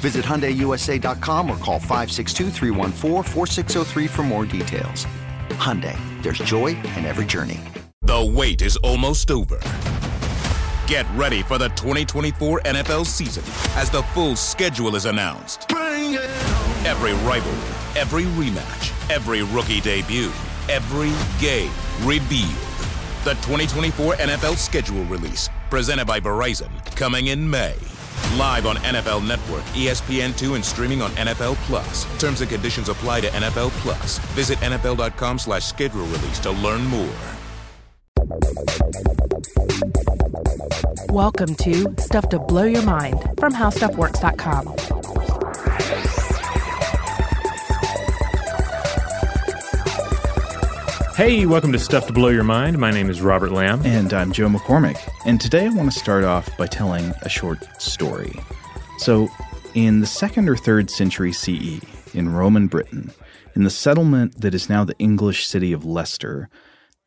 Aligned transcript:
Visit 0.00 0.24
HyundaiUSA.com 0.24 1.50
or 1.50 1.56
call 1.56 1.78
562 1.78 2.50
for 4.08 4.22
more 4.22 4.44
details. 4.44 5.06
Hyundai, 5.50 5.96
there's 6.22 6.38
joy 6.38 6.68
in 6.96 7.04
every 7.04 7.24
journey. 7.24 7.60
The 8.02 8.24
wait 8.24 8.62
is 8.62 8.76
almost 8.78 9.30
over. 9.30 9.58
Get 10.86 11.06
ready 11.16 11.42
for 11.42 11.58
the 11.58 11.68
2024 11.70 12.60
NFL 12.60 13.04
season 13.06 13.42
as 13.76 13.90
the 13.90 14.02
full 14.14 14.36
schedule 14.36 14.94
is 14.94 15.06
announced. 15.06 15.66
Every 15.72 17.14
rivalry, 17.26 17.74
every 17.98 18.24
rematch, 18.24 19.10
every 19.10 19.42
rookie 19.42 19.80
debut, 19.80 20.30
every 20.68 21.12
game 21.40 21.72
revealed. 22.04 22.54
The 23.24 23.34
2024 23.42 24.14
NFL 24.14 24.56
schedule 24.56 25.02
release, 25.06 25.48
presented 25.68 26.06
by 26.06 26.20
Verizon, 26.20 26.70
coming 26.94 27.26
in 27.26 27.50
May. 27.50 27.74
Live 28.36 28.66
on 28.66 28.76
NFL 28.76 29.26
Network, 29.26 29.62
ESPN2, 29.74 30.54
and 30.56 30.64
streaming 30.64 31.02
on 31.02 31.10
NFL 31.12 31.54
Plus. 31.66 32.04
Terms 32.18 32.40
and 32.40 32.50
conditions 32.50 32.88
apply 32.88 33.20
to 33.22 33.28
NFL 33.28 33.70
Plus. 33.82 34.18
Visit 34.34 34.58
NFL.com 34.58 35.38
slash 35.38 35.64
schedule 35.64 36.04
release 36.06 36.38
to 36.40 36.50
learn 36.50 36.84
more. 36.86 37.08
Welcome 41.10 41.54
to 41.56 41.94
Stuff 41.98 42.28
to 42.30 42.38
Blow 42.38 42.64
Your 42.64 42.82
Mind 42.82 43.22
from 43.38 43.54
HowStuffWorks.com. 43.54 45.05
Hey, 51.16 51.46
welcome 51.46 51.72
to 51.72 51.78
Stuff 51.78 52.08
to 52.08 52.12
Blow 52.12 52.28
Your 52.28 52.44
Mind. 52.44 52.76
My 52.76 52.90
name 52.90 53.08
is 53.08 53.22
Robert 53.22 53.50
Lamb. 53.50 53.80
And 53.86 54.12
I'm 54.12 54.32
Joe 54.32 54.48
McCormick. 54.48 55.00
And 55.24 55.40
today 55.40 55.64
I 55.64 55.70
want 55.70 55.90
to 55.90 55.98
start 55.98 56.24
off 56.24 56.54
by 56.58 56.66
telling 56.66 57.14
a 57.22 57.28
short 57.30 57.66
story. 57.80 58.38
So, 58.98 59.28
in 59.72 60.00
the 60.00 60.06
second 60.06 60.46
or 60.46 60.58
third 60.58 60.90
century 60.90 61.32
CE, 61.32 61.80
in 62.12 62.34
Roman 62.34 62.66
Britain, 62.66 63.12
in 63.54 63.64
the 63.64 63.70
settlement 63.70 64.42
that 64.42 64.54
is 64.54 64.68
now 64.68 64.84
the 64.84 64.98
English 64.98 65.46
city 65.46 65.72
of 65.72 65.86
Leicester, 65.86 66.50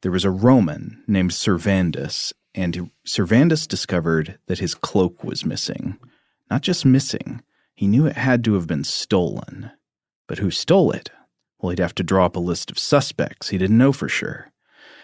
there 0.01 0.11
was 0.11 0.25
a 0.25 0.31
Roman 0.31 1.03
named 1.05 1.29
Servandus, 1.29 2.33
and 2.55 2.89
Servandus 3.05 3.67
discovered 3.67 4.39
that 4.47 4.57
his 4.57 4.73
cloak 4.73 5.23
was 5.23 5.45
missing. 5.45 5.99
Not 6.49 6.63
just 6.63 6.83
missing, 6.83 7.43
he 7.75 7.85
knew 7.85 8.07
it 8.07 8.17
had 8.17 8.43
to 8.45 8.55
have 8.55 8.65
been 8.65 8.85
stolen. 8.85 9.69
But 10.25 10.39
who 10.39 10.49
stole 10.49 10.89
it? 10.89 11.11
Well, 11.61 11.71
he'd 11.71 11.79
have 11.79 11.95
to 11.95 12.03
draw 12.03 12.25
up 12.25 12.35
a 12.35 12.39
list 12.39 12.71
of 12.71 12.79
suspects. 12.79 13.49
He 13.49 13.57
didn't 13.57 13.77
know 13.77 13.91
for 13.91 14.07
sure. 14.07 14.51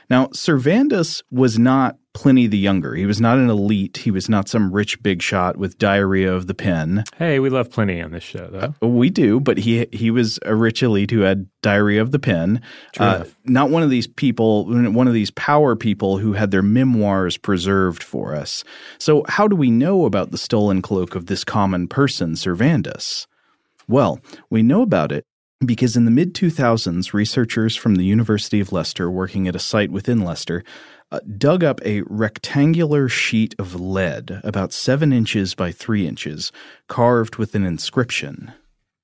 Now, 0.10 0.28
Servandus 0.28 1.24
was 1.32 1.58
not 1.58 1.98
Pliny 2.14 2.48
the 2.48 2.58
Younger. 2.58 2.94
He 2.96 3.06
was 3.06 3.20
not 3.20 3.38
an 3.38 3.50
elite. 3.50 3.98
He 3.98 4.12
was 4.12 4.30
not 4.30 4.48
some 4.48 4.72
rich 4.72 5.02
big 5.02 5.22
shot 5.22 5.58
with 5.58 5.78
diarrhea 5.78 6.32
of 6.32 6.48
the 6.48 6.54
pen. 6.54 7.04
Hey, 7.18 7.40
we 7.40 7.50
love 7.50 7.72
Pliny 7.72 8.02
on 8.02 8.12
this 8.12 8.24
show, 8.24 8.48
though. 8.48 8.74
Uh, 8.82 8.88
we 8.88 9.10
do, 9.10 9.40
but 9.40 9.58
he 9.58 9.88
he 9.92 10.12
was 10.12 10.40
a 10.44 10.56
rich 10.56 10.82
elite 10.84 11.12
who 11.12 11.22
had 11.22 11.48
diarrhea 11.62 12.02
of 12.02 12.12
the 12.12 12.20
pen. 12.20 12.62
Uh, 13.00 13.26
not 13.44 13.70
one 13.70 13.84
of 13.84 13.90
these 13.90 14.08
people, 14.08 14.66
one 14.66 15.08
of 15.08 15.14
these 15.14 15.32
power 15.32 15.76
people 15.76 16.20
who 16.20 16.34
had 16.34 16.52
their 16.52 16.62
memoirs 16.62 17.36
preserved 17.38 18.04
for 18.04 18.36
us. 18.36 18.64
So, 19.00 19.26
how 19.28 19.48
do 19.48 19.56
we 19.56 19.72
know 19.72 20.06
about 20.06 20.32
the 20.32 20.38
stolen 20.38 20.82
cloak 20.82 21.16
of 21.16 21.26
this 21.26 21.44
common 21.44 21.88
person, 21.88 22.34
Servandus? 22.34 23.26
Well, 23.88 24.20
we 24.50 24.64
know 24.64 24.82
about 24.82 25.12
it 25.12 25.26
because 25.64 25.96
in 25.96 26.06
the 26.06 26.12
mid 26.12 26.34
2000s, 26.34 27.14
researchers 27.14 27.76
from 27.76 27.96
the 27.96 28.06
University 28.06 28.60
of 28.60 28.72
Leicester, 28.72 29.10
working 29.10 29.48
at 29.48 29.56
a 29.56 29.60
site 29.60 29.92
within 29.92 30.22
Leicester, 30.22 30.64
uh, 31.12 31.20
dug 31.38 31.64
up 31.64 31.80
a 31.86 32.02
rectangular 32.08 33.08
sheet 33.08 33.56
of 33.60 33.80
lead 33.80 34.42
about 34.44 34.74
seven 34.74 35.14
inches 35.14 35.56
by 35.56 35.72
three 35.72 36.08
inches, 36.08 36.52
carved 36.88 37.38
with 37.38 37.56
an 37.56 37.66
inscription 37.66 38.54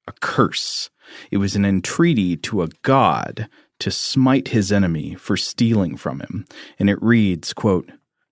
a 0.08 0.14
curse. 0.20 0.90
It 1.30 1.38
was 1.38 1.56
an 1.56 1.64
entreaty 1.64 2.36
to 2.38 2.64
a 2.64 2.70
god 2.82 3.48
to 3.80 3.92
smite 3.92 4.50
his 4.50 4.72
enemy 4.72 5.16
for 5.16 5.38
stealing 5.38 5.98
from 5.98 6.20
him, 6.20 6.46
and 6.80 6.90
it 6.90 7.02
reads, 7.02 7.54
quote, 7.54 7.90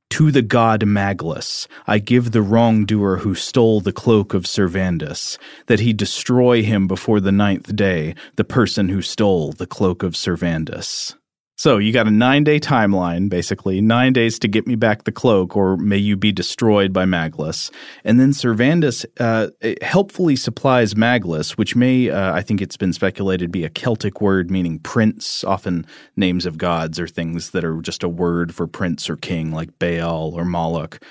to 0.09 0.31
the 0.31 0.41
god 0.41 0.81
Maglus, 0.81 1.67
I 1.87 1.99
give 1.99 2.31
the 2.31 2.41
wrongdoer 2.41 3.17
who 3.17 3.35
stole 3.35 3.79
the 3.79 3.93
cloak 3.93 4.33
of 4.33 4.43
Servandus, 4.43 5.37
that 5.67 5.79
he 5.79 5.93
destroy 5.93 6.63
him 6.63 6.87
before 6.87 7.19
the 7.19 7.31
ninth 7.31 7.75
day, 7.75 8.15
the 8.35 8.43
person 8.43 8.89
who 8.89 9.01
stole 9.01 9.53
the 9.53 9.67
cloak 9.67 10.03
of 10.03 10.13
Servandus. 10.13 11.15
So 11.59 11.77
you 11.77 11.91
got 11.91 12.07
a 12.07 12.11
nine 12.11 12.45
day 12.45 12.57
timeline, 12.57 13.27
basically, 13.27 13.81
nine 13.81 14.13
days 14.13 14.39
to 14.39 14.47
get 14.47 14.65
me 14.65 14.75
back 14.75 15.03
the 15.03 15.11
cloak, 15.11 15.57
or 15.57 15.75
may 15.75 15.97
you 15.97 16.15
be 16.15 16.31
destroyed 16.31 16.93
by 16.93 17.03
Maglus. 17.03 17.69
And 18.05 18.17
then 18.17 18.31
Servandus 18.31 19.05
uh, 19.19 19.49
helpfully 19.81 20.37
supplies 20.37 20.93
Maglus, 20.93 21.57
which 21.57 21.75
may, 21.75 22.11
uh, 22.11 22.33
I 22.33 22.43
think 22.43 22.61
it's 22.61 22.77
been 22.77 22.93
speculated, 22.93 23.51
be 23.51 23.65
a 23.65 23.69
Celtic 23.69 24.21
word 24.21 24.49
meaning 24.49 24.79
prince. 24.79 25.43
Often 25.43 25.85
names 26.15 26.45
of 26.45 26.57
gods 26.57 26.97
or 26.97 27.09
things 27.09 27.49
that 27.49 27.65
are 27.65 27.81
just 27.81 28.03
a 28.03 28.09
word 28.09 28.55
for 28.55 28.65
prince 28.65 29.09
or 29.09 29.17
king, 29.17 29.51
like 29.51 29.77
Baal 29.79 30.31
or 30.33 30.45
Moloch. 30.45 31.03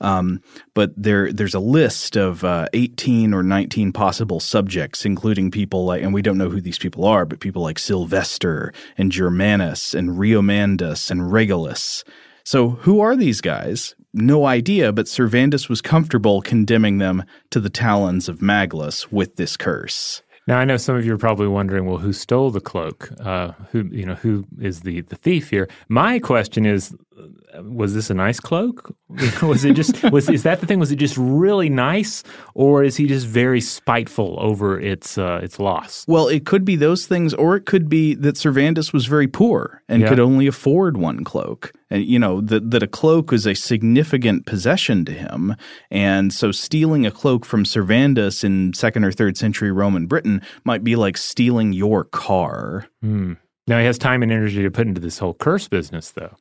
Um, 0.00 0.40
but 0.74 0.92
there, 0.96 1.32
there's 1.32 1.54
a 1.54 1.60
list 1.60 2.16
of 2.16 2.44
uh, 2.44 2.66
18 2.72 3.32
or 3.32 3.42
19 3.42 3.92
possible 3.92 4.40
subjects, 4.40 5.04
including 5.04 5.50
people 5.50 5.86
like, 5.86 6.02
and 6.02 6.12
we 6.12 6.22
don't 6.22 6.38
know 6.38 6.50
who 6.50 6.60
these 6.60 6.78
people 6.78 7.04
are, 7.04 7.24
but 7.24 7.40
people 7.40 7.62
like 7.62 7.78
Sylvester 7.78 8.72
and 8.98 9.12
Germanus 9.12 9.94
and 9.94 10.10
Riomandus 10.10 11.10
and 11.10 11.32
Regulus. 11.32 12.04
So, 12.44 12.70
who 12.70 13.00
are 13.00 13.16
these 13.16 13.40
guys? 13.40 13.94
No 14.12 14.46
idea, 14.46 14.92
but 14.92 15.06
Servandus 15.06 15.68
was 15.68 15.82
comfortable 15.82 16.40
condemning 16.40 16.98
them 16.98 17.24
to 17.50 17.60
the 17.60 17.68
talons 17.68 18.28
of 18.28 18.38
Maglus 18.38 19.10
with 19.10 19.36
this 19.36 19.56
curse. 19.56 20.22
Now 20.46 20.58
I 20.58 20.64
know 20.64 20.76
some 20.76 20.94
of 20.94 21.04
you 21.04 21.12
are 21.12 21.18
probably 21.18 21.48
wondering, 21.48 21.86
well, 21.86 21.98
who 21.98 22.12
stole 22.12 22.50
the 22.50 22.60
cloak? 22.60 23.10
Uh, 23.20 23.52
who 23.72 23.88
you 23.90 24.06
know 24.06 24.14
who 24.14 24.46
is 24.60 24.80
the 24.82 25.00
the 25.00 25.16
thief 25.16 25.50
here? 25.50 25.68
My 25.88 26.20
question 26.20 26.64
is, 26.64 26.94
was 27.62 27.94
this 27.94 28.10
a 28.10 28.14
nice 28.14 28.40
cloak? 28.40 28.94
was 29.42 29.64
it 29.64 29.74
just 29.74 30.02
was 30.10 30.28
is 30.28 30.42
that 30.42 30.60
the 30.60 30.66
thing? 30.66 30.78
Was 30.78 30.92
it 30.92 30.96
just 30.96 31.16
really 31.16 31.68
nice, 31.68 32.22
or 32.54 32.84
is 32.84 32.96
he 32.96 33.06
just 33.06 33.26
very 33.26 33.60
spiteful 33.60 34.36
over 34.38 34.78
its 34.80 35.16
uh, 35.18 35.40
its 35.42 35.58
loss? 35.58 36.04
Well, 36.08 36.28
it 36.28 36.44
could 36.46 36.64
be 36.64 36.76
those 36.76 37.06
things, 37.06 37.32
or 37.34 37.56
it 37.56 37.66
could 37.66 37.88
be 37.88 38.14
that 38.14 38.36
Servandus 38.36 38.92
was 38.92 39.06
very 39.06 39.28
poor 39.28 39.82
and 39.88 40.02
Yeah. 40.02 40.08
could 40.08 40.20
only 40.20 40.46
afford 40.46 40.96
one 40.96 41.24
cloak, 41.24 41.72
and 41.90 42.04
you 42.04 42.18
know 42.18 42.40
that 42.42 42.70
that 42.70 42.82
a 42.82 42.86
cloak 42.88 43.30
was 43.30 43.46
a 43.46 43.54
significant 43.54 44.44
possession 44.46 45.04
to 45.06 45.12
him, 45.12 45.54
and 45.90 46.32
so 46.32 46.52
stealing 46.52 47.06
a 47.06 47.10
cloak 47.10 47.44
from 47.46 47.64
Servandus 47.64 48.44
in 48.44 48.72
second 48.74 49.04
or 49.04 49.12
third 49.12 49.36
century 49.36 49.70
Roman 49.72 50.06
Britain 50.06 50.42
might 50.64 50.84
be 50.84 50.96
like 50.96 51.16
stealing 51.16 51.72
your 51.72 52.04
car. 52.04 52.86
Now 53.02 53.78
he 53.80 53.84
has 53.86 53.98
time 53.98 54.22
and 54.22 54.30
energy 54.30 54.62
to 54.62 54.70
put 54.70 54.86
into 54.86 55.00
this 55.00 55.18
whole 55.18 55.34
curse 55.34 55.66
business, 55.68 56.12
though. 56.12 56.34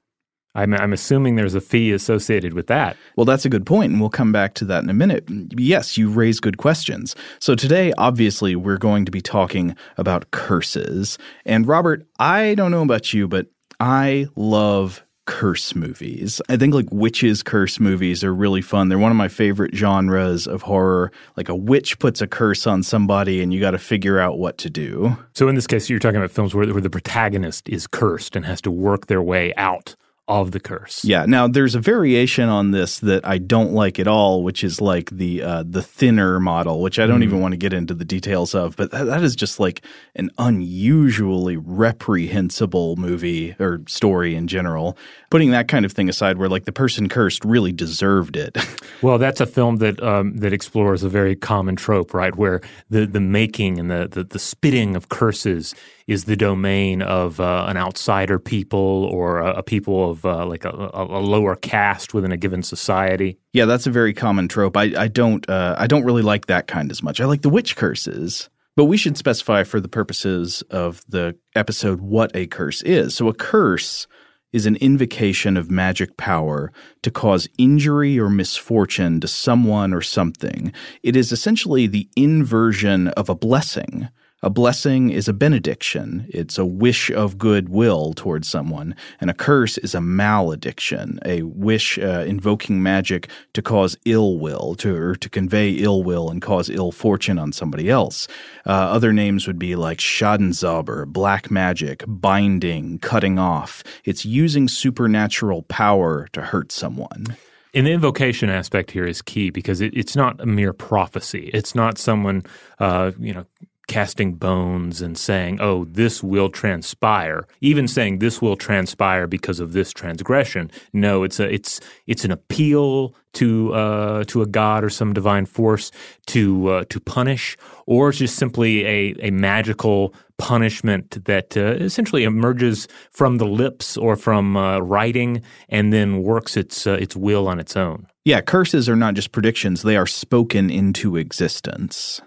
I'm 0.55 0.73
I'm 0.73 0.93
assuming 0.93 1.35
there's 1.35 1.55
a 1.55 1.61
fee 1.61 1.91
associated 1.91 2.53
with 2.53 2.67
that. 2.67 2.97
Well, 3.15 3.25
that's 3.25 3.45
a 3.45 3.49
good 3.49 3.65
point, 3.65 3.91
and 3.91 4.01
we'll 4.01 4.09
come 4.09 4.31
back 4.31 4.53
to 4.55 4.65
that 4.65 4.83
in 4.83 4.89
a 4.89 4.93
minute. 4.93 5.25
Yes, 5.57 5.97
you 5.97 6.09
raise 6.09 6.39
good 6.39 6.57
questions. 6.57 7.15
So 7.39 7.55
today, 7.55 7.93
obviously, 7.97 8.55
we're 8.55 8.77
going 8.77 9.05
to 9.05 9.11
be 9.11 9.21
talking 9.21 9.75
about 9.97 10.31
curses. 10.31 11.17
And 11.45 11.67
Robert, 11.67 12.05
I 12.19 12.55
don't 12.55 12.71
know 12.71 12.81
about 12.81 13.13
you, 13.13 13.27
but 13.27 13.47
I 13.79 14.27
love 14.35 15.03
curse 15.25 15.75
movies. 15.75 16.41
I 16.49 16.57
think 16.57 16.73
like 16.73 16.91
witches 16.91 17.41
curse 17.43 17.79
movies 17.79 18.23
are 18.23 18.33
really 18.33 18.61
fun. 18.61 18.89
They're 18.89 18.99
one 18.99 19.11
of 19.11 19.17
my 19.17 19.27
favorite 19.27 19.75
genres 19.75 20.47
of 20.47 20.61
horror. 20.61 21.11
Like 21.35 21.49
a 21.49 21.55
witch 21.55 21.99
puts 21.99 22.21
a 22.21 22.27
curse 22.27 22.67
on 22.67 22.83
somebody 22.83 23.41
and 23.41 23.53
you 23.53 23.59
got 23.59 23.71
to 23.71 23.79
figure 23.79 24.19
out 24.19 24.37
what 24.37 24.57
to 24.59 24.69
do. 24.69 25.17
So 25.33 25.47
in 25.47 25.55
this 25.55 25.67
case, 25.67 25.89
you're 25.89 25.99
talking 25.99 26.17
about 26.17 26.31
films 26.31 26.53
where, 26.53 26.71
where 26.71 26.81
the 26.81 26.89
protagonist 26.89 27.67
is 27.67 27.87
cursed 27.87 28.35
and 28.35 28.45
has 28.45 28.61
to 28.61 28.71
work 28.71 29.07
their 29.07 29.21
way 29.21 29.53
out 29.55 29.95
of 30.27 30.51
the 30.51 30.59
curse. 30.59 31.05
Yeah. 31.05 31.25
Now 31.27 31.47
there's 31.47 31.75
a 31.75 31.79
variation 31.79 32.49
on 32.49 32.71
this 32.71 32.99
that 32.99 33.25
I 33.25 33.37
don't 33.37 33.73
like 33.73 33.99
at 33.99 34.07
all, 34.07 34.43
which 34.43 34.63
is 34.63 34.81
like 34.81 35.11
the 35.11 35.43
uh, 35.43 35.63
the 35.67 35.83
thinner 35.83 36.39
model, 36.39 36.81
which 36.81 36.97
I 36.97 37.05
don't 37.05 37.21
even 37.21 37.41
want 37.41 37.51
to 37.51 37.57
get 37.57 37.73
into 37.73 37.93
the 37.93 38.05
details 38.05 38.55
of. 38.55 38.75
But 38.75 38.91
that, 38.91 39.05
that 39.05 39.21
is 39.21 39.35
just 39.35 39.59
like 39.59 39.83
an 40.15 40.31
unusually 40.39 41.57
reprehensible 41.57 42.95
movie 42.95 43.55
or 43.59 43.83
story 43.87 44.35
in 44.35 44.47
general. 44.47 44.97
Putting 45.29 45.51
that 45.51 45.67
kind 45.67 45.85
of 45.85 45.91
thing 45.91 46.09
aside, 46.09 46.37
where 46.37 46.49
like 46.49 46.65
the 46.65 46.71
person 46.71 47.07
cursed 47.07 47.45
really 47.45 47.71
deserved 47.71 48.35
it. 48.35 48.57
Well, 49.01 49.17
that's 49.17 49.41
a 49.41 49.45
film 49.45 49.77
that 49.77 50.01
um, 50.01 50.37
that 50.37 50.53
explores 50.53 51.03
a 51.03 51.09
very 51.09 51.35
common 51.35 51.75
trope, 51.75 52.13
right? 52.13 52.35
Where 52.35 52.61
the, 52.89 53.05
the 53.05 53.19
making 53.19 53.77
and 53.77 53.91
the, 53.91 54.07
the, 54.09 54.23
the 54.23 54.39
spitting 54.39 54.95
of 54.95 55.09
curses 55.09 55.75
is 56.07 56.25
the 56.25 56.35
domain 56.35 57.01
of 57.01 57.39
uh, 57.39 57.65
an 57.67 57.77
outsider 57.77 58.37
people 58.37 59.09
or 59.11 59.39
a, 59.39 59.55
a 59.55 59.63
people 59.63 60.11
of 60.11 60.25
uh, 60.25 60.45
like 60.45 60.63
a, 60.65 60.89
a, 60.93 61.19
lower 61.19 61.55
caste 61.55 62.13
within 62.13 62.31
a 62.31 62.37
given 62.37 62.61
society. 62.61 63.39
yeah, 63.53 63.65
that's 63.65 63.87
a 63.87 63.91
very 63.91 64.13
common 64.13 64.47
trope. 64.47 64.77
I, 64.77 64.93
I 64.95 65.07
don't 65.07 65.47
uh, 65.49 65.75
I 65.77 65.87
don't 65.87 66.03
really 66.03 66.21
like 66.21 66.45
that 66.45 66.67
kind 66.67 66.91
as 66.91 67.01
much. 67.01 67.19
I 67.19 67.25
like 67.25 67.41
the 67.41 67.49
witch 67.49 67.75
curses. 67.75 68.49
But 68.75 68.85
we 68.85 68.97
should 68.97 69.17
specify 69.17 69.63
for 69.63 69.79
the 69.79 69.87
purposes 69.87 70.61
of 70.63 71.01
the 71.07 71.37
episode 71.55 72.01
what 72.01 72.35
a 72.35 72.45
curse 72.45 72.81
is. 72.81 73.15
So 73.15 73.29
a 73.29 73.33
curse 73.33 74.05
is 74.51 74.65
an 74.65 74.75
invocation 74.77 75.57
of 75.57 75.71
magic 75.71 76.17
power 76.17 76.71
to 77.01 77.11
cause 77.11 77.47
injury 77.57 78.19
or 78.19 78.29
misfortune 78.29 79.19
to 79.21 79.27
someone 79.27 79.93
or 79.93 80.01
something. 80.01 80.73
It 81.03 81.15
is 81.15 81.31
essentially 81.31 81.87
the 81.87 82.09
inversion 82.15 83.09
of 83.09 83.29
a 83.29 83.35
blessing. 83.35 84.09
A 84.43 84.49
blessing 84.49 85.09
is 85.09 85.27
a 85.27 85.33
benediction. 85.33 86.27
It's 86.29 86.57
a 86.57 86.65
wish 86.65 87.09
of 87.09 87.37
goodwill 87.37 88.13
towards 88.13 88.47
someone. 88.49 88.93
And 89.21 89.29
a 89.29 89.33
curse 89.33 89.77
is 89.77 89.95
a 89.95 90.01
malediction, 90.01 91.19
a 91.25 91.41
wish 91.43 91.97
uh, 91.97 92.25
invoking 92.27 92.83
magic 92.83 93.29
to 93.53 93.61
cause 93.61 93.97
ill 94.05 94.37
will, 94.37 94.75
to, 94.75 94.95
or 94.95 95.15
to 95.15 95.29
convey 95.29 95.71
ill 95.71 96.03
will 96.03 96.29
and 96.29 96.41
cause 96.41 96.69
ill 96.69 96.91
fortune 96.91 97.39
on 97.39 97.53
somebody 97.53 97.89
else. 97.89 98.27
Uh, 98.67 98.71
other 98.71 99.13
names 99.13 99.47
would 99.47 99.57
be 99.57 99.75
like 99.75 99.99
Schadenzauber, 99.99 101.07
black 101.07 101.49
magic, 101.49 102.03
binding, 102.05 102.99
cutting 102.99 103.39
off. 103.39 103.83
It's 104.03 104.25
using 104.25 104.67
supernatural 104.67 105.63
power 105.63 106.27
to 106.33 106.41
hurt 106.41 106.73
someone. 106.73 107.37
And 107.73 107.87
the 107.87 107.91
invocation 107.91 108.49
aspect 108.49 108.91
here 108.91 109.05
is 109.05 109.21
key 109.21 109.49
because 109.49 109.81
it, 109.81 109.95
it's 109.97 110.15
not 110.15 110.39
a 110.39 110.45
mere 110.45 110.71
prophecy. 110.71 111.49
It's 111.53 111.73
not 111.73 111.97
someone, 111.97 112.43
uh, 112.79 113.11
you 113.19 113.33
know, 113.33 113.45
casting 113.87 114.33
bones 114.33 115.01
and 115.01 115.17
saying, 115.17 115.59
"Oh, 115.61 115.85
this 115.85 116.23
will 116.23 116.49
transpire." 116.49 117.47
Even 117.61 117.87
saying 117.87 118.19
this 118.19 118.41
will 118.41 118.55
transpire 118.55 119.27
because 119.27 119.59
of 119.59 119.73
this 119.73 119.91
transgression. 119.91 120.71
No, 120.93 121.23
it's 121.23 121.39
a 121.39 121.51
it's 121.53 121.79
it's 122.07 122.25
an 122.25 122.31
appeal 122.31 123.15
to 123.33 123.73
uh, 123.73 124.23
to 124.25 124.41
a 124.41 124.45
god 124.45 124.83
or 124.83 124.89
some 124.89 125.13
divine 125.13 125.45
force 125.45 125.91
to 126.27 126.69
uh, 126.69 126.83
to 126.89 126.99
punish, 126.99 127.57
or 127.85 128.09
it's 128.09 128.19
just 128.19 128.35
simply 128.35 128.85
a 128.85 129.15
a 129.21 129.31
magical 129.31 130.13
punishment 130.37 131.23
that 131.25 131.55
uh, 131.55 131.75
essentially 131.83 132.23
emerges 132.23 132.87
from 133.11 133.37
the 133.37 133.45
lips 133.45 133.97
or 133.97 134.15
from 134.15 134.57
uh, 134.57 134.79
writing 134.79 135.41
and 135.69 135.93
then 135.93 136.23
works 136.23 136.57
its 136.57 136.87
uh, 136.87 136.93
its 136.93 137.15
will 137.15 137.47
on 137.47 137.59
its 137.59 137.75
own. 137.77 138.07
Yeah, 138.23 138.41
curses 138.41 138.89
are 138.89 138.95
not 138.95 139.13
just 139.13 139.31
predictions, 139.31 139.83
they 139.83 139.97
are 139.97 140.07
spoken 140.07 140.69
into 140.69 141.15
existence. 141.15 142.21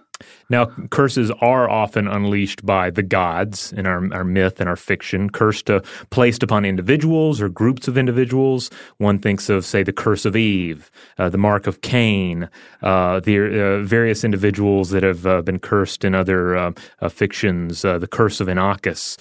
Now, 0.51 0.67
curses 0.91 1.31
are 1.43 1.69
often 1.69 2.09
unleashed 2.09 2.65
by 2.65 2.89
the 2.89 3.03
gods 3.03 3.73
in 3.75 3.87
our, 3.87 4.03
our 4.15 4.25
myth 4.25 4.61
and 4.61 4.69
our 4.69 4.77
fiction, 4.77 5.29
cursed 5.29 5.69
uh, 5.69 5.81
placed 6.09 6.43
upon 6.43 6.65
individuals 6.65 7.41
or 7.43 7.51
groups 7.51 7.87
of 7.87 7.99
individuals. 7.99 8.71
One 8.97 9.19
thinks 9.19 9.51
of, 9.51 9.67
say, 9.67 9.83
the 9.83 9.93
curse 9.93 10.25
of 10.25 10.37
Eve, 10.37 10.91
uh, 11.19 11.29
the 11.29 11.37
mark 11.37 11.67
of 11.67 11.83
Cain, 11.83 12.49
uh, 12.83 13.21
the 13.21 13.39
uh, 13.39 13.83
various 13.83 14.25
individuals 14.25 14.89
that 14.91 15.03
have 15.03 15.27
uh, 15.27 15.43
been 15.43 15.59
cursed 15.59 16.03
in 16.03 16.15
other 16.15 16.57
uh, 16.57 16.73
fictions, 17.11 17.83
the 17.83 18.09
curse 18.11 18.41
of 18.41 18.49
Inachus, 18.49 19.19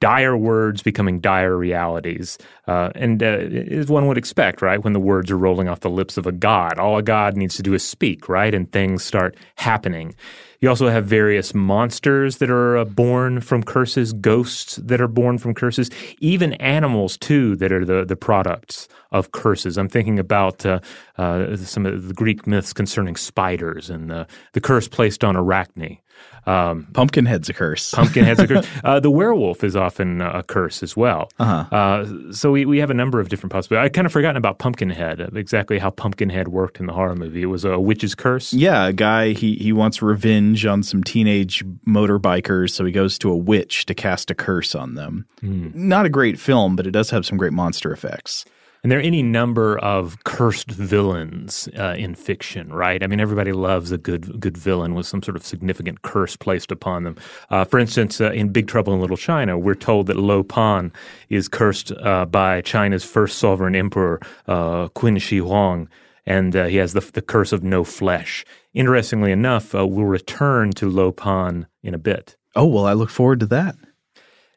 dire 0.00 0.36
words 0.36 0.82
becoming 0.82 1.18
dire 1.20 1.56
realities. 1.56 2.36
And 2.66 3.22
as 3.22 3.88
one 3.88 4.06
would 4.06 4.18
expect, 4.18 4.60
right, 4.60 4.82
when 4.84 4.92
the 4.92 5.00
words 5.00 5.30
are 5.30 5.38
rolling 5.38 5.68
off 5.68 5.80
the 5.80 5.90
lips 5.90 6.18
of 6.18 6.26
a 6.26 6.32
god, 6.32 6.78
all 6.78 6.98
a 6.98 7.02
god 7.02 7.36
needs 7.36 7.56
to 7.56 7.62
do 7.62 7.72
is 7.72 7.82
speak, 7.82 8.28
right, 8.28 8.54
and 8.54 8.70
things 8.70 9.02
start 9.02 9.36
happening. 9.56 10.14
You 10.62 10.68
also 10.68 10.88
have 10.88 11.06
various 11.06 11.54
monsters 11.54 12.38
that 12.38 12.48
are 12.48 12.78
uh, 12.78 12.84
born 12.84 13.40
from 13.40 13.64
curses, 13.64 14.12
ghosts 14.12 14.76
that 14.76 15.00
are 15.00 15.08
born 15.08 15.38
from 15.38 15.54
curses, 15.54 15.90
even 16.20 16.52
animals 16.54 17.16
too 17.16 17.56
that 17.56 17.72
are 17.72 17.84
the, 17.84 18.04
the 18.04 18.14
products 18.14 18.86
of 19.10 19.32
curses. 19.32 19.76
I'm 19.76 19.88
thinking 19.88 20.20
about 20.20 20.64
uh, 20.64 20.78
uh, 21.18 21.56
some 21.56 21.84
of 21.84 22.06
the 22.06 22.14
Greek 22.14 22.46
myths 22.46 22.72
concerning 22.72 23.16
spiders 23.16 23.90
and 23.90 24.08
the, 24.08 24.28
the 24.52 24.60
curse 24.60 24.86
placed 24.86 25.24
on 25.24 25.36
Arachne. 25.36 25.98
Um, 26.44 26.88
Pumpkinhead's 26.92 27.48
a 27.48 27.52
curse. 27.52 27.92
Pumpkinhead's 27.92 28.40
a 28.40 28.46
curse. 28.48 28.66
Uh, 28.84 28.98
the 28.98 29.10
werewolf 29.10 29.62
is 29.62 29.76
often 29.76 30.20
uh, 30.20 30.30
a 30.34 30.42
curse 30.42 30.82
as 30.82 30.96
well. 30.96 31.30
Uh-huh. 31.38 32.32
so 32.32 32.50
we, 32.50 32.64
we 32.64 32.78
have 32.78 32.90
a 32.90 32.94
number 32.94 33.20
of 33.20 33.28
different 33.28 33.52
possibilities. 33.52 33.86
I 33.86 33.88
kind 33.90 34.06
of 34.06 34.12
forgotten 34.12 34.36
about 34.36 34.58
Pumpkinhead, 34.58 35.20
uh, 35.20 35.28
exactly 35.34 35.78
how 35.78 35.90
Pumpkinhead 35.90 36.48
worked 36.48 36.80
in 36.80 36.86
the 36.86 36.92
horror 36.92 37.14
movie. 37.14 37.42
It 37.42 37.46
was 37.46 37.64
a 37.64 37.78
witch's 37.78 38.14
curse. 38.14 38.52
Yeah, 38.52 38.86
a 38.86 38.92
guy 38.92 39.32
he 39.32 39.54
he 39.56 39.72
wants 39.72 40.02
revenge 40.02 40.66
on 40.66 40.82
some 40.82 41.04
teenage 41.04 41.64
motorbikers, 41.86 42.70
so 42.70 42.84
he 42.84 42.92
goes 42.92 43.18
to 43.18 43.30
a 43.30 43.36
witch 43.36 43.86
to 43.86 43.94
cast 43.94 44.30
a 44.30 44.34
curse 44.34 44.74
on 44.74 44.94
them. 44.94 45.26
Not 45.42 46.06
a 46.06 46.08
great 46.08 46.40
film, 46.40 46.74
but 46.74 46.86
it 46.86 46.90
does 46.90 47.10
have 47.10 47.24
some 47.24 47.38
great 47.38 47.52
monster 47.52 47.92
effects. 47.92 48.44
And 48.82 48.90
there 48.90 48.98
are 48.98 49.02
any 49.02 49.22
number 49.22 49.78
of 49.78 50.24
cursed 50.24 50.68
villains 50.68 51.68
uh, 51.78 51.94
in 51.96 52.16
fiction, 52.16 52.72
right? 52.72 53.00
I 53.00 53.06
mean, 53.06 53.20
everybody 53.20 53.52
loves 53.52 53.92
a 53.92 53.98
good 53.98 54.40
good 54.40 54.58
villain 54.58 54.94
with 54.94 55.06
some 55.06 55.22
sort 55.22 55.36
of 55.36 55.46
significant 55.46 56.02
curse 56.02 56.34
placed 56.34 56.72
upon 56.72 57.04
them. 57.04 57.16
Uh, 57.48 57.64
for 57.64 57.78
instance, 57.78 58.20
uh, 58.20 58.32
in 58.32 58.48
Big 58.48 58.66
Trouble 58.66 58.92
in 58.92 59.00
Little 59.00 59.16
China, 59.16 59.56
we're 59.56 59.76
told 59.76 60.08
that 60.08 60.16
Lo 60.16 60.42
Pan 60.42 60.92
is 61.28 61.46
cursed 61.46 61.92
uh, 61.92 62.26
by 62.26 62.60
China's 62.62 63.04
first 63.04 63.38
sovereign 63.38 63.76
emperor, 63.76 64.20
uh, 64.48 64.88
Qin 64.88 65.20
Shi 65.20 65.38
Huang, 65.38 65.88
and 66.26 66.56
uh, 66.56 66.64
he 66.64 66.78
has 66.78 66.92
the, 66.92 67.08
the 67.12 67.22
curse 67.22 67.52
of 67.52 67.62
no 67.62 67.84
flesh. 67.84 68.44
Interestingly 68.74 69.30
enough, 69.30 69.74
we'll 69.74 69.88
return 69.90 70.72
to 70.72 70.90
Lo 70.90 71.12
Pan 71.12 71.68
in 71.84 71.94
a 71.94 71.98
bit. 71.98 72.36
Oh 72.56 72.66
well, 72.66 72.86
I 72.86 72.94
look 72.94 73.10
forward 73.10 73.38
to 73.40 73.46
that. 73.46 73.76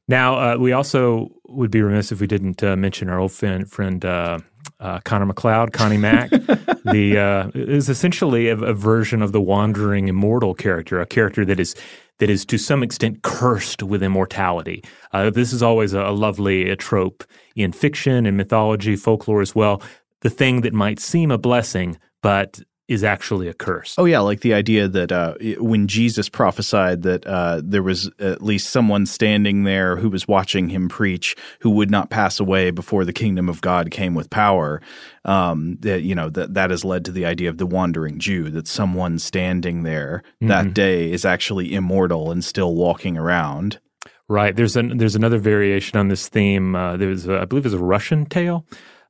Now, 0.07 0.35
uh, 0.35 0.57
we 0.57 0.71
also 0.71 1.29
would 1.47 1.71
be 1.71 1.81
remiss 1.81 2.11
if 2.11 2.21
we 2.21 2.27
didn't 2.27 2.63
uh, 2.63 2.75
mention 2.75 3.09
our 3.09 3.19
old 3.19 3.31
friend, 3.31 3.69
friend 3.69 4.05
uh, 4.05 4.39
uh, 4.79 4.99
Connor 5.03 5.25
MacLeod, 5.25 5.73
Connie 5.73 5.97
Mack. 5.97 6.29
the 6.85 7.17
uh, 7.17 7.51
is 7.55 7.89
essentially 7.89 8.49
a, 8.49 8.57
a 8.57 8.73
version 8.73 9.21
of 9.21 9.31
the 9.31 9.41
wandering 9.41 10.07
immortal 10.07 10.53
character, 10.53 11.01
a 11.01 11.05
character 11.05 11.45
that 11.45 11.59
is 11.59 11.75
that 12.19 12.29
is 12.29 12.45
to 12.45 12.57
some 12.57 12.81
extent 12.81 13.23
cursed 13.23 13.83
with 13.83 14.01
immortality. 14.01 14.83
Uh, 15.11 15.29
this 15.29 15.51
is 15.51 15.61
always 15.61 15.93
a, 15.93 16.01
a 16.01 16.11
lovely 16.11 16.71
uh, 16.71 16.75
trope 16.77 17.23
in 17.55 17.71
fiction 17.71 18.25
and 18.25 18.37
mythology, 18.37 18.95
folklore 18.95 19.41
as 19.41 19.53
well. 19.53 19.81
The 20.21 20.29
thing 20.29 20.61
that 20.61 20.73
might 20.73 20.99
seem 20.99 21.29
a 21.29 21.37
blessing, 21.37 21.97
but 22.21 22.61
is 22.87 23.03
actually 23.03 23.47
a 23.47 23.53
curse. 23.53 23.95
Oh 23.97 24.05
yeah, 24.05 24.19
like 24.19 24.41
the 24.41 24.53
idea 24.53 24.87
that 24.87 25.11
uh, 25.11 25.35
when 25.57 25.87
Jesus 25.87 26.29
prophesied 26.29 27.01
that 27.01 27.25
uh, 27.25 27.61
there 27.63 27.81
was 27.81 28.09
at 28.19 28.43
least 28.43 28.69
someone 28.69 29.05
standing 29.05 29.63
there 29.63 29.95
who 29.95 30.09
was 30.09 30.27
watching 30.27 30.69
him 30.69 30.87
preach, 30.87 31.35
who 31.59 31.71
would 31.71 31.89
not 31.89 32.09
pass 32.09 32.39
away 32.39 32.71
before 32.71 33.03
the 33.03 33.13
kingdom 33.13 33.49
of 33.49 33.61
God 33.61 33.89
came 33.89 34.13
with 34.13 34.29
power. 34.29 34.81
Um, 35.23 35.77
that 35.79 36.03
you 36.03 36.13
know 36.13 36.29
that 36.29 36.53
that 36.53 36.69
has 36.69 36.85
led 36.85 37.05
to 37.05 37.11
the 37.11 37.25
idea 37.25 37.49
of 37.49 37.57
the 37.57 37.65
wandering 37.65 38.19
Jew, 38.19 38.51
that 38.51 38.67
someone 38.67 39.17
standing 39.17 39.83
there 39.83 40.21
mm-hmm. 40.35 40.47
that 40.49 40.73
day 40.73 41.11
is 41.11 41.25
actually 41.25 41.73
immortal 41.73 42.31
and 42.31 42.45
still 42.45 42.75
walking 42.75 43.17
around. 43.17 43.79
Right. 44.27 44.55
There's 44.55 44.75
an 44.75 44.97
there's 44.97 45.15
another 45.15 45.37
variation 45.37 45.99
on 45.99 46.07
this 46.07 46.27
theme. 46.27 46.75
Uh, 46.75 46.97
there's 46.97 47.27
a, 47.27 47.41
I 47.41 47.45
believe 47.45 47.63
there's 47.63 47.73
a 47.73 47.79
Russian 47.79 48.25
tale 48.25 48.65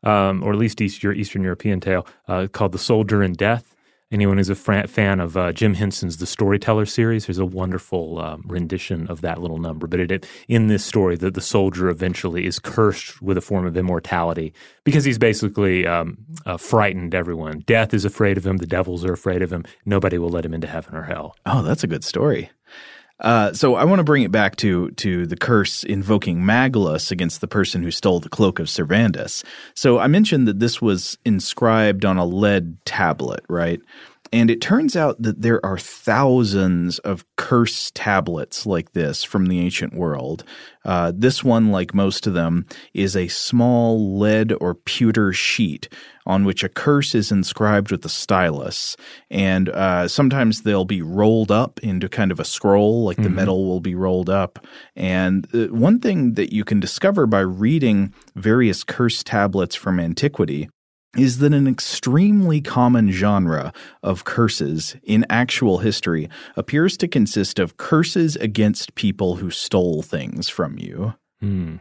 um, 0.05 0.43
or 0.43 0.53
at 0.53 0.59
least 0.59 0.81
East, 0.81 1.03
Eastern 1.03 1.43
European 1.43 1.79
tale 1.79 2.07
uh, 2.27 2.47
called 2.51 2.71
The 2.71 2.79
Soldier 2.79 3.23
in 3.23 3.33
Death. 3.33 3.75
Anyone 4.11 4.37
who's 4.37 4.49
a 4.49 4.55
fan 4.55 5.19
of 5.19 5.35
uh, 5.35 5.51
Jim 5.51 5.73
Henson's 5.73 6.17
The 6.17 6.27
Storyteller 6.27 6.85
series, 6.85 7.25
there's 7.25 7.39
a 7.39 7.45
wonderful 7.45 8.19
um, 8.19 8.43
rendition 8.47 9.07
of 9.07 9.21
that 9.21 9.41
little 9.41 9.57
number. 9.57 9.87
But 9.87 9.99
it, 9.99 10.11
it, 10.11 10.27
in 10.47 10.67
this 10.67 10.85
story, 10.85 11.15
the, 11.17 11.31
the 11.31 11.41
soldier 11.41 11.89
eventually 11.89 12.45
is 12.45 12.59
cursed 12.59 13.19
with 13.21 13.35
a 13.35 13.41
form 13.41 13.65
of 13.65 13.75
immortality 13.75 14.53
because 14.83 15.05
he's 15.05 15.17
basically 15.17 15.87
um, 15.87 16.17
uh, 16.45 16.55
frightened 16.55 17.15
everyone. 17.15 17.63
Death 17.65 17.95
is 17.95 18.05
afraid 18.05 18.37
of 18.37 18.45
him. 18.45 18.57
The 18.57 18.67
devils 18.67 19.03
are 19.03 19.11
afraid 19.11 19.41
of 19.41 19.51
him. 19.51 19.65
Nobody 19.85 20.19
will 20.19 20.29
let 20.29 20.45
him 20.45 20.53
into 20.53 20.67
heaven 20.67 20.95
or 20.95 21.03
hell. 21.03 21.35
Oh, 21.47 21.63
that's 21.63 21.83
a 21.83 21.87
good 21.87 22.03
story. 22.03 22.51
Uh, 23.19 23.53
so 23.53 23.75
I 23.75 23.85
want 23.85 23.99
to 23.99 24.03
bring 24.03 24.23
it 24.23 24.31
back 24.31 24.57
to 24.57 24.91
to 24.91 25.25
the 25.25 25.37
curse 25.37 25.83
invoking 25.83 26.39
Maglus 26.39 27.11
against 27.11 27.41
the 27.41 27.47
person 27.47 27.81
who 27.81 27.91
stole 27.91 28.19
the 28.19 28.29
cloak 28.29 28.59
of 28.59 28.67
Servandus. 28.67 29.43
So 29.73 29.99
I 29.99 30.07
mentioned 30.07 30.47
that 30.47 30.59
this 30.59 30.81
was 30.81 31.17
inscribed 31.23 32.03
on 32.03 32.17
a 32.17 32.25
lead 32.25 32.77
tablet, 32.85 33.45
right? 33.47 33.79
And 34.35 34.51
it 34.51 34.59
turns 34.59 34.97
out 34.97 35.21
that 35.21 35.43
there 35.43 35.65
are 35.65 35.77
thousands 35.77 36.99
of 36.99 37.23
curse 37.37 37.89
tablets 37.95 38.65
like 38.65 38.91
this 38.91 39.23
from 39.23 39.45
the 39.45 39.61
ancient 39.61 39.93
world. 39.93 40.43
Uh, 40.83 41.13
this 41.15 41.41
one, 41.41 41.71
like 41.71 41.93
most 41.93 42.27
of 42.27 42.33
them, 42.33 42.65
is 42.93 43.15
a 43.15 43.29
small 43.29 44.19
lead 44.19 44.51
or 44.59 44.75
pewter 44.75 45.31
sheet 45.31 45.87
on 46.25 46.43
which 46.43 46.65
a 46.65 46.69
curse 46.69 47.15
is 47.15 47.31
inscribed 47.31 47.91
with 47.91 48.03
a 48.03 48.09
stylus. 48.09 48.97
And 49.31 49.69
uh, 49.69 50.09
sometimes 50.09 50.63
they'll 50.63 50.83
be 50.83 51.01
rolled 51.01 51.49
up 51.49 51.79
into 51.79 52.09
kind 52.09 52.29
of 52.29 52.41
a 52.41 52.45
scroll, 52.45 53.05
like 53.05 53.15
mm-hmm. 53.15 53.23
the 53.23 53.29
metal 53.29 53.65
will 53.65 53.79
be 53.79 53.95
rolled 53.95 54.29
up. 54.29 54.59
And 54.97 55.47
uh, 55.55 55.73
one 55.73 56.01
thing 56.01 56.33
that 56.33 56.51
you 56.51 56.65
can 56.65 56.81
discover 56.81 57.25
by 57.25 57.39
reading 57.39 58.13
various 58.35 58.83
curse 58.83 59.23
tablets 59.23 59.75
from 59.75 59.97
antiquity 59.97 60.69
is 61.17 61.39
that 61.39 61.53
an 61.53 61.67
extremely 61.67 62.61
common 62.61 63.11
genre 63.11 63.73
of 64.03 64.23
curses 64.23 64.95
in 65.03 65.25
actual 65.29 65.79
history 65.79 66.29
appears 66.55 66.97
to 66.97 67.07
consist 67.07 67.59
of 67.59 67.77
curses 67.77 68.35
against 68.37 68.95
people 68.95 69.37
who 69.37 69.49
stole 69.49 70.01
things 70.01 70.49
from 70.49 70.77
you. 70.77 71.13
Hmm. 71.39 71.77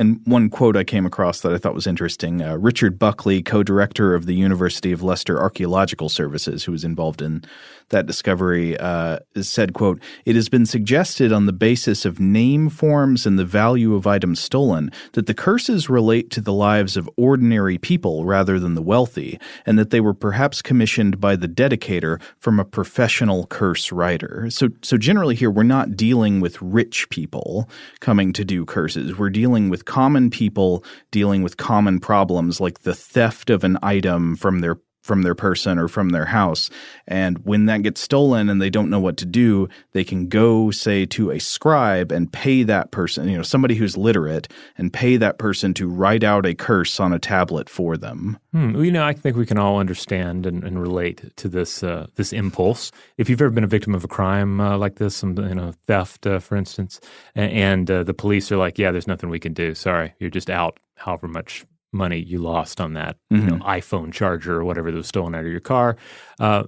And 0.00 0.22
one 0.24 0.48
quote 0.48 0.78
I 0.78 0.84
came 0.84 1.04
across 1.04 1.42
that 1.42 1.52
I 1.52 1.58
thought 1.58 1.74
was 1.74 1.86
interesting 1.86 2.40
uh, 2.40 2.56
Richard 2.56 2.98
Buckley, 2.98 3.42
co 3.42 3.62
director 3.62 4.14
of 4.14 4.24
the 4.24 4.34
University 4.34 4.92
of 4.92 5.02
Leicester 5.02 5.38
Archaeological 5.38 6.08
Services, 6.08 6.64
who 6.64 6.72
was 6.72 6.84
involved 6.84 7.20
in 7.20 7.44
that 7.90 8.06
discovery, 8.06 8.76
uh, 8.78 9.18
said, 9.40 9.74
quote, 9.74 10.00
It 10.24 10.34
has 10.34 10.48
been 10.48 10.66
suggested 10.66 11.32
on 11.32 11.46
the 11.46 11.52
basis 11.52 12.04
of 12.04 12.18
name 12.18 12.68
forms 12.68 13.26
and 13.26 13.38
the 13.38 13.44
value 13.44 13.94
of 13.94 14.06
items 14.06 14.40
stolen 14.40 14.90
that 15.12 15.26
the 15.26 15.34
curses 15.34 15.90
relate 15.90 16.30
to 16.30 16.40
the 16.40 16.52
lives 16.52 16.96
of 16.96 17.10
ordinary 17.16 17.78
people 17.78 18.24
rather 18.24 18.58
than 18.58 18.74
the 18.74 18.82
wealthy, 18.82 19.38
and 19.66 19.78
that 19.78 19.90
they 19.90 20.00
were 20.00 20.14
perhaps 20.14 20.62
commissioned 20.62 21.20
by 21.20 21.36
the 21.36 21.48
dedicator 21.48 22.20
from 22.38 22.58
a 22.58 22.64
professional 22.64 23.46
curse 23.46 23.92
writer. 23.92 24.48
So, 24.50 24.68
so 24.82 24.96
generally 24.96 25.34
here, 25.34 25.50
we're 25.50 25.62
not 25.62 25.96
dealing 25.96 26.40
with 26.40 26.60
rich 26.62 27.08
people 27.10 27.68
coming 28.00 28.32
to 28.32 28.44
do 28.44 28.64
curses. 28.64 29.18
We're 29.18 29.30
dealing 29.30 29.68
with 29.68 29.84
common 29.84 30.30
people 30.30 30.84
dealing 31.10 31.42
with 31.42 31.56
common 31.56 32.00
problems 32.00 32.60
like 32.60 32.80
the 32.80 32.94
theft 32.94 33.50
of 33.50 33.64
an 33.64 33.78
item 33.82 34.36
from 34.36 34.60
their 34.60 34.78
from 35.02 35.22
their 35.22 35.34
person 35.34 35.78
or 35.78 35.88
from 35.88 36.10
their 36.10 36.26
house. 36.26 36.70
And 37.06 37.38
when 37.44 37.66
that 37.66 37.82
gets 37.82 38.00
stolen 38.00 38.48
and 38.48 38.60
they 38.60 38.70
don't 38.70 38.90
know 38.90 39.00
what 39.00 39.16
to 39.18 39.26
do, 39.26 39.68
they 39.92 40.04
can 40.04 40.28
go, 40.28 40.70
say, 40.70 41.06
to 41.06 41.30
a 41.30 41.38
scribe 41.38 42.12
and 42.12 42.32
pay 42.32 42.62
that 42.64 42.90
person, 42.90 43.28
you 43.28 43.36
know, 43.36 43.42
somebody 43.42 43.74
who's 43.74 43.96
literate, 43.96 44.48
and 44.76 44.92
pay 44.92 45.16
that 45.16 45.38
person 45.38 45.74
to 45.74 45.88
write 45.88 46.22
out 46.22 46.46
a 46.46 46.54
curse 46.54 47.00
on 47.00 47.12
a 47.12 47.18
tablet 47.18 47.68
for 47.68 47.96
them. 47.96 48.38
Hmm. 48.52 48.72
Well, 48.72 48.84
you 48.84 48.92
know, 48.92 49.04
I 49.04 49.12
think 49.12 49.36
we 49.36 49.46
can 49.46 49.58
all 49.58 49.78
understand 49.78 50.46
and, 50.46 50.64
and 50.64 50.80
relate 50.80 51.36
to 51.36 51.48
this 51.48 51.82
uh, 51.82 52.06
this 52.16 52.32
impulse. 52.32 52.92
If 53.16 53.28
you've 53.28 53.40
ever 53.40 53.50
been 53.50 53.64
a 53.64 53.68
victim 53.68 53.94
of 53.94 54.04
a 54.04 54.08
crime 54.08 54.60
uh, 54.60 54.76
like 54.76 54.96
this, 54.96 55.16
some 55.16 55.36
you 55.36 55.54
know, 55.54 55.72
theft, 55.86 56.26
uh, 56.26 56.38
for 56.38 56.56
instance, 56.56 57.00
and, 57.34 57.52
and 57.52 57.90
uh, 57.90 58.02
the 58.02 58.14
police 58.14 58.50
are 58.52 58.56
like, 58.56 58.78
"Yeah, 58.78 58.90
there's 58.90 59.06
nothing 59.06 59.30
we 59.30 59.40
can 59.40 59.52
do. 59.52 59.74
Sorry, 59.74 60.14
you're 60.18 60.30
just 60.30 60.50
out." 60.50 60.78
However 60.96 61.28
much 61.28 61.64
money 61.92 62.18
you 62.18 62.38
lost 62.38 62.80
on 62.80 62.94
that 62.94 63.16
mm-hmm. 63.32 63.42
you 63.42 63.50
know, 63.50 63.56
mm-hmm. 63.56 63.68
iPhone 63.68 64.12
charger 64.12 64.56
or 64.56 64.64
whatever 64.64 64.90
that 64.90 64.96
was 64.96 65.06
stolen 65.06 65.34
out 65.34 65.44
of 65.44 65.50
your 65.50 65.60
car. 65.60 65.96
Uh, 66.38 66.64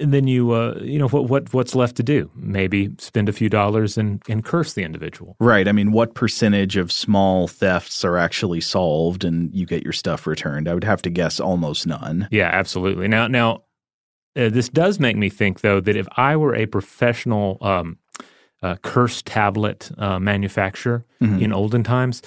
and 0.00 0.14
then 0.14 0.26
you, 0.26 0.52
uh, 0.52 0.78
you 0.80 0.98
know, 0.98 1.08
what, 1.08 1.28
what 1.28 1.52
what's 1.52 1.74
left 1.74 1.96
to 1.96 2.02
do? 2.02 2.30
Maybe 2.34 2.90
spend 2.98 3.28
a 3.28 3.32
few 3.32 3.48
dollars 3.48 3.98
and, 3.98 4.22
and 4.28 4.44
curse 4.44 4.72
the 4.72 4.82
individual. 4.82 5.36
Right. 5.40 5.68
I 5.68 5.72
mean, 5.72 5.92
what 5.92 6.14
percentage 6.14 6.76
of 6.76 6.90
small 6.90 7.48
thefts 7.48 8.04
are 8.04 8.16
actually 8.16 8.60
solved 8.60 9.24
and 9.24 9.54
you 9.54 9.66
get 9.66 9.82
your 9.84 9.92
stuff 9.92 10.26
returned? 10.26 10.68
I 10.68 10.74
would 10.74 10.84
have 10.84 11.02
to 11.02 11.10
guess 11.10 11.38
almost 11.38 11.86
none. 11.86 12.28
Yeah, 12.30 12.48
absolutely. 12.48 13.08
Now, 13.08 13.26
now, 13.26 13.64
uh, 14.36 14.48
this 14.48 14.68
does 14.68 14.98
make 14.98 15.16
me 15.16 15.28
think, 15.28 15.60
though, 15.60 15.80
that 15.80 15.96
if 15.96 16.08
I 16.16 16.36
were 16.36 16.54
a 16.54 16.66
professional 16.66 17.58
um, 17.60 17.98
uh, 18.62 18.76
curse 18.76 19.22
tablet 19.22 19.90
uh, 19.98 20.18
manufacturer 20.18 21.04
mm-hmm. 21.20 21.42
in 21.42 21.52
olden 21.52 21.82
times, 21.82 22.22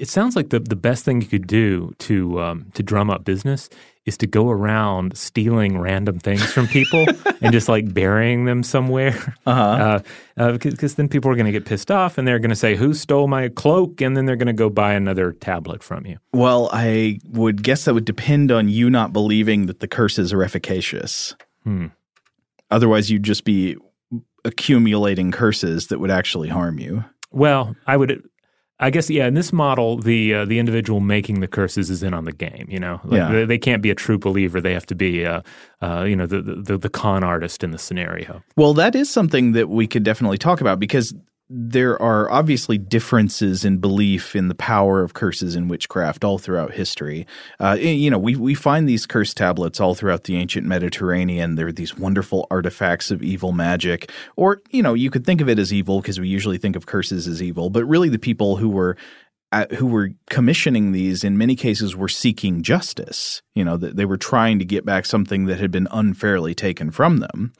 it 0.00 0.08
sounds 0.08 0.34
like 0.34 0.48
the, 0.48 0.58
the 0.58 0.76
best 0.76 1.04
thing 1.04 1.20
you 1.20 1.28
could 1.28 1.46
do 1.46 1.92
to 1.98 2.40
um, 2.40 2.70
to 2.72 2.82
drum 2.82 3.10
up 3.10 3.22
business 3.22 3.68
is 4.06 4.16
to 4.16 4.26
go 4.26 4.48
around 4.48 5.14
stealing 5.14 5.78
random 5.78 6.18
things 6.18 6.42
from 6.50 6.66
people 6.66 7.04
and 7.42 7.52
just 7.52 7.68
like 7.68 7.92
burying 7.92 8.46
them 8.46 8.62
somewhere. 8.62 9.36
Uh-huh. 9.44 10.00
Uh, 10.38 10.52
because 10.52 10.94
uh, 10.94 10.96
then 10.96 11.06
people 11.06 11.30
are 11.30 11.34
going 11.34 11.44
to 11.44 11.52
get 11.52 11.66
pissed 11.66 11.90
off 11.90 12.16
and 12.16 12.26
they're 12.26 12.38
going 12.38 12.48
to 12.48 12.56
say, 12.56 12.76
"Who 12.76 12.94
stole 12.94 13.28
my 13.28 13.50
cloak?" 13.50 14.00
And 14.00 14.16
then 14.16 14.24
they're 14.24 14.36
going 14.36 14.46
to 14.46 14.54
go 14.54 14.70
buy 14.70 14.94
another 14.94 15.32
tablet 15.32 15.82
from 15.82 16.06
you. 16.06 16.16
Well, 16.32 16.70
I 16.72 17.18
would 17.28 17.62
guess 17.62 17.84
that 17.84 17.92
would 17.92 18.06
depend 18.06 18.50
on 18.50 18.70
you 18.70 18.88
not 18.88 19.12
believing 19.12 19.66
that 19.66 19.80
the 19.80 19.88
curses 19.88 20.32
are 20.32 20.42
efficacious. 20.42 21.36
Hmm. 21.64 21.88
Otherwise, 22.70 23.10
you'd 23.10 23.24
just 23.24 23.44
be 23.44 23.76
accumulating 24.46 25.30
curses 25.30 25.88
that 25.88 26.00
would 26.00 26.10
actually 26.10 26.48
harm 26.48 26.78
you. 26.78 27.04
Well, 27.32 27.76
I 27.86 27.98
would 27.98 28.22
I 28.80 28.88
guess 28.90 29.10
yeah. 29.10 29.26
In 29.26 29.34
this 29.34 29.52
model, 29.52 29.98
the 29.98 30.34
uh, 30.34 30.44
the 30.46 30.58
individual 30.58 31.00
making 31.00 31.40
the 31.40 31.48
curses 31.48 31.90
is 31.90 32.02
in 32.02 32.14
on 32.14 32.24
the 32.24 32.32
game. 32.32 32.66
You 32.68 32.80
know, 32.80 33.00
like 33.04 33.18
yeah. 33.18 33.30
they, 33.30 33.44
they, 33.44 33.58
can't 33.58 33.82
be 33.82 33.90
a 33.90 33.94
true 33.94 34.18
believer. 34.18 34.60
They 34.60 34.72
have 34.72 34.86
to 34.86 34.94
be, 34.94 35.26
uh, 35.26 35.42
uh, 35.82 36.04
you 36.04 36.16
know, 36.16 36.26
the, 36.26 36.40
the 36.40 36.78
the 36.78 36.88
con 36.88 37.22
artist 37.22 37.62
in 37.62 37.72
the 37.72 37.78
scenario. 37.78 38.42
Well, 38.56 38.72
that 38.74 38.94
is 38.94 39.10
something 39.10 39.52
that 39.52 39.68
we 39.68 39.86
could 39.86 40.02
definitely 40.02 40.38
talk 40.38 40.62
about 40.62 40.80
because 40.80 41.14
there 41.52 42.00
are 42.00 42.30
obviously 42.30 42.78
differences 42.78 43.64
in 43.64 43.78
belief 43.78 44.36
in 44.36 44.46
the 44.46 44.54
power 44.54 45.02
of 45.02 45.14
curses 45.14 45.56
in 45.56 45.66
witchcraft 45.66 46.22
all 46.22 46.38
throughout 46.38 46.72
history. 46.72 47.26
Uh, 47.58 47.76
you 47.80 48.08
know, 48.08 48.18
we 48.18 48.36
we 48.36 48.54
find 48.54 48.88
these 48.88 49.04
curse 49.04 49.34
tablets 49.34 49.80
all 49.80 49.96
throughout 49.96 50.24
the 50.24 50.36
ancient 50.36 50.64
Mediterranean. 50.64 51.56
They're 51.56 51.72
these 51.72 51.98
wonderful 51.98 52.46
artifacts 52.52 53.10
of 53.10 53.20
evil 53.20 53.50
magic, 53.50 54.12
or 54.36 54.62
you 54.70 54.80
know, 54.80 54.94
you 54.94 55.10
could 55.10 55.26
think 55.26 55.40
of 55.40 55.48
it 55.48 55.58
as 55.58 55.72
evil 55.72 56.00
because 56.00 56.20
we 56.20 56.28
usually 56.28 56.58
think 56.58 56.76
of 56.76 56.86
curses 56.86 57.26
as 57.26 57.42
evil, 57.42 57.68
but 57.68 57.84
really 57.84 58.08
the 58.08 58.18
people 58.18 58.56
who 58.56 58.68
were 58.68 58.96
who 59.76 59.86
were 59.86 60.10
commissioning 60.28 60.92
these 60.92 61.24
in 61.24 61.36
many 61.36 61.56
cases 61.56 61.96
were 61.96 62.08
seeking 62.08 62.62
justice. 62.62 63.42
You 63.54 63.64
know, 63.64 63.76
that 63.76 63.96
they 63.96 64.04
were 64.04 64.16
trying 64.16 64.58
to 64.60 64.64
get 64.64 64.84
back 64.84 65.04
something 65.04 65.46
that 65.46 65.58
had 65.58 65.70
been 65.70 65.88
unfairly 65.90 66.54
taken 66.54 66.90
from 66.90 67.18
them. 67.18 67.52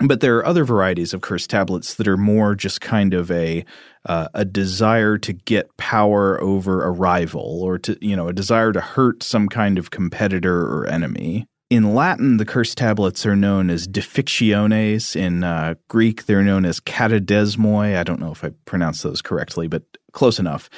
But 0.00 0.20
there 0.20 0.36
are 0.38 0.46
other 0.46 0.64
varieties 0.64 1.14
of 1.14 1.20
cursed 1.20 1.50
tablets 1.50 1.94
that 1.94 2.08
are 2.08 2.16
more 2.16 2.54
just 2.54 2.80
kind 2.80 3.14
of 3.14 3.30
a 3.30 3.64
uh, 4.04 4.28
a 4.34 4.44
desire 4.44 5.18
to 5.18 5.32
get 5.32 5.76
power 5.76 6.40
over 6.40 6.84
a 6.84 6.90
rival 6.90 7.62
or 7.62 7.78
to 7.78 7.96
you 8.00 8.16
know 8.16 8.28
a 8.28 8.32
desire 8.32 8.72
to 8.72 8.80
hurt 8.80 9.22
some 9.22 9.48
kind 9.48 9.78
of 9.78 9.90
competitor 9.90 10.62
or 10.62 10.86
enemy. 10.86 11.46
In 11.68 11.96
Latin, 11.96 12.36
the 12.36 12.44
cursed 12.44 12.78
tablets 12.78 13.26
are 13.26 13.34
known 13.34 13.70
as 13.70 13.88
defixiones. 13.88 15.16
In 15.16 15.42
uh, 15.42 15.74
Greek, 15.88 16.26
they're 16.26 16.44
known 16.44 16.64
as 16.64 16.78
katadesmoi. 16.78 17.96
I 17.96 18.04
don't 18.04 18.20
know 18.20 18.30
if 18.30 18.44
I 18.44 18.50
pronounced 18.66 19.02
those 19.02 19.20
correctly, 19.20 19.66
but 19.66 19.82
close 20.16 20.40
enough. 20.40 20.68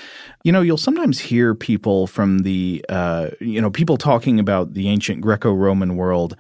You 0.43 0.53
know, 0.53 0.61
you'll 0.61 0.77
sometimes 0.77 1.19
hear 1.19 1.55
people 1.55 2.07
from 2.07 2.41
the, 2.41 2.85
uh, 2.89 3.31
you 3.41 3.61
know, 3.63 3.71
people 3.71 3.97
talking 3.97 4.39
about 4.39 4.75
the 4.75 4.89
ancient 4.89 5.23
Greco 5.23 5.53
Roman 5.53 5.97
world 5.97 6.37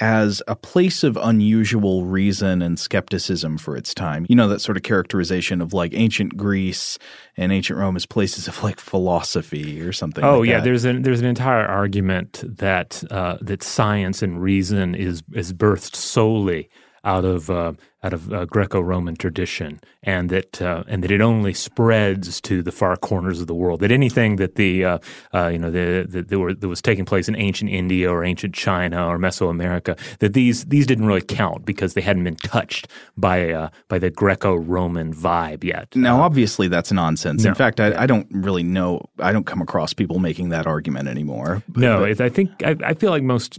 as 0.00 0.42
a 0.48 0.56
place 0.56 1.04
of 1.04 1.18
unusual 1.18 2.06
reason 2.06 2.62
and 2.62 2.78
skepticism 2.78 3.58
for 3.58 3.76
its 3.76 3.94
time. 3.94 4.26
You 4.28 4.34
know, 4.34 4.48
that 4.48 4.60
sort 4.60 4.76
of 4.76 4.82
characterization 4.82 5.60
of 5.60 5.72
like 5.72 5.92
ancient 5.94 6.36
Greece 6.36 6.98
and 7.36 7.52
ancient 7.52 7.78
Rome 7.78 7.96
as 7.96 8.06
places 8.06 8.48
of 8.48 8.62
like 8.62 8.80
philosophy 8.80 9.80
or 9.80 9.92
something. 9.92 10.24
Oh 10.24 10.40
like 10.40 10.48
yeah, 10.48 10.56
that. 10.56 10.64
there's 10.64 10.84
an 10.84 11.02
there's 11.02 11.20
an 11.20 11.26
entire 11.26 11.66
argument 11.66 12.42
that 12.44 13.04
uh, 13.10 13.36
that 13.42 13.62
science 13.62 14.22
and 14.22 14.42
reason 14.42 14.94
is 14.94 15.22
is 15.34 15.52
birthed 15.52 15.94
solely 15.94 16.70
out 17.04 17.24
of 17.24 17.50
uh, 17.50 17.72
out 18.02 18.12
of 18.14 18.32
uh, 18.32 18.46
Greco-Roman 18.46 19.14
tradition, 19.14 19.78
and 20.02 20.30
that 20.30 20.60
uh, 20.62 20.84
and 20.88 21.04
that 21.04 21.10
it 21.10 21.20
only 21.20 21.52
spreads 21.54 22.40
to 22.42 22.62
the 22.62 22.72
far 22.72 22.96
corners 22.96 23.40
of 23.40 23.46
the 23.46 23.54
world. 23.54 23.80
That 23.80 23.90
anything 23.90 24.36
that 24.36 24.54
the 24.56 24.84
uh, 24.84 24.98
uh, 25.34 25.48
you 25.48 25.58
know 25.58 25.70
the, 25.70 26.06
the, 26.08 26.22
that, 26.22 26.38
were, 26.38 26.54
that 26.54 26.68
was 26.68 26.80
taking 26.82 27.04
place 27.04 27.28
in 27.28 27.36
ancient 27.36 27.70
India 27.70 28.10
or 28.10 28.24
ancient 28.24 28.54
China 28.54 29.06
or 29.06 29.18
Mesoamerica, 29.18 29.98
that 30.18 30.32
these 30.34 30.64
these 30.66 30.86
didn't 30.86 31.06
really 31.06 31.20
count 31.20 31.64
because 31.64 31.94
they 31.94 32.00
hadn't 32.00 32.24
been 32.24 32.36
touched 32.36 32.88
by 33.16 33.50
uh, 33.50 33.68
by 33.88 33.98
the 33.98 34.10
Greco-Roman 34.10 35.14
vibe 35.14 35.64
yet. 35.64 35.94
Now, 35.94 36.20
obviously, 36.22 36.68
that's 36.68 36.92
nonsense. 36.92 37.44
no. 37.44 37.50
In 37.50 37.54
fact, 37.54 37.80
I, 37.80 38.02
I 38.02 38.06
don't 38.06 38.26
really 38.30 38.62
know. 38.62 39.02
I 39.18 39.32
don't 39.32 39.46
come 39.46 39.60
across 39.62 39.92
people 39.92 40.18
making 40.18 40.50
that 40.50 40.66
argument 40.66 41.08
anymore. 41.08 41.62
But- 41.68 41.80
No, 41.80 42.00
but- 42.00 42.20
I 42.20 42.28
think 42.28 42.50
I, 42.64 42.76
I 42.84 42.94
feel 42.94 43.10
like 43.10 43.22
most 43.22 43.58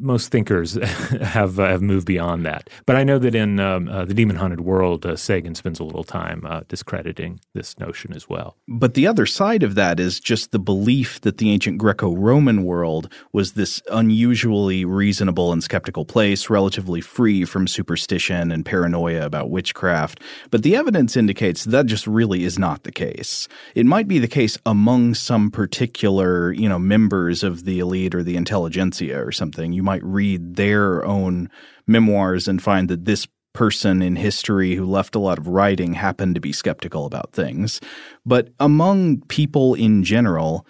most 0.00 0.30
thinkers 0.30 0.74
have 1.22 1.58
uh, 1.58 1.68
have 1.68 1.82
moved 1.82 2.06
beyond 2.06 2.46
that. 2.46 2.70
But 2.86 2.96
I 2.96 3.04
know 3.04 3.18
that 3.18 3.34
in 3.34 3.60
um, 3.60 3.88
uh, 3.88 4.04
the 4.04 4.14
Demon 4.14 4.36
Haunted 4.36 4.60
World, 4.60 5.04
uh, 5.04 5.16
Sagan 5.16 5.54
spends 5.54 5.80
a 5.80 5.84
little 5.84 6.04
time 6.04 6.44
uh, 6.46 6.60
discrediting 6.68 7.40
this 7.54 7.78
notion 7.78 8.12
as 8.12 8.28
well. 8.28 8.56
But 8.66 8.94
the 8.94 9.06
other 9.06 9.26
side 9.26 9.62
of 9.62 9.74
that 9.74 10.00
is 10.00 10.20
just 10.20 10.52
the 10.52 10.58
belief 10.58 11.20
that 11.22 11.38
the 11.38 11.50
ancient 11.50 11.78
Greco 11.78 12.14
Roman 12.14 12.64
world 12.64 13.12
was 13.32 13.52
this 13.52 13.82
unusually 13.90 14.84
reasonable 14.84 15.52
and 15.52 15.62
skeptical 15.62 16.04
place, 16.04 16.50
relatively 16.50 17.00
free 17.00 17.44
from 17.44 17.66
superstition 17.66 18.50
and 18.50 18.64
paranoia 18.64 19.24
about 19.24 19.50
witchcraft. 19.50 20.20
But 20.50 20.62
the 20.62 20.76
evidence 20.76 21.16
indicates 21.16 21.64
that 21.64 21.86
just 21.86 22.06
really 22.06 22.44
is 22.44 22.58
not 22.58 22.82
the 22.82 22.92
case. 22.92 23.48
It 23.74 23.86
might 23.86 24.08
be 24.08 24.18
the 24.18 24.28
case 24.28 24.58
among 24.64 25.14
some 25.14 25.50
particular, 25.50 26.52
you 26.52 26.68
know, 26.68 26.78
members 26.78 27.42
of 27.42 27.64
the 27.64 27.78
elite 27.78 28.14
or 28.14 28.22
the 28.22 28.36
intelligentsia 28.36 29.24
or 29.24 29.32
something. 29.32 29.72
You 29.72 29.82
might 29.88 30.04
read 30.04 30.56
their 30.56 31.02
own 31.06 31.48
memoirs 31.86 32.46
and 32.46 32.62
find 32.62 32.90
that 32.90 33.06
this 33.06 33.26
person 33.54 34.02
in 34.02 34.16
history 34.16 34.74
who 34.74 34.84
left 34.84 35.14
a 35.14 35.18
lot 35.18 35.38
of 35.38 35.48
writing 35.48 35.94
happened 35.94 36.34
to 36.34 36.42
be 36.42 36.52
skeptical 36.52 37.06
about 37.06 37.32
things. 37.32 37.80
But 38.26 38.50
among 38.60 39.22
people 39.28 39.72
in 39.72 40.04
general, 40.04 40.66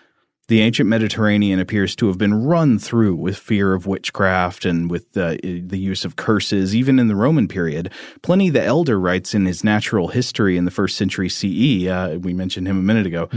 the 0.46 0.60
ancient 0.60 0.88
Mediterranean 0.88 1.58
appears 1.58 1.96
to 1.96 2.06
have 2.06 2.16
been 2.16 2.44
run 2.44 2.78
through 2.78 3.16
with 3.16 3.36
fear 3.36 3.74
of 3.74 3.86
witchcraft 3.86 4.64
and 4.64 4.88
with 4.88 5.04
uh, 5.16 5.36
the 5.42 5.78
use 5.78 6.04
of 6.04 6.14
curses, 6.14 6.76
even 6.76 7.00
in 7.00 7.08
the 7.08 7.16
Roman 7.16 7.48
period. 7.48 7.92
Pliny 8.22 8.50
the 8.50 8.62
Elder 8.62 9.00
writes 9.00 9.34
in 9.34 9.46
his 9.46 9.64
Natural 9.64 10.08
History 10.08 10.56
in 10.56 10.64
the 10.64 10.70
first 10.70 10.96
century 10.96 11.28
CE, 11.28 11.88
uh, 11.88 12.18
we 12.20 12.32
mentioned 12.32 12.68
him 12.68 12.78
a 12.78 12.82
minute 12.82 13.06
ago, 13.06 13.28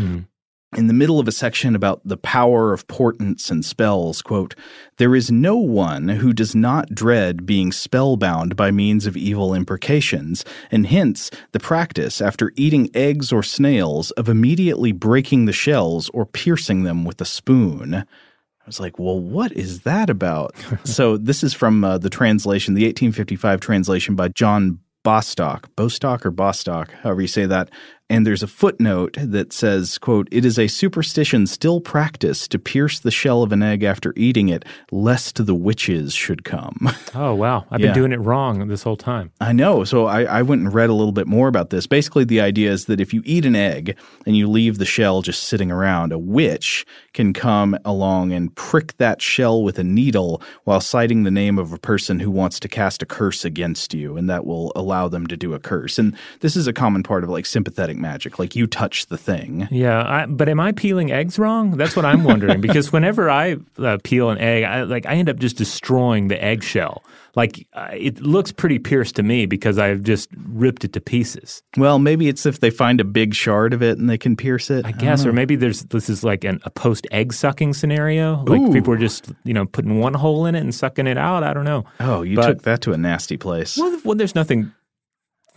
in 0.76 0.88
the 0.88 0.94
middle 0.94 1.20
of 1.20 1.28
a 1.28 1.34
section 1.34 1.76
about 1.76 2.02
the 2.06 2.18
power 2.18 2.72
of 2.72 2.88
portents 2.88 3.50
and 3.50 3.66
spells, 3.66 4.22
quote, 4.22 4.56
There 4.98 5.16
is 5.16 5.30
no 5.30 5.58
one 5.58 6.08
who 6.08 6.32
does 6.32 6.56
not 6.56 6.96
dread 6.96 7.46
being 7.46 7.74
spellbound 7.74 8.56
by 8.56 8.72
means 8.72 9.06
of 9.06 9.18
evil 9.18 9.54
imprecations, 9.54 10.46
and 10.72 10.88
hence 10.88 11.30
the 11.52 11.60
practice, 11.60 12.22
after 12.22 12.54
eating 12.56 12.90
eggs 12.94 13.34
or 13.34 13.44
snails, 13.44 14.12
of 14.12 14.30
immediately 14.30 14.94
breaking 14.94 15.46
the 15.46 15.54
shells 15.54 16.10
or 16.10 16.26
piercing 16.26 16.84
them 16.84 17.04
with 17.04 17.20
a 17.20 17.26
spoon. 17.26 17.94
I 17.94 18.66
was 18.66 18.80
like, 18.80 18.98
well, 18.98 19.20
what 19.20 19.52
is 19.52 19.82
that 19.82 20.10
about? 20.10 20.56
so 20.86 21.18
this 21.18 21.44
is 21.44 21.54
from 21.54 21.84
uh, 21.84 21.98
the 21.98 22.10
translation, 22.10 22.76
the 22.76 22.86
1855 22.86 23.60
translation 23.60 24.16
by 24.16 24.30
John 24.30 24.80
Bostock, 25.04 25.76
Bostock 25.76 26.26
or 26.26 26.32
Bostock, 26.32 26.92
however 27.02 27.22
you 27.22 27.28
say 27.28 27.46
that. 27.48 27.70
And 28.12 28.28
there's 28.28 28.44
a 28.44 28.48
footnote 28.48 29.16
that 29.18 29.54
says, 29.54 29.98
quote, 29.98 30.28
it 30.32 30.44
is 30.44 30.60
a 30.60 30.68
superstition 30.68 31.48
still 31.48 31.80
practiced 31.80 32.52
to 32.52 32.60
pierce 32.60 33.00
the 33.00 33.10
shell 33.10 33.42
of 33.42 33.54
an 33.54 33.64
egg 33.64 33.84
after 33.84 34.12
eating 34.18 34.50
it, 34.50 34.66
lest 34.92 35.46
the 35.46 35.56
witches 35.56 36.14
should 36.14 36.44
come. 36.44 36.90
Oh 37.14 37.36
wow, 37.36 37.66
I've 37.70 37.82
Yeah. 37.82 37.88
been 37.88 37.96
doing 37.96 38.12
it 38.14 38.22
wrong 38.22 38.68
this 38.70 38.84
whole 38.84 38.96
time. 38.96 39.32
I 39.42 39.52
know. 39.52 39.84
So 39.84 40.06
I, 40.06 40.24
I 40.24 40.42
went 40.44 40.62
and 40.62 40.74
read 40.74 40.90
a 40.90 40.94
little 40.94 41.12
bit 41.12 41.28
more 41.28 41.50
about 41.50 41.70
this. 41.70 41.86
Basically, 41.86 42.24
the 42.24 42.40
idea 42.40 42.72
is 42.72 42.86
that 42.86 43.02
if 43.02 43.14
you 43.14 43.22
eat 43.26 43.46
an 43.46 43.54
egg 43.56 43.98
and 44.26 44.38
you 44.38 44.48
leave 44.50 44.78
the 44.78 44.86
shell 44.86 45.22
just 45.22 45.44
sitting 45.44 45.72
around, 45.72 46.14
a 46.14 46.18
witch 46.18 46.86
can 47.14 47.34
come 47.34 47.78
along 47.84 48.32
and 48.32 48.56
prick 48.56 48.96
that 48.98 49.22
shell 49.22 49.62
with 49.62 49.78
a 49.78 49.84
needle 49.84 50.42
while 50.64 50.80
citing 50.80 51.24
the 51.24 51.32
name 51.32 51.60
of 51.60 51.74
a 51.74 51.78
person 51.78 52.22
who 52.22 52.32
wants 52.32 52.62
to 52.62 52.70
cast 52.70 53.02
a 53.04 53.06
curse 53.06 53.44
against 53.44 53.94
you, 53.94 54.16
and 54.16 54.30
that 54.30 54.46
will 54.46 54.72
allow 54.74 55.10
them 55.10 55.28
to 55.28 55.36
do 55.36 55.54
a 55.54 55.60
curse. 55.60 56.00
And 56.00 56.16
this 56.40 56.56
is 56.56 56.66
a 56.66 56.74
common 56.74 57.04
part 57.04 57.26
of 57.26 57.30
like 57.30 57.46
sympathetic 57.46 57.98
magic, 58.02 58.40
like 58.40 58.56
you 58.56 58.68
touch 58.68 59.06
the 59.06 59.18
thing. 59.18 59.68
Yeah, 59.72 60.04
I, 60.06 60.26
but 60.26 60.50
am 60.50 60.60
I 60.60 60.72
peeling 60.74 61.12
eggs 61.12 61.40
wrong? 61.40 61.78
That's 61.78 61.96
what 61.96 62.06
I'm 62.06 62.24
wondering 62.24 62.60
because 62.68 62.92
whenever 62.92 63.30
I 63.30 63.58
uh, 63.78 63.98
peel 64.04 64.30
an 64.30 64.40
egg, 64.40 64.64
I 64.64 64.84
like 64.84 65.06
I 65.06 65.14
end 65.14 65.30
up 65.30 65.38
just 65.38 65.56
destroying 65.58 66.28
the 66.28 66.44
eggshell. 66.44 67.04
Like 67.36 67.66
uh, 67.74 67.92
it 67.94 68.20
looks 68.20 68.52
pretty 68.52 68.78
pierced 68.78 69.16
to 69.16 69.24
me 69.24 69.46
because 69.46 69.78
I've 69.78 70.04
just 70.04 70.30
ripped 70.50 70.84
it 70.84 70.92
to 70.94 71.00
pieces. 71.00 71.64
Well, 71.78 71.98
maybe 71.98 72.28
it's 72.28 72.46
if 72.46 72.60
they 72.60 72.70
find 72.70 73.00
a 73.00 73.06
big 73.06 73.34
shard 73.34 73.74
of 73.74 73.82
it 73.82 73.98
and 73.98 74.10
they 74.10 74.18
can 74.18 74.36
pierce 74.36 74.70
it. 74.70 74.86
I 74.86 74.92
guess, 74.92 75.26
or 75.26 75.32
maybe 75.32 75.56
there's 75.56 75.84
this 75.84 76.10
is 76.10 76.24
like 76.26 76.44
an, 76.44 76.60
a 76.64 76.70
post 76.70 77.08
egg 77.12 77.32
sucking 77.32 77.74
scenario. 77.74 78.44
Like 78.44 78.60
Ooh. 78.60 78.74
people 78.74 78.94
are 78.94 78.98
just 78.98 79.32
you 79.46 79.54
know 79.54 79.66
putting 79.66 80.00
one 80.00 80.14
hole 80.14 80.46
in 80.46 80.56
it 80.56 80.60
and 80.60 80.76
sucking 80.76 81.08
it 81.08 81.18
out. 81.18 81.44
I 81.44 81.54
don't 81.54 81.64
know. 81.66 81.86
Oh, 82.02 82.22
you 82.22 82.36
But- 82.36 82.48
took 82.48 82.62
that 82.64 82.82
to 82.82 82.94
a 82.94 82.98
nasty 82.98 83.38
place. 83.38 83.78
Well, 83.78 84.02
well, 84.04 84.16
there's 84.16 84.36
nothing 84.36 84.74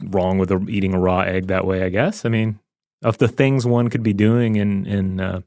wrong 0.02 0.38
with 0.38 0.52
eating 0.68 0.94
a 0.94 0.98
raw 0.98 1.20
egg 1.20 1.46
that 1.48 1.66
way. 1.66 1.83
I 1.83 1.88
guess. 1.88 2.24
I 2.24 2.28
mean, 2.28 2.59
of 3.02 3.18
the 3.18 3.28
things 3.28 3.66
one 3.66 3.88
could 3.88 4.02
be 4.02 4.12
doing 4.12 4.57
in 4.57 4.87
in 4.87 5.20
uh, 5.20 5.40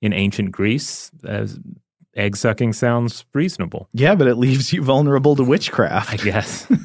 in 0.00 0.12
ancient 0.12 0.52
Greece, 0.52 1.10
as 1.24 1.58
egg 2.14 2.36
sucking 2.36 2.72
sounds 2.72 3.24
reasonable. 3.34 3.88
Yeah, 3.92 4.14
but 4.14 4.26
it 4.26 4.36
leaves 4.36 4.72
you 4.72 4.82
vulnerable 4.82 5.36
to 5.36 5.44
witchcraft. 5.44 6.12
I 6.12 6.16
guess. 6.16 6.66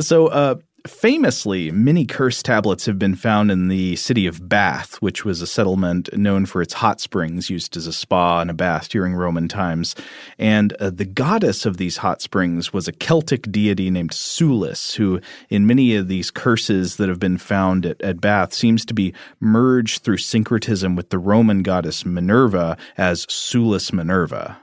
So, 0.00 0.28
uh, 0.28 0.54
famously, 0.86 1.70
many 1.70 2.04
curse 2.04 2.42
tablets 2.42 2.86
have 2.86 2.98
been 2.98 3.14
found 3.14 3.50
in 3.50 3.68
the 3.68 3.96
city 3.96 4.26
of 4.26 4.48
Bath, 4.48 4.96
which 5.02 5.24
was 5.24 5.40
a 5.40 5.46
settlement 5.46 6.14
known 6.16 6.46
for 6.46 6.60
its 6.60 6.74
hot 6.74 7.00
springs 7.00 7.48
used 7.48 7.76
as 7.76 7.86
a 7.86 7.92
spa 7.92 8.40
and 8.40 8.50
a 8.50 8.54
bath 8.54 8.88
during 8.88 9.14
Roman 9.14 9.48
times. 9.48 9.94
And 10.38 10.72
uh, 10.74 10.90
the 10.90 11.04
goddess 11.04 11.66
of 11.66 11.76
these 11.76 11.98
hot 11.98 12.20
springs 12.20 12.72
was 12.72 12.86
a 12.86 12.92
Celtic 12.92 13.50
deity 13.50 13.90
named 13.90 14.10
Sulis, 14.10 14.94
who, 14.96 15.20
in 15.48 15.66
many 15.66 15.96
of 15.96 16.08
these 16.08 16.30
curses 16.30 16.96
that 16.96 17.08
have 17.08 17.20
been 17.20 17.38
found 17.38 17.86
at, 17.86 18.00
at 18.02 18.20
Bath, 18.20 18.52
seems 18.52 18.84
to 18.84 18.94
be 18.94 19.14
merged 19.40 20.02
through 20.02 20.18
syncretism 20.18 20.96
with 20.96 21.10
the 21.10 21.18
Roman 21.18 21.62
goddess 21.62 22.04
Minerva 22.04 22.76
as 22.96 23.26
Sulis 23.26 23.92
Minerva. 23.92 24.58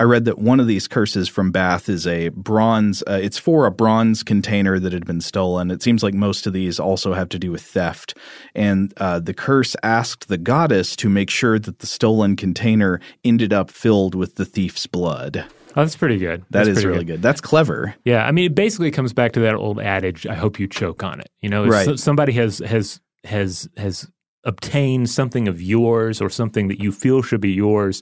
I 0.00 0.04
read 0.04 0.24
that 0.24 0.38
one 0.38 0.60
of 0.60 0.66
these 0.66 0.88
curses 0.88 1.28
from 1.28 1.50
Bath 1.50 1.90
is 1.90 2.06
a 2.06 2.30
bronze, 2.30 3.02
uh, 3.06 3.20
it's 3.22 3.36
for 3.36 3.66
a 3.66 3.70
bronze 3.70 4.22
container 4.22 4.78
that 4.78 4.94
had 4.94 5.04
been 5.04 5.20
stolen. 5.20 5.70
It 5.70 5.82
seems 5.82 6.02
like 6.02 6.14
most 6.14 6.46
of 6.46 6.54
these 6.54 6.80
also 6.80 7.12
have 7.12 7.28
to 7.28 7.38
do 7.38 7.52
with 7.52 7.60
theft. 7.60 8.16
And 8.54 8.94
uh, 8.96 9.20
the 9.20 9.34
curse 9.34 9.76
asked 9.82 10.28
the 10.28 10.38
goddess 10.38 10.96
to 10.96 11.10
make 11.10 11.28
sure 11.28 11.58
that 11.58 11.80
the 11.80 11.86
stolen 11.86 12.34
container 12.34 12.98
ended 13.24 13.52
up 13.52 13.70
filled 13.70 14.14
with 14.14 14.36
the 14.36 14.46
thief's 14.46 14.86
blood. 14.86 15.44
Oh, 15.76 15.82
that's 15.82 15.96
pretty 15.96 16.16
good. 16.16 16.40
That 16.48 16.64
That's 16.64 16.68
is 16.68 16.74
pretty 16.76 16.88
really 16.88 17.04
good. 17.04 17.20
That's 17.20 17.42
clever. 17.42 17.94
Yeah, 18.06 18.24
I 18.24 18.32
mean, 18.32 18.46
it 18.46 18.54
basically 18.54 18.90
comes 18.90 19.12
back 19.12 19.32
to 19.32 19.40
that 19.40 19.54
old 19.54 19.78
adage: 19.80 20.26
"I 20.26 20.34
hope 20.34 20.58
you 20.58 20.66
choke 20.66 21.04
on 21.04 21.20
it." 21.20 21.28
You 21.42 21.50
know, 21.50 21.66
Right. 21.66 21.84
so- 21.84 21.96
somebody 21.96 22.32
has 22.32 22.58
has 22.60 23.00
has 23.24 23.68
has 23.76 24.08
obtained 24.44 25.10
something 25.10 25.48
of 25.48 25.60
yours 25.60 26.20
or 26.20 26.30
something 26.30 26.68
that 26.68 26.80
you 26.82 26.92
feel 26.92 27.22
should 27.22 27.40
be 27.40 27.52
yours 27.52 28.00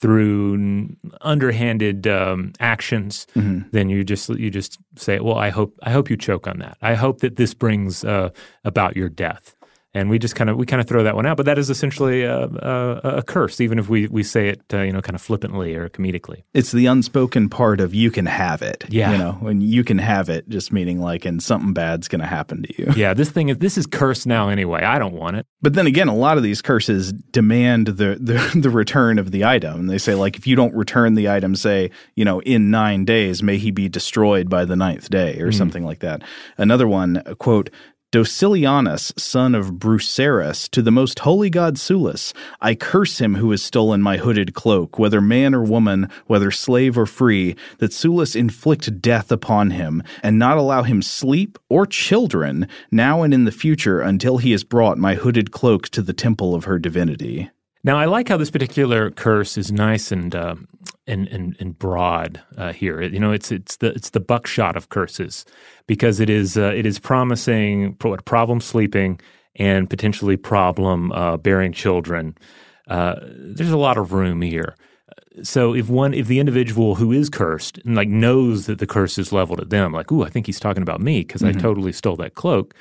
through 0.00 0.88
underhanded 1.20 2.06
um, 2.06 2.52
actions, 2.60 3.26
Mm-hmm. 3.34 3.68
then 3.72 3.88
you 3.90 4.04
just 4.04 4.28
you 4.30 4.50
just 4.50 4.78
say, 4.96 5.20
"Well, 5.20 5.36
I 5.36 5.50
hope 5.50 5.74
I 5.82 5.90
hope 5.90 6.08
you 6.10 6.16
choke 6.16 6.46
on 6.46 6.58
that. 6.58 6.78
I 6.82 6.94
hope 6.94 7.20
that 7.20 7.36
this 7.36 7.54
brings 7.54 8.04
uh, 8.04 8.30
about 8.64 8.96
your 8.96 9.08
death." 9.08 9.54
And 9.92 10.08
we 10.08 10.18
just 10.18 10.36
kind 10.36 10.48
of 10.48 10.56
we 10.56 10.66
kind 10.66 10.80
of 10.80 10.86
throw 10.86 11.02
that 11.02 11.16
one 11.16 11.26
out, 11.26 11.36
but 11.36 11.46
that 11.46 11.58
is 11.58 11.68
essentially 11.68 12.22
a, 12.22 12.44
a, 12.44 13.00
a 13.18 13.22
curse, 13.22 13.60
even 13.60 13.78
if 13.78 13.88
we, 13.88 14.06
we 14.06 14.22
say 14.22 14.48
it 14.48 14.62
uh, 14.72 14.82
you 14.82 14.92
know 14.92 15.00
kind 15.00 15.16
of 15.16 15.22
flippantly 15.22 15.74
or 15.74 15.88
comedically. 15.88 16.44
It's 16.54 16.70
the 16.70 16.86
unspoken 16.86 17.48
part 17.48 17.80
of 17.80 17.94
you 17.94 18.10
can 18.10 18.26
have 18.26 18.62
it. 18.62 18.84
Yeah. 18.88 19.12
You 19.12 19.18
know, 19.18 19.32
when 19.40 19.60
you 19.60 19.82
can 19.82 19.98
have 19.98 20.28
it, 20.28 20.48
just 20.48 20.72
meaning 20.72 21.00
like, 21.00 21.24
and 21.24 21.42
something 21.42 21.72
bad's 21.72 22.08
going 22.08 22.20
to 22.20 22.26
happen 22.26 22.62
to 22.62 22.82
you. 22.82 22.92
Yeah, 22.94 23.14
this 23.14 23.30
thing 23.30 23.48
is 23.48 23.58
this 23.58 23.76
is 23.76 23.86
cursed 23.86 24.26
now 24.26 24.48
anyway. 24.48 24.82
I 24.82 24.98
don't 24.98 25.14
want 25.14 25.36
it. 25.36 25.46
But 25.62 25.74
then 25.74 25.86
again, 25.86 26.08
a 26.08 26.14
lot 26.14 26.36
of 26.36 26.42
these 26.42 26.62
curses 26.62 27.12
demand 27.12 27.88
the, 27.88 28.16
the 28.20 28.50
the 28.60 28.70
return 28.70 29.18
of 29.18 29.30
the 29.30 29.44
item. 29.44 29.86
They 29.88 29.98
say 29.98 30.14
like 30.14 30.36
if 30.36 30.46
you 30.46 30.56
don't 30.56 30.74
return 30.74 31.14
the 31.14 31.28
item, 31.28 31.56
say 31.56 31.90
you 32.14 32.24
know 32.24 32.40
in 32.42 32.70
nine 32.70 33.04
days, 33.04 33.42
may 33.42 33.58
he 33.58 33.70
be 33.70 33.88
destroyed 33.88 34.48
by 34.48 34.64
the 34.64 34.76
ninth 34.76 35.10
day, 35.10 35.40
or 35.40 35.50
something 35.52 35.84
like 35.84 36.00
that. 36.00 36.22
Another 36.58 36.86
one, 36.86 37.22
quote. 37.38 37.70
Docilianus, 38.12 39.16
son 39.16 39.54
of 39.54 39.78
Brucerus, 39.78 40.68
to 40.70 40.82
the 40.82 40.90
most 40.90 41.20
holy 41.20 41.48
god 41.48 41.76
Sulis, 41.76 42.32
I 42.60 42.74
curse 42.74 43.20
him 43.20 43.36
who 43.36 43.52
has 43.52 43.62
stolen 43.62 44.02
my 44.02 44.16
hooded 44.16 44.52
cloak, 44.52 44.98
whether 44.98 45.20
man 45.20 45.54
or 45.54 45.62
woman, 45.62 46.10
whether 46.26 46.50
slave 46.50 46.98
or 46.98 47.06
free, 47.06 47.54
that 47.78 47.92
Sulis 47.92 48.34
inflict 48.34 49.00
death 49.00 49.30
upon 49.30 49.70
him, 49.70 50.02
and 50.24 50.40
not 50.40 50.58
allow 50.58 50.82
him 50.82 51.02
sleep 51.02 51.56
or 51.68 51.86
children, 51.86 52.66
now 52.90 53.22
and 53.22 53.32
in 53.32 53.44
the 53.44 53.52
future, 53.52 54.00
until 54.00 54.38
he 54.38 54.50
has 54.50 54.64
brought 54.64 54.98
my 54.98 55.14
hooded 55.14 55.52
cloak 55.52 55.88
to 55.90 56.02
the 56.02 56.12
temple 56.12 56.52
of 56.52 56.64
her 56.64 56.80
divinity. 56.80 57.48
Now, 57.82 57.96
I 57.96 58.04
like 58.04 58.28
how 58.28 58.36
this 58.36 58.50
particular 58.50 59.10
curse 59.10 59.56
is 59.56 59.72
nice 59.72 60.12
and 60.12 60.34
uh, 60.34 60.56
and, 61.06 61.28
and 61.28 61.56
and 61.58 61.78
broad 61.78 62.40
uh, 62.56 62.72
here. 62.72 63.00
You 63.00 63.18
know, 63.18 63.32
it's 63.32 63.50
it's 63.50 63.76
the 63.76 63.88
it's 63.88 64.10
the 64.10 64.20
buckshot 64.20 64.76
of 64.76 64.90
curses 64.90 65.46
because 65.86 66.20
it 66.20 66.28
is 66.28 66.56
uh, 66.58 66.72
it 66.74 66.84
is 66.84 66.98
promising 66.98 67.96
what 68.02 68.24
problem 68.24 68.60
sleeping 68.60 69.20
and 69.56 69.88
potentially 69.88 70.36
problem 70.36 71.10
uh, 71.12 71.36
bearing 71.38 71.72
children. 71.72 72.36
Uh, 72.86 73.16
there's 73.22 73.70
a 73.70 73.78
lot 73.78 73.96
of 73.96 74.12
room 74.12 74.42
here. 74.42 74.76
So 75.42 75.74
if 75.74 75.88
one 75.88 76.12
if 76.12 76.26
the 76.26 76.38
individual 76.38 76.96
who 76.96 77.12
is 77.12 77.30
cursed 77.30 77.78
and 77.78 77.96
like 77.96 78.08
knows 78.08 78.66
that 78.66 78.78
the 78.78 78.86
curse 78.86 79.16
is 79.16 79.32
leveled 79.32 79.60
at 79.60 79.70
them, 79.70 79.92
like, 79.92 80.12
ooh, 80.12 80.22
I 80.22 80.28
think 80.28 80.46
he's 80.46 80.60
talking 80.60 80.82
about 80.82 81.00
me 81.00 81.20
because 81.20 81.40
mm-hmm. 81.40 81.58
I 81.58 81.60
totally 81.60 81.92
stole 81.92 82.16
that 82.16 82.34
cloak. 82.34 82.74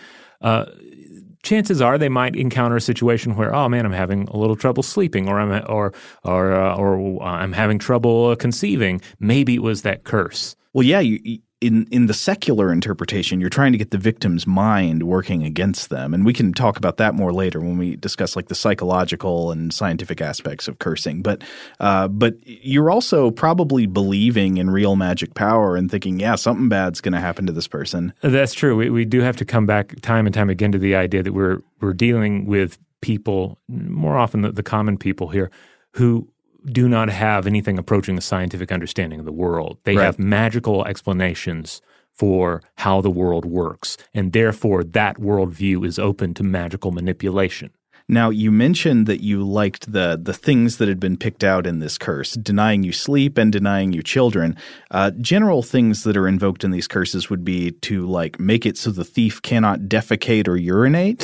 Uh, 1.39 1.47
chances 1.47 1.82
are 1.82 1.97
they 1.97 2.10
might 2.10 2.36
encounter 2.36 2.75
a 2.75 2.82
situation 2.82 3.36
where, 3.36 3.54
oh 3.54 3.69
man, 3.69 3.86
I'm 3.86 3.91
having 3.91 4.28
a 4.28 4.38
little 4.38 4.56
trouble 4.56 4.84
sleeping, 4.84 5.28
or 5.28 5.39
I'm 5.39 5.63
or 5.67 5.93
or 6.23 6.54
uh, 6.54 6.75
or 6.75 7.23
I'm 7.23 7.54
having 7.54 7.80
trouble 7.80 8.36
conceiving. 8.36 9.02
Maybe 9.19 9.56
it 9.56 9.63
was 9.63 9.82
that 9.84 10.04
curse. 10.04 10.56
Well, 10.73 10.86
yeah, 10.86 10.99
you, 10.99 11.39
in 11.62 11.88
in 11.91 12.06
the 12.06 12.13
secular 12.13 12.72
interpretation, 12.72 13.41
you're 13.41 13.50
trying 13.50 13.74
to 13.74 13.78
get 13.78 13.91
the 13.91 13.98
victim's 13.98 14.48
mind 14.48 15.04
working 15.04 15.43
against 15.43 15.89
them, 15.89 16.13
and 16.13 16.26
we 16.26 16.34
can 16.34 16.54
talk 16.54 16.78
about 16.78 16.98
that 16.98 17.15
more 17.15 17.34
later 17.34 17.60
when 17.60 17.78
we 17.78 17.98
discuss 17.98 18.36
like 18.36 18.48
the 18.48 18.56
psychological 18.56 19.52
and 19.52 19.74
scientific 19.74 20.22
aspects 20.22 20.67
of 20.67 20.80
cursing. 20.80 21.22
But 21.22 21.43
uh, 21.80 22.08
but 22.08 22.36
you're 22.45 22.89
also 22.89 23.30
probably 23.32 23.88
believing 23.88 24.58
in 24.58 24.69
real 24.69 24.95
magic 24.95 25.34
power 25.34 25.76
and 25.76 25.91
thinking, 25.91 26.19
yeah, 26.19 26.36
something 26.36 26.69
bad's 26.69 27.02
going 27.02 27.13
to 27.13 27.19
happen 27.19 27.45
to 27.48 27.54
this 27.54 27.67
person. 27.67 28.13
That's 28.22 28.54
true. 28.54 28.76
We 28.78 28.89
we 28.89 29.04
do 29.04 29.19
have 29.19 29.36
to 29.38 29.45
come 29.45 29.65
back 29.65 30.00
time 30.02 30.26
and 30.26 30.34
time 30.34 30.50
again 30.50 30.72
to 30.72 30.80
the 30.80 30.95
idea 30.95 31.24
that 31.24 31.34
we're 31.34 31.62
we're 31.82 31.93
dealing 31.93 32.45
with 32.45 32.78
people 33.02 33.58
more 33.67 34.17
often 34.17 34.41
the, 34.41 34.52
the 34.52 34.63
common 34.63 34.98
people 34.98 35.30
here 35.30 35.50
who 35.91 36.28
do 36.65 36.88
not 36.88 37.10
have 37.10 37.48
anything 37.48 37.78
approaching 37.78 38.17
a 38.17 38.22
scientific 38.22 38.72
understanding 38.72 39.19
of 39.19 39.26
the 39.26 39.32
world. 39.32 39.80
They 39.84 39.95
right. 39.95 40.06
have 40.06 40.19
magical 40.19 40.86
explanations 40.86 41.82
for 42.13 42.62
how 42.76 43.00
the 43.00 43.10
world 43.10 43.45
works, 43.45 43.98
and 44.13 44.34
therefore 44.34 44.84
that 44.84 45.17
worldview 45.17 45.86
is 45.86 45.98
open 45.98 46.34
to 46.34 46.43
magical 46.43 46.91
manipulation. 46.91 47.72
Now, 48.12 48.32
you 48.32 48.52
mentioned 48.52 49.06
that 49.06 49.22
you 49.22 49.43
liked 49.43 49.91
the 49.91 50.19
the 50.22 50.34
things 50.34 50.78
that 50.78 50.88
had 50.88 51.00
been 51.00 51.15
picked 51.15 51.43
out 51.43 51.67
in 51.67 51.78
this 51.78 52.00
curse, 52.00 52.34
denying 52.34 52.82
you 52.82 52.91
sleep 52.91 53.38
and 53.38 53.52
denying 53.52 53.93
you 53.93 54.02
children. 54.02 54.58
Uh, 54.89 55.12
general 55.12 55.62
things 55.62 56.04
that 56.04 56.17
are 56.17 56.28
invoked 56.28 56.63
in 56.63 56.72
these 56.72 56.88
curses 56.88 57.30
would 57.30 57.45
be 57.45 57.69
to 57.72 58.08
like 58.08 58.39
make 58.39 58.65
it 58.65 58.78
so 58.78 58.89
the 58.89 59.06
thief 59.06 59.41
cannot 59.43 59.82
defecate 59.82 60.48
or 60.48 60.58
urinate, 60.58 61.19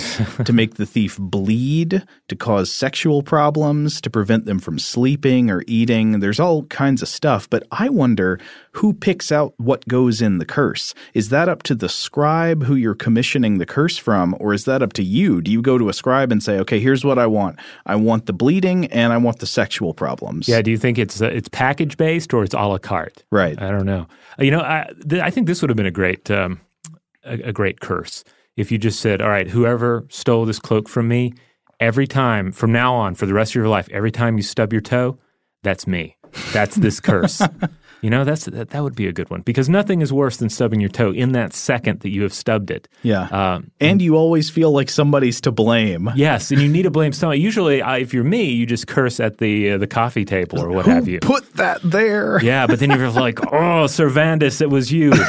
to 0.45 0.54
make 0.54 0.76
the 0.76 0.86
thief 0.86 1.17
bleed, 1.17 2.04
to 2.28 2.36
cause 2.36 2.71
sexual 2.71 3.24
problems, 3.24 4.00
to 4.00 4.12
prevent 4.12 4.45
them 4.45 4.60
from 4.60 4.78
sleeping 4.78 5.50
or 5.50 5.63
eating. 5.65 6.19
There's 6.19 6.39
all 6.39 6.65
kinds 6.65 7.02
of 7.02 7.08
stuff, 7.08 7.50
but 7.50 7.63
I 7.71 7.89
wonder 7.89 8.39
who 8.74 8.93
picks 8.93 9.32
out 9.32 9.54
what 9.58 9.88
goes 9.88 10.21
in 10.21 10.38
the 10.38 10.45
curse? 10.45 10.93
Is 11.13 11.30
that 11.30 11.48
up 11.48 11.63
to 11.63 11.76
the 11.76 11.89
scribe 11.89 12.65
who 12.65 12.76
you're 12.76 12.93
commissioning 12.93 13.58
the 13.58 13.65
curse 13.65 13.98
from, 13.98 14.36
or 14.39 14.54
is 14.54 14.65
that 14.65 14.84
up 14.84 14.93
to 14.93 15.04
you? 15.04 15.41
Do 15.41 15.50
you 15.50 15.62
go 15.62 15.78
to 15.78 15.89
a 15.89 15.93
scribe 15.93 16.32
and 16.32 16.43
say, 16.43 16.60
okay, 16.60 16.75
here's 16.80 17.04
what 17.04 17.20
I 17.20 17.28
want. 17.28 17.60
I 17.86 17.96
want 17.96 18.26
the 18.26 18.34
bleeding 18.34 18.86
and 18.88 19.14
I 19.14 19.18
want 19.18 19.40
the 19.40 19.48
sexual 19.48 19.94
problems. 19.94 20.48
Yeah. 20.48 20.62
Do 20.62 20.72
you 20.72 20.78
think 20.78 20.98
it's 20.98 21.22
uh, 21.22 21.28
it's 21.28 21.50
package 21.50 21.98
based 21.98 22.34
or 22.34 22.44
it's 22.44 22.54
a 22.54 22.58
la 22.58 22.78
carte? 22.78 23.24
Right. 23.32 23.62
I 23.62 23.72
don't 23.72 23.86
know. 23.86 24.08
You 24.40 24.52
know, 24.52 24.62
I, 24.62 24.90
th- 25.10 25.22
I 25.22 25.30
think 25.30 25.48
this 25.48 25.62
would 25.62 25.70
have 25.70 25.78
been 25.78 25.86
a 25.86 25.92
great 25.92 26.30
um, 26.32 26.60
a, 27.24 27.50
a 27.50 27.54
great 27.54 27.80
curse 27.80 28.24
if 28.56 28.72
you 28.72 28.78
just 28.78 29.00
said, 29.00 29.22
all 29.22 29.30
right, 29.30 29.48
whoever 29.48 30.06
stole 30.10 30.46
this 30.46 30.60
cloak 30.60 30.88
from 30.88 31.08
me, 31.08 31.34
every 31.80 32.08
time 32.08 32.52
from 32.52 32.72
now 32.72 32.96
on 32.96 33.16
for 33.16 33.26
the 33.26 33.34
rest 33.34 33.52
of 33.52 33.56
your 33.56 33.68
life, 33.68 33.90
every 33.92 34.12
time 34.12 34.38
you 34.38 34.44
stub 34.44 34.72
your 34.72 34.82
toe, 34.82 35.18
that's 35.64 35.88
me. 35.88 36.16
That's 36.54 36.76
this 36.76 37.00
curse. 37.00 37.42
You 38.06 38.12
know, 38.12 38.24
that's 38.24 38.46
that, 38.46 38.70
that 38.70 38.84
would 38.84 38.96
be 38.96 39.08
a 39.08 39.12
good 39.12 39.32
one 39.32 39.41
because 39.41 39.68
nothing 39.68 40.04
is 40.04 40.13
worse 40.13 40.38
than 40.38 40.48
stubbing 40.48 40.80
your 40.80 40.91
toe 40.91 41.10
in 41.10 41.32
that 41.32 41.54
second 41.54 42.02
that 42.02 42.12
you 42.12 42.22
have 42.22 42.36
stubbed 42.36 42.70
it. 42.70 42.88
Yeah, 43.02 43.24
um, 43.30 43.72
and 43.80 44.00
you 44.00 44.15
always 44.15 44.48
feel 44.48 44.72
like 44.72 44.91
somebody's 44.91 45.41
to 45.41 45.52
blame. 45.52 46.12
Yes, 46.15 46.52
and 46.52 46.62
you 46.62 46.70
need 46.70 46.84
to 46.84 46.91
blame 46.91 47.13
someone. 47.13 47.41
Usually, 47.41 47.82
uh, 47.82 47.98
if 47.98 48.13
you're 48.13 48.24
me, 48.24 48.44
you 48.52 48.68
just 48.68 48.86
curse 48.86 49.20
at 49.20 49.39
the 49.39 49.72
uh, 49.72 49.78
the 49.80 49.88
coffee 49.88 50.24
table 50.24 50.62
or 50.62 50.70
what 50.70 50.86
Who 50.86 50.91
have 50.91 51.08
you. 51.08 51.20
Put 51.20 51.52
that 51.54 51.82
there. 51.82 52.39
Yeah, 52.44 52.68
but 52.68 52.78
then 52.78 52.91
you're 52.91 53.10
like, 53.10 53.44
oh, 53.52 53.88
Servandus, 53.88 54.62
it 54.62 54.70
was 54.70 54.91
you. 54.91 55.12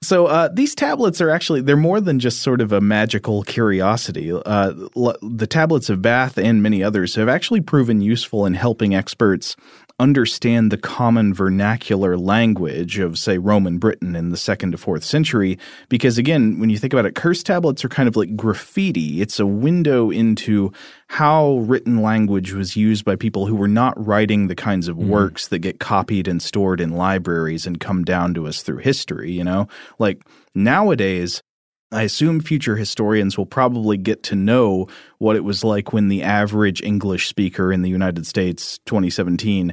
So 0.00 0.26
uh, 0.26 0.48
these 0.50 0.74
tablets 0.74 1.20
are 1.20 1.28
actually 1.28 1.60
they're 1.60 1.76
more 1.76 2.00
than 2.00 2.18
just 2.18 2.40
sort 2.40 2.62
of 2.62 2.72
a 2.72 2.80
magical 2.80 3.42
curiosity. 3.42 4.32
Uh, 4.32 4.72
l- 4.96 5.16
the 5.20 5.46
tablets 5.46 5.90
of 5.90 6.00
Bath 6.00 6.38
and 6.38 6.62
many 6.62 6.82
others 6.82 7.14
have 7.16 7.28
actually 7.28 7.60
proven 7.60 8.00
useful 8.00 8.46
in 8.46 8.54
helping 8.54 8.94
experts 8.94 9.54
understand 9.98 10.70
the 10.70 10.78
common 10.78 11.34
vernacular 11.34 12.16
language 12.16 12.98
of, 12.98 13.18
say, 13.18 13.36
Roman 13.36 13.78
Britain 13.78 14.14
in 14.14 14.30
the 14.30 14.36
second 14.36 14.72
to 14.72 14.78
fourth 14.78 15.02
century. 15.02 15.58
Because 15.88 16.18
again, 16.18 16.60
when 16.60 16.70
you 16.70 16.78
think 16.78 16.92
about 16.92 17.06
it, 17.06 17.14
curse 17.14 17.42
tablets 17.42 17.84
are 17.84 17.88
kind 17.88 18.08
of 18.08 18.16
like 18.16 18.36
graffiti. 18.36 19.20
It's 19.20 19.40
a 19.40 19.46
window 19.46 20.10
into 20.10 20.72
how 21.08 21.58
written 21.58 22.00
language 22.02 22.52
was 22.52 22.76
used 22.76 23.04
by 23.04 23.16
people 23.16 23.46
who 23.46 23.56
were 23.56 23.68
not 23.68 23.94
writing 24.04 24.46
the 24.46 24.54
kinds 24.54 24.88
of 24.88 24.96
mm. 24.96 25.06
works 25.06 25.48
that 25.48 25.60
get 25.60 25.80
copied 25.80 26.28
and 26.28 26.40
stored 26.40 26.80
in 26.80 26.90
libraries 26.90 27.66
and 27.66 27.80
come 27.80 28.04
down 28.04 28.34
to 28.34 28.46
us 28.46 28.62
through 28.62 28.78
history, 28.78 29.32
you 29.32 29.42
know? 29.42 29.66
Like 29.98 30.22
nowadays, 30.54 31.42
I 31.90 32.02
assume 32.02 32.40
future 32.40 32.76
historians 32.76 33.38
will 33.38 33.46
probably 33.46 33.96
get 33.96 34.22
to 34.24 34.36
know 34.36 34.88
what 35.18 35.36
it 35.36 35.44
was 35.44 35.64
like 35.64 35.92
when 35.92 36.08
the 36.08 36.22
average 36.22 36.82
English 36.82 37.28
speaker 37.28 37.72
in 37.72 37.82
the 37.82 37.88
United 37.88 38.26
States 38.26 38.78
2017 38.84 39.72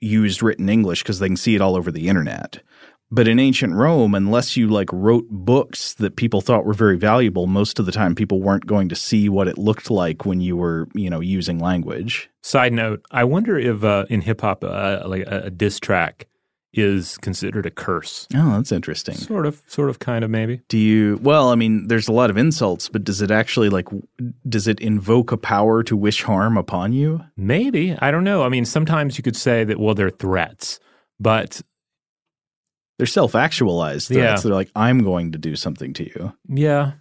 used 0.00 0.42
written 0.42 0.68
English 0.68 1.02
because 1.02 1.20
they 1.20 1.28
can 1.28 1.36
see 1.36 1.54
it 1.54 1.60
all 1.60 1.76
over 1.76 1.92
the 1.92 2.08
internet. 2.08 2.60
But 3.10 3.28
in 3.28 3.38
ancient 3.38 3.74
Rome, 3.74 4.16
unless 4.16 4.56
you 4.56 4.68
like 4.68 4.88
wrote 4.92 5.26
books 5.30 5.94
that 5.94 6.16
people 6.16 6.40
thought 6.40 6.64
were 6.64 6.74
very 6.74 6.98
valuable, 6.98 7.46
most 7.46 7.78
of 7.78 7.86
the 7.86 7.92
time 7.92 8.16
people 8.16 8.42
weren't 8.42 8.66
going 8.66 8.88
to 8.88 8.96
see 8.96 9.28
what 9.28 9.46
it 9.46 9.56
looked 9.56 9.88
like 9.88 10.26
when 10.26 10.40
you 10.40 10.56
were, 10.56 10.88
you 10.94 11.08
know, 11.08 11.20
using 11.20 11.60
language. 11.60 12.28
Side 12.42 12.72
note: 12.72 13.04
I 13.12 13.22
wonder 13.22 13.56
if 13.56 13.84
uh, 13.84 14.06
in 14.10 14.22
hip 14.22 14.40
hop, 14.40 14.64
uh, 14.64 15.02
like 15.06 15.22
a, 15.28 15.42
a 15.44 15.50
diss 15.50 15.78
track 15.78 16.26
is 16.76 17.18
considered 17.18 17.66
a 17.66 17.70
curse. 17.70 18.26
Oh, 18.34 18.56
that's 18.56 18.72
interesting. 18.72 19.14
Sort 19.14 19.46
of, 19.46 19.62
sort 19.66 19.90
of, 19.90 19.98
kind 19.98 20.24
of, 20.24 20.30
maybe. 20.30 20.60
Do 20.68 20.78
you? 20.78 21.18
Well, 21.22 21.50
I 21.50 21.54
mean, 21.54 21.88
there's 21.88 22.08
a 22.08 22.12
lot 22.12 22.30
of 22.30 22.36
insults, 22.36 22.88
but 22.88 23.04
does 23.04 23.22
it 23.22 23.30
actually 23.30 23.68
like? 23.68 23.88
Does 24.48 24.68
it 24.68 24.80
invoke 24.80 25.32
a 25.32 25.36
power 25.36 25.82
to 25.84 25.96
wish 25.96 26.22
harm 26.22 26.56
upon 26.56 26.92
you? 26.92 27.20
Maybe 27.36 27.96
I 28.00 28.10
don't 28.10 28.24
know. 28.24 28.42
I 28.42 28.48
mean, 28.48 28.64
sometimes 28.64 29.16
you 29.16 29.22
could 29.22 29.36
say 29.36 29.64
that. 29.64 29.78
Well, 29.78 29.94
they're 29.94 30.10
threats, 30.10 30.80
but 31.20 31.60
they're 32.98 33.06
self-actualized 33.06 34.08
threats. 34.08 34.40
Yeah. 34.44 34.48
They're 34.48 34.56
like, 34.56 34.70
I'm 34.76 35.02
going 35.02 35.32
to 35.32 35.38
do 35.38 35.56
something 35.56 35.92
to 35.94 36.04
you. 36.04 36.32
Yeah, 36.48 36.92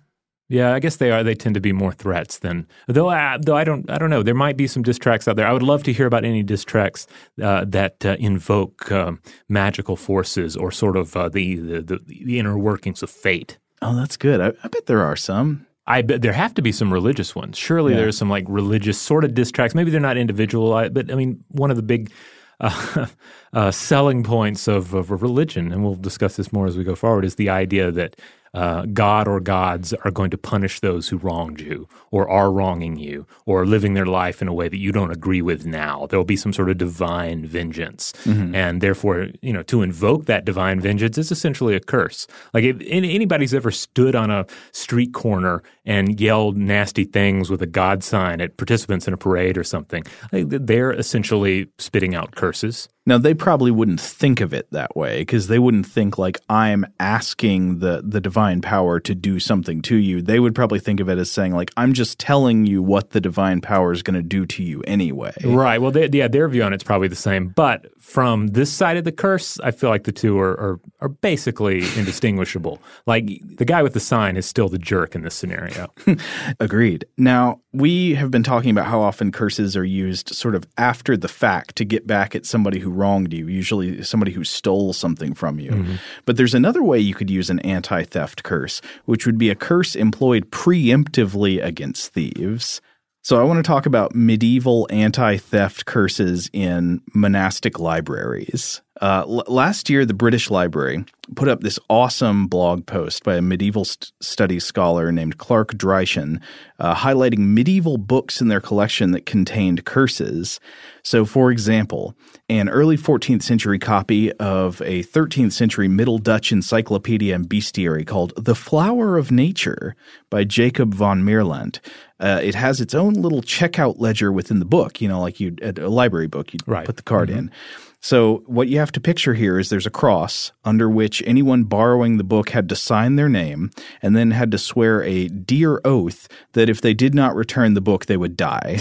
yeah, 0.53 0.73
I 0.73 0.79
guess 0.79 0.97
they 0.97 1.09
are. 1.09 1.23
They 1.23 1.33
tend 1.33 1.55
to 1.55 1.61
be 1.61 1.71
more 1.71 1.91
threats 1.91 2.37
than 2.37 2.67
though. 2.87 3.09
Uh, 3.09 3.39
though 3.41 3.57
I 3.57 3.63
don't. 3.63 3.89
I 3.89 3.97
don't 3.97 4.11
know. 4.11 4.21
There 4.21 4.35
might 4.35 4.55
be 4.55 4.67
some 4.67 4.83
diss 4.83 4.99
tracks 4.99 5.27
out 5.27 5.35
there. 5.35 5.47
I 5.47 5.51
would 5.51 5.63
love 5.63 5.81
to 5.83 5.93
hear 5.93 6.05
about 6.05 6.25
any 6.25 6.43
diss 6.43 6.63
tracks 6.63 7.07
uh, 7.41 7.65
that 7.67 8.05
uh, 8.05 8.17
invoke 8.19 8.91
um, 8.91 9.19
magical 9.49 9.95
forces 9.95 10.55
or 10.55 10.71
sort 10.71 10.95
of 10.95 11.17
uh, 11.17 11.29
the, 11.29 11.55
the, 11.55 11.81
the 11.81 11.99
the 12.05 12.37
inner 12.37 12.55
workings 12.55 13.01
of 13.01 13.09
fate. 13.09 13.57
Oh, 13.81 13.95
that's 13.95 14.15
good. 14.15 14.39
I, 14.39 14.53
I 14.63 14.67
bet 14.67 14.85
there 14.85 15.01
are 15.01 15.15
some. 15.15 15.65
I 15.87 16.03
bet 16.03 16.21
there 16.21 16.33
have 16.33 16.53
to 16.53 16.61
be 16.61 16.71
some 16.71 16.93
religious 16.93 17.35
ones. 17.35 17.57
Surely 17.57 17.93
yeah. 17.93 18.01
there's 18.01 18.17
some 18.17 18.29
like 18.29 18.45
religious 18.47 19.01
sort 19.01 19.25
of 19.25 19.33
diss 19.33 19.51
tracks. 19.51 19.73
Maybe 19.73 19.89
they're 19.89 19.99
not 19.99 20.17
individual, 20.17 20.69
but 20.91 21.11
I 21.11 21.15
mean, 21.15 21.43
one 21.49 21.71
of 21.71 21.77
the 21.77 21.83
big 21.83 22.11
uh, 22.59 23.07
uh, 23.53 23.71
selling 23.71 24.23
points 24.23 24.67
of, 24.67 24.93
of 24.93 25.09
religion, 25.09 25.71
and 25.71 25.83
we'll 25.83 25.95
discuss 25.95 26.35
this 26.35 26.53
more 26.53 26.67
as 26.67 26.77
we 26.77 26.83
go 26.83 26.95
forward, 26.95 27.25
is 27.25 27.35
the 27.35 27.49
idea 27.49 27.91
that 27.91 28.15
uh, 28.53 28.85
God 28.85 29.27
or 29.27 29.39
gods 29.39 29.93
are 30.05 30.11
going 30.11 30.29
to 30.29 30.37
punish 30.37 30.79
those 30.79 31.09
who 31.09 31.17
wronged 31.17 31.59
you 31.59 31.87
or 32.11 32.29
are 32.29 32.51
wronging 32.51 32.97
you 32.97 33.25
or 33.45 33.65
living 33.65 33.93
their 33.93 34.05
life 34.05 34.41
in 34.41 34.47
a 34.47 34.53
way 34.53 34.67
that 34.67 34.77
you 34.77 34.91
don't 34.91 35.11
agree 35.11 35.41
with 35.41 35.65
now. 35.65 36.07
There 36.07 36.19
will 36.19 36.25
be 36.25 36.35
some 36.35 36.53
sort 36.53 36.69
of 36.69 36.77
divine 36.77 37.45
vengeance. 37.45 38.13
Mm-hmm. 38.25 38.53
And 38.53 38.81
therefore, 38.81 39.29
you 39.41 39.53
know, 39.53 39.63
to 39.63 39.81
invoke 39.81 40.25
that 40.25 40.45
divine 40.45 40.79
vengeance 40.79 41.17
is 41.17 41.31
essentially 41.31 41.75
a 41.75 41.79
curse. 41.79 42.27
Like 42.53 42.63
if 42.63 42.77
anybody's 42.85 43.53
ever 43.53 43.71
stood 43.71 44.15
on 44.15 44.29
a 44.29 44.45
street 44.71 45.13
corner 45.13 45.63
and 45.85 46.19
yelled 46.19 46.57
nasty 46.57 47.05
things 47.05 47.49
with 47.49 47.61
a 47.61 47.67
God 47.67 48.03
sign 48.03 48.39
at 48.39 48.57
participants 48.57 49.07
in 49.07 49.13
a 49.13 49.17
parade 49.17 49.57
or 49.57 49.63
something, 49.63 50.03
they're 50.31 50.91
essentially 50.91 51.67
spitting 51.79 52.13
out 52.13 52.35
curses. 52.35 52.87
Now 53.05 53.17
they 53.17 53.33
probably 53.33 53.71
wouldn't 53.71 53.99
think 53.99 54.39
of 54.39 54.53
it 54.53 54.67
that 54.71 54.95
way 54.95 55.19
because 55.19 55.47
they 55.47 55.59
wouldn't 55.59 55.85
think 55.85 56.17
like 56.17 56.39
I'm 56.49 56.85
asking 56.99 57.79
the 57.79 58.01
the 58.03 58.21
divine 58.21 58.61
power 58.61 58.99
to 59.01 59.13
do 59.13 59.39
something 59.39 59.81
to 59.83 59.95
you. 59.95 60.21
They 60.21 60.39
would 60.39 60.55
probably 60.55 60.79
think 60.79 60.99
of 61.01 61.09
it 61.09 61.17
as 61.17 61.29
saying 61.29 61.53
like 61.53 61.71
I'm 61.75 61.93
just 61.93 62.17
telling 62.17 62.65
you 62.65 62.81
what 62.81 63.09
the 63.09 63.19
divine 63.19 63.59
power 63.59 63.91
is 63.91 64.03
going 64.03 64.15
to 64.15 64.21
do 64.21 64.45
to 64.45 64.63
you 64.63 64.81
anyway. 64.87 65.33
Right. 65.43 65.81
Well, 65.81 65.91
they, 65.91 66.07
yeah, 66.13 66.29
their 66.29 66.47
view 66.47 66.63
on 66.63 66.71
it's 66.71 66.83
probably 66.83 67.09
the 67.09 67.15
same. 67.15 67.49
But 67.49 67.87
from 68.01 68.47
this 68.47 68.71
side 68.71 68.95
of 68.95 69.03
the 69.03 69.11
curse, 69.11 69.59
I 69.59 69.71
feel 69.71 69.89
like 69.89 70.05
the 70.05 70.11
two 70.13 70.39
are 70.39 70.53
are, 70.53 70.79
are 71.01 71.09
basically 71.09 71.79
indistinguishable. 71.97 72.81
Like 73.05 73.27
the 73.57 73.65
guy 73.65 73.83
with 73.83 73.93
the 73.93 73.99
sign 73.99 74.37
is 74.37 74.45
still 74.45 74.69
the 74.69 74.79
jerk 74.79 75.13
in 75.13 75.23
this 75.23 75.35
scenario. 75.35 75.91
Agreed. 76.61 77.05
Now, 77.17 77.59
we 77.73 78.13
have 78.15 78.31
been 78.31 78.43
talking 78.43 78.69
about 78.69 78.85
how 78.85 79.01
often 79.01 79.31
curses 79.31 79.75
are 79.75 79.83
used 79.83 80.29
sort 80.29 80.55
of 80.55 80.65
after 80.77 81.17
the 81.17 81.27
fact 81.27 81.75
to 81.77 81.85
get 81.85 82.05
back 82.07 82.35
at 82.35 82.45
somebody 82.45 82.79
who 82.79 82.92
wronged 82.93 83.33
you, 83.33 83.47
usually 83.47 84.03
somebody 84.03 84.31
who 84.31 84.43
stole 84.43 84.93
something 84.93 85.33
from 85.33 85.59
you. 85.59 85.71
Mm-hmm. 85.71 85.95
But 86.25 86.37
there's 86.37 86.53
another 86.53 86.83
way 86.83 86.99
you 86.99 87.13
could 87.13 87.29
use 87.29 87.49
an 87.49 87.59
anti 87.59 88.03
theft 88.03 88.43
curse, 88.43 88.81
which 89.05 89.25
would 89.25 89.37
be 89.37 89.49
a 89.49 89.55
curse 89.55 89.95
employed 89.95 90.51
preemptively 90.51 91.63
against 91.63 92.13
thieves. 92.13 92.81
So 93.25 93.39
I 93.39 93.43
want 93.43 93.55
to 93.55 93.63
talk 93.63 93.85
about 93.85 94.13
medieval 94.13 94.85
anti-theft 94.89 95.85
curses 95.85 96.49
in 96.51 96.99
monastic 97.13 97.79
libraries. 97.79 98.81
Uh, 99.01 99.23
l- 99.25 99.43
last 99.47 99.89
year, 99.89 100.05
the 100.05 100.13
British 100.13 100.51
Library 100.51 101.05
put 101.35 101.47
up 101.47 101.61
this 101.61 101.79
awesome 101.89 102.47
blog 102.47 102.85
post 102.85 103.23
by 103.23 103.35
a 103.35 103.41
medieval 103.41 103.85
st- 103.85 104.11
studies 104.21 104.65
scholar 104.65 105.11
named 105.11 105.37
Clarck 105.37 105.75
Drieshen, 105.75 106.41
uh, 106.79 106.93
highlighting 106.93 107.39
medieval 107.39 107.97
books 107.97 108.39
in 108.39 108.49
their 108.49 108.61
collection 108.61 109.11
that 109.11 109.25
contained 109.25 109.85
curses. 109.85 110.59
So, 111.01 111.25
for 111.25 111.49
example, 111.49 112.15
an 112.49 112.69
early 112.69 112.97
14th 112.97 113.41
century 113.41 113.79
copy 113.79 114.31
of 114.33 114.81
a 114.81 115.03
13th 115.03 115.53
century 115.53 115.87
Middle 115.87 116.19
Dutch 116.19 116.51
encyclopedia 116.51 117.33
and 117.33 117.49
bestiary 117.49 118.05
called 118.05 118.33
The 118.35 118.55
Flower 118.55 119.17
of 119.17 119.31
Nature 119.31 119.95
by 120.29 120.43
Jacob 120.43 120.93
van 120.93 121.23
Maerlant. 121.23 121.79
Uh, 122.23 122.39
it 122.41 122.55
has 122.55 122.79
its 122.79 122.95
own 122.95 123.15
little 123.15 123.41
checkout 123.41 123.95
ledger 123.99 124.31
within 124.31 124.59
the 124.59 124.65
book, 124.65 125.01
you 125.01 125.09
know, 125.09 125.19
like 125.19 125.41
you 125.41 125.53
a 125.61 125.89
library 125.89 126.27
book, 126.27 126.53
you'd 126.53 126.65
right. 126.65 126.85
put 126.85 126.95
the 126.95 127.03
card 127.03 127.27
mm-hmm. 127.27 127.39
in. 127.39 127.51
So, 127.99 128.43
what 128.45 128.69
you 128.69 128.79
have 128.79 128.93
to 128.93 129.01
picture 129.01 129.33
here 129.33 129.59
is 129.59 129.69
there's 129.69 129.85
a 129.85 129.89
cross 129.89 130.53
under 130.63 130.89
which 130.89 131.21
anyone 131.25 131.65
borrowing 131.65 132.15
the 132.15 132.23
book 132.23 132.49
had 132.49 132.69
to 132.69 132.77
sign 132.77 133.17
their 133.17 133.27
name 133.27 133.71
and 134.01 134.15
then 134.15 134.31
had 134.31 134.51
to 134.51 134.57
swear 134.57 135.03
a 135.03 135.27
dear 135.27 135.81
oath 135.83 136.29
that 136.53 136.69
if 136.69 136.79
they 136.79 136.93
did 136.93 137.13
not 137.13 137.35
return 137.35 137.73
the 137.73 137.81
book, 137.81 138.05
they 138.05 138.17
would 138.17 138.37
die. 138.37 138.79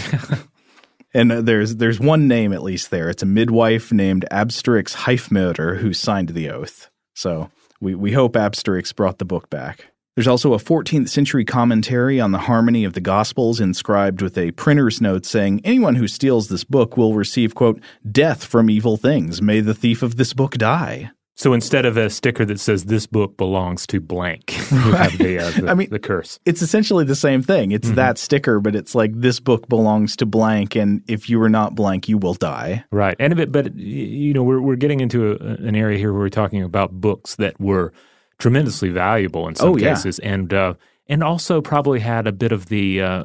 and 1.13 1.29
uh, 1.29 1.41
there's 1.41 1.75
there's 1.75 1.99
one 1.99 2.29
name 2.29 2.53
at 2.53 2.63
least 2.63 2.91
there. 2.91 3.09
It's 3.09 3.23
a 3.23 3.25
midwife 3.25 3.91
named 3.91 4.25
Absterix 4.31 4.95
Heifmöder 4.95 5.79
who 5.79 5.93
signed 5.93 6.29
the 6.29 6.49
oath. 6.49 6.89
So, 7.13 7.51
we, 7.81 7.93
we 7.93 8.13
hope 8.13 8.33
Absterix 8.33 8.95
brought 8.95 9.19
the 9.19 9.25
book 9.25 9.49
back. 9.49 9.92
There's 10.15 10.27
also 10.27 10.53
a 10.53 10.59
14th 10.59 11.09
century 11.09 11.43
commentary 11.43 12.19
on 12.19 12.31
the 12.31 12.37
harmony 12.37 12.83
of 12.83 12.93
the 12.93 13.01
Gospels 13.01 13.59
inscribed 13.59 14.21
with 14.21 14.37
a 14.37 14.51
printer's 14.51 15.01
note 15.01 15.25
saying, 15.25 15.61
Anyone 15.63 15.95
who 15.95 16.07
steals 16.07 16.49
this 16.49 16.63
book 16.63 16.97
will 16.97 17.15
receive, 17.15 17.55
quote, 17.55 17.81
death 18.11 18.43
from 18.43 18.69
evil 18.69 18.95
things. 18.95 19.41
May 19.41 19.59
the 19.59 19.73
thief 19.73 20.03
of 20.03 20.17
this 20.17 20.33
book 20.33 20.53
die. 20.53 21.09
So 21.35 21.53
instead 21.53 21.85
of 21.85 21.97
a 21.97 22.11
sticker 22.11 22.45
that 22.45 22.59
says 22.59 22.85
this 22.85 23.07
book 23.07 23.37
belongs 23.37 23.87
to 23.87 23.99
blank, 23.99 24.55
you 24.71 24.77
have 24.77 25.17
the, 25.17 25.39
uh, 25.39 25.49
the, 25.49 25.67
I 25.67 25.73
mean, 25.73 25.89
the 25.89 25.97
curse. 25.97 26.39
It's 26.45 26.61
essentially 26.61 27.05
the 27.05 27.15
same 27.15 27.41
thing. 27.41 27.71
It's 27.71 27.87
mm-hmm. 27.87 27.95
that 27.95 28.19
sticker, 28.19 28.59
but 28.59 28.75
it's 28.75 28.93
like 28.93 29.13
this 29.15 29.39
book 29.39 29.67
belongs 29.67 30.15
to 30.17 30.27
blank, 30.27 30.75
and 30.75 31.01
if 31.07 31.31
you 31.31 31.41
are 31.41 31.49
not 31.49 31.73
blank, 31.73 32.07
you 32.07 32.19
will 32.19 32.35
die. 32.35 32.85
Right, 32.91 33.15
and 33.17 33.39
it, 33.39 33.51
but 33.51 33.75
you 33.75 34.31
know 34.35 34.43
we're 34.43 34.61
we're 34.61 34.75
getting 34.75 34.99
into 34.99 35.31
a, 35.31 35.35
an 35.37 35.75
area 35.75 35.97
here 35.97 36.13
where 36.13 36.21
we're 36.21 36.29
talking 36.29 36.61
about 36.61 36.91
books 36.91 37.35
that 37.37 37.59
were 37.59 37.91
tremendously 38.37 38.89
valuable 38.89 39.47
in 39.47 39.55
some 39.55 39.69
oh, 39.69 39.75
cases, 39.75 40.19
yeah. 40.21 40.33
and 40.33 40.53
uh, 40.53 40.73
and 41.07 41.23
also 41.23 41.61
probably 41.61 41.99
had 41.99 42.27
a 42.27 42.31
bit 42.31 42.51
of 42.51 42.67
the 42.67 43.01
uh, 43.01 43.23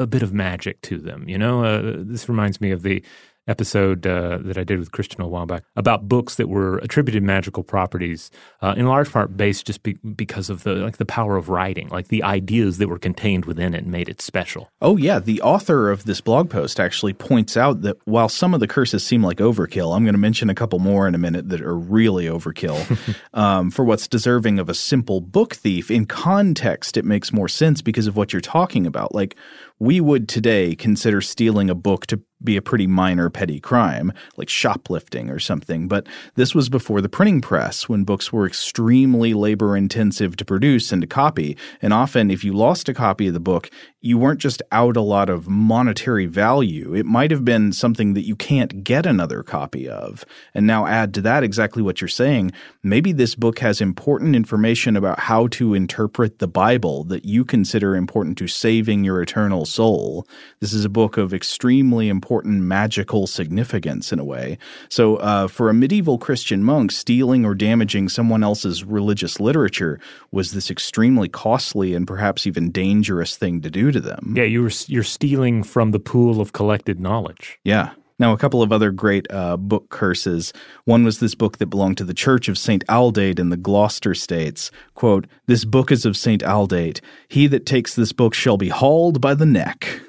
a 0.00 0.06
bit 0.06 0.22
of 0.22 0.32
magic 0.32 0.80
to 0.82 0.98
them. 0.98 1.28
You 1.28 1.38
know, 1.38 1.64
uh, 1.64 1.94
this 1.96 2.28
reminds 2.28 2.60
me 2.60 2.70
of 2.70 2.82
the 2.82 3.02
episode 3.48 4.06
uh, 4.06 4.38
that 4.42 4.56
I 4.56 4.64
did 4.64 4.78
with 4.78 4.92
Christian 4.92 5.20
a 5.22 5.28
while 5.28 5.46
back 5.46 5.64
about 5.76 6.08
books 6.08 6.36
that 6.36 6.48
were 6.48 6.78
attributed 6.78 7.22
magical 7.22 7.62
properties, 7.62 8.30
uh, 8.62 8.74
in 8.76 8.86
large 8.86 9.10
part 9.10 9.36
based 9.36 9.66
just 9.66 9.82
be- 9.82 9.98
because 10.14 10.50
of 10.50 10.62
the 10.62 10.74
like 10.76 10.98
the 10.98 11.04
power 11.04 11.36
of 11.36 11.48
writing, 11.48 11.88
like 11.88 12.08
the 12.08 12.22
ideas 12.22 12.78
that 12.78 12.88
were 12.88 12.98
contained 12.98 13.44
within 13.44 13.74
it 13.74 13.86
made 13.86 14.08
it 14.08 14.20
special. 14.20 14.70
Oh 14.80 14.96
yeah, 14.96 15.18
the 15.18 15.40
author 15.42 15.90
of 15.90 16.04
this 16.04 16.20
blog 16.20 16.50
post 16.50 16.78
actually 16.78 17.12
points 17.12 17.56
out 17.56 17.82
that 17.82 17.96
while 18.04 18.28
some 18.28 18.54
of 18.54 18.60
the 18.60 18.68
curses 18.68 19.04
seem 19.04 19.22
like 19.22 19.38
overkill, 19.38 19.94
I'm 19.96 20.04
going 20.04 20.14
to 20.14 20.18
mention 20.18 20.50
a 20.50 20.54
couple 20.54 20.78
more 20.78 21.08
in 21.08 21.14
a 21.14 21.18
minute 21.18 21.48
that 21.48 21.60
are 21.60 21.76
really 21.76 22.26
overkill. 22.26 22.80
um, 23.34 23.70
for 23.70 23.84
what's 23.84 24.08
deserving 24.08 24.58
of 24.58 24.68
a 24.68 24.74
simple 24.74 25.20
book 25.20 25.54
thief, 25.54 25.90
in 25.90 26.06
context, 26.06 26.96
it 26.96 27.04
makes 27.04 27.32
more 27.32 27.48
sense 27.48 27.82
because 27.82 28.06
of 28.06 28.16
what 28.16 28.32
you're 28.32 28.40
talking 28.40 28.86
about. 28.86 29.14
Like 29.14 29.36
we 29.80 30.00
would 30.00 30.28
today 30.28 30.76
consider 30.76 31.20
stealing 31.22 31.70
a 31.70 31.74
book 31.74 32.06
to 32.06 32.20
be 32.42 32.56
a 32.56 32.62
pretty 32.62 32.86
minor 32.86 33.28
petty 33.28 33.60
crime, 33.60 34.12
like 34.36 34.48
shoplifting 34.48 35.30
or 35.30 35.38
something. 35.38 35.88
But 35.88 36.06
this 36.36 36.54
was 36.54 36.68
before 36.68 37.00
the 37.00 37.08
printing 37.08 37.40
press, 37.40 37.88
when 37.88 38.04
books 38.04 38.32
were 38.32 38.46
extremely 38.46 39.34
labor 39.34 39.76
intensive 39.76 40.36
to 40.36 40.44
produce 40.44 40.92
and 40.92 41.02
to 41.02 41.08
copy. 41.08 41.56
And 41.82 41.92
often, 41.92 42.30
if 42.30 42.44
you 42.44 42.52
lost 42.52 42.88
a 42.88 42.94
copy 42.94 43.26
of 43.28 43.34
the 43.34 43.40
book, 43.40 43.70
you 44.02 44.16
weren't 44.16 44.40
just 44.40 44.62
out 44.72 44.96
a 44.96 45.02
lot 45.02 45.28
of 45.28 45.46
monetary 45.46 46.24
value. 46.24 46.94
It 46.94 47.04
might 47.04 47.30
have 47.30 47.44
been 47.44 47.70
something 47.70 48.14
that 48.14 48.24
you 48.24 48.34
can't 48.34 48.82
get 48.82 49.04
another 49.04 49.42
copy 49.42 49.86
of. 49.88 50.24
And 50.54 50.66
now 50.66 50.86
add 50.86 51.12
to 51.14 51.20
that 51.22 51.44
exactly 51.44 51.82
what 51.82 52.00
you're 52.00 52.08
saying. 52.08 52.52
Maybe 52.82 53.12
this 53.12 53.34
book 53.34 53.58
has 53.58 53.82
important 53.82 54.34
information 54.34 54.96
about 54.96 55.20
how 55.20 55.48
to 55.48 55.74
interpret 55.74 56.38
the 56.38 56.48
Bible 56.48 57.04
that 57.04 57.26
you 57.26 57.44
consider 57.44 57.94
important 57.94 58.38
to 58.38 58.48
saving 58.48 59.04
your 59.04 59.20
eternal 59.20 59.66
soul. 59.66 60.26
This 60.60 60.72
is 60.72 60.86
a 60.86 60.90
book 60.90 61.18
of 61.18 61.34
extremely 61.34 62.08
important 62.08 62.62
magical 62.62 63.26
significance 63.26 64.12
in 64.12 64.18
a 64.18 64.24
way. 64.24 64.56
So, 64.88 65.16
uh, 65.16 65.46
for 65.46 65.68
a 65.68 65.74
medieval 65.74 66.16
Christian 66.16 66.64
monk, 66.64 66.90
stealing 66.90 67.44
or 67.44 67.54
damaging 67.54 68.08
someone 68.08 68.42
else's 68.42 68.82
religious 68.82 69.40
literature 69.40 70.00
was 70.30 70.52
this 70.52 70.70
extremely 70.70 71.28
costly 71.28 71.94
and 71.94 72.06
perhaps 72.06 72.46
even 72.46 72.70
dangerous 72.70 73.36
thing 73.36 73.60
to 73.60 73.70
do 73.70 73.89
to 73.90 74.00
them. 74.00 74.34
Yeah, 74.36 74.44
you 74.44 74.62
were 74.62 74.72
you're 74.86 75.02
stealing 75.02 75.62
from 75.62 75.90
the 75.90 76.00
pool 76.00 76.40
of 76.40 76.52
collected 76.52 77.00
knowledge. 77.00 77.58
Yeah. 77.64 77.90
Now, 78.18 78.34
a 78.34 78.36
couple 78.36 78.62
of 78.62 78.70
other 78.70 78.90
great 78.90 79.26
uh, 79.32 79.56
book 79.56 79.88
curses. 79.88 80.52
One 80.84 81.04
was 81.04 81.20
this 81.20 81.34
book 81.34 81.56
that 81.56 81.68
belonged 81.68 81.96
to 81.98 82.04
the 82.04 82.12
Church 82.12 82.50
of 82.50 82.58
St. 82.58 82.84
Aldate 82.86 83.38
in 83.38 83.48
the 83.48 83.56
Gloucester 83.56 84.14
States. 84.14 84.70
Quote, 84.92 85.26
This 85.46 85.64
book 85.64 85.90
is 85.90 86.04
of 86.04 86.18
St. 86.18 86.42
Aldate. 86.42 87.00
He 87.28 87.46
that 87.46 87.64
takes 87.64 87.94
this 87.94 88.12
book 88.12 88.34
shall 88.34 88.58
be 88.58 88.68
hauled 88.68 89.22
by 89.22 89.32
the 89.32 89.46
neck. 89.46 90.02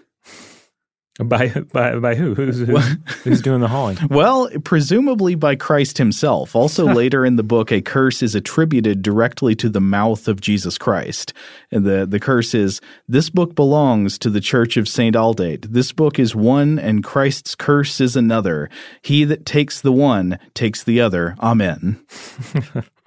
By 1.19 1.49
by 1.49 1.99
by 1.99 2.15
who? 2.15 2.33
Who's 2.35 2.59
who's, 2.59 2.97
who's, 3.23 3.41
doing 3.41 3.59
the 3.59 3.67
hauling? 3.67 3.97
Well, 4.09 4.49
presumably 4.63 5.35
by 5.35 5.57
Christ 5.57 5.97
himself. 5.97 6.55
Also, 6.55 6.85
later 6.93 7.25
in 7.25 7.35
the 7.35 7.43
book, 7.43 7.69
a 7.69 7.81
curse 7.81 8.23
is 8.23 8.33
attributed 8.33 9.01
directly 9.01 9.53
to 9.55 9.67
the 9.67 9.81
mouth 9.81 10.29
of 10.29 10.39
Jesus 10.39 10.77
Christ, 10.77 11.33
and 11.69 11.83
the 11.83 12.05
the 12.05 12.19
curse 12.19 12.53
is: 12.53 12.79
"This 13.09 13.29
book 13.29 13.55
belongs 13.55 14.17
to 14.19 14.29
the 14.29 14.39
Church 14.39 14.77
of 14.77 14.87
Saint 14.87 15.17
Aldate. 15.17 15.73
This 15.73 15.91
book 15.91 16.17
is 16.17 16.33
one, 16.33 16.79
and 16.79 17.03
Christ's 17.03 17.55
curse 17.55 17.99
is 17.99 18.15
another. 18.15 18.69
He 19.01 19.25
that 19.25 19.45
takes 19.45 19.81
the 19.81 19.91
one 19.91 20.39
takes 20.53 20.81
the 20.81 21.01
other. 21.01 21.35
Amen." 21.41 22.05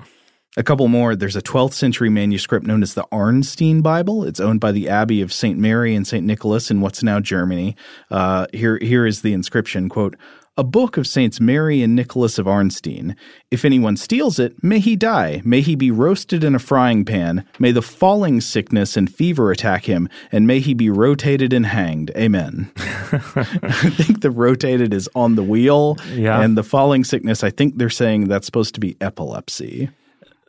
A 0.57 0.63
couple 0.63 0.87
more. 0.87 1.17
There's 1.17 1.35
a 1.35 1.43
12th 1.43 1.73
century 1.73 2.09
manuscript 2.09 2.65
known 2.65 2.83
as 2.83 2.95
the 2.95 3.07
Arnstein 3.11 3.83
Bible. 3.83 4.23
It's 4.23 4.39
owned 4.39 4.61
by 4.61 4.71
the 4.71 4.89
Abbey 4.89 5.21
of 5.21 5.33
St. 5.33 5.59
Mary 5.59 5.97
and 5.97 6.07
St. 6.07 6.25
Nicholas 6.25 6.71
in 6.71 6.81
what's 6.81 7.03
now 7.03 7.19
Germany. 7.19 7.75
Uh, 8.09 8.47
here, 8.53 8.79
here 8.79 9.05
is 9.05 9.23
the 9.23 9.33
inscription, 9.33 9.89
quote, 9.89 10.15
a 10.57 10.63
book 10.63 10.97
of 10.97 11.09
Saints 11.09 11.41
Mary 11.41 11.83
and 11.83 11.97
Nicholas 11.97 12.39
of 12.39 12.47
Arnstein. 12.47 13.17
If 13.51 13.65
anyone 13.65 13.97
steals 13.97 14.39
it, 14.39 14.63
may 14.63 14.79
he 14.79 14.95
die, 14.95 15.43
may 15.45 15.61
he 15.61 15.75
be 15.75 15.91
roasted 15.91 16.45
in 16.45 16.55
a 16.55 16.61
frying 16.61 17.05
pan, 17.05 17.45
may 17.59 17.73
the 17.73 17.83
falling 17.83 18.41
sickness 18.41 18.97
and 18.97 19.13
fever 19.13 19.51
attack 19.51 19.87
him, 19.87 20.09
and 20.31 20.47
may 20.47 20.61
he 20.61 20.73
be 20.73 20.89
rotated 20.89 21.53
and 21.53 21.67
hanged. 21.67 22.13
Amen. 22.17 22.71
I 22.77 23.91
think 23.91 24.21
the 24.21 24.31
rotated 24.31 24.95
is 24.95 25.11
on 25.17 25.35
the 25.35 25.43
wheel, 25.43 25.99
yeah. 26.13 26.41
and 26.41 26.57
the 26.57 26.63
falling 26.63 27.03
sickness, 27.03 27.43
I 27.43 27.51
think 27.51 27.77
they're 27.77 27.91
saying 27.91 28.29
that's 28.29 28.47
supposed 28.47 28.75
to 28.75 28.81
be 28.81 28.97
epilepsy 29.01 29.91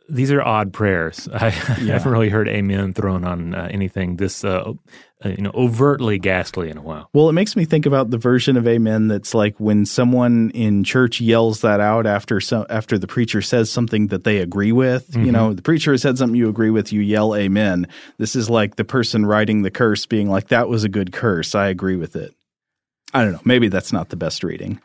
these 0.08 0.30
are 0.32 0.42
odd 0.42 0.72
prayers. 0.72 1.28
I, 1.32 1.46
yeah. 1.80 1.94
haven't 1.94 2.12
really 2.12 2.28
heard 2.28 2.48
"Amen" 2.48 2.92
thrown 2.92 3.24
on 3.24 3.54
uh, 3.54 3.68
anything 3.70 4.16
this, 4.16 4.44
uh, 4.44 4.72
uh, 5.24 5.28
you 5.28 5.42
know, 5.42 5.50
overtly 5.54 6.18
ghastly 6.18 6.70
in 6.70 6.78
a 6.78 6.82
while. 6.82 7.08
Well, 7.12 7.28
it 7.28 7.32
makes 7.32 7.56
me 7.56 7.64
think 7.64 7.86
about 7.86 8.10
the 8.10 8.18
version 8.18 8.56
of 8.56 8.66
"Amen" 8.66 9.08
that's 9.08 9.34
like 9.34 9.58
when 9.58 9.86
someone 9.86 10.50
in 10.50 10.84
church 10.84 11.20
yells 11.20 11.60
that 11.60 11.80
out 11.80 12.06
after 12.06 12.40
so, 12.40 12.66
after 12.68 12.98
the 12.98 13.06
preacher 13.06 13.42
says 13.42 13.70
something 13.70 14.08
that 14.08 14.24
they 14.24 14.38
agree 14.38 14.72
with. 14.72 15.10
Mm-hmm. 15.10 15.24
You 15.24 15.32
know, 15.32 15.52
the 15.52 15.62
preacher 15.62 15.92
has 15.92 16.02
said 16.02 16.18
something 16.18 16.36
you 16.36 16.48
agree 16.48 16.70
with, 16.70 16.92
you 16.92 17.00
yell 17.00 17.34
"Amen." 17.34 17.88
This 18.18 18.36
is 18.36 18.48
like 18.50 18.76
the 18.76 18.84
person 18.84 19.26
writing 19.26 19.62
the 19.62 19.70
curse 19.70 20.06
being 20.06 20.28
like, 20.28 20.48
"That 20.48 20.68
was 20.68 20.84
a 20.84 20.88
good 20.88 21.12
curse. 21.12 21.54
I 21.54 21.68
agree 21.68 21.96
with 21.96 22.16
it." 22.16 22.34
I 23.14 23.22
don't 23.22 23.32
know. 23.32 23.40
Maybe 23.44 23.68
that's 23.68 23.92
not 23.92 24.10
the 24.10 24.16
best 24.16 24.44
reading. 24.44 24.80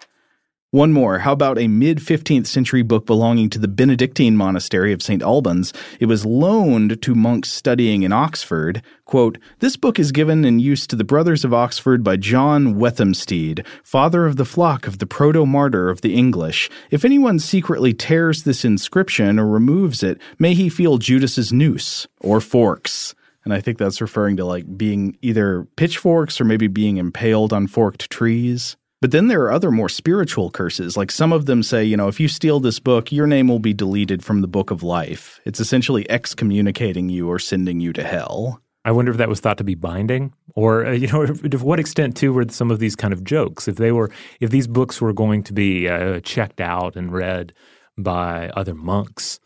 One 0.73 0.93
more. 0.93 1.19
How 1.19 1.33
about 1.33 1.57
a 1.57 1.67
mid 1.67 1.97
15th 1.97 2.47
century 2.47 2.81
book 2.81 3.05
belonging 3.05 3.49
to 3.49 3.59
the 3.59 3.67
Benedictine 3.67 4.37
monastery 4.37 4.93
of 4.93 5.03
St. 5.03 5.21
Albans? 5.21 5.73
It 5.99 6.05
was 6.05 6.25
loaned 6.25 7.01
to 7.01 7.13
monks 7.13 7.51
studying 7.51 8.03
in 8.03 8.13
Oxford. 8.13 8.81
Quote, 9.03 9.37
This 9.59 9.75
book 9.75 9.99
is 9.99 10.13
given 10.13 10.45
in 10.45 10.61
use 10.61 10.87
to 10.87 10.95
the 10.95 11.03
brothers 11.03 11.43
of 11.43 11.53
Oxford 11.53 12.05
by 12.05 12.15
John 12.15 12.75
Whethamstede, 12.75 13.65
father 13.83 14.25
of 14.25 14.37
the 14.37 14.45
flock 14.45 14.87
of 14.87 14.99
the 14.99 15.05
proto 15.05 15.45
martyr 15.45 15.89
of 15.89 15.99
the 15.99 16.15
English. 16.15 16.69
If 16.89 17.03
anyone 17.03 17.39
secretly 17.39 17.93
tears 17.93 18.43
this 18.43 18.63
inscription 18.63 19.39
or 19.39 19.47
removes 19.47 20.03
it, 20.03 20.21
may 20.39 20.53
he 20.53 20.69
feel 20.69 20.99
Judas's 20.99 21.51
noose 21.51 22.07
or 22.21 22.39
forks. 22.39 23.13
And 23.43 23.53
I 23.53 23.59
think 23.59 23.77
that's 23.77 23.99
referring 23.99 24.37
to 24.37 24.45
like 24.45 24.77
being 24.77 25.17
either 25.21 25.67
pitchforks 25.75 26.39
or 26.39 26.45
maybe 26.45 26.67
being 26.67 26.95
impaled 26.95 27.51
on 27.51 27.67
forked 27.67 28.09
trees. 28.09 28.77
But 29.01 29.09
then 29.09 29.27
there 29.27 29.41
are 29.41 29.51
other 29.51 29.71
more 29.71 29.89
spiritual 29.89 30.51
curses. 30.51 30.95
Like 30.95 31.09
some 31.09 31.33
of 31.33 31.47
them 31.47 31.63
say, 31.63 31.83
you 31.83 31.97
know, 31.97 32.07
if 32.07 32.19
you 32.19 32.27
steal 32.27 32.59
this 32.59 32.79
book, 32.79 33.11
your 33.11 33.25
name 33.25 33.47
will 33.47 33.59
be 33.59 33.73
deleted 33.73 34.23
from 34.23 34.41
the 34.41 34.47
book 34.47 34.69
of 34.69 34.83
life. 34.83 35.39
It's 35.43 35.59
essentially 35.59 36.09
excommunicating 36.09 37.09
you 37.09 37.27
or 37.27 37.39
sending 37.39 37.79
you 37.79 37.93
to 37.93 38.03
hell. 38.03 38.61
I 38.85 38.91
wonder 38.91 39.11
if 39.11 39.17
that 39.17 39.29
was 39.29 39.39
thought 39.39 39.57
to 39.57 39.63
be 39.63 39.75
binding, 39.75 40.33
or 40.55 40.85
uh, 40.85 40.91
you 40.91 41.07
know, 41.07 41.25
to 41.49 41.57
what 41.57 41.79
extent 41.79 42.15
too 42.15 42.31
were 42.31 42.47
some 42.49 42.71
of 42.71 42.79
these 42.79 42.95
kind 42.95 43.13
of 43.13 43.23
jokes? 43.23 43.67
If 43.67 43.75
they 43.75 43.91
were, 43.91 44.11
if 44.39 44.51
these 44.51 44.67
books 44.67 45.01
were 45.01 45.13
going 45.13 45.43
to 45.43 45.53
be 45.53 45.87
uh, 45.87 46.19
checked 46.21 46.61
out 46.61 46.95
and 46.95 47.11
read 47.11 47.53
by 47.97 48.49
other 48.49 48.73
monks, 48.73 49.39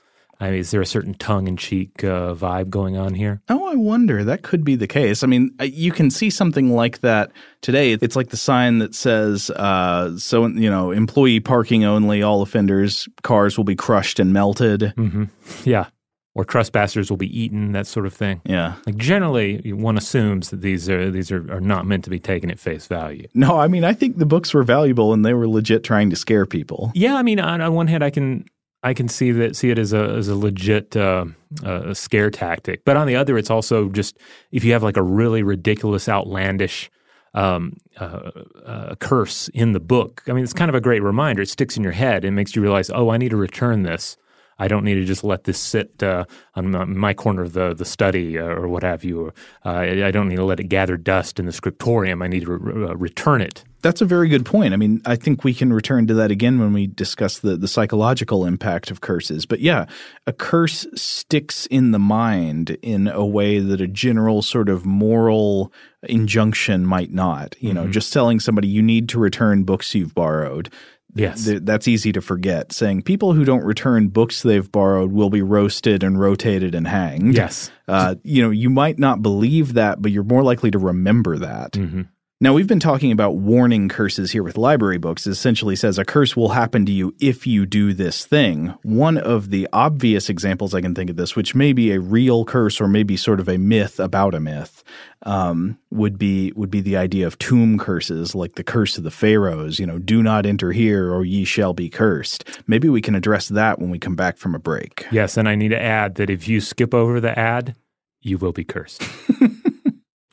I 0.46 0.52
mean, 0.52 0.60
is 0.60 0.72
there 0.72 0.82
a 0.82 0.86
certain 0.86 1.16
tongue-in-cheek 1.16 2.04
uh, 2.04 2.36
vibe 2.36 2.70
going 2.70 2.98
on 2.98 3.16
here? 3.16 3.42
Oh, 3.50 3.68
I 3.68 3.76
wonder. 3.76 4.24
That 4.24 4.44
could 4.44 4.64
be 4.64 4.76
the 4.76 4.88
case. 4.88 5.24
I 5.24 5.28
mean, 5.28 5.56
you 5.60 5.92
can 5.92 6.12
see 6.12 6.30
something 6.30 6.70
like 6.76 7.00
that 7.02 7.32
today. 7.62 7.94
It's 7.94 8.16
like 8.16 8.30
the 8.30 8.38
sign 8.38 8.78
that 8.80 8.94
says, 8.94 9.50
uh, 9.50 10.18
"So 10.18 10.46
you 10.48 10.70
know, 10.70 10.92
employee 10.92 11.40
parking 11.40 11.84
only. 11.84 12.22
All 12.22 12.44
offenders' 12.44 13.10
cars 13.24 13.58
will 13.58 13.64
be 13.64 13.76
crushed 13.76 14.20
and 14.20 14.34
melted." 14.34 14.94
Mm-hmm. 14.96 15.24
Yeah, 15.64 15.88
or 16.36 16.46
trespassers 16.46 17.10
will 17.10 17.18
be 17.18 17.40
eaten. 17.40 17.72
That 17.72 17.88
sort 17.88 18.06
of 18.06 18.14
thing. 18.14 18.42
Yeah. 18.46 18.76
Like 18.86 18.98
generally, 18.98 19.74
one 19.74 19.98
assumes 19.98 20.52
that 20.52 20.62
these 20.62 20.90
are 20.90 21.10
these 21.10 21.32
are, 21.32 21.52
are 21.52 21.62
not 21.62 21.88
meant 21.88 22.04
to 22.04 22.10
be 22.10 22.20
taken 22.20 22.52
at 22.52 22.60
face 22.60 22.86
value. 22.86 23.28
No, 23.34 23.58
I 23.58 23.68
mean, 23.68 23.84
I 23.84 23.94
think 23.94 24.18
the 24.18 24.26
books 24.26 24.54
were 24.54 24.64
valuable 24.64 25.14
and 25.14 25.26
they 25.26 25.34
were 25.34 25.48
legit 25.48 25.84
trying 25.84 26.12
to 26.12 26.16
scare 26.16 26.46
people. 26.46 26.92
Yeah, 26.94 27.16
I 27.16 27.24
mean, 27.24 27.40
on, 27.40 27.62
on 27.62 27.74
one 27.74 27.88
hand, 27.88 28.04
I 28.04 28.10
can 28.12 28.46
I 28.86 28.94
can 28.94 29.08
see 29.08 29.32
that 29.32 29.56
see 29.56 29.72
it 29.72 29.80
as 29.80 29.94
a 29.94 30.04
as 30.12 30.28
a 30.28 30.36
legit 30.36 30.96
uh, 30.96 31.26
uh, 31.64 31.94
scare 31.96 32.30
tactic. 32.30 32.86
But 32.86 32.98
on 32.98 33.08
the 33.08 33.16
other, 33.16 33.36
it's 33.36 33.50
also 33.50 33.90
just 33.90 34.18
if 34.52 34.64
you 34.64 34.74
have 34.74 34.84
like 34.84 34.96
a 34.96 35.02
really 35.02 35.42
ridiculous, 35.42 36.08
outlandish 36.08 36.92
um, 37.34 37.78
uh, 38.00 38.30
uh, 38.64 38.96
curse 39.00 39.50
in 39.50 39.74
the 39.74 39.80
book. 39.80 40.22
I 40.28 40.34
mean, 40.34 40.44
it's 40.44 40.54
kind 40.54 40.70
of 40.70 40.76
a 40.76 40.82
great 40.82 41.02
reminder. 41.02 41.42
It 41.42 41.50
sticks 41.50 41.76
in 41.76 41.84
your 41.84 41.94
head. 41.94 42.24
It 42.24 42.32
makes 42.32 42.56
you 42.56 42.62
realize, 42.62 42.92
oh, 42.92 43.10
I 43.10 43.18
need 43.18 43.30
to 43.30 43.38
return 43.38 43.82
this. 43.82 44.18
I 44.58 44.68
don't 44.68 44.86
need 44.86 44.96
to 44.96 45.04
just 45.04 45.24
let 45.24 45.46
this 45.46 45.60
sit 45.60 46.02
uh, 46.02 46.26
on 46.54 46.98
my, 46.98 47.14
corner 47.14 47.42
of 47.42 47.54
the 47.54 47.74
the 47.74 47.86
study 47.86 48.38
uh, 48.38 48.44
or 48.44 48.68
what 48.68 48.84
have 48.84 49.04
you. 49.04 49.34
Uh, 49.66 49.70
I, 49.70 50.08
I, 50.08 50.12
don't 50.12 50.30
need 50.30 50.38
to 50.38 50.46
let 50.46 50.60
it 50.60 50.70
gather 50.70 50.96
dust 50.96 51.40
in 51.40 51.46
the 51.46 51.52
scriptorium. 51.52 52.22
I 52.22 52.28
need 52.28 52.46
to 52.46 52.52
re- 52.52 52.86
uh, 52.86 52.96
return 52.96 53.42
it. 53.42 53.64
That's 53.86 54.02
a 54.02 54.06
very 54.06 54.30
good 54.30 54.48
point. 54.48 54.74
I 54.74 54.78
mean, 54.78 55.00
I 55.06 55.16
think 55.16 55.44
we 55.44 55.54
can 55.54 55.72
return 55.72 56.08
to 56.08 56.16
that 56.16 56.32
again 56.32 56.60
when 56.60 56.74
we 56.74 56.88
discuss 56.88 57.38
the 57.38 57.56
the 57.56 57.68
psychological 57.68 58.44
impact 58.44 58.90
of 58.90 59.02
curses. 59.02 59.46
But 59.46 59.60
yeah, 59.60 59.86
a 60.26 60.34
curse 60.34 60.88
sticks 60.96 61.68
in 61.68 61.92
the 61.92 62.00
mind 62.00 62.72
in 62.82 63.08
a 63.08 63.24
way 63.24 63.60
that 63.60 63.82
a 63.82 63.88
general 63.88 64.42
sort 64.42 64.70
of 64.70 64.88
moral 64.88 65.72
injunction 66.02 66.84
might 66.84 67.12
not. 67.12 67.56
You 67.60 67.76
know, 67.76 67.84
mm-hmm. 67.84 67.92
just 67.92 68.12
telling 68.12 68.40
somebody 68.40 68.68
you 68.68 68.82
need 68.82 69.08
to 69.10 69.20
return 69.20 69.66
books 69.66 69.94
you've 69.94 70.16
borrowed 70.16 70.72
Yes. 71.16 71.46
Th- 71.46 71.62
that's 71.64 71.88
easy 71.88 72.12
to 72.12 72.22
forget. 72.22 72.74
Saying 72.74 73.04
people 73.04 73.34
who 73.34 73.46
don't 73.46 73.64
return 73.64 74.10
books 74.10 74.44
they've 74.44 74.70
borrowed 74.70 75.14
will 75.14 75.30
be 75.30 75.42
roasted 75.42 76.04
and 76.04 76.20
rotated 76.20 76.76
and 76.76 76.88
hanged. 76.88 77.36
Yes. 77.36 77.72
Uh, 77.88 78.16
you 78.24 78.44
know, 78.44 78.50
you 78.50 78.70
might 78.70 79.00
not 79.00 79.22
believe 79.22 79.74
that, 79.76 80.02
but 80.02 80.12
you're 80.12 80.24
more 80.24 80.44
likely 80.44 80.72
to 80.72 80.78
remember 80.78 81.38
that. 81.38 81.72
Mm-hmm. 81.72 82.02
Now, 82.42 82.54
we've 82.54 82.68
been 82.68 82.82
talking 82.82 83.14
about 83.14 83.38
warning 83.38 83.88
curses 83.88 84.34
here 84.34 84.44
with 84.44 84.58
library 84.58 84.98
books. 84.98 85.26
It 85.26 85.30
essentially 85.30 85.78
says 85.78 85.98
a 85.98 86.04
curse 86.04 86.36
will 86.36 86.50
happen 86.50 86.86
to 86.86 86.92
you 86.92 87.16
if 87.22 87.48
you 87.48 87.66
do 87.66 87.94
this 87.94 88.26
thing. 88.26 88.74
One 88.84 89.18
of 89.18 89.52
the 89.52 89.70
obvious 89.72 90.30
examples 90.30 90.74
I 90.74 90.82
can 90.82 90.94
think 90.94 91.10
of 91.10 91.16
this, 91.16 91.38
which 91.38 91.56
may 91.56 91.72
be 91.72 91.94
a 91.94 92.02
real 92.02 92.44
curse 92.44 92.82
or 92.82 92.90
maybe 92.90 93.16
sort 93.16 93.40
of 93.40 93.48
a 93.48 93.58
myth 93.58 94.02
about 94.02 94.36
a 94.36 94.42
myth, 94.42 94.84
um, 95.24 95.78
would 95.92 96.18
be 96.18 96.52
would 96.58 96.70
be 96.70 96.82
the 96.82 96.98
idea 96.98 97.26
of 97.26 97.38
tomb 97.38 97.80
curses, 97.80 98.36
like 98.36 98.56
the 98.56 98.66
curse 98.66 98.98
of 98.98 99.06
the 99.06 99.12
pharaohs. 99.12 99.80
You 99.80 99.86
know, 99.86 99.98
do 99.98 100.22
not 100.22 100.46
enter 100.46 100.74
here, 100.74 101.14
or 101.14 101.24
ye 101.24 101.46
shall 101.46 101.74
be 101.74 101.90
cursed. 101.90 102.44
Maybe 102.68 102.90
we 102.90 103.00
can 103.00 103.16
address 103.16 103.48
that 103.48 103.80
when 103.80 103.92
we 103.92 103.98
come 103.98 104.18
back 104.18 104.36
from 104.36 104.54
a 104.54 104.60
break. 104.60 105.06
Yes, 105.10 105.38
and 105.38 105.48
I 105.48 105.56
need 105.56 105.70
to 105.70 105.82
add 105.82 106.16
that 106.16 106.30
if 106.30 106.50
you 106.50 106.60
skip 106.60 106.94
over 106.94 107.22
the 107.22 107.40
ad, 107.40 107.78
you 108.20 108.38
will 108.38 108.52
be 108.52 108.66
cursed. 108.66 109.04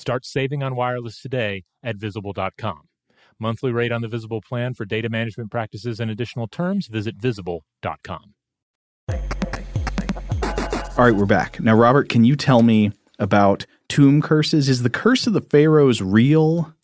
Start 0.00 0.24
saving 0.24 0.62
on 0.62 0.76
wireless 0.76 1.20
today 1.20 1.64
at 1.82 1.96
visible.com. 1.96 2.88
Monthly 3.38 3.70
rate 3.70 3.92
on 3.92 4.00
the 4.00 4.08
Visible 4.08 4.40
plan 4.40 4.72
for 4.72 4.86
data 4.86 5.10
management 5.10 5.50
practices 5.50 6.00
and 6.00 6.10
additional 6.10 6.48
terms, 6.48 6.86
visit 6.86 7.16
visible.com. 7.16 8.32
All 9.10 11.04
right, 11.04 11.14
we're 11.14 11.26
back. 11.26 11.60
Now, 11.60 11.74
Robert, 11.74 12.08
can 12.08 12.24
you 12.24 12.34
tell 12.34 12.62
me 12.62 12.92
about 13.18 13.66
tomb 13.90 14.22
curses? 14.22 14.70
Is 14.70 14.82
the 14.82 14.88
curse 14.88 15.26
of 15.26 15.34
the 15.34 15.42
pharaohs 15.42 16.00
real? 16.00 16.74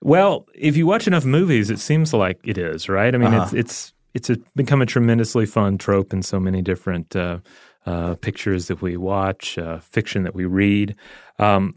Well, 0.00 0.48
if 0.52 0.76
you 0.76 0.84
watch 0.84 1.06
enough 1.06 1.24
movies, 1.24 1.70
it 1.70 1.78
seems 1.78 2.12
like 2.12 2.40
it 2.42 2.58
is, 2.58 2.88
right? 2.88 3.14
I 3.14 3.18
mean, 3.18 3.34
uh-huh. 3.34 3.44
it's 3.44 3.52
it's 3.52 3.92
it's 4.14 4.30
a, 4.30 4.36
become 4.56 4.82
a 4.82 4.86
tremendously 4.86 5.46
fun 5.46 5.78
trope 5.78 6.12
in 6.12 6.22
so 6.22 6.40
many 6.40 6.60
different 6.60 7.14
uh, 7.14 7.38
uh, 7.86 8.16
pictures 8.16 8.66
that 8.66 8.82
we 8.82 8.96
watch, 8.96 9.58
uh, 9.58 9.78
fiction 9.78 10.24
that 10.24 10.34
we 10.34 10.44
read. 10.44 10.96
Um, 11.38 11.76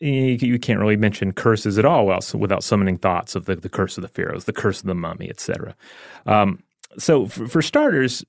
you 0.00 0.58
can't 0.58 0.80
really 0.80 0.96
mention 0.96 1.32
curses 1.32 1.78
at 1.78 1.84
all 1.84 2.06
without 2.06 2.64
summoning 2.64 2.96
thoughts 2.96 3.34
of 3.34 3.44
the, 3.44 3.56
the 3.56 3.68
curse 3.68 3.98
of 3.98 4.02
the 4.02 4.08
pharaohs, 4.08 4.44
the 4.44 4.52
curse 4.52 4.80
of 4.80 4.86
the 4.86 4.94
mummy, 4.94 5.28
etc. 5.28 5.74
Um, 6.26 6.62
so, 6.98 7.26
for, 7.26 7.46
for, 7.46 7.62
starters, 7.62 8.24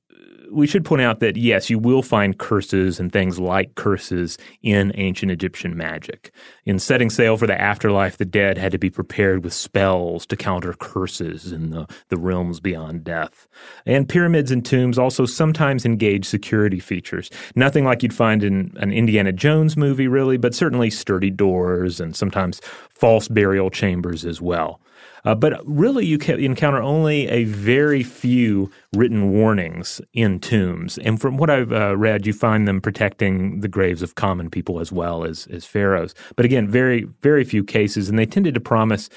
we 0.52 0.68
should 0.68 0.86
point 0.86 1.02
out 1.02 1.20
that 1.22 1.38
yes, 1.38 1.70
you 1.70 1.80
will 1.80 2.04
find 2.04 2.38
curses 2.38 3.00
and 3.00 3.12
things 3.12 3.40
like 3.40 3.76
curses 3.76 4.38
in 4.62 4.92
ancient 4.96 5.32
Egyptian 5.32 5.76
magic. 5.76 6.32
In 6.66 6.78
setting 6.78 7.10
sail 7.10 7.38
for 7.38 7.48
the 7.48 7.60
afterlife, 7.60 8.18
the 8.18 8.26
dead 8.26 8.58
had 8.58 8.72
to 8.74 8.78
be 8.78 8.90
prepared 8.90 9.44
with 9.44 9.54
spells 9.54 10.26
to 10.28 10.36
counter 10.36 10.74
curses 10.74 11.52
in 11.52 11.72
the, 11.72 11.88
the 12.10 12.18
realms 12.18 12.60
beyond 12.60 13.04
death. 13.04 13.48
And 13.86 14.08
pyramids 14.08 14.52
and 14.52 14.66
tombs 14.66 15.00
also 15.00 15.26
sometimes 15.26 15.86
engage 15.86 16.26
security 16.26 16.80
features. 16.80 17.30
Nothing 17.56 17.86
like 17.86 18.04
you'd 18.04 18.14
find 18.14 18.44
in 18.44 18.74
an 18.78 18.92
Indiana 18.92 19.32
Jones 19.32 19.78
movie, 19.78 20.08
really, 20.08 20.38
but 20.38 20.54
certainly 20.54 20.90
sturdy 20.90 21.30
doors 21.30 22.00
and 22.00 22.16
sometimes 22.16 22.60
false 22.90 23.28
burial 23.28 23.70
chambers 23.70 24.26
as 24.26 24.42
well. 24.42 24.82
Uh, 25.24 25.36
but 25.36 25.62
really, 25.66 26.06
you 26.06 26.18
can 26.18 26.40
encounter 26.40 26.82
only 26.82 27.28
a 27.28 27.44
very 27.44 28.04
few 28.04 28.72
written 28.96 29.32
warnings 29.32 30.02
in 30.14 30.40
tombs. 30.40 30.98
And 31.00 31.22
from 31.22 31.38
what 31.38 31.50
I've 31.50 31.72
uh, 31.72 31.96
read, 31.98 32.26
you 32.26 32.34
find 32.34 32.68
them 32.68 32.82
protecting 32.82 33.60
the 33.60 33.68
graves 33.68 34.02
of 34.02 34.16
common 34.16 34.50
people 34.50 34.80
as 34.80 34.92
well 34.92 35.24
as, 35.24 35.48
as 35.48 35.66
pharaohs. 35.66 36.16
But 36.36 36.46
again, 36.46 36.68
very, 36.68 37.04
very 37.22 37.44
few 37.44 37.64
cases. 37.64 38.10
And 38.10 38.18
they 38.18 38.26
tended 38.26 38.56
to 38.56 38.60
promise 38.60 39.10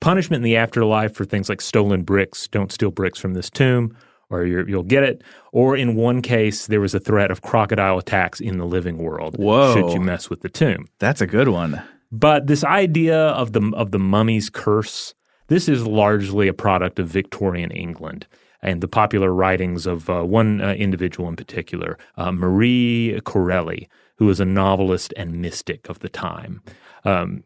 punishment 0.00 0.38
in 0.38 0.44
the 0.44 0.56
afterlife 0.56 1.14
for 1.14 1.24
things 1.24 1.48
like 1.48 1.60
stolen 1.60 2.02
bricks. 2.02 2.48
Don't 2.48 2.72
steal 2.72 2.90
bricks 2.90 3.20
from 3.20 3.34
this 3.34 3.48
tomb 3.48 3.96
or 4.32 4.46
you 4.46 4.64
will 4.76 4.82
get 4.82 5.04
it. 5.04 5.22
Or 5.52 5.76
in 5.76 5.94
one 5.94 6.22
case, 6.22 6.66
there 6.66 6.80
was 6.80 6.94
a 6.94 7.00
threat 7.00 7.30
of 7.30 7.42
crocodile 7.42 7.98
attacks 7.98 8.40
in 8.40 8.58
the 8.58 8.64
living 8.64 8.98
world. 8.98 9.36
Whoa. 9.36 9.74
Should 9.74 9.92
you 9.92 10.00
mess 10.00 10.30
with 10.30 10.40
the 10.40 10.48
tomb? 10.48 10.86
That's 10.98 11.20
a 11.20 11.26
good 11.26 11.48
one. 11.48 11.82
But 12.10 12.46
this 12.46 12.64
idea 12.64 13.18
of 13.18 13.52
the 13.52 13.72
of 13.74 13.90
the 13.90 13.98
mummy's 13.98 14.50
curse 14.50 15.14
this 15.52 15.68
is 15.68 15.86
largely 15.86 16.48
a 16.48 16.54
product 16.54 16.98
of 16.98 17.08
Victorian 17.08 17.70
England 17.70 18.26
and 18.62 18.80
the 18.80 18.88
popular 18.88 19.34
writings 19.34 19.86
of 19.86 20.08
uh, 20.08 20.22
one 20.22 20.60
uh, 20.60 20.72
individual 20.72 21.28
in 21.28 21.36
particular, 21.36 21.98
uh, 22.16 22.32
Marie 22.32 23.20
Corelli, 23.24 23.88
who 24.16 24.26
was 24.26 24.40
a 24.40 24.44
novelist 24.44 25.12
and 25.16 25.42
mystic 25.42 25.88
of 25.88 25.98
the 25.98 26.08
time. 26.08 26.62
Um, 27.04 27.44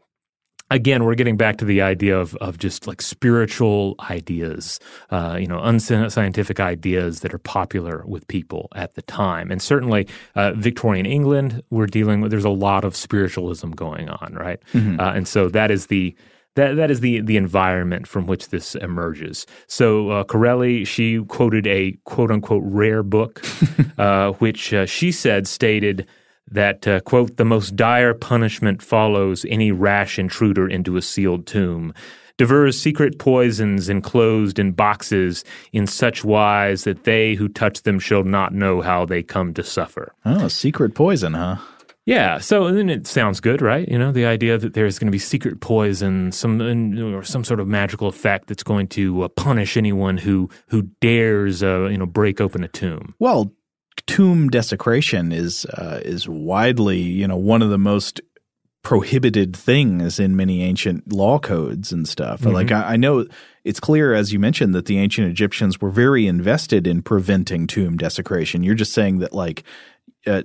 again, 0.70 1.04
we're 1.04 1.14
getting 1.14 1.36
back 1.36 1.57
to 1.57 1.64
the 1.64 1.80
idea 1.82 2.16
of 2.16 2.36
of 2.36 2.59
just 2.59 2.86
like 2.86 3.02
spiritual 3.02 3.96
ideas, 4.11 4.78
uh, 5.11 5.36
you 5.40 5.46
know, 5.46 5.61
unscientific 5.62 6.61
ideas 6.61 7.20
that 7.20 7.34
are 7.34 7.38
popular 7.38 8.04
with 8.07 8.28
people 8.28 8.68
at 8.76 8.94
the 8.94 9.02
time. 9.02 9.50
And 9.50 9.61
certainly, 9.61 10.07
uh, 10.34 10.52
Victorian 10.52 11.07
England, 11.07 11.62
we're 11.70 11.86
dealing 11.86 12.20
with. 12.20 12.30
There's 12.30 12.44
a 12.44 12.50
lot 12.50 12.84
of 12.84 12.94
spiritualism 12.94 13.70
going 13.70 14.11
on, 14.11 14.34
right? 14.34 14.61
Mm-hmm. 14.74 15.00
Uh, 15.00 15.12
and 15.12 15.26
so 15.26 15.48
that 15.48 15.70
is 15.70 15.86
the 15.86 16.14
that 16.57 16.76
that 16.76 16.90
is 16.90 17.00
the 17.00 17.20
the 17.20 17.36
environment 17.36 18.07
from 18.09 18.26
which 18.26 18.48
this 18.48 18.74
emerges. 18.74 19.46
So 19.68 20.11
uh, 20.11 20.24
Corelli, 20.24 20.84
she 20.84 21.22
quoted 21.24 21.66
a 21.66 21.92
quote 22.04 22.30
unquote 22.30 22.64
rare 22.64 23.02
book, 23.02 23.42
uh, 23.98 24.32
which 24.32 24.74
uh, 24.74 24.86
she 24.86 25.12
said 25.12 25.46
stated 25.46 26.07
that 26.50 26.86
uh, 26.86 27.00
quote 27.00 27.36
the 27.36 27.44
most 27.44 27.76
dire 27.76 28.14
punishment 28.14 28.82
follows 28.82 29.44
any 29.48 29.70
rash 29.70 30.18
intruder 30.18 30.68
into 30.68 30.96
a 30.96 31.02
sealed 31.02 31.46
tomb. 31.46 31.94
Divers 32.38 32.78
secret 32.78 33.18
poisons 33.18 33.88
enclosed 33.88 34.59
in 34.59 34.72
boxes 34.72 35.42
in 35.72 35.86
such 35.86 36.22
wise 36.22 36.84
that 36.84 37.04
they 37.04 37.34
who 37.34 37.48
touch 37.48 37.82
them 37.82 37.98
shall 37.98 38.24
not 38.24 38.52
know 38.52 38.82
how 38.82 39.07
they 39.07 39.22
come 39.22 39.54
to 39.54 39.62
suffer. 39.62 40.12
Oh, 40.26 40.48
secret 40.48 40.94
poison, 40.94 41.32
huh? 41.32 41.57
Yeah, 42.07 42.38
so 42.38 42.72
then 42.72 42.88
it 42.88 43.09
sounds 43.09 43.40
good, 43.40 43.61
right? 43.61 43.86
You 43.86 43.98
know, 43.98 44.12
the 44.12 44.26
idea 44.26 44.57
that 44.57 44.74
there's 44.74 44.96
going 44.96 45.09
to 45.09 45.12
be 45.12 45.18
secret 45.18 45.61
poison, 45.61 46.30
some 46.30 46.61
or 46.62 47.24
some 47.24 47.42
sort 47.42 47.59
of 47.59 47.66
magical 47.66 48.07
effect 48.07 48.46
that's 48.46 48.62
going 48.62 48.86
to 48.88 49.22
uh, 49.22 49.28
punish 49.28 49.76
anyone 49.76 50.16
who 50.16 50.48
who 50.68 50.82
dares, 51.00 51.64
uh, 51.64 51.86
you 51.86 51.98
know, 51.98 52.07
break 52.07 52.40
open 52.40 52.62
a 52.62 52.68
tomb. 52.68 53.16
Well, 53.18 53.52
tomb 54.07 54.48
desecration 54.50 55.32
is 55.32 55.66
uh, 55.66 56.00
is 56.04 56.28
widely, 56.28 57.00
you 57.00 57.26
know, 57.26 57.36
one 57.36 57.61
of 57.61 57.70
the 57.70 57.78
most 57.78 58.20
prohibited 58.84 59.57
things 59.57 60.20
in 60.20 60.36
many 60.36 60.62
ancient 60.62 61.12
law 61.12 61.40
codes 61.40 61.90
and 61.90 62.07
stuff. 62.09 62.42
Mm-hmm. 62.42 62.52
Like 62.52 62.70
I, 62.70 62.92
I, 62.92 62.96
know 62.96 63.26
it's 63.64 63.80
clear, 63.80 64.14
as 64.14 64.32
you 64.32 64.38
mentioned, 64.38 64.76
that 64.76 64.86
the 64.86 64.98
ancient 64.98 65.26
Egyptians 65.26 65.80
were 65.80 65.90
very 65.90 66.28
invested 66.28 66.86
in 66.86 67.02
preventing 67.02 67.66
tomb 67.66 67.96
desecration. 67.96 68.62
You're 68.62 68.76
just 68.76 68.92
saying 68.92 69.18
that, 69.18 69.32
like. 69.32 69.64
Uh, 70.24 70.42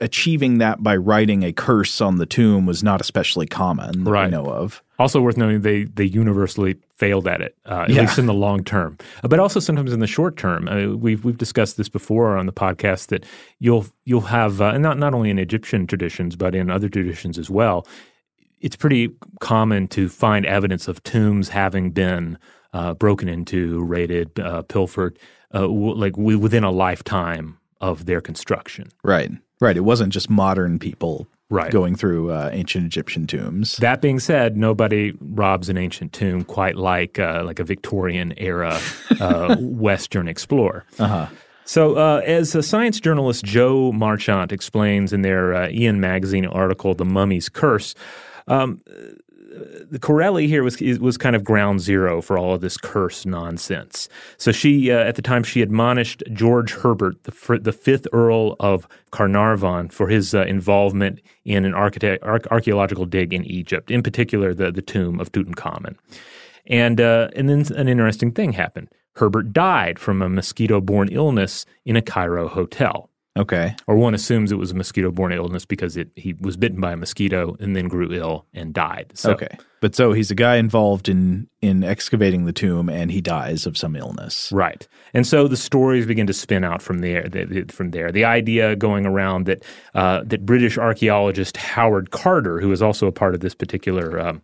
achieving 0.00 0.58
that 0.58 0.82
by 0.82 0.96
writing 0.96 1.42
a 1.42 1.52
curse 1.52 2.00
on 2.00 2.16
the 2.18 2.26
tomb 2.26 2.66
was 2.66 2.82
not 2.82 3.00
especially 3.00 3.46
common 3.46 4.04
that 4.04 4.10
Right. 4.10 4.24
we 4.26 4.30
know 4.30 4.46
of. 4.46 4.82
Also 4.98 5.20
worth 5.20 5.36
noting, 5.36 5.62
they 5.62 5.84
they 5.84 6.04
universally 6.04 6.76
failed 6.96 7.26
at 7.26 7.40
it, 7.40 7.56
uh, 7.66 7.82
at 7.82 7.90
Yeah. 7.90 8.02
least 8.02 8.18
in 8.18 8.26
the 8.26 8.34
long 8.34 8.62
term, 8.64 8.96
Uh, 9.22 9.28
but 9.28 9.38
also 9.40 9.58
sometimes 9.60 9.92
in 9.92 10.00
the 10.00 10.06
short 10.06 10.36
term. 10.36 10.68
Uh, 10.68 10.94
we've 10.96 11.24
we've 11.24 11.38
discussed 11.38 11.76
this 11.76 11.88
before 11.88 12.36
on 12.36 12.46
the 12.46 12.52
podcast 12.52 13.08
that 13.08 13.24
you'll 13.58 13.86
you'll 14.04 14.20
have 14.22 14.60
uh, 14.60 14.66
and 14.74 14.82
not 14.82 14.98
not 14.98 15.14
only 15.14 15.30
in 15.30 15.38
Egyptian 15.38 15.86
traditions 15.86 16.36
but 16.36 16.54
in 16.54 16.70
other 16.70 16.88
traditions 16.88 17.38
as 17.38 17.50
well. 17.50 17.86
It's 18.60 18.76
pretty 18.76 19.10
common 19.40 19.88
to 19.88 20.08
find 20.08 20.46
evidence 20.46 20.88
of 20.88 21.02
tombs 21.02 21.48
having 21.50 21.90
been 21.90 22.38
uh, 22.72 22.94
broken 22.94 23.28
into, 23.28 23.82
raided, 23.84 24.40
uh, 24.40 24.62
pilfered, 24.62 25.18
uh, 25.52 25.60
w- 25.60 25.94
like 25.94 26.16
within 26.16 26.64
a 26.64 26.70
lifetime 26.72 27.56
of 27.80 28.06
their 28.06 28.20
construction. 28.20 28.88
Right. 29.04 29.30
Right. 29.64 29.76
It 29.78 29.80
wasn't 29.84 30.12
just 30.12 30.28
modern 30.28 30.78
people 30.78 31.26
Right. 31.50 31.70
going 31.70 31.94
through 31.94 32.32
uh, 32.32 32.50
ancient 32.52 32.84
Egyptian 32.86 33.26
tombs. 33.26 33.76
That 33.76 34.00
being 34.02 34.18
said, 34.18 34.56
nobody 34.56 35.12
robs 35.20 35.68
an 35.68 35.76
ancient 35.78 36.12
tomb 36.12 36.42
quite 36.44 36.76
like 36.76 37.18
uh, 37.18 37.42
like 37.44 37.60
a 37.60 37.64
Victorian 37.64 38.34
era 38.36 38.78
uh, 39.20 39.56
Western 39.60 40.26
explorer. 40.28 40.84
Uh-huh. 40.98 41.28
So, 41.64 41.94
uh, 41.94 42.20
as 42.26 42.54
a 42.54 42.62
science 42.62 42.98
journalist 43.00 43.44
Jo 43.44 43.92
Marchant 43.92 44.52
explains 44.52 45.12
in 45.12 45.22
their 45.22 45.54
uh, 45.54 45.68
Ian 45.70 46.00
magazine 46.00 46.44
article, 46.46 46.94
"The 46.94 47.04
Mummy's 47.06 47.48
Curse," 47.48 47.94
um, 48.48 48.80
the 49.90 49.98
Corelli 49.98 50.46
here 50.46 50.62
was 50.62 50.80
was 50.80 51.16
kind 51.16 51.36
of 51.36 51.44
ground 51.44 51.80
zero 51.80 52.20
for 52.20 52.38
all 52.38 52.54
of 52.54 52.60
this 52.60 52.76
curse 52.76 53.24
nonsense. 53.24 54.08
So 54.36 54.52
she, 54.52 54.90
uh, 54.90 54.98
at 54.98 55.16
the 55.16 55.22
time, 55.22 55.42
she 55.42 55.62
admonished 55.62 56.22
George 56.32 56.72
Herbert, 56.72 57.22
the 57.24 57.58
the 57.58 57.72
fifth 57.72 58.06
Earl 58.12 58.56
of 58.60 58.88
Carnarvon, 59.10 59.88
for 59.90 60.08
his 60.08 60.34
uh, 60.34 60.42
involvement 60.42 61.20
in 61.44 61.64
an 61.64 61.74
archaeological 61.74 63.06
dig 63.06 63.32
in 63.32 63.44
Egypt, 63.44 63.90
in 63.90 64.02
particular 64.02 64.54
the 64.54 64.72
the 64.72 64.82
tomb 64.82 65.20
of 65.20 65.30
Tutankhamun. 65.32 65.96
And 66.66 67.00
uh, 67.00 67.28
and 67.36 67.48
then 67.48 67.64
an 67.76 67.88
interesting 67.88 68.32
thing 68.32 68.52
happened. 68.52 68.88
Herbert 69.16 69.52
died 69.52 70.00
from 70.00 70.22
a 70.22 70.28
mosquito-borne 70.28 71.08
illness 71.08 71.66
in 71.84 71.94
a 71.94 72.02
Cairo 72.02 72.48
hotel 72.48 73.10
Okay. 73.36 73.74
or 73.88 73.96
one 73.96 74.14
assumes 74.14 74.52
it 74.52 74.58
was 74.58 74.70
a 74.70 74.74
mosquito-borne 74.74 75.32
illness 75.32 75.64
because 75.64 75.96
it, 75.96 76.08
he 76.14 76.34
was 76.40 76.56
bitten 76.56 76.80
by 76.80 76.92
a 76.92 76.96
mosquito 76.96 77.56
and 77.58 77.74
then 77.74 77.88
grew 77.88 78.12
ill 78.12 78.46
and 78.54 78.72
died. 78.72 79.10
So, 79.14 79.32
okay. 79.32 79.58
But 79.80 79.94
so 79.96 80.12
he's 80.12 80.30
a 80.30 80.34
guy 80.36 80.56
involved 80.56 81.08
in 81.08 81.48
in 81.60 81.82
excavating 81.82 82.44
the 82.44 82.52
tomb 82.52 82.88
and 82.88 83.10
he 83.10 83.20
dies 83.20 83.66
of 83.66 83.76
some 83.76 83.96
illness. 83.96 84.50
right. 84.52 84.86
And 85.12 85.26
so 85.26 85.48
the 85.48 85.56
stories 85.56 86.06
begin 86.06 86.26
to 86.28 86.32
spin 86.32 86.62
out 86.64 86.80
from 86.80 86.98
there. 87.00 87.28
The, 87.28 87.44
the- 87.44 87.72
from 87.72 87.90
there, 87.90 88.12
the 88.12 88.24
idea 88.24 88.76
going 88.76 89.04
around 89.04 89.46
that 89.46 89.64
uh, 89.94 90.22
that 90.26 90.46
British 90.46 90.78
archaeologist 90.78 91.56
Howard 91.56 92.10
Carter, 92.12 92.60
who 92.60 92.70
is 92.72 92.82
also 92.82 93.06
a 93.08 93.12
part 93.12 93.34
of 93.34 93.40
this 93.40 93.54
particular. 93.54 94.20
Um, 94.20 94.42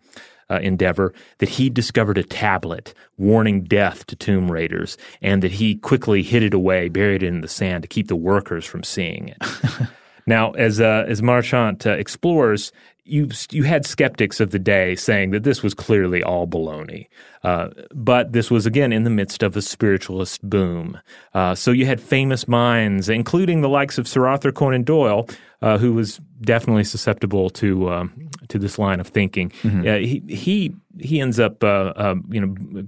uh, 0.50 0.58
endeavor 0.60 1.14
that 1.38 1.48
he 1.48 1.70
discovered 1.70 2.18
a 2.18 2.24
tablet 2.24 2.92
warning 3.18 3.62
death 3.62 4.06
to 4.06 4.16
tomb 4.16 4.50
raiders 4.50 4.96
and 5.22 5.42
that 5.42 5.52
he 5.52 5.76
quickly 5.76 6.22
hid 6.22 6.42
it 6.42 6.54
away, 6.54 6.88
buried 6.88 7.22
it 7.22 7.26
in 7.26 7.40
the 7.40 7.48
sand 7.48 7.82
to 7.82 7.88
keep 7.88 8.08
the 8.08 8.16
workers 8.16 8.64
from 8.64 8.82
seeing 8.82 9.28
it. 9.28 9.42
Now, 10.26 10.52
as 10.52 10.80
uh, 10.80 11.06
as 11.08 11.22
Marchant 11.22 11.86
uh, 11.86 11.90
explores, 11.90 12.70
you 13.10 13.28
you 13.50 13.64
had 13.64 13.84
skeptics 13.84 14.40
of 14.40 14.50
the 14.50 14.58
day 14.58 14.94
saying 14.94 15.30
that 15.30 15.42
this 15.42 15.62
was 15.62 15.74
clearly 15.74 16.22
all 16.22 16.46
baloney, 16.46 17.08
uh, 17.42 17.68
but 17.92 18.32
this 18.32 18.50
was 18.50 18.66
again 18.66 18.92
in 18.92 19.04
the 19.04 19.10
midst 19.10 19.42
of 19.42 19.56
a 19.56 19.62
spiritualist 19.62 20.48
boom. 20.48 20.98
Uh, 21.34 21.54
so 21.54 21.70
you 21.70 21.86
had 21.86 22.00
famous 22.00 22.46
minds, 22.46 23.08
including 23.08 23.60
the 23.60 23.68
likes 23.68 23.98
of 23.98 24.06
Sir 24.06 24.26
Arthur 24.26 24.52
Conan 24.52 24.84
Doyle, 24.84 25.28
uh, 25.62 25.78
who 25.78 25.92
was 25.92 26.20
definitely 26.42 26.84
susceptible 26.84 27.50
to 27.50 27.90
um, 27.90 28.30
to 28.48 28.58
this 28.58 28.78
line 28.78 29.00
of 29.00 29.08
thinking. 29.08 29.52
Uh, 29.86 29.98
he 29.98 30.22
he 30.28 30.74
he 30.98 31.20
ends 31.20 31.40
up 31.40 31.62
uh, 31.64 31.92
uh, 31.96 32.14
you 32.30 32.40
know 32.40 32.86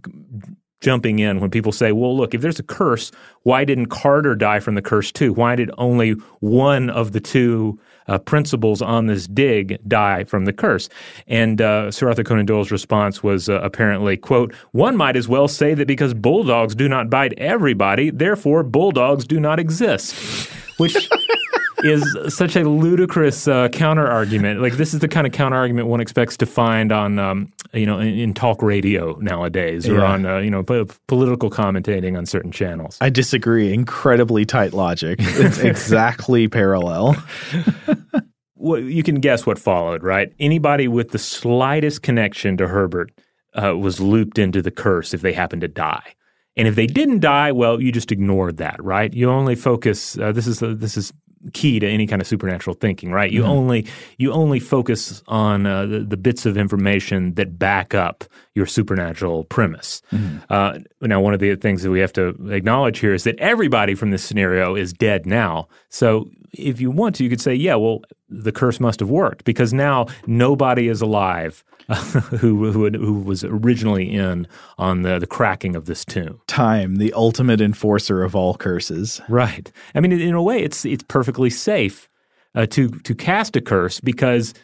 jumping 0.83 1.21
in 1.21 1.41
when 1.41 1.51
people 1.51 1.73
say, 1.73 1.93
well, 1.93 2.15
look, 2.15 2.35
if 2.35 2.41
there's 2.41 2.59
a 2.59 2.65
curse, 2.65 3.13
why 3.45 3.65
didn't 3.65 3.87
Carter 3.87 4.35
die 4.35 4.61
from 4.61 4.75
the 4.75 4.83
curse 4.83 5.11
too? 5.13 5.33
Why 5.33 5.55
did 5.57 5.71
only 5.79 6.13
one 6.41 6.91
of 6.91 7.13
the 7.13 7.21
two 7.21 7.79
uh, 8.09 8.19
principals 8.19 8.83
on 8.83 9.07
this 9.07 9.27
dig 9.27 9.79
die 9.89 10.25
from 10.25 10.45
the 10.45 10.53
curse? 10.53 10.89
And 11.27 11.61
uh, 11.61 11.91
Sir 11.91 12.09
Arthur 12.09 12.25
Conan 12.25 12.47
Doyle's 12.47 12.71
response 12.71 13.23
was 13.23 13.49
uh, 13.49 13.61
apparently, 13.63 14.17
quote, 14.17 14.55
one 14.73 14.97
might 14.97 15.17
as 15.17 15.29
well 15.29 15.49
say 15.49 15.75
that 15.75 15.87
because 15.87 16.15
bulldogs 16.15 16.75
do 16.75 16.89
not 16.89 17.11
bite 17.11 17.35
everybody, 17.39 18.11
therefore 18.11 18.63
bulldogs 18.63 19.25
do 19.25 19.41
not 19.41 19.59
exist. 19.59 20.15
Which 20.79 21.09
is 21.85 22.35
such 22.35 22.57
a 22.57 22.65
ludicrous 22.69 23.47
uh, 23.49 23.69
counter 23.69 24.07
argument. 24.07 24.61
Like 24.61 24.75
this 24.75 24.95
is 24.95 25.01
the 25.01 25.09
kind 25.09 25.27
of 25.27 25.33
counter 25.33 25.57
argument 25.57 25.89
one 25.89 26.01
expects 26.01 26.37
to 26.39 26.47
find 26.47 26.93
on, 26.93 27.19
um, 27.19 27.53
you 27.73 27.87
know, 27.87 27.99
in, 27.99 28.09
in 28.19 28.35
talk 28.35 28.63
radio 28.63 29.17
nowadays, 29.21 29.89
or 29.89 29.95
Yeah. 29.97 30.05
on, 30.13 30.27
uh, 30.27 30.39
you 30.39 30.51
know, 30.51 30.63
po- 30.63 30.87
political 31.09 31.51
commentating 31.51 32.17
on 32.17 32.27
certain 32.27 32.53
channels. 32.53 32.99
I 33.01 33.11
disagree. 33.11 33.73
Incredibly 33.73 34.45
tight 34.45 34.73
logic. 34.73 35.19
It's 35.21 35.59
exactly 35.73 36.49
parallel. 36.49 37.17
Well, 38.57 38.79
you 38.81 39.03
can 39.03 39.17
guess 39.17 39.45
what 39.45 39.59
followed, 39.59 40.05
right? 40.05 40.33
Anybody 40.39 40.87
with 40.87 41.11
the 41.11 41.19
slightest 41.19 42.03
connection 42.03 42.57
to 42.59 42.69
Herbert 42.69 43.11
uh, 43.61 43.77
was 43.77 44.01
looped 44.01 44.39
into 44.39 44.63
the 44.63 44.71
curse 44.71 45.13
if 45.13 45.21
they 45.21 45.33
happened 45.33 45.63
to 45.63 45.69
die. 45.69 46.15
And 46.57 46.69
if 46.69 46.77
they 46.77 46.87
didn't 46.87 47.19
die, 47.21 47.51
well, 47.51 47.81
you 47.81 47.91
just 47.91 48.13
ignored 48.13 48.59
that, 48.59 48.77
right? 48.81 49.13
You 49.13 49.31
only 49.33 49.57
focus. 49.57 50.17
Uh, 50.17 50.31
this 50.31 50.47
is 50.47 50.61
this 50.61 50.97
is 50.97 51.13
key 51.53 51.79
to 51.81 51.87
any 51.89 52.07
kind 52.07 52.21
of 52.21 52.29
supernatural 52.29 52.75
thinking, 52.75 53.13
right? 53.13 53.31
You 53.31 53.45
only 53.45 53.87
you 54.19 54.33
only 54.33 54.61
focus 54.61 55.23
on 55.27 55.67
uh, 55.67 55.87
the, 55.87 56.01
the 56.01 56.17
bits 56.17 56.47
of 56.47 56.57
information 56.57 57.35
that 57.35 57.59
back 57.59 57.95
up 57.95 58.25
your 58.55 58.67
supernatural 58.67 59.45
premise. 59.45 60.03
Uh, 60.51 60.79
now, 61.01 61.21
one 61.21 61.35
of 61.35 61.41
the 61.41 61.57
things 61.57 61.83
that 61.83 61.91
we 61.91 62.01
have 62.01 62.13
to 62.15 62.29
acknowledge 62.51 62.99
here 62.99 63.15
is 63.15 63.25
that 63.25 63.39
everybody 63.39 63.95
from 63.95 64.11
this 64.11 64.25
scenario 64.25 64.75
is 64.75 64.93
dead 64.93 65.27
now. 65.27 65.69
So, 65.89 66.29
if 66.53 66.81
you 66.81 66.91
want 66.91 67.15
to, 67.17 67.25
you 67.25 67.31
could 67.31 67.41
say, 67.41 67.55
yeah, 67.55 67.77
well, 67.77 68.03
the 68.33 68.53
curse 68.53 68.81
must 68.81 69.01
have 69.01 69.11
worked 69.11 69.45
because 69.45 69.73
now 69.73 70.07
nobody 70.27 70.89
is 70.89 71.01
alive 71.01 71.65
who 72.39 72.73
who, 72.73 72.91
who 72.91 73.15
was 73.21 73.45
originally 73.45 74.11
in 74.11 74.47
on 74.79 75.03
the, 75.03 75.19
the 75.19 75.27
cracking 75.27 75.77
of 75.77 75.87
this 75.87 76.05
tomb. 76.05 76.41
Time, 76.47 76.97
the 76.97 77.13
ultimate 77.13 77.61
enforcer 77.61 78.23
of 78.23 78.35
all 78.35 78.55
curses. 78.55 79.21
Right. 79.29 79.71
I 79.95 80.01
mean, 80.01 80.13
in 80.13 80.35
a 80.35 80.43
way, 80.43 80.63
it's 80.63 80.85
it's 80.85 81.05
perfectly 81.09 81.51
safe 81.51 82.09
uh, 82.55 82.67
to 82.67 82.89
to 82.89 83.15
cast 83.15 83.57
a 83.57 83.61
curse 83.61 84.01
because 84.01 84.55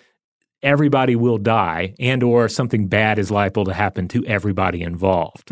everybody 0.62 1.16
will 1.16 1.38
die, 1.38 1.94
and 1.98 2.22
or 2.22 2.48
something 2.48 2.88
bad 2.88 3.18
is 3.18 3.30
liable 3.30 3.64
to 3.64 3.72
happen 3.72 4.08
to 4.08 4.24
everybody 4.26 4.82
involved. 4.82 5.50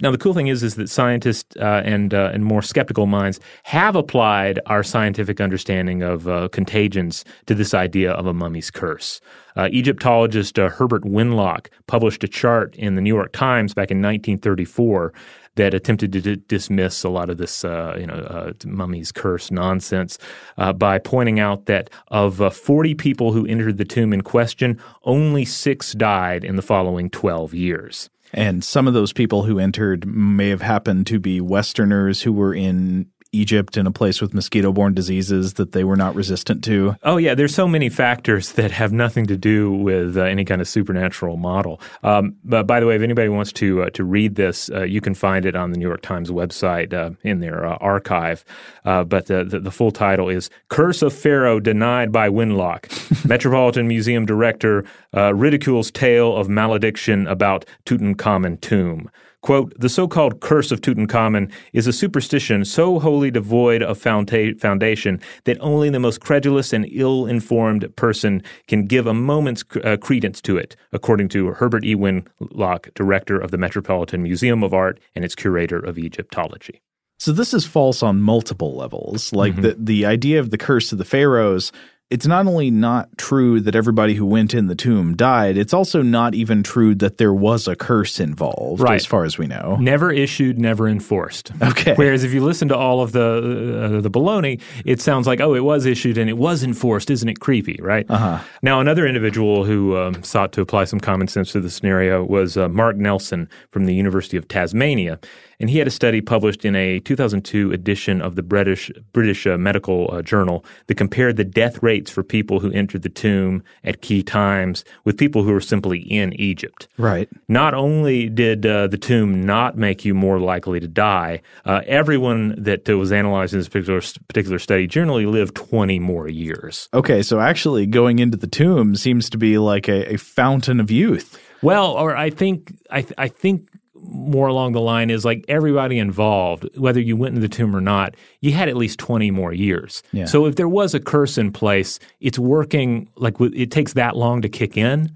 Now, 0.00 0.10
the 0.10 0.18
cool 0.18 0.34
thing 0.34 0.46
is, 0.46 0.62
is 0.62 0.76
that 0.76 0.88
scientists 0.88 1.56
uh, 1.56 1.82
and 1.84 2.14
uh, 2.14 2.30
and 2.32 2.44
more 2.44 2.62
skeptical 2.62 3.06
minds 3.06 3.40
have 3.64 3.96
applied 3.96 4.60
our 4.66 4.82
scientific 4.82 5.40
understanding 5.40 6.02
of 6.02 6.26
uh, 6.26 6.48
contagions 6.48 7.24
to 7.46 7.54
this 7.54 7.74
idea 7.74 8.12
of 8.12 8.26
a 8.26 8.32
mummy's 8.32 8.70
curse. 8.70 9.20
Uh, 9.56 9.68
Egyptologist 9.72 10.58
uh, 10.58 10.68
Herbert 10.68 11.02
Winlock 11.02 11.66
published 11.86 12.24
a 12.24 12.28
chart 12.28 12.74
in 12.76 12.94
the 12.94 13.00
New 13.00 13.14
York 13.14 13.32
Times 13.32 13.74
back 13.74 13.90
in 13.90 13.98
1934 13.98 15.12
that 15.60 15.74
attempted 15.74 16.10
to 16.12 16.20
d- 16.22 16.42
dismiss 16.48 17.04
a 17.04 17.10
lot 17.10 17.28
of 17.28 17.36
this, 17.36 17.64
uh, 17.66 17.94
you 18.00 18.06
know, 18.06 18.14
uh, 18.14 18.52
mummy's 18.64 19.12
curse 19.12 19.50
nonsense 19.50 20.18
uh, 20.56 20.72
by 20.72 20.98
pointing 20.98 21.38
out 21.38 21.66
that 21.66 21.90
of 22.08 22.40
uh, 22.40 22.48
40 22.48 22.94
people 22.94 23.32
who 23.32 23.46
entered 23.46 23.76
the 23.76 23.84
tomb 23.84 24.14
in 24.14 24.22
question, 24.22 24.80
only 25.04 25.44
six 25.44 25.92
died 25.92 26.44
in 26.44 26.56
the 26.56 26.62
following 26.62 27.10
12 27.10 27.52
years. 27.52 28.08
And 28.32 28.64
some 28.64 28.88
of 28.88 28.94
those 28.94 29.12
people 29.12 29.42
who 29.42 29.58
entered 29.58 30.06
may 30.06 30.48
have 30.48 30.62
happened 30.62 31.06
to 31.08 31.20
be 31.20 31.42
Westerners 31.42 32.22
who 32.22 32.32
were 32.32 32.54
in 32.54 33.06
Egypt 33.32 33.76
in 33.76 33.86
a 33.86 33.92
place 33.92 34.20
with 34.20 34.34
mosquito 34.34 34.72
borne 34.72 34.92
diseases 34.92 35.54
that 35.54 35.72
they 35.72 35.84
were 35.84 35.96
not 35.96 36.14
resistant 36.14 36.64
to. 36.64 36.96
Oh 37.02 37.16
yeah, 37.16 37.34
there's 37.34 37.54
so 37.54 37.68
many 37.68 37.88
factors 37.88 38.52
that 38.52 38.70
have 38.72 38.92
nothing 38.92 39.26
to 39.26 39.36
do 39.36 39.72
with 39.72 40.16
uh, 40.16 40.22
any 40.22 40.44
kind 40.44 40.60
of 40.60 40.68
supernatural 40.68 41.36
model. 41.36 41.80
Um, 42.02 42.36
but 42.44 42.66
by 42.66 42.80
the 42.80 42.86
way, 42.86 42.96
if 42.96 43.02
anybody 43.02 43.28
wants 43.28 43.52
to 43.54 43.82
uh, 43.82 43.90
to 43.90 44.04
read 44.04 44.34
this, 44.34 44.68
uh, 44.70 44.82
you 44.82 45.00
can 45.00 45.14
find 45.14 45.46
it 45.46 45.54
on 45.54 45.70
the 45.70 45.78
New 45.78 45.86
York 45.86 46.02
Times 46.02 46.30
website 46.30 46.92
uh, 46.92 47.10
in 47.22 47.40
their 47.40 47.64
uh, 47.64 47.76
archive. 47.76 48.44
Uh, 48.84 49.04
but 49.04 49.26
the, 49.26 49.44
the 49.44 49.60
the 49.60 49.70
full 49.70 49.92
title 49.92 50.28
is 50.28 50.50
"Curse 50.68 51.02
of 51.02 51.12
Pharaoh 51.12 51.60
Denied 51.60 52.10
by 52.10 52.28
Winlock." 52.28 52.88
Metropolitan 53.28 53.86
Museum 53.86 54.26
director 54.26 54.84
ridicules 55.12 55.90
tale 55.90 56.36
of 56.36 56.48
malediction 56.48 57.26
about 57.26 57.64
Tutankhamun 57.84 58.60
tomb. 58.60 59.10
Quote, 59.42 59.72
the 59.80 59.88
so 59.88 60.06
called 60.06 60.40
curse 60.40 60.70
of 60.70 60.82
Tutankhamun 60.82 61.50
is 61.72 61.86
a 61.86 61.92
superstition 61.94 62.62
so 62.64 62.98
wholly 62.98 63.30
devoid 63.30 63.82
of 63.82 63.98
founda- 63.98 64.58
foundation 64.60 65.18
that 65.44 65.56
only 65.60 65.88
the 65.88 65.98
most 65.98 66.20
credulous 66.20 66.74
and 66.74 66.86
ill 66.92 67.24
informed 67.26 67.94
person 67.96 68.42
can 68.68 68.84
give 68.86 69.06
a 69.06 69.14
moment's 69.14 69.64
uh, 69.82 69.96
credence 69.96 70.42
to 70.42 70.58
it, 70.58 70.76
according 70.92 71.28
to 71.30 71.52
Herbert 71.52 71.84
E. 71.86 71.94
Winlock, 71.96 72.92
director 72.94 73.38
of 73.38 73.50
the 73.50 73.56
Metropolitan 73.58 74.22
Museum 74.22 74.62
of 74.62 74.74
Art 74.74 75.00
and 75.14 75.24
its 75.24 75.34
curator 75.34 75.78
of 75.78 75.96
Egyptology. 75.98 76.82
So 77.18 77.32
this 77.32 77.54
is 77.54 77.66
false 77.66 78.02
on 78.02 78.20
multiple 78.20 78.74
levels. 78.76 79.32
Like 79.32 79.52
Mm-hmm. 79.54 79.62
the 79.62 79.76
the 79.78 80.06
idea 80.06 80.40
of 80.40 80.50
the 80.50 80.58
curse 80.58 80.92
of 80.92 80.98
the 80.98 81.04
pharaohs, 81.04 81.72
it's 82.10 82.26
not 82.26 82.46
only 82.46 82.70
not 82.70 83.08
true 83.18 83.60
that 83.60 83.74
everybody 83.76 84.14
who 84.14 84.26
went 84.26 84.52
in 84.52 84.66
the 84.66 84.74
tomb 84.74 85.14
died, 85.16 85.56
it's 85.56 85.72
also 85.72 86.02
not 86.02 86.34
even 86.34 86.62
true 86.62 86.94
that 86.96 87.18
there 87.18 87.32
was 87.32 87.68
a 87.68 87.76
curse 87.76 88.18
involved 88.18 88.82
Right. 88.82 88.96
as 88.96 89.06
far 89.06 89.24
as 89.24 89.38
we 89.38 89.46
know. 89.46 89.76
Never 89.80 90.10
issued, 90.10 90.58
never 90.58 90.88
enforced. 90.88 91.52
Okay. 91.62 91.94
Whereas 91.94 92.24
if 92.24 92.32
you 92.34 92.42
listen 92.44 92.68
to 92.68 92.76
all 92.76 93.00
of 93.00 93.12
the 93.12 93.94
uh, 93.98 94.00
the 94.00 94.10
baloney, 94.10 94.60
it 94.84 95.00
sounds 95.00 95.26
like 95.26 95.40
oh, 95.40 95.54
it 95.54 95.64
was 95.64 95.86
issued 95.86 96.18
and 96.18 96.28
it 96.28 96.36
was 96.36 96.62
enforced. 96.64 97.10
Isn't 97.10 97.28
it 97.28 97.38
creepy? 97.40 97.78
Right. 97.80 98.06
Uh-huh. 98.10 98.40
Now 98.62 98.80
another 98.80 99.06
individual 99.06 99.64
who 99.64 99.96
um, 99.96 100.22
sought 100.24 100.52
to 100.52 100.60
apply 100.60 100.84
some 100.84 101.00
common 101.00 101.28
sense 101.28 101.52
to 101.52 101.60
the 101.60 101.70
scenario 101.70 102.24
was 102.24 102.56
uh, 102.56 102.68
Mark 102.68 102.96
Nelson 102.96 103.48
from 103.70 103.86
the 103.86 103.94
University 103.94 104.36
of 104.36 104.48
Tasmania, 104.48 105.18
and 105.60 105.70
he 105.70 105.78
had 105.78 105.86
a 105.86 105.90
study 105.90 106.20
published 106.20 106.64
in 106.64 106.74
a 106.74 107.00
2002 107.00 107.70
edition 107.70 108.20
of 108.20 108.34
the 108.34 108.42
British 108.42 108.90
British 109.12 109.46
uh, 109.46 109.56
Medical 109.58 110.10
uh, 110.12 110.22
Journal 110.22 110.64
that 110.86 110.96
compared 110.96 111.36
the 111.36 111.44
death 111.44 111.82
rates 111.82 112.10
for 112.10 112.22
people 112.22 112.60
who 112.60 112.72
entered 112.72 113.02
the 113.02 113.08
tomb 113.08 113.62
at 113.84 114.00
key 114.00 114.22
times 114.22 114.84
with 115.04 115.18
people 115.18 115.42
who 115.42 115.52
were 115.52 115.60
simply 115.60 116.00
in 116.00 116.32
Egypt. 116.34 116.88
Right. 116.96 117.28
Not 117.48 117.74
only 117.74 118.28
did 118.28 118.64
uh, 118.64 118.86
the 118.88 118.98
tomb 118.98 119.44
not 119.44 119.76
make 119.76 120.04
you 120.04 120.14
more 120.14 120.40
likely 120.40 120.80
to 120.80 120.88
die, 120.88 121.42
uh, 121.64 121.82
everyone 121.86 122.54
that 122.56 122.88
uh, 122.88 122.96
was 122.96 123.12
analyzed 123.12 123.52
in 123.52 123.60
this 123.60 123.68
particular, 123.68 124.00
particular 124.28 124.58
study 124.58 124.86
generally 124.86 125.26
lived 125.26 125.54
20 125.54 125.98
more 125.98 126.28
years. 126.28 126.88
Okay, 126.94 127.22
so 127.22 127.40
actually 127.40 127.86
going 127.86 128.18
into 128.18 128.36
the 128.36 128.46
tomb 128.46 128.96
seems 128.96 129.28
to 129.30 129.38
be 129.38 129.58
like 129.58 129.88
a, 129.88 130.14
a 130.14 130.16
fountain 130.16 130.80
of 130.80 130.90
youth. 130.90 131.38
Well, 131.62 131.92
or 131.92 132.16
I 132.16 132.30
think 132.30 132.74
I, 132.90 133.06
I 133.18 133.28
think 133.28 133.69
more 134.02 134.48
along 134.48 134.72
the 134.72 134.80
line 134.80 135.10
is 135.10 135.24
like 135.24 135.44
everybody 135.48 135.98
involved, 135.98 136.68
whether 136.76 137.00
you 137.00 137.16
went 137.16 137.36
into 137.36 137.46
the 137.46 137.54
tomb 137.54 137.74
or 137.74 137.80
not, 137.80 138.16
you 138.40 138.52
had 138.52 138.68
at 138.68 138.76
least 138.76 138.98
20 138.98 139.30
more 139.30 139.52
years. 139.52 140.02
Yeah. 140.12 140.24
So 140.24 140.46
if 140.46 140.56
there 140.56 140.68
was 140.68 140.94
a 140.94 141.00
curse 141.00 141.38
in 141.38 141.52
place, 141.52 141.98
it's 142.20 142.38
working 142.38 143.08
like 143.16 143.34
it 143.40 143.70
takes 143.70 143.92
that 143.94 144.16
long 144.16 144.42
to 144.42 144.48
kick 144.48 144.76
in. 144.76 145.12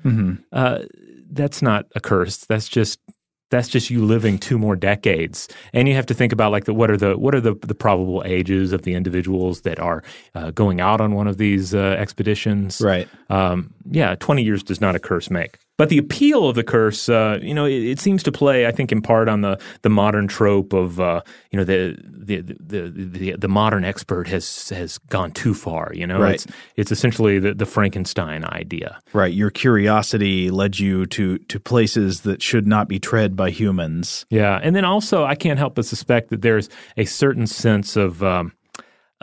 Uh, 0.52 0.80
that's 1.30 1.62
not 1.62 1.86
a 1.94 2.00
curse. 2.00 2.38
That's 2.38 2.68
just 2.68 2.98
that's 3.50 3.68
just 3.68 3.90
you 3.90 4.04
living 4.04 4.38
two 4.38 4.58
more 4.58 4.74
decades, 4.74 5.48
and 5.72 5.86
you 5.86 5.94
have 5.94 6.06
to 6.06 6.14
think 6.14 6.32
about 6.32 6.50
like 6.50 6.64
the 6.64 6.74
what 6.74 6.90
are 6.90 6.96
the 6.96 7.16
what 7.16 7.34
are 7.34 7.40
the 7.40 7.54
the 7.54 7.74
probable 7.74 8.22
ages 8.24 8.72
of 8.72 8.82
the 8.82 8.94
individuals 8.94 9.60
that 9.60 9.78
are 9.78 10.02
uh, 10.34 10.50
going 10.50 10.80
out 10.80 11.00
on 11.00 11.14
one 11.14 11.28
of 11.28 11.36
these 11.38 11.74
uh, 11.74 11.96
expeditions. 11.98 12.80
Right. 12.80 13.08
Um, 13.30 13.72
yeah, 13.90 14.14
twenty 14.16 14.42
years 14.42 14.62
does 14.62 14.80
not 14.80 14.96
a 14.96 14.98
curse 14.98 15.30
make. 15.30 15.58
But 15.76 15.88
the 15.88 15.98
appeal 15.98 16.48
of 16.48 16.54
the 16.54 16.62
curse, 16.62 17.08
uh, 17.08 17.38
you 17.42 17.52
know, 17.52 17.64
it, 17.64 17.72
it 17.82 18.00
seems 18.00 18.22
to 18.22 18.30
play, 18.32 18.66
I 18.66 18.70
think, 18.70 18.92
in 18.92 19.02
part 19.02 19.28
on 19.28 19.40
the 19.40 19.58
the 19.82 19.88
modern 19.90 20.28
trope 20.28 20.72
of, 20.72 21.00
uh, 21.00 21.22
you 21.50 21.56
know, 21.56 21.64
the 21.64 21.96
the, 22.00 22.40
the 22.42 22.90
the 22.90 23.36
the 23.36 23.48
modern 23.48 23.84
expert 23.84 24.28
has 24.28 24.68
has 24.68 24.98
gone 25.08 25.32
too 25.32 25.52
far. 25.52 25.90
You 25.92 26.06
know, 26.06 26.20
Right. 26.20 26.34
it's 26.36 26.46
it's 26.76 26.92
essentially 26.92 27.40
the, 27.40 27.54
the 27.54 27.66
Frankenstein 27.66 28.44
idea. 28.44 29.00
Right. 29.12 29.34
Your 29.34 29.50
curiosity 29.50 30.50
led 30.50 30.78
you 30.78 31.06
to 31.06 31.38
to 31.38 31.58
places 31.58 32.20
that 32.20 32.40
should 32.40 32.66
not 32.68 32.86
be 32.88 33.00
tread 33.00 33.34
by 33.34 33.50
humans. 33.50 34.26
Yeah, 34.30 34.60
and 34.62 34.76
then 34.76 34.84
also 34.84 35.24
I 35.24 35.34
can't 35.34 35.58
help 35.58 35.74
but 35.74 35.84
suspect 35.86 36.30
that 36.30 36.42
there's 36.42 36.68
a 36.96 37.04
certain 37.04 37.46
sense 37.48 37.96
of 37.96 38.22
um, 38.22 38.52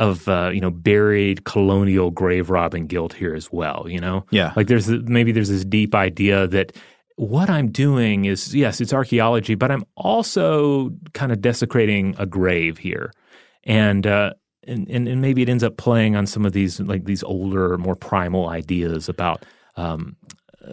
of 0.02 0.28
uh, 0.28 0.50
you 0.56 0.62
know 0.62 0.72
buried 0.72 1.38
colonial 1.46 2.10
grave 2.12 2.50
robbing 2.50 2.88
guilt 2.88 3.14
here 3.14 3.34
as 3.36 3.48
well. 3.52 3.86
You 3.88 4.02
know, 4.02 4.26
Yeah. 4.32 4.52
like 4.56 4.68
there's 4.68 4.88
maybe 5.18 5.32
there's 5.32 5.50
this 5.56 5.64
deep 5.66 5.94
idea 5.96 6.48
that 6.48 6.68
what 7.18 7.50
I'm 7.50 7.70
doing 7.72 8.26
is 8.26 8.56
yes, 8.56 8.82
it's 8.82 8.94
archaeology, 8.94 9.56
but 9.56 9.70
I'm 9.72 9.84
also 9.96 10.90
kind 11.14 11.32
of 11.32 11.40
desecrating 11.42 12.16
a 12.18 12.26
grave 12.26 12.78
here, 12.78 13.12
and. 13.64 14.06
Uh, 14.06 14.32
and, 14.68 14.88
and, 14.92 15.08
and 15.08 15.22
maybe 15.22 15.42
it 15.42 15.50
ends 15.50 15.64
up 15.64 15.78
playing 15.78 16.16
on 16.16 16.28
some 16.28 16.46
of 16.46 16.54
these 16.54 16.80
like 16.80 17.06
these 17.06 17.24
older, 17.24 17.80
more 17.80 17.96
primal 17.96 18.48
ideas 18.50 19.10
about 19.10 19.44
um, 19.76 20.16
uh, 20.64 20.68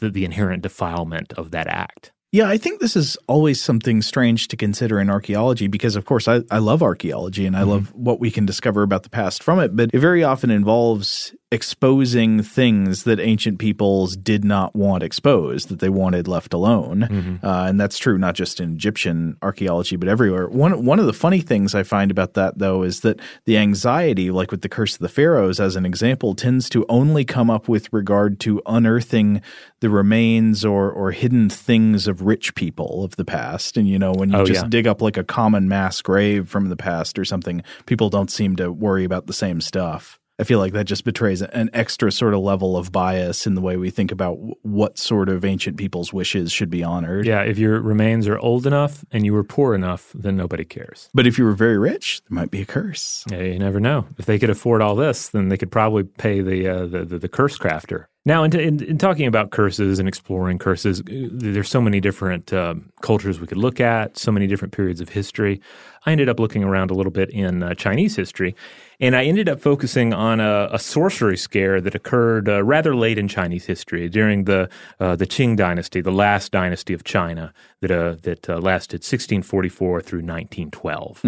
the, 0.00 0.08
the 0.10 0.24
inherent 0.24 0.62
defilement 0.62 1.34
of 1.34 1.50
that 1.50 1.66
act. 1.66 2.12
Yeah, 2.32 2.48
I 2.48 2.58
think 2.58 2.80
this 2.80 2.96
is 2.96 3.16
always 3.28 3.62
something 3.62 4.02
strange 4.02 4.48
to 4.48 4.56
consider 4.56 5.00
in 5.00 5.08
archaeology 5.08 5.68
because, 5.68 5.96
of 5.96 6.04
course, 6.04 6.28
I, 6.28 6.42
I 6.50 6.58
love 6.58 6.82
archaeology 6.82 7.46
and 7.46 7.56
I 7.56 7.62
love 7.62 7.94
what 7.94 8.20
we 8.20 8.30
can 8.30 8.44
discover 8.44 8.82
about 8.82 9.04
the 9.04 9.10
past 9.10 9.42
from 9.42 9.58
it, 9.60 9.74
but 9.74 9.90
it 9.92 9.98
very 10.00 10.22
often 10.24 10.50
involves 10.50 11.34
exposing 11.52 12.42
things 12.42 13.04
that 13.04 13.20
ancient 13.20 13.60
peoples 13.60 14.16
did 14.16 14.44
not 14.44 14.74
want 14.74 15.04
exposed, 15.04 15.68
that 15.68 15.78
they 15.78 15.88
wanted 15.88 16.26
left 16.26 16.52
alone. 16.52 17.38
Uh, 17.42 17.66
and 17.68 17.80
that's 17.80 17.98
true 17.98 18.18
not 18.18 18.34
just 18.34 18.58
in 18.60 18.74
Egyptian 18.74 19.36
archaeology, 19.42 19.94
but 19.94 20.08
everywhere. 20.08 20.48
One, 20.48 20.84
one 20.84 20.98
of 20.98 21.06
the 21.06 21.12
funny 21.12 21.40
things 21.40 21.74
I 21.74 21.84
find 21.84 22.10
about 22.10 22.34
that, 22.34 22.58
though, 22.58 22.82
is 22.82 23.00
that 23.00 23.20
the 23.44 23.56
anxiety, 23.56 24.32
like 24.32 24.50
with 24.50 24.62
the 24.62 24.68
Curse 24.68 24.94
of 24.94 25.00
the 25.00 25.08
Pharaohs 25.08 25.60
as 25.60 25.76
an 25.76 25.86
example, 25.86 26.34
tends 26.34 26.68
to 26.70 26.84
only 26.88 27.24
come 27.24 27.48
up 27.48 27.68
with 27.68 27.92
regard 27.92 28.40
to 28.40 28.60
unearthing 28.66 29.40
the 29.80 29.88
remains 29.88 30.64
or, 30.64 30.90
or 30.90 31.12
hidden 31.12 31.48
things 31.48 32.08
of 32.08 32.15
rich 32.20 32.54
people 32.54 33.04
of 33.04 33.16
the 33.16 33.24
past. 33.24 33.76
And, 33.76 33.88
you 33.88 33.98
know, 33.98 34.12
when 34.12 34.30
you 34.30 34.36
Oh, 34.38 34.44
just 34.44 34.62
yeah. 34.64 34.68
dig 34.68 34.86
up 34.86 35.00
like 35.02 35.16
a 35.16 35.24
common 35.24 35.68
mass 35.68 36.00
grave 36.02 36.48
from 36.48 36.68
the 36.68 36.76
past 36.76 37.18
or 37.18 37.24
something, 37.24 37.62
people 37.86 38.10
don't 38.10 38.30
seem 38.30 38.56
to 38.56 38.70
worry 38.72 39.04
about 39.04 39.26
the 39.26 39.32
same 39.32 39.60
stuff. 39.60 40.18
I 40.38 40.44
feel 40.44 40.58
like 40.58 40.74
that 40.74 40.84
just 40.84 41.04
betrays 41.04 41.40
an 41.40 41.70
extra 41.72 42.12
sort 42.12 42.34
of 42.34 42.40
level 42.40 42.76
of 42.76 42.92
bias 42.92 43.46
in 43.46 43.54
the 43.54 43.62
way 43.62 43.78
we 43.78 43.88
think 43.88 44.12
about 44.12 44.36
what 44.66 44.98
sort 44.98 45.30
of 45.30 45.46
ancient 45.46 45.78
people's 45.78 46.12
wishes 46.12 46.52
should 46.52 46.68
be 46.68 46.84
honored. 46.84 47.24
Yeah, 47.26 47.40
if 47.40 47.56
your 47.56 47.80
remains 47.80 48.28
are 48.28 48.38
old 48.38 48.66
enough 48.66 49.02
and 49.10 49.24
you 49.24 49.32
were 49.32 49.44
poor 49.44 49.74
enough, 49.74 50.12
then 50.14 50.36
nobody 50.36 50.66
cares. 50.66 51.08
But 51.14 51.26
if 51.26 51.38
you 51.38 51.44
were 51.46 51.54
very 51.54 51.78
rich, 51.78 52.20
there 52.28 52.34
might 52.36 52.50
be 52.50 52.60
a 52.60 52.66
curse. 52.66 53.24
Yeah, 53.30 53.40
you 53.44 53.58
never 53.58 53.80
know. 53.80 54.04
If 54.18 54.26
they 54.26 54.38
could 54.38 54.50
afford 54.50 54.82
all 54.82 54.94
this, 54.94 55.30
then 55.30 55.48
they 55.48 55.56
could 55.56 55.70
probably 55.72 56.04
pay 56.04 56.42
the 56.42 56.68
uh, 56.68 56.84
the, 56.86 57.04
the, 57.06 57.18
the 57.18 57.28
curse 57.30 57.56
crafter. 57.56 58.04
Now, 58.26 58.42
in, 58.42 58.52
in, 58.58 58.82
in 58.82 58.98
talking 58.98 59.28
about 59.28 59.52
curses 59.52 60.00
and 60.00 60.08
exploring 60.08 60.58
curses, 60.58 61.00
uh, 61.00 61.04
there's 61.30 61.68
so 61.68 61.80
many 61.80 62.00
different 62.00 62.52
um, 62.52 62.90
cultures 63.00 63.40
we 63.40 63.46
could 63.46 63.56
look 63.56 63.78
at, 63.78 64.18
so 64.18 64.32
many 64.32 64.48
different 64.48 64.74
periods 64.74 65.00
of 65.00 65.08
history. 65.08 65.60
I 66.06 66.10
ended 66.10 66.28
up 66.28 66.40
looking 66.40 66.64
around 66.64 66.90
a 66.90 66.94
little 66.94 67.12
bit 67.12 67.30
in 67.30 67.62
uh, 67.62 67.74
Chinese 67.74 68.16
history, 68.16 68.56
and 68.98 69.14
I 69.14 69.26
ended 69.26 69.48
up 69.48 69.60
focusing 69.60 70.12
on 70.12 70.40
a, 70.40 70.68
a 70.72 70.78
sorcery 70.80 71.36
scare 71.36 71.80
that 71.80 71.94
occurred 71.94 72.48
uh, 72.48 72.64
rather 72.64 72.96
late 72.96 73.16
in 73.16 73.28
Chinese 73.28 73.64
history 73.64 74.08
during 74.08 74.42
the 74.44 74.68
uh, 74.98 75.14
the 75.14 75.26
Qing 75.26 75.56
dynasty, 75.56 76.00
the 76.00 76.10
last 76.10 76.50
dynasty 76.50 76.94
of 76.94 77.04
China 77.04 77.54
that 77.80 77.92
uh, 77.92 78.16
that 78.22 78.50
uh, 78.50 78.58
lasted 78.58 79.04
1644 79.04 80.00
through 80.00 80.18
1912. 80.18 81.20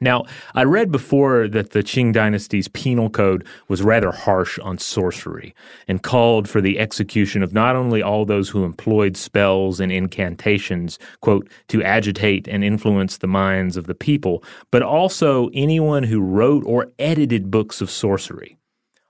Now, 0.00 0.24
I 0.54 0.64
read 0.64 0.90
before 0.90 1.48
that 1.48 1.70
the 1.70 1.82
Qing 1.82 2.12
dynasty's 2.12 2.68
penal 2.68 3.10
code 3.10 3.46
was 3.68 3.82
rather 3.82 4.12
harsh 4.12 4.58
on 4.60 4.78
sorcery 4.78 5.54
and 5.86 6.02
called 6.02 6.48
for 6.48 6.60
the 6.60 6.78
execution 6.78 7.42
of 7.42 7.52
not 7.52 7.76
only 7.76 8.02
all 8.02 8.24
those 8.24 8.48
who 8.48 8.64
employed 8.64 9.16
spells 9.16 9.80
and 9.80 9.90
incantations, 9.90 10.98
quote, 11.20 11.48
to 11.68 11.82
agitate 11.82 12.46
and 12.48 12.64
influence 12.64 13.18
the 13.18 13.26
minds 13.26 13.76
of 13.76 13.86
the 13.86 13.94
people, 13.94 14.44
but 14.70 14.82
also 14.82 15.48
anyone 15.54 16.02
who 16.02 16.20
wrote 16.20 16.64
or 16.64 16.90
edited 16.98 17.50
books 17.50 17.80
of 17.80 17.90
sorcery. 17.90 18.56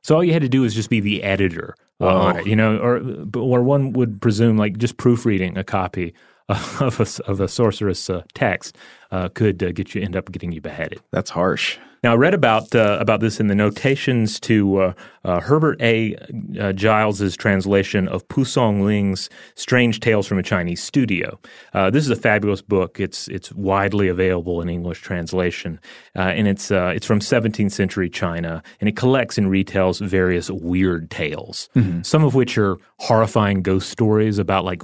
So 0.02 0.16
all 0.16 0.24
you 0.24 0.32
had 0.32 0.42
to 0.42 0.48
do 0.48 0.62
was 0.62 0.74
just 0.74 0.90
be 0.90 1.00
the 1.00 1.22
editor 1.22 1.74
uh, 2.00 2.40
you 2.44 2.54
know, 2.54 2.78
or 2.78 3.02
or 3.36 3.62
one 3.62 3.92
would 3.92 4.20
presume 4.20 4.56
like 4.56 4.78
just 4.78 4.96
proofreading 4.98 5.58
a 5.58 5.64
copy 5.64 6.14
of 6.80 7.00
a, 7.00 7.30
of 7.30 7.40
a 7.40 7.48
sorceress 7.48 8.08
uh, 8.08 8.22
text 8.34 8.76
uh, 9.10 9.28
could 9.28 9.62
uh, 9.62 9.72
get 9.72 9.94
you 9.94 10.02
end 10.02 10.16
up 10.16 10.30
getting 10.32 10.52
you 10.52 10.60
beheaded. 10.60 11.00
That's 11.12 11.30
harsh. 11.30 11.78
Now 12.04 12.12
I 12.12 12.16
read 12.16 12.34
about 12.34 12.74
uh, 12.74 12.96
about 13.00 13.20
this 13.20 13.40
in 13.40 13.48
the 13.48 13.56
notations 13.56 14.38
to 14.40 14.78
uh, 14.78 14.92
uh, 15.24 15.40
Herbert 15.40 15.80
A. 15.82 16.14
Uh, 16.58 16.72
Giles's 16.72 17.36
translation 17.36 18.06
of 18.06 18.26
Pu 18.28 18.44
Songling's 18.44 19.28
Strange 19.56 19.98
Tales 19.98 20.26
from 20.26 20.38
a 20.38 20.42
Chinese 20.42 20.82
Studio. 20.82 21.40
Uh, 21.74 21.90
this 21.90 22.04
is 22.04 22.10
a 22.10 22.16
fabulous 22.16 22.62
book. 22.62 23.00
It's 23.00 23.26
it's 23.28 23.52
widely 23.52 24.06
available 24.06 24.62
in 24.62 24.68
English 24.68 25.00
translation, 25.00 25.80
uh, 26.14 26.20
and 26.20 26.46
it's 26.46 26.70
uh, 26.70 26.92
it's 26.94 27.06
from 27.06 27.18
17th 27.18 27.72
century 27.72 28.08
China, 28.08 28.62
and 28.80 28.88
it 28.88 28.96
collects 28.96 29.36
and 29.36 29.48
retells 29.48 30.00
various 30.00 30.50
weird 30.50 31.10
tales, 31.10 31.68
some 32.02 32.22
of 32.22 32.34
which 32.34 32.56
are 32.58 32.76
horrifying 32.98 33.62
ghost 33.62 33.90
stories 33.90 34.38
about 34.38 34.64
like 34.64 34.82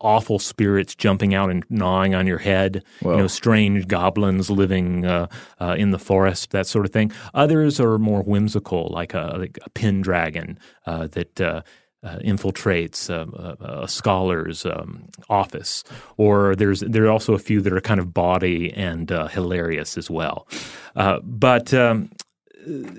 awful 0.00 0.38
spirits 0.38 0.94
jumping 0.94 1.34
out 1.34 1.50
and 1.50 1.64
gnawing 1.68 2.14
on 2.14 2.26
your 2.26 2.38
head, 2.38 2.82
you 3.02 3.16
know, 3.16 3.26
strange 3.26 3.86
goblins 3.86 4.50
living 4.50 5.04
uh, 5.04 5.26
uh, 5.60 5.74
in 5.78 5.90
the 5.90 5.98
forest, 5.98 6.50
that 6.50 6.66
sort 6.66 6.84
of 6.84 6.92
thing. 6.92 7.12
Others 7.34 7.80
are 7.80 7.98
more 7.98 8.22
whimsical, 8.22 8.88
like 8.92 9.14
a, 9.14 9.36
like 9.38 9.58
a 9.64 9.70
pin 9.70 10.00
dragon 10.00 10.58
uh, 10.86 11.06
that 11.08 11.40
uh, 11.40 11.62
uh, 12.02 12.18
infiltrates 12.18 13.10
um, 13.10 13.34
a, 13.60 13.86
scholar's 13.86 14.64
um, 14.64 15.08
office, 15.28 15.84
or 16.16 16.56
there's 16.56 16.80
there 16.80 17.04
are 17.04 17.10
also 17.10 17.34
a 17.34 17.38
few 17.38 17.60
that 17.60 17.72
are 17.72 17.80
kind 17.80 18.00
of 18.00 18.14
bawdy 18.14 18.72
and 18.72 19.12
uh, 19.12 19.28
hilarious 19.28 19.98
as 19.98 20.10
well. 20.10 20.48
Uh, 20.96 21.20
but 21.22 21.74
um, 21.74 22.10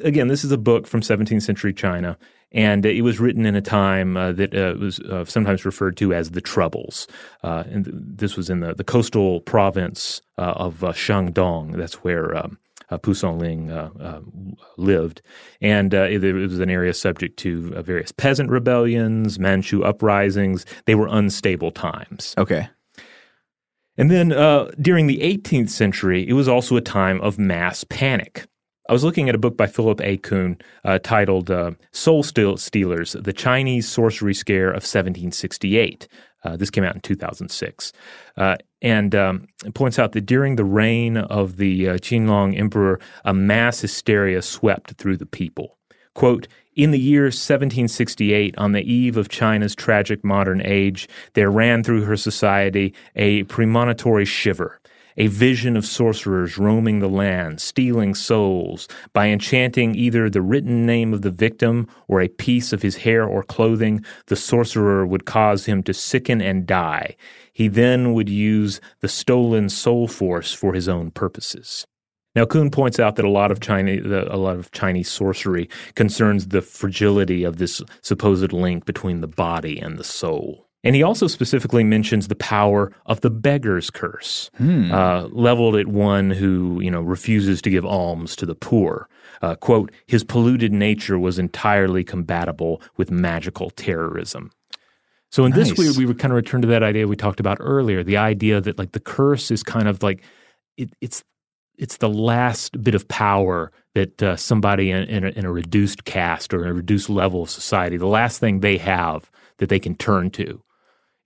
again, 0.03 0.27
this 0.27 0.43
is 0.43 0.51
a 0.51 0.57
book 0.57 0.85
from 0.85 1.01
17th 1.01 1.41
century 1.41 1.73
China. 1.73 2.17
And 2.51 2.85
it 2.85 3.01
was 3.01 3.19
written 3.19 3.45
in 3.45 3.55
a 3.55 3.61
time 3.61 4.17
uh, 4.17 4.31
that 4.33 4.53
uh, 4.53 4.75
was 4.77 4.99
uh, 4.99 5.23
sometimes 5.25 5.65
referred 5.65 5.95
to 5.97 6.13
as 6.13 6.31
the 6.31 6.41
Troubles. 6.41 7.07
Uh, 7.43 7.63
and 7.69 7.89
this 7.93 8.35
was 8.35 8.49
in 8.49 8.59
the, 8.59 8.73
the 8.73 8.83
coastal 8.83 9.41
province 9.41 10.21
uh, 10.37 10.53
of 10.55 10.83
uh, 10.83 10.91
Shandong. 10.91 11.77
That's 11.77 11.95
where 12.03 12.35
um, 12.35 12.57
uh, 12.89 12.97
Pu 12.97 13.11
Songling 13.11 13.69
lived, 14.77 15.21
and 15.61 15.93
it, 15.93 16.23
it, 16.23 16.33
was 16.33 16.59
an 16.59 16.69
area 16.69 16.93
subject 16.93 17.37
to 17.39 17.69
various 17.81 18.11
peasant 18.11 18.49
rebellions, 18.49 19.39
Manchu 19.39 19.83
uprisings. 19.83 20.65
They 20.85 20.95
were 20.95 21.07
unstable 21.09 21.71
times. 21.71 22.35
Okay. 22.37 22.67
And 23.97 24.09
then 24.09 24.29
during 24.81 25.07
the 25.07 25.19
18th 25.19 25.69
century, 25.69 26.27
it 26.27 26.33
was 26.33 26.47
also 26.49 26.75
a 26.75 26.81
time 26.81 27.21
of 27.21 27.39
mass 27.39 27.85
panic. 27.85 28.45
I 28.89 28.93
was 28.93 29.03
looking 29.03 29.29
at 29.29 29.35
a 29.35 29.39
book 29.39 29.55
by 29.55 29.67
Philip 29.67 30.01
A. 30.01 30.17
Kuhn 30.17 30.57
uh, 30.83 30.99
titled 30.99 31.51
uh, 31.51 31.71
Soul 31.91 32.23
Stealers 32.23 33.13
The 33.13 33.33
Chinese 33.33 33.87
Sorcery 33.87 34.33
Scare 34.33 34.69
of 34.69 34.83
1768. 34.83 36.07
Uh, 36.43 36.57
this 36.57 36.71
came 36.71 36.83
out 36.83 36.95
in 36.95 37.01
2006. 37.01 37.93
Uh, 38.35 38.55
and 38.81 39.13
um, 39.13 39.47
it 39.63 39.75
points 39.75 39.99
out 39.99 40.13
that 40.13 40.25
during 40.25 40.55
the 40.55 40.65
reign 40.65 41.17
of 41.17 41.57
the 41.57 41.89
uh, 41.89 41.93
Qianlong 41.97 42.57
Emperor, 42.57 42.99
a 43.23 43.33
mass 43.33 43.81
hysteria 43.81 44.41
swept 44.41 44.93
through 44.93 45.17
the 45.17 45.27
people. 45.27 45.77
Quote, 46.15 46.47
in 46.75 46.91
the 46.91 46.99
year 46.99 47.23
1768, 47.23 48.57
on 48.57 48.71
the 48.71 48.81
eve 48.81 49.17
of 49.17 49.29
China's 49.29 49.75
tragic 49.75 50.23
modern 50.23 50.61
age, 50.65 51.07
there 51.33 51.51
ran 51.51 51.83
through 51.83 52.05
her 52.05 52.17
society 52.17 52.93
a 53.15 53.43
premonitory 53.43 54.25
shiver 54.25 54.80
a 55.17 55.27
vision 55.27 55.77
of 55.77 55.85
sorcerers 55.85 56.57
roaming 56.57 56.99
the 56.99 57.09
land, 57.09 57.61
stealing 57.61 58.15
souls. 58.15 58.87
By 59.13 59.27
enchanting 59.27 59.95
either 59.95 60.29
the 60.29 60.41
written 60.41 60.85
name 60.85 61.13
of 61.13 61.21
the 61.21 61.31
victim 61.31 61.87
or 62.07 62.21
a 62.21 62.27
piece 62.27 62.73
of 62.73 62.81
his 62.81 62.97
hair 62.97 63.25
or 63.25 63.43
clothing, 63.43 64.03
the 64.27 64.35
sorcerer 64.35 65.05
would 65.05 65.25
cause 65.25 65.65
him 65.65 65.83
to 65.83 65.93
sicken 65.93 66.41
and 66.41 66.65
die. 66.65 67.15
He 67.53 67.67
then 67.67 68.13
would 68.13 68.29
use 68.29 68.81
the 69.01 69.07
stolen 69.07 69.69
soul 69.69 70.07
force 70.07 70.53
for 70.53 70.73
his 70.73 70.87
own 70.87 71.11
purposes. 71.11 71.85
Now, 72.33 72.45
Kuhn 72.45 72.71
points 72.71 72.97
out 72.97 73.17
that 73.17 73.25
a 73.25 73.29
lot 73.29 73.51
of 73.51 73.59
Chinese, 73.59 74.05
a 74.05 74.37
lot 74.37 74.55
of 74.55 74.71
Chinese 74.71 75.09
sorcery 75.09 75.69
concerns 75.95 76.47
the 76.47 76.61
fragility 76.61 77.43
of 77.43 77.57
this 77.57 77.81
supposed 78.01 78.53
link 78.53 78.85
between 78.85 79.19
the 79.19 79.27
body 79.27 79.79
and 79.79 79.97
the 79.97 80.05
soul. 80.05 80.69
And 80.83 80.95
he 80.95 81.03
also 81.03 81.27
specifically 81.27 81.83
mentions 81.83 82.27
the 82.27 82.35
power 82.35 82.91
of 83.05 83.21
the 83.21 83.29
beggar's 83.29 83.91
curse, 83.91 84.49
hmm. 84.57 84.91
uh, 84.91 85.27
leveled 85.27 85.75
at 85.75 85.87
one 85.87 86.31
who, 86.31 86.79
you 86.81 86.89
know, 86.89 87.01
refuses 87.01 87.61
to 87.61 87.69
give 87.69 87.85
alms 87.85 88.35
to 88.37 88.47
the 88.47 88.55
poor. 88.55 89.07
Uh, 89.43 89.55
quote, 89.55 89.91
his 90.07 90.23
polluted 90.23 90.73
nature 90.73 91.19
was 91.19 91.37
entirely 91.37 92.03
compatible 92.03 92.81
with 92.97 93.11
magical 93.11 93.69
terrorism. 93.71 94.51
So 95.29 95.45
in 95.45 95.51
nice. 95.51 95.69
this 95.69 95.77
we, 95.77 96.03
we 96.03 96.05
would 96.05 96.19
kind 96.19 96.31
of 96.31 96.35
return 96.35 96.61
to 96.61 96.67
that 96.69 96.83
idea 96.83 97.07
we 97.07 97.15
talked 97.15 97.39
about 97.39 97.57
earlier, 97.61 98.03
the 98.03 98.17
idea 98.17 98.59
that 98.59 98.77
like 98.77 98.91
the 98.91 98.99
curse 98.99 99.49
is 99.49 99.63
kind 99.63 99.87
of 99.87 100.03
like 100.03 100.23
it, 100.77 100.93
it's 100.99 101.23
it's 101.77 101.97
the 101.97 102.09
last 102.09 102.83
bit 102.83 102.95
of 102.95 103.07
power 103.07 103.71
that 103.95 104.21
uh, 104.21 104.35
somebody 104.35 104.91
in, 104.91 105.03
in, 105.03 105.25
a, 105.25 105.29
in 105.29 105.45
a 105.45 105.51
reduced 105.51 106.05
caste 106.05 106.53
or 106.53 106.67
a 106.67 106.73
reduced 106.73 107.09
level 107.09 107.43
of 107.43 107.49
society, 107.49 107.97
the 107.97 108.05
last 108.05 108.39
thing 108.39 108.59
they 108.59 108.77
have 108.77 109.31
that 109.57 109.69
they 109.69 109.79
can 109.79 109.95
turn 109.95 110.29
to 110.31 110.61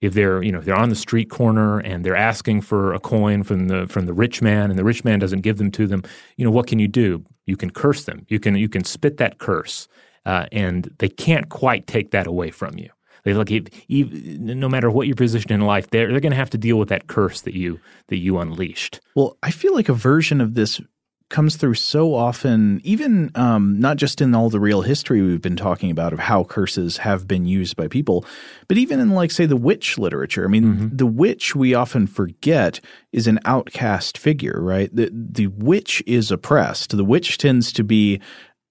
if 0.00 0.14
they're 0.14 0.42
you 0.42 0.52
know 0.52 0.60
they're 0.60 0.76
on 0.76 0.88
the 0.88 0.96
street 0.96 1.30
corner 1.30 1.78
and 1.78 2.04
they're 2.04 2.16
asking 2.16 2.60
for 2.60 2.92
a 2.92 3.00
coin 3.00 3.42
from 3.42 3.68
the 3.68 3.86
from 3.86 4.06
the 4.06 4.12
rich 4.12 4.42
man 4.42 4.70
and 4.70 4.78
the 4.78 4.84
rich 4.84 5.04
man 5.04 5.18
doesn't 5.18 5.40
give 5.40 5.56
them 5.56 5.70
to 5.70 5.86
them 5.86 6.02
you 6.36 6.44
know 6.44 6.50
what 6.50 6.66
can 6.66 6.78
you 6.78 6.88
do? 6.88 7.24
You 7.46 7.56
can 7.56 7.70
curse 7.70 8.04
them. 8.04 8.26
You 8.28 8.40
can 8.40 8.56
you 8.56 8.68
can 8.68 8.84
spit 8.84 9.16
that 9.18 9.38
curse 9.38 9.88
uh, 10.24 10.46
and 10.52 10.90
they 10.98 11.08
can't 11.08 11.48
quite 11.48 11.86
take 11.86 12.10
that 12.10 12.26
away 12.26 12.50
from 12.50 12.78
you. 12.78 12.90
They 13.24 13.34
look 13.34 13.48
no 13.88 14.68
matter 14.68 14.88
what 14.88 15.08
your 15.08 15.16
position 15.16 15.50
in 15.50 15.62
life 15.62 15.90
they're, 15.90 16.08
they're 16.08 16.20
going 16.20 16.30
to 16.30 16.36
have 16.36 16.50
to 16.50 16.58
deal 16.58 16.78
with 16.78 16.90
that 16.90 17.08
curse 17.08 17.40
that 17.40 17.54
you 17.54 17.80
that 18.08 18.18
you 18.18 18.38
unleashed. 18.38 19.00
Well 19.14 19.36
i 19.42 19.50
feel 19.50 19.74
like 19.74 19.88
a 19.88 19.94
version 19.94 20.40
of 20.40 20.54
this 20.54 20.80
comes 21.28 21.56
through 21.56 21.74
so 21.74 22.14
often, 22.14 22.80
even 22.84 23.32
um, 23.34 23.80
not 23.80 23.96
just 23.96 24.20
in 24.20 24.34
all 24.34 24.48
the 24.48 24.60
real 24.60 24.82
history 24.82 25.20
we've 25.20 25.42
been 25.42 25.56
talking 25.56 25.90
about 25.90 26.12
of 26.12 26.20
how 26.20 26.44
curses 26.44 26.98
have 26.98 27.26
been 27.26 27.44
used 27.44 27.76
by 27.76 27.88
people, 27.88 28.24
but 28.68 28.78
even 28.78 29.00
in, 29.00 29.10
like, 29.10 29.30
say, 29.30 29.44
the 29.44 29.56
witch 29.56 29.98
literature. 29.98 30.44
I 30.44 30.48
mean, 30.48 30.64
mm-hmm. 30.64 30.96
the 30.96 31.06
witch 31.06 31.56
we 31.56 31.74
often 31.74 32.06
forget 32.06 32.80
is 33.12 33.26
an 33.26 33.40
outcast 33.44 34.16
figure, 34.18 34.60
right? 34.60 34.94
The, 34.94 35.10
the 35.12 35.48
witch 35.48 36.02
is 36.06 36.30
oppressed. 36.30 36.96
The 36.96 37.04
witch 37.04 37.38
tends 37.38 37.72
to 37.72 37.82
be 37.82 38.20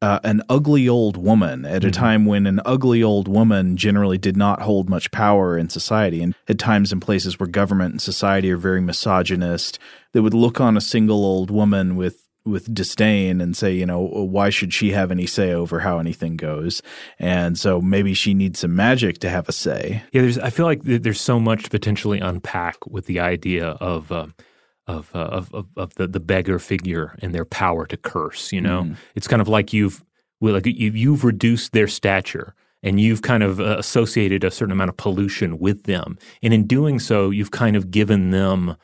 uh, 0.01 0.19
an 0.23 0.41
ugly 0.49 0.87
old 0.87 1.17
woman 1.17 1.65
at 1.65 1.81
mm-hmm. 1.81 1.89
a 1.89 1.91
time 1.91 2.25
when 2.25 2.47
an 2.47 2.61
ugly 2.65 3.01
old 3.01 3.27
woman 3.27 3.75
generally 3.75 4.17
did 4.17 4.37
not 4.37 4.61
hold 4.61 4.89
much 4.89 5.11
power 5.11 5.57
in 5.57 5.67
society. 5.67 6.21
And 6.21 6.35
at 6.47 6.59
times 6.59 6.93
in 6.93 6.99
places 6.99 7.39
where 7.39 7.47
government 7.47 7.91
and 7.91 8.01
society 8.01 8.51
are 8.51 8.57
very 8.57 8.81
misogynist, 8.81 9.79
they 10.13 10.19
would 10.19 10.33
look 10.33 10.61
on 10.61 10.77
a 10.77 10.81
single 10.81 11.25
old 11.25 11.49
woman 11.49 11.95
with 11.95 12.24
with 12.45 12.73
disdain 12.73 13.41
and 13.41 13.57
say, 13.57 13.73
you 13.73 13.85
know, 13.85 13.99
why 13.99 14.49
should 14.49 14.73
she 14.73 14.91
have 14.91 15.11
any 15.11 15.25
say 15.25 15.51
over 15.51 15.79
how 15.79 15.99
anything 15.99 16.37
goes? 16.37 16.81
And 17.17 17.57
so 17.57 17.81
maybe 17.81 18.13
she 18.13 18.33
needs 18.33 18.59
some 18.59 18.75
magic 18.75 19.17
to 19.19 19.29
have 19.29 19.49
a 19.49 19.51
say. 19.51 20.03
Yeah, 20.11 20.21
there's. 20.21 20.37
I 20.37 20.51
feel 20.51 20.65
like 20.65 20.83
there's 20.83 21.19
so 21.19 21.39
much 21.39 21.63
to 21.63 21.69
potentially 21.69 22.19
unpack 22.19 22.85
with 22.87 23.05
the 23.05 23.19
idea 23.19 23.69
of. 23.69 24.11
Uh, 24.11 24.27
of, 24.87 25.09
uh, 25.15 25.17
of, 25.17 25.51
of 25.51 25.67
of 25.77 25.95
the 25.95 26.05
the 26.05 26.19
beggar 26.19 26.59
figure 26.59 27.17
and 27.23 27.33
their 27.33 27.43
power 27.43 27.87
to 27.87 27.97
curse, 27.97 28.51
you 28.51 28.61
know, 28.61 28.83
mm. 28.83 28.95
it's 29.15 29.27
kind 29.27 29.41
of 29.41 29.47
like 29.47 29.73
you've 29.73 30.05
like 30.41 30.67
you've 30.67 31.23
reduced 31.23 31.71
their 31.71 31.87
stature 31.87 32.53
and 32.83 32.99
you've 32.99 33.23
kind 33.23 33.41
of 33.41 33.59
uh, 33.59 33.77
associated 33.79 34.43
a 34.43 34.51
certain 34.51 34.71
amount 34.71 34.89
of 34.89 34.97
pollution 34.97 35.57
with 35.57 35.85
them, 35.85 36.19
and 36.43 36.53
in 36.53 36.67
doing 36.67 36.99
so, 36.99 37.31
you've 37.31 37.49
kind 37.49 37.75
of 37.75 37.89
given 37.89 38.29
them 38.29 38.75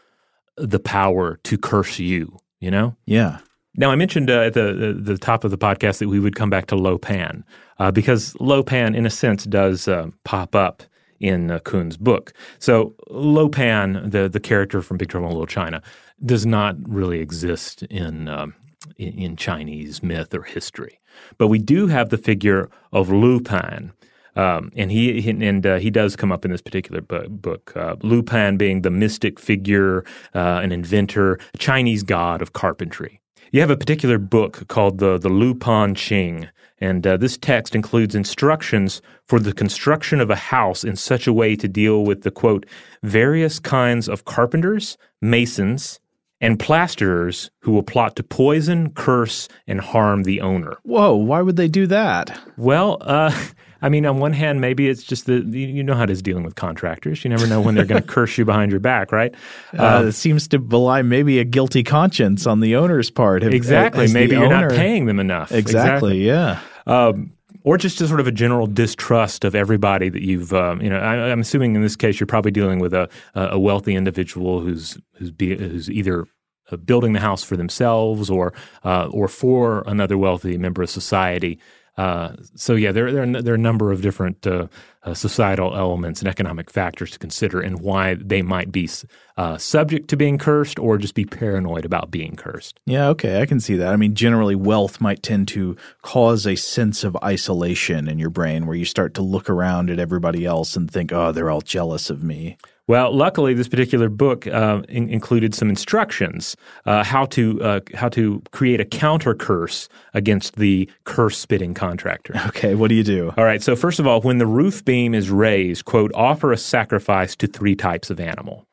the 0.57 0.80
power 0.80 1.39
to 1.43 1.55
curse 1.55 1.99
you. 1.99 2.39
You 2.62 2.72
know? 2.72 2.95
Yeah. 3.05 3.39
Now, 3.76 3.89
I 3.89 3.95
mentioned 3.95 4.30
uh, 4.30 4.41
at 4.41 4.53
the, 4.53 4.97
the 4.99 5.17
top 5.17 5.43
of 5.43 5.51
the 5.51 5.57
podcast 5.57 5.99
that 5.99 6.09
we 6.09 6.19
would 6.19 6.36
come 6.36 6.49
back 6.49 6.67
to 6.67 6.76
Lo 6.76 6.97
Pan 6.97 7.43
uh, 7.80 7.91
because 7.91 8.36
Lo 8.39 8.63
Pan, 8.63 8.95
in 8.95 9.05
a 9.05 9.09
sense, 9.09 9.45
does 9.45 9.88
uh, 9.88 10.07
pop 10.26 10.55
up 10.55 10.84
in 11.22 11.51
uh, 11.51 11.59
Kuhn's 11.59 11.97
book. 11.97 12.34
So 12.59 12.93
Lo 13.09 13.47
Pan, 13.47 14.09
the 14.09 14.28
the 14.28 14.39
character 14.39 14.82
from 14.82 14.97
Big 14.97 15.09
Trouble 15.09 15.28
in 15.28 15.34
Little 15.34 15.47
China, 15.47 15.82
does 16.26 16.45
not 16.45 16.76
really 16.88 17.19
exist 17.19 17.84
in, 17.84 18.28
um, 18.28 18.55
in, 18.97 19.13
in 19.13 19.36
Chinese 19.38 20.03
myth 20.03 20.34
or 20.34 20.43
history, 20.43 20.99
but 21.38 21.47
we 21.47 21.59
do 21.59 21.88
have 21.88 22.09
the 22.09 22.17
figure 22.17 22.69
of 22.91 23.09
Lu 23.09 23.39
Pan. 23.39 23.93
Um, 24.36 24.72
and 24.78 24.91
he 24.91 25.30
and 25.30 25.65
uh, 25.65 25.78
he 25.78 25.89
does 25.89 26.15
come 26.15 26.32
up 26.32 26.45
in 26.45 26.51
this 26.51 26.61
particular 26.61 27.01
book. 27.01 27.74
Uh, 27.76 27.97
Lu 28.01 28.24
Pan 28.24 28.55
being 28.55 28.82
the 28.82 28.89
mystic 28.89 29.39
figure, 29.39 30.05
uh, 30.34 30.61
an 30.63 30.72
inventor, 30.72 31.38
Chinese 31.57 32.01
god 32.01 32.41
of 32.41 32.53
carpentry. 32.53 33.20
You 33.54 33.60
have 33.60 33.70
a 33.70 33.76
particular 33.76 34.18
book 34.18 34.66
called 34.70 34.99
the, 34.99 35.18
the 35.18 35.28
Lu 35.28 35.54
Pan 35.54 35.93
Qing, 35.93 36.49
and 36.78 37.06
uh, 37.06 37.18
this 37.18 37.36
text 37.38 37.76
includes 37.76 38.16
instructions 38.16 39.02
for 39.28 39.41
the 39.41 39.52
construction 39.52 40.22
of 40.22 40.30
a 40.30 40.38
house 40.38 40.86
in 40.86 40.95
such 40.95 41.28
a 41.28 41.34
way 41.34 41.58
to 41.58 41.68
deal 41.68 42.06
with 42.06 42.22
the 42.22 42.32
quote, 42.32 42.66
various 43.04 43.60
kinds 43.60 44.08
of 44.08 44.24
carpenters, 44.24 44.97
masons, 45.22 45.99
and 46.39 46.60
plasterers 46.60 47.52
who 47.60 47.74
will 47.74 47.84
plot 47.84 48.16
to 48.16 48.24
poison, 48.24 48.93
curse, 48.93 49.49
and 49.68 49.82
harm 49.82 50.24
the 50.24 50.39
owner. 50.39 50.78
Whoa, 50.84 51.14
why 51.14 51.41
would 51.41 51.58
they 51.58 51.68
do 51.68 51.88
that? 51.88 52.39
Well, 52.56 52.99
uh, 53.02 53.38
I 53.82 53.89
mean, 53.89 54.05
on 54.05 54.19
one 54.19 54.34
hand, 54.34 54.61
maybe 54.61 54.88
it's 54.88 55.03
just 55.03 55.25
that 55.25 55.45
you 55.45 55.84
know 55.84 55.95
how 55.95 56.03
it 56.03 56.09
is 56.09 56.21
dealing 56.21 56.43
with 56.43 56.55
contractors. 56.55 57.23
You 57.23 57.29
never 57.29 57.47
know 57.47 57.61
when 57.61 57.75
they're 57.75 57.86
going 57.86 58.01
to 58.05 58.07
curse 58.07 58.38
you 58.38 58.45
behind 58.45 58.71
your 58.71 58.79
back, 58.79 59.11
right? 59.11 59.34
Uh, 59.77 59.97
um, 59.97 60.07
it 60.07 60.11
seems 60.13 60.47
to 60.49 60.59
belie 60.59 61.01
maybe 61.01 61.39
a 61.39 61.43
guilty 61.43 61.84
conscience 61.84 62.45
on 62.45 62.59
the 62.59 62.75
owner's 62.75 63.09
part. 63.09 63.43
Exactly. 63.43 64.11
Maybe 64.11 64.36
you're 64.36 64.45
owner. 64.45 64.69
not 64.69 64.71
paying 64.71 65.05
them 65.05 65.19
enough. 65.19 65.51
Exactly. 65.51 66.21
exactly. 66.21 66.27
Yeah. 66.27 66.59
Um, 66.88 67.34
or 67.63 67.77
just 67.77 68.01
a 68.01 68.07
sort 68.07 68.19
of 68.19 68.27
a 68.27 68.32
general 68.32 68.67
distrust 68.67 69.45
of 69.45 69.53
everybody 69.55 70.09
that 70.09 70.23
you've, 70.23 70.53
um, 70.53 70.82
you 70.82 70.89
know, 70.89 70.97
I, 70.97 71.29
am 71.29 71.41
assuming 71.41 71.75
in 71.75 71.82
this 71.82 71.95
case 71.95 72.19
you're 72.19 72.27
probably 72.27 72.51
dealing 72.51 72.79
with 72.79 72.93
a, 72.93 73.09
a 73.36 73.59
wealthy 73.59 73.95
individual 73.95 74.61
who's 74.61 74.97
who's, 75.15 75.32
be, 75.32 75.55
who's 75.55 75.89
either 75.89 76.25
uh, 76.71 76.77
building 76.77 77.13
the 77.13 77.19
house 77.19 77.43
for 77.43 77.57
themselves 77.57 78.29
or 78.29 78.53
uh, 78.84 79.07
or 79.11 79.27
for 79.27 79.84
another 79.86 80.17
wealthy 80.17 80.57
member 80.57 80.82
of 80.82 80.89
society. 80.89 81.59
Uh, 81.97 82.35
so 82.55 82.73
yeah, 82.75 82.91
there, 82.91 83.11
there, 83.11 83.23
are, 83.23 83.41
there 83.41 83.53
are 83.53 83.55
a 83.55 83.59
number 83.59 83.91
of 83.91 84.01
different 84.01 84.47
uh, 84.47 84.67
uh, 85.03 85.13
societal 85.13 85.75
elements 85.75 86.21
and 86.21 86.29
economic 86.29 86.69
factors 86.69 87.11
to 87.11 87.19
consider 87.19 87.59
and 87.59 87.81
why 87.81 88.15
they 88.15 88.41
might 88.41 88.71
be 88.71 88.89
uh, 89.37 89.57
subject 89.57 90.07
to 90.07 90.15
being 90.15 90.37
cursed 90.37 90.79
or 90.79 90.97
just 90.97 91.15
be 91.15 91.25
paranoid 91.25 91.83
about 91.83 92.09
being 92.09 92.35
cursed. 92.35 92.79
Yeah, 92.85 93.07
okay, 93.09 93.41
I 93.41 93.45
can 93.45 93.59
see 93.59 93.75
that. 93.75 93.91
I 93.91 93.97
mean, 93.97 94.15
generally, 94.15 94.55
wealth 94.55 95.01
might 95.01 95.21
tend 95.21 95.47
to 95.49 95.75
cause 96.01 96.47
a 96.47 96.55
sense 96.55 97.03
of 97.03 97.17
isolation 97.23 98.07
in 98.07 98.19
your 98.19 98.29
brain 98.29 98.65
where 98.65 98.75
you 98.75 98.85
start 98.85 99.13
to 99.15 99.21
look 99.21 99.49
around 99.49 99.89
at 99.89 99.99
everybody 99.99 100.45
else 100.45 100.75
and 100.75 100.89
think, 100.89 101.11
oh, 101.11 101.31
they're 101.31 101.49
all 101.49 101.61
jealous 101.61 102.09
of 102.09 102.23
me. 102.23 102.57
Well, 102.91 103.15
luckily, 103.15 103.53
this 103.53 103.69
particular 103.69 104.09
book 104.09 104.45
uh, 104.47 104.81
in- 104.89 105.07
included 105.07 105.55
some 105.55 105.69
instructions 105.69 106.57
uh, 106.85 107.05
how 107.05 107.23
to 107.27 107.63
uh, 107.63 107.79
how 107.93 108.09
to 108.09 108.43
create 108.51 108.81
a 108.81 108.85
counter 108.85 109.33
curse 109.33 109.87
against 110.13 110.57
the 110.57 110.89
curse 111.05 111.37
spitting 111.37 111.73
contractor. 111.73 112.33
Okay, 112.47 112.75
what 112.75 112.89
do 112.89 112.95
you 112.95 113.03
do? 113.05 113.31
All 113.37 113.45
right. 113.45 113.63
So 113.63 113.77
first 113.77 113.99
of 114.01 114.07
all, 114.07 114.19
when 114.19 114.39
the 114.39 114.45
roof 114.45 114.83
beam 114.83 115.15
is 115.15 115.29
raised, 115.29 115.85
quote, 115.85 116.11
offer 116.13 116.51
a 116.51 116.57
sacrifice 116.57 117.33
to 117.37 117.47
three 117.47 117.77
types 117.77 118.09
of 118.09 118.19
animal. 118.19 118.67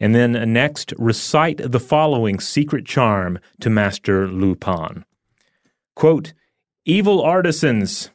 And 0.00 0.16
then 0.16 0.52
next, 0.52 0.92
recite 0.98 1.60
the 1.62 1.78
following 1.78 2.40
secret 2.40 2.86
charm 2.86 3.38
to 3.60 3.70
Master 3.70 4.26
Lu 4.26 4.56
Pan. 4.56 5.04
Quote, 5.94 6.32
Evil 6.84 7.22
artisans, 7.22 8.10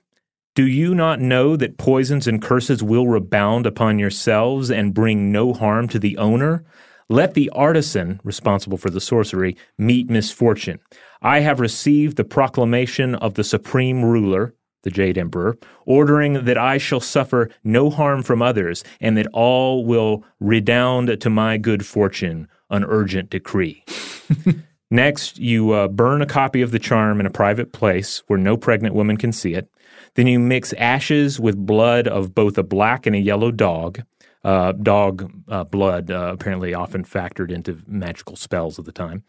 do 0.55 0.65
you 0.65 0.95
not 0.95 1.19
know 1.19 1.57
that 1.57 1.77
poisons 1.77 2.27
and 2.27 2.41
curses 2.41 2.81
will 2.81 3.09
rebound 3.09 3.65
upon 3.65 3.99
yourselves 3.99 4.71
and 4.71 4.93
bring 4.93 5.29
no 5.29 5.51
harm 5.53 5.89
to 5.89 5.99
the 5.99 6.17
owner? 6.17 6.63
Let 7.09 7.33
the 7.33 7.49
artisan, 7.49 8.21
responsible 8.23 8.77
for 8.77 8.89
the 8.89 9.01
sorcery, 9.01 9.57
meet 9.77 10.09
misfortune. 10.09 10.79
I 11.21 11.41
have 11.41 11.59
received 11.59 12.15
the 12.15 12.23
proclamation 12.23 13.15
of 13.15 13.33
the 13.33 13.43
supreme 13.43 14.03
ruler, 14.05 14.55
the 14.83 14.91
Jade 14.91 15.17
Emperor, 15.17 15.57
ordering 15.85 16.45
that 16.45 16.57
I 16.57 16.77
shall 16.77 17.01
suffer 17.01 17.49
no 17.65 17.89
harm 17.89 18.23
from 18.23 18.41
others, 18.41 18.81
and 19.01 19.17
that 19.17 19.27
all 19.33 19.85
will 19.85 20.23
redound 20.39 21.19
to 21.19 21.29
my 21.29 21.57
good 21.57 21.85
fortune, 21.85 22.47
an 22.69 22.85
urgent 22.85 23.29
decree. 23.29 23.83
Next, 24.89 25.37
you 25.37 25.71
uh, 25.71 25.89
burn 25.89 26.21
a 26.21 26.25
copy 26.25 26.61
of 26.61 26.71
the 26.71 26.79
charm 26.79 27.19
in 27.19 27.25
a 27.25 27.31
private 27.31 27.73
place 27.73 28.23
where 28.27 28.39
no 28.39 28.55
pregnant 28.55 28.95
woman 28.95 29.17
can 29.17 29.33
see 29.33 29.53
it. 29.53 29.69
Then 30.16 30.28
you 30.28 30.39
mix 30.39 30.74
ashes 30.74 31.39
with 31.39 31.66
blood 31.66 32.07
of 32.07 32.34
both 32.34 32.57
a 32.57 32.63
black 32.63 33.05
and 33.05 33.16
a 33.16 33.20
yellow 33.20 33.51
dog. 33.51 34.01
Uh, 34.43 34.72
dog 34.74 35.32
uh, 35.47 35.63
blood 35.63 36.11
uh, 36.11 36.32
apparently 36.34 36.74
often 36.74 37.03
factored 37.03 37.51
into 37.51 37.82
magical 37.88 38.36
spells 38.36 38.78
of 38.78 38.86
the 38.86 38.91
time. 38.91 39.24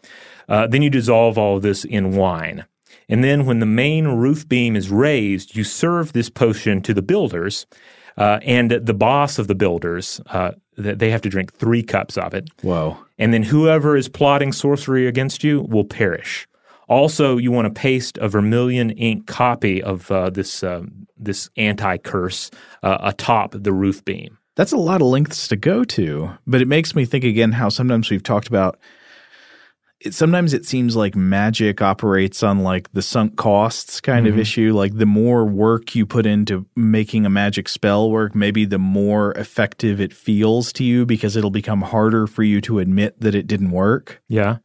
Uh, 0.49 0.66
then 0.66 0.82
you 0.82 0.91
dissolve 0.91 1.39
all 1.39 1.57
of 1.57 1.62
this 1.62 1.84
in 1.84 2.14
wine. 2.16 2.64
And 3.09 3.24
then 3.24 3.47
when 3.47 3.61
the 3.61 3.66
main 3.66 4.09
roof 4.09 4.49
beam 4.49 4.76
is 4.76 4.91
raised, 4.91 5.57
you 5.57 5.64
serve 5.64 6.12
this 6.12 6.28
potion 6.28 6.82
to 6.82 6.93
the 6.93 7.03
builders. 7.03 7.66
Uh, 8.18 8.41
and 8.43 8.70
the 8.70 8.95
boss 8.95 9.39
of 9.39 9.47
the 9.47 9.55
builders, 9.55 10.20
uh, 10.26 10.53
they 10.76 11.11
have 11.11 11.20
to 11.22 11.28
drink 11.28 11.53
three 11.53 11.82
cups 11.82 12.16
of 12.16 12.34
it. 12.34 12.49
Whoa. 12.62 12.97
And 13.18 13.32
then 13.32 13.43
whoever 13.43 13.97
is 13.97 14.09
plotting 14.09 14.53
sorcery 14.53 15.07
against 15.07 15.45
you 15.45 15.62
will 15.62 15.84
perish. 15.84 16.49
Also, 16.89 17.37
you 17.37 17.51
want 17.51 17.66
to 17.72 17.80
paste 17.80 18.16
a 18.18 18.28
vermilion 18.28 18.91
ink 18.91 19.26
copy 19.26 19.82
of 19.82 20.11
uh, 20.11 20.30
this 20.30 20.62
uh, 20.62 20.82
this 21.16 21.51
anti 21.57 21.97
curse 21.99 22.51
uh, 22.82 22.99
atop 23.01 23.55
the 23.59 23.72
roof 23.72 24.05
beam. 24.05 24.39
That's 24.55 24.72
a 24.72 24.76
lot 24.78 25.03
of 25.03 25.09
lengths 25.09 25.49
to 25.49 25.57
go 25.57 25.84
to, 25.84 26.30
but 26.47 26.61
it 26.62 26.68
makes 26.68 26.95
me 26.95 27.05
think 27.05 27.24
again 27.24 27.53
how 27.53 27.68
sometimes 27.68 28.11
we've 28.11 28.22
talked 28.22 28.49
about. 28.49 28.78
It, 30.01 30.12
sometimes 30.14 30.53
it 30.53 30.66
seems 30.66 30.95
like 30.95 31.16
magic 31.16 31.80
operates 31.80 32.43
on 32.43 32.59
like 32.62 32.93
the 32.93 33.01
sunk 33.03 33.37
costs 33.37 34.01
kind 34.01 34.26
Mm-hmm. 34.26 34.34
of 34.34 34.39
issue. 34.39 34.74
Like 34.74 34.97
the 34.97 35.07
more 35.07 35.47
work 35.47 35.95
you 35.95 36.05
put 36.07 36.26
into 36.26 36.66
making 36.76 37.24
a 37.26 37.30
magic 37.30 37.68
spell 37.68 38.11
work, 38.11 38.34
maybe 38.34 38.66
the 38.66 38.78
more 38.78 39.32
effective 39.32 40.01
it 40.01 40.12
feels 40.12 40.72
to 40.74 40.84
you 40.84 41.07
because 41.07 41.34
it'll 41.34 41.51
become 41.51 41.80
harder 41.82 42.26
for 42.26 42.43
you 42.43 42.61
to 42.62 42.78
admit 42.78 43.18
that 43.20 43.34
it 43.34 43.47
didn't 43.47 43.70
work. 43.70 44.22
Yeah. 44.28 44.59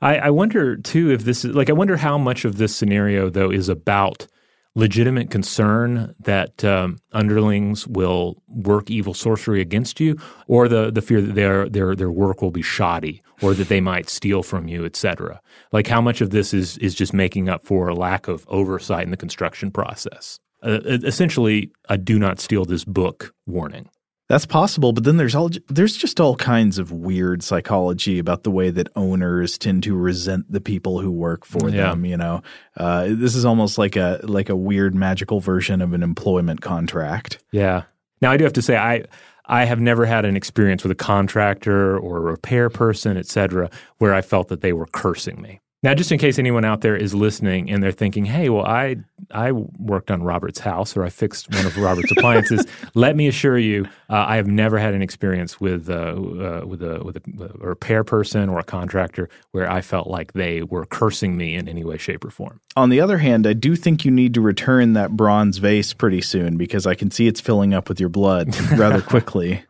I, 0.00 0.16
I 0.18 0.30
wonder 0.30 0.76
too 0.76 1.10
if 1.10 1.24
this 1.24 1.44
is 1.44 1.54
like 1.54 1.70
I 1.70 1.74
wonder 1.74 1.96
how 1.96 2.18
much 2.18 2.44
of 2.44 2.58
this 2.58 2.74
scenario 2.74 3.30
though 3.30 3.50
is 3.50 3.68
about 3.68 4.26
legitimate 4.74 5.28
concern 5.30 6.14
that 6.20 6.64
um, 6.64 6.98
underlings 7.12 7.86
will 7.86 8.40
work 8.46 8.90
evil 8.90 9.12
sorcery 9.12 9.60
against 9.60 10.00
you, 10.00 10.16
or 10.46 10.68
the 10.68 10.90
the 10.90 11.02
fear 11.02 11.20
that 11.20 11.34
their 11.34 11.68
their 11.68 11.94
their 11.94 12.10
work 12.10 12.40
will 12.40 12.50
be 12.50 12.62
shoddy, 12.62 13.22
or 13.42 13.54
that 13.54 13.68
they 13.68 13.80
might 13.80 14.08
steal 14.08 14.42
from 14.42 14.68
you, 14.68 14.84
etc. 14.84 15.40
Like 15.72 15.88
how 15.88 16.00
much 16.00 16.20
of 16.20 16.30
this 16.30 16.54
is 16.54 16.78
is 16.78 16.94
just 16.94 17.12
making 17.12 17.48
up 17.48 17.64
for 17.64 17.88
a 17.88 17.94
lack 17.94 18.28
of 18.28 18.46
oversight 18.48 19.04
in 19.04 19.10
the 19.10 19.16
construction 19.16 19.70
process. 19.70 20.38
Uh, 20.62 20.80
essentially, 20.84 21.70
a 21.88 21.98
"do 21.98 22.18
not 22.18 22.40
steal 22.40 22.64
this 22.64 22.84
book" 22.84 23.34
warning. 23.46 23.88
That's 24.28 24.44
possible, 24.44 24.92
but 24.92 25.04
then 25.04 25.16
there's 25.16 25.34
all 25.34 25.48
there's 25.68 25.96
just 25.96 26.20
all 26.20 26.36
kinds 26.36 26.78
of 26.78 26.92
weird 26.92 27.42
psychology 27.42 28.18
about 28.18 28.42
the 28.42 28.50
way 28.50 28.68
that 28.68 28.88
owners 28.94 29.56
tend 29.56 29.82
to 29.84 29.96
resent 29.96 30.52
the 30.52 30.60
people 30.60 31.00
who 31.00 31.10
work 31.10 31.46
for 31.46 31.70
Yeah. 31.70 31.88
them. 31.90 32.04
You 32.04 32.18
know, 32.18 32.42
uh, 32.76 33.06
this 33.08 33.34
is 33.34 33.46
almost 33.46 33.78
like 33.78 33.96
a 33.96 34.20
like 34.24 34.50
a 34.50 34.56
weird 34.56 34.94
magical 34.94 35.40
version 35.40 35.80
of 35.80 35.94
an 35.94 36.02
employment 36.02 36.60
contract. 36.60 37.38
Yeah. 37.52 37.84
Now 38.20 38.30
I 38.30 38.36
do 38.36 38.44
have 38.44 38.52
to 38.54 38.62
say 38.62 38.76
I 38.76 39.04
I 39.46 39.64
have 39.64 39.80
never 39.80 40.04
had 40.04 40.26
an 40.26 40.36
experience 40.36 40.82
with 40.82 40.92
a 40.92 40.94
contractor 40.94 41.98
or 41.98 42.18
a 42.18 42.20
repair 42.20 42.68
person, 42.68 43.16
et 43.16 43.24
cetera, 43.26 43.70
where 43.96 44.12
I 44.12 44.20
felt 44.20 44.48
that 44.48 44.60
they 44.60 44.74
were 44.74 44.86
cursing 44.92 45.40
me. 45.40 45.60
Now, 45.80 45.94
just 45.94 46.10
in 46.10 46.18
case 46.18 46.40
anyone 46.40 46.64
out 46.64 46.80
there 46.80 46.96
is 46.96 47.14
listening 47.14 47.70
and 47.70 47.80
they're 47.80 47.92
thinking, 47.92 48.24
"Hey, 48.24 48.48
well, 48.48 48.66
I 48.66 48.96
I 49.30 49.52
worked 49.52 50.10
on 50.10 50.24
Robert's 50.24 50.58
house 50.58 50.96
or 50.96 51.04
I 51.04 51.08
fixed 51.08 51.54
one 51.54 51.66
of 51.66 51.76
Robert's 51.76 52.10
appliances," 52.16 52.66
let 52.94 53.14
me 53.14 53.28
assure 53.28 53.58
you, 53.58 53.84
uh, 54.10 54.24
I 54.26 54.36
have 54.36 54.48
never 54.48 54.78
had 54.78 54.94
an 54.94 55.02
experience 55.02 55.60
with 55.60 55.88
uh, 55.88 55.92
uh, 55.92 56.62
with 56.66 56.82
a 56.82 57.00
with 57.04 57.16
a, 57.16 57.52
a 57.60 57.68
repair 57.68 58.02
person 58.02 58.48
or 58.48 58.58
a 58.58 58.64
contractor 58.64 59.28
where 59.52 59.70
I 59.70 59.80
felt 59.80 60.08
like 60.08 60.32
they 60.32 60.64
were 60.64 60.84
cursing 60.84 61.36
me 61.36 61.54
in 61.54 61.68
any 61.68 61.84
way, 61.84 61.96
shape, 61.96 62.24
or 62.24 62.30
form. 62.30 62.60
On 62.74 62.88
the 62.88 63.00
other 63.00 63.18
hand, 63.18 63.46
I 63.46 63.52
do 63.52 63.76
think 63.76 64.04
you 64.04 64.10
need 64.10 64.34
to 64.34 64.40
return 64.40 64.94
that 64.94 65.16
bronze 65.16 65.58
vase 65.58 65.92
pretty 65.92 66.22
soon 66.22 66.56
because 66.56 66.88
I 66.88 66.94
can 66.94 67.12
see 67.12 67.28
it's 67.28 67.40
filling 67.40 67.72
up 67.72 67.88
with 67.88 68.00
your 68.00 68.08
blood 68.08 68.58
rather 68.76 69.00
quickly. 69.00 69.62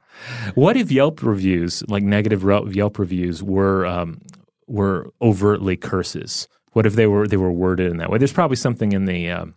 What 0.54 0.76
if 0.76 0.90
Yelp 0.90 1.22
reviews, 1.22 1.84
like 1.88 2.02
negative 2.02 2.42
Yelp 2.74 2.98
reviews, 2.98 3.42
were 3.42 3.86
um, 3.86 4.20
were 4.68 5.12
overtly 5.20 5.76
curses? 5.76 6.48
What 6.72 6.86
if 6.86 6.94
they 6.94 7.06
were 7.06 7.26
they 7.26 7.36
were 7.36 7.52
worded 7.52 7.90
in 7.90 7.96
that 7.98 8.10
way? 8.10 8.18
There's 8.18 8.32
probably 8.32 8.56
something 8.56 8.92
in 8.92 9.06
the 9.06 9.30
um, 9.30 9.54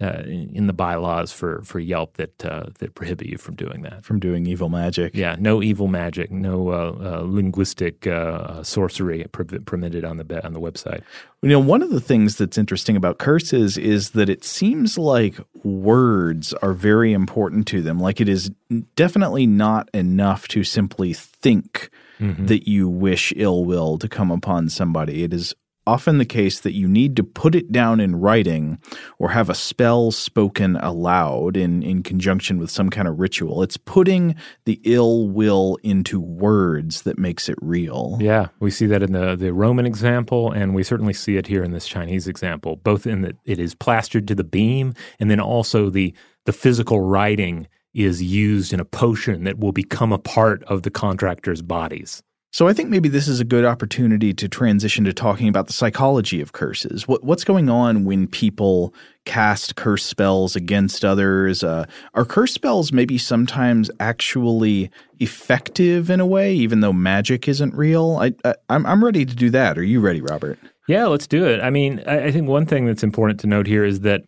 uh, 0.00 0.22
in 0.26 0.66
the 0.66 0.72
bylaws 0.72 1.32
for 1.32 1.62
for 1.62 1.80
Yelp 1.80 2.16
that 2.18 2.44
uh, 2.44 2.66
that 2.78 2.94
prohibit 2.94 3.28
you 3.28 3.38
from 3.38 3.54
doing 3.54 3.82
that. 3.82 4.04
From 4.04 4.20
doing 4.20 4.46
evil 4.46 4.68
magic. 4.68 5.14
Yeah, 5.14 5.36
no 5.38 5.62
evil 5.62 5.88
magic, 5.88 6.30
no 6.30 6.68
uh, 6.68 6.96
uh, 7.02 7.22
linguistic 7.24 8.06
uh, 8.06 8.62
sorcery 8.62 9.24
per- 9.32 9.44
permitted 9.44 10.04
on 10.04 10.18
the 10.18 10.24
be- 10.24 10.40
on 10.40 10.52
the 10.52 10.60
website. 10.60 11.02
You 11.42 11.48
know, 11.48 11.60
one 11.60 11.82
of 11.82 11.90
the 11.90 12.00
things 12.00 12.36
that's 12.36 12.58
interesting 12.58 12.96
about 12.96 13.18
curses 13.18 13.78
is 13.78 14.10
that 14.10 14.28
it 14.28 14.44
seems 14.44 14.98
like 14.98 15.40
words 15.66 16.52
are 16.54 16.72
very 16.72 17.12
important 17.12 17.66
to 17.68 17.82
them. 17.82 17.98
Like 17.98 18.20
it 18.20 18.28
is 18.28 18.50
definitely 18.94 19.46
not 19.46 19.90
enough 19.92 20.48
to 20.48 20.62
simply 20.64 21.12
think 21.12 21.90
mm-hmm. 22.20 22.46
that 22.46 22.68
you 22.68 22.88
wish 22.88 23.32
ill 23.36 23.64
will 23.64 23.98
to 23.98 24.08
come 24.08 24.30
upon 24.30 24.68
somebody. 24.68 25.24
It 25.24 25.34
is 25.34 25.54
often 25.86 26.18
the 26.18 26.24
case 26.24 26.60
that 26.60 26.74
you 26.74 26.88
need 26.88 27.16
to 27.16 27.24
put 27.24 27.54
it 27.54 27.70
down 27.70 28.00
in 28.00 28.16
writing 28.16 28.78
or 29.18 29.30
have 29.30 29.48
a 29.48 29.54
spell 29.54 30.10
spoken 30.10 30.76
aloud 30.76 31.56
in, 31.56 31.82
in 31.82 32.02
conjunction 32.02 32.58
with 32.58 32.70
some 32.70 32.90
kind 32.90 33.06
of 33.06 33.18
ritual. 33.18 33.62
It's 33.62 33.76
putting 33.76 34.34
the 34.64 34.80
ill 34.84 35.28
will 35.28 35.78
into 35.82 36.20
words 36.20 37.02
that 37.02 37.18
makes 37.18 37.48
it 37.48 37.56
real. 37.60 38.18
Yeah, 38.20 38.48
we 38.60 38.70
see 38.70 38.86
that 38.86 39.02
in 39.02 39.12
the, 39.12 39.36
the 39.36 39.52
Roman 39.52 39.86
example, 39.86 40.50
and 40.50 40.74
we 40.74 40.82
certainly 40.82 41.14
see 41.14 41.36
it 41.36 41.46
here 41.46 41.62
in 41.62 41.70
this 41.70 41.86
Chinese 41.86 42.26
example, 42.26 42.76
both 42.76 43.06
in 43.06 43.22
that 43.22 43.36
it 43.44 43.58
is 43.58 43.74
plastered 43.74 44.26
to 44.28 44.34
the 44.34 44.44
beam, 44.44 44.94
and 45.20 45.30
then 45.30 45.40
also 45.40 45.90
the, 45.90 46.14
the 46.44 46.52
physical 46.52 47.00
writing 47.00 47.68
is 47.94 48.22
used 48.22 48.72
in 48.72 48.80
a 48.80 48.84
potion 48.84 49.44
that 49.44 49.58
will 49.58 49.72
become 49.72 50.12
a 50.12 50.18
part 50.18 50.62
of 50.64 50.82
the 50.82 50.90
contractor's 50.90 51.62
bodies. 51.62 52.22
So 52.52 52.68
I 52.68 52.72
think 52.72 52.88
maybe 52.88 53.10
this 53.10 53.28
is 53.28 53.38
a 53.38 53.44
good 53.44 53.66
opportunity 53.66 54.32
to 54.32 54.48
transition 54.48 55.04
to 55.04 55.12
talking 55.12 55.48
about 55.48 55.66
the 55.66 55.74
psychology 55.74 56.40
of 56.40 56.52
curses. 56.52 57.06
What, 57.06 57.22
what's 57.22 57.44
going 57.44 57.68
on 57.68 58.04
when 58.04 58.26
people 58.26 58.94
cast 59.26 59.76
curse 59.76 60.04
spells 60.04 60.56
against 60.56 61.04
others? 61.04 61.62
Uh, 61.62 61.84
are 62.14 62.24
curse 62.24 62.54
spells 62.54 62.92
maybe 62.92 63.18
sometimes 63.18 63.90
actually 64.00 64.90
effective 65.18 66.08
in 66.08 66.18
a 66.18 66.26
way, 66.26 66.54
even 66.54 66.80
though 66.80 66.94
magic 66.94 67.46
isn't 67.46 67.74
real? 67.74 68.16
I, 68.16 68.32
I, 68.44 68.54
I'm 68.70 68.86
I'm 68.86 69.04
ready 69.04 69.26
to 69.26 69.34
do 69.34 69.50
that. 69.50 69.76
Are 69.76 69.84
you 69.84 70.00
ready, 70.00 70.22
Robert? 70.22 70.58
Yeah, 70.88 71.06
let's 71.06 71.26
do 71.26 71.44
it. 71.44 71.60
I 71.60 71.68
mean, 71.68 72.02
I, 72.06 72.26
I 72.26 72.30
think 72.30 72.48
one 72.48 72.64
thing 72.64 72.86
that's 72.86 73.02
important 73.02 73.40
to 73.40 73.48
note 73.48 73.66
here 73.66 73.84
is 73.84 74.00
that 74.00 74.22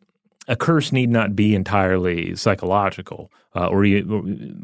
a 0.49 0.57
curse 0.57 0.93
need 0.93 1.11
not 1.11 1.37
be 1.37 1.55
entirely 1.55 2.35
psychological 2.35 3.31
uh, 3.55 3.69
or, 3.69 3.85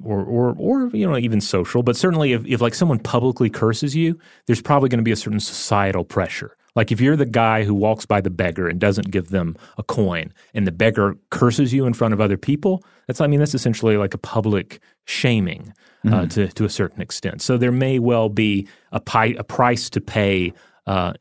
or 0.03 0.25
or 0.25 0.55
or 0.59 0.89
you 0.89 1.07
know 1.07 1.17
even 1.17 1.41
social, 1.41 1.83
but 1.83 1.97
certainly 1.97 2.33
if, 2.33 2.45
if 2.47 2.61
like 2.61 2.75
someone 2.75 2.99
publicly 2.99 3.51
curses 3.51 3.95
you, 3.95 4.19
there's 4.47 4.63
probably 4.63 4.89
going 4.89 4.99
to 4.99 5.05
be 5.05 5.13
a 5.13 5.17
certain 5.17 5.41
societal 5.41 6.05
pressure. 6.05 6.57
Like 6.75 6.91
if 6.91 7.01
you're 7.01 7.17
the 7.17 7.27
guy 7.27 7.63
who 7.63 7.75
walks 7.75 8.05
by 8.05 8.21
the 8.21 8.31
beggar 8.31 8.69
and 8.69 8.81
doesn't 8.81 9.11
give 9.11 9.29
them 9.29 9.57
a 9.79 9.83
coin, 9.83 10.33
and 10.55 10.67
the 10.67 10.73
beggar 10.73 11.17
curses 11.31 11.73
you 11.73 11.87
in 11.87 11.95
front 11.95 12.15
of 12.15 12.21
other 12.21 12.37
people, 12.37 12.85
that's 13.07 13.21
I 13.21 13.27
mean 13.27 13.39
that's 13.39 13.55
essentially 13.55 13.97
like 13.97 14.15
a 14.15 14.19
public 14.19 14.81
shaming 15.05 15.73
uh, 16.11 16.27
to 16.27 16.49
to 16.49 16.65
a 16.65 16.71
certain 16.71 17.01
extent. 17.01 17.43
So 17.43 17.57
there 17.57 17.73
may 17.73 17.99
well 17.99 18.29
be 18.29 18.69
a, 18.93 19.01
pi- 19.01 19.37
a 19.39 19.45
price 19.45 19.89
to 19.91 20.01
pay 20.01 20.53
uh, 20.87 21.15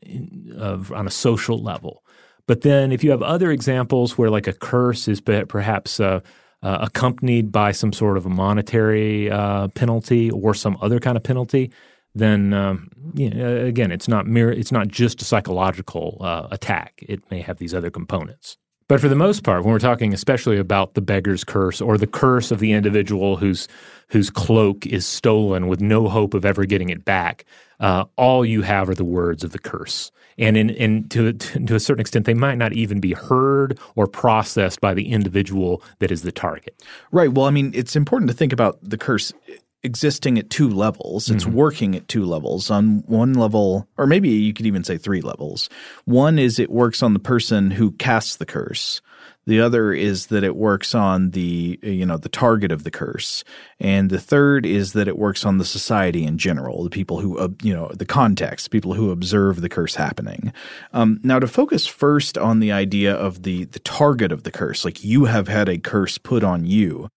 of, 0.56 0.92
on 0.92 1.06
a 1.06 1.10
social 1.10 1.58
level. 1.62 2.03
But 2.46 2.60
then 2.60 2.92
if 2.92 3.02
you 3.02 3.10
have 3.10 3.22
other 3.22 3.50
examples 3.50 4.18
where 4.18 4.30
like 4.30 4.46
a 4.46 4.52
curse 4.52 5.08
is 5.08 5.20
perhaps 5.20 5.98
uh, 5.98 6.20
uh, 6.62 6.78
accompanied 6.80 7.50
by 7.50 7.72
some 7.72 7.92
sort 7.92 8.16
of 8.16 8.26
a 8.26 8.30
monetary 8.30 9.30
uh, 9.30 9.68
penalty 9.68 10.30
or 10.30 10.54
some 10.54 10.76
other 10.80 11.00
kind 11.00 11.16
of 11.16 11.22
penalty, 11.22 11.72
then 12.14 12.52
um, 12.52 12.88
you 13.14 13.30
know, 13.30 13.56
again, 13.64 13.90
it's 13.90 14.08
not 14.08 14.26
it's 14.28 14.72
not 14.72 14.88
just 14.88 15.22
a 15.22 15.24
psychological 15.24 16.18
uh, 16.20 16.48
attack. 16.50 17.00
It 17.02 17.28
may 17.30 17.40
have 17.40 17.58
these 17.58 17.74
other 17.74 17.90
components. 17.90 18.56
But 18.86 19.00
for 19.00 19.08
the 19.08 19.16
most 19.16 19.44
part, 19.44 19.64
when 19.64 19.72
we're 19.72 19.78
talking 19.78 20.12
especially 20.12 20.58
about 20.58 20.92
the 20.92 21.00
beggar's 21.00 21.42
curse 21.42 21.80
or 21.80 21.96
the 21.96 22.06
curse 22.06 22.50
of 22.50 22.60
the 22.60 22.72
individual 22.72 23.36
whose 23.36 23.66
whose 24.08 24.28
cloak 24.28 24.86
is 24.86 25.06
stolen 25.06 25.66
with 25.66 25.80
no 25.80 26.08
hope 26.08 26.34
of 26.34 26.44
ever 26.44 26.66
getting 26.66 26.90
it 26.90 27.04
back, 27.04 27.46
uh, 27.80 28.04
all 28.16 28.44
you 28.44 28.62
have 28.62 28.88
are 28.88 28.94
the 28.94 29.04
words 29.04 29.42
of 29.42 29.52
the 29.52 29.58
curse. 29.58 30.12
And 30.38 30.56
in, 30.56 30.70
in 30.70 31.08
to, 31.10 31.32
to 31.32 31.74
a 31.74 31.80
certain 31.80 32.00
extent, 32.00 32.26
they 32.26 32.34
might 32.34 32.58
not 32.58 32.72
even 32.72 33.00
be 33.00 33.12
heard 33.12 33.78
or 33.94 34.06
processed 34.06 34.80
by 34.80 34.94
the 34.94 35.10
individual 35.10 35.82
that 36.00 36.10
is 36.10 36.22
the 36.22 36.32
target. 36.32 36.82
Right. 37.12 37.32
Well, 37.32 37.46
I 37.46 37.50
mean, 37.50 37.70
it's 37.74 37.96
important 37.96 38.30
to 38.30 38.36
think 38.36 38.52
about 38.52 38.78
the 38.82 38.98
curse 38.98 39.32
existing 39.84 40.38
at 40.38 40.50
two 40.50 40.68
levels. 40.70 41.30
It's 41.30 41.44
mm-hmm. 41.44 41.54
working 41.54 41.94
at 41.94 42.08
two 42.08 42.24
levels. 42.24 42.70
On 42.70 43.04
one 43.06 43.34
level, 43.34 43.86
or 43.98 44.06
maybe 44.06 44.30
you 44.30 44.52
could 44.54 44.66
even 44.66 44.82
say 44.82 44.96
three 44.96 45.20
levels. 45.20 45.68
One 46.06 46.38
is 46.38 46.58
it 46.58 46.70
works 46.70 47.02
on 47.02 47.12
the 47.12 47.18
person 47.20 47.70
who 47.70 47.92
casts 47.92 48.36
the 48.36 48.46
curse. 48.46 49.02
The 49.46 49.60
other 49.60 49.92
is 49.92 50.26
that 50.26 50.44
it 50.44 50.56
works 50.56 50.94
on 50.94 51.30
the 51.30 51.78
you 51.82 52.06
know 52.06 52.16
the 52.16 52.28
target 52.28 52.72
of 52.72 52.84
the 52.84 52.90
curse, 52.90 53.44
and 53.78 54.10
the 54.10 54.20
third 54.20 54.64
is 54.64 54.92
that 54.94 55.08
it 55.08 55.18
works 55.18 55.44
on 55.44 55.58
the 55.58 55.64
society 55.64 56.24
in 56.24 56.38
general, 56.38 56.82
the 56.84 56.90
people 56.90 57.20
who 57.20 57.54
you 57.62 57.74
know 57.74 57.90
the 57.94 58.06
context, 58.06 58.70
people 58.70 58.94
who 58.94 59.10
observe 59.10 59.60
the 59.60 59.68
curse 59.68 59.94
happening. 59.94 60.52
Um, 60.92 61.20
now, 61.22 61.38
to 61.38 61.46
focus 61.46 61.86
first 61.86 62.38
on 62.38 62.60
the 62.60 62.72
idea 62.72 63.14
of 63.14 63.42
the 63.42 63.64
the 63.64 63.80
target 63.80 64.32
of 64.32 64.44
the 64.44 64.50
curse, 64.50 64.84
like 64.84 65.04
you 65.04 65.26
have 65.26 65.48
had 65.48 65.68
a 65.68 65.78
curse 65.78 66.16
put 66.18 66.42
on 66.42 66.64
you, 66.64 67.08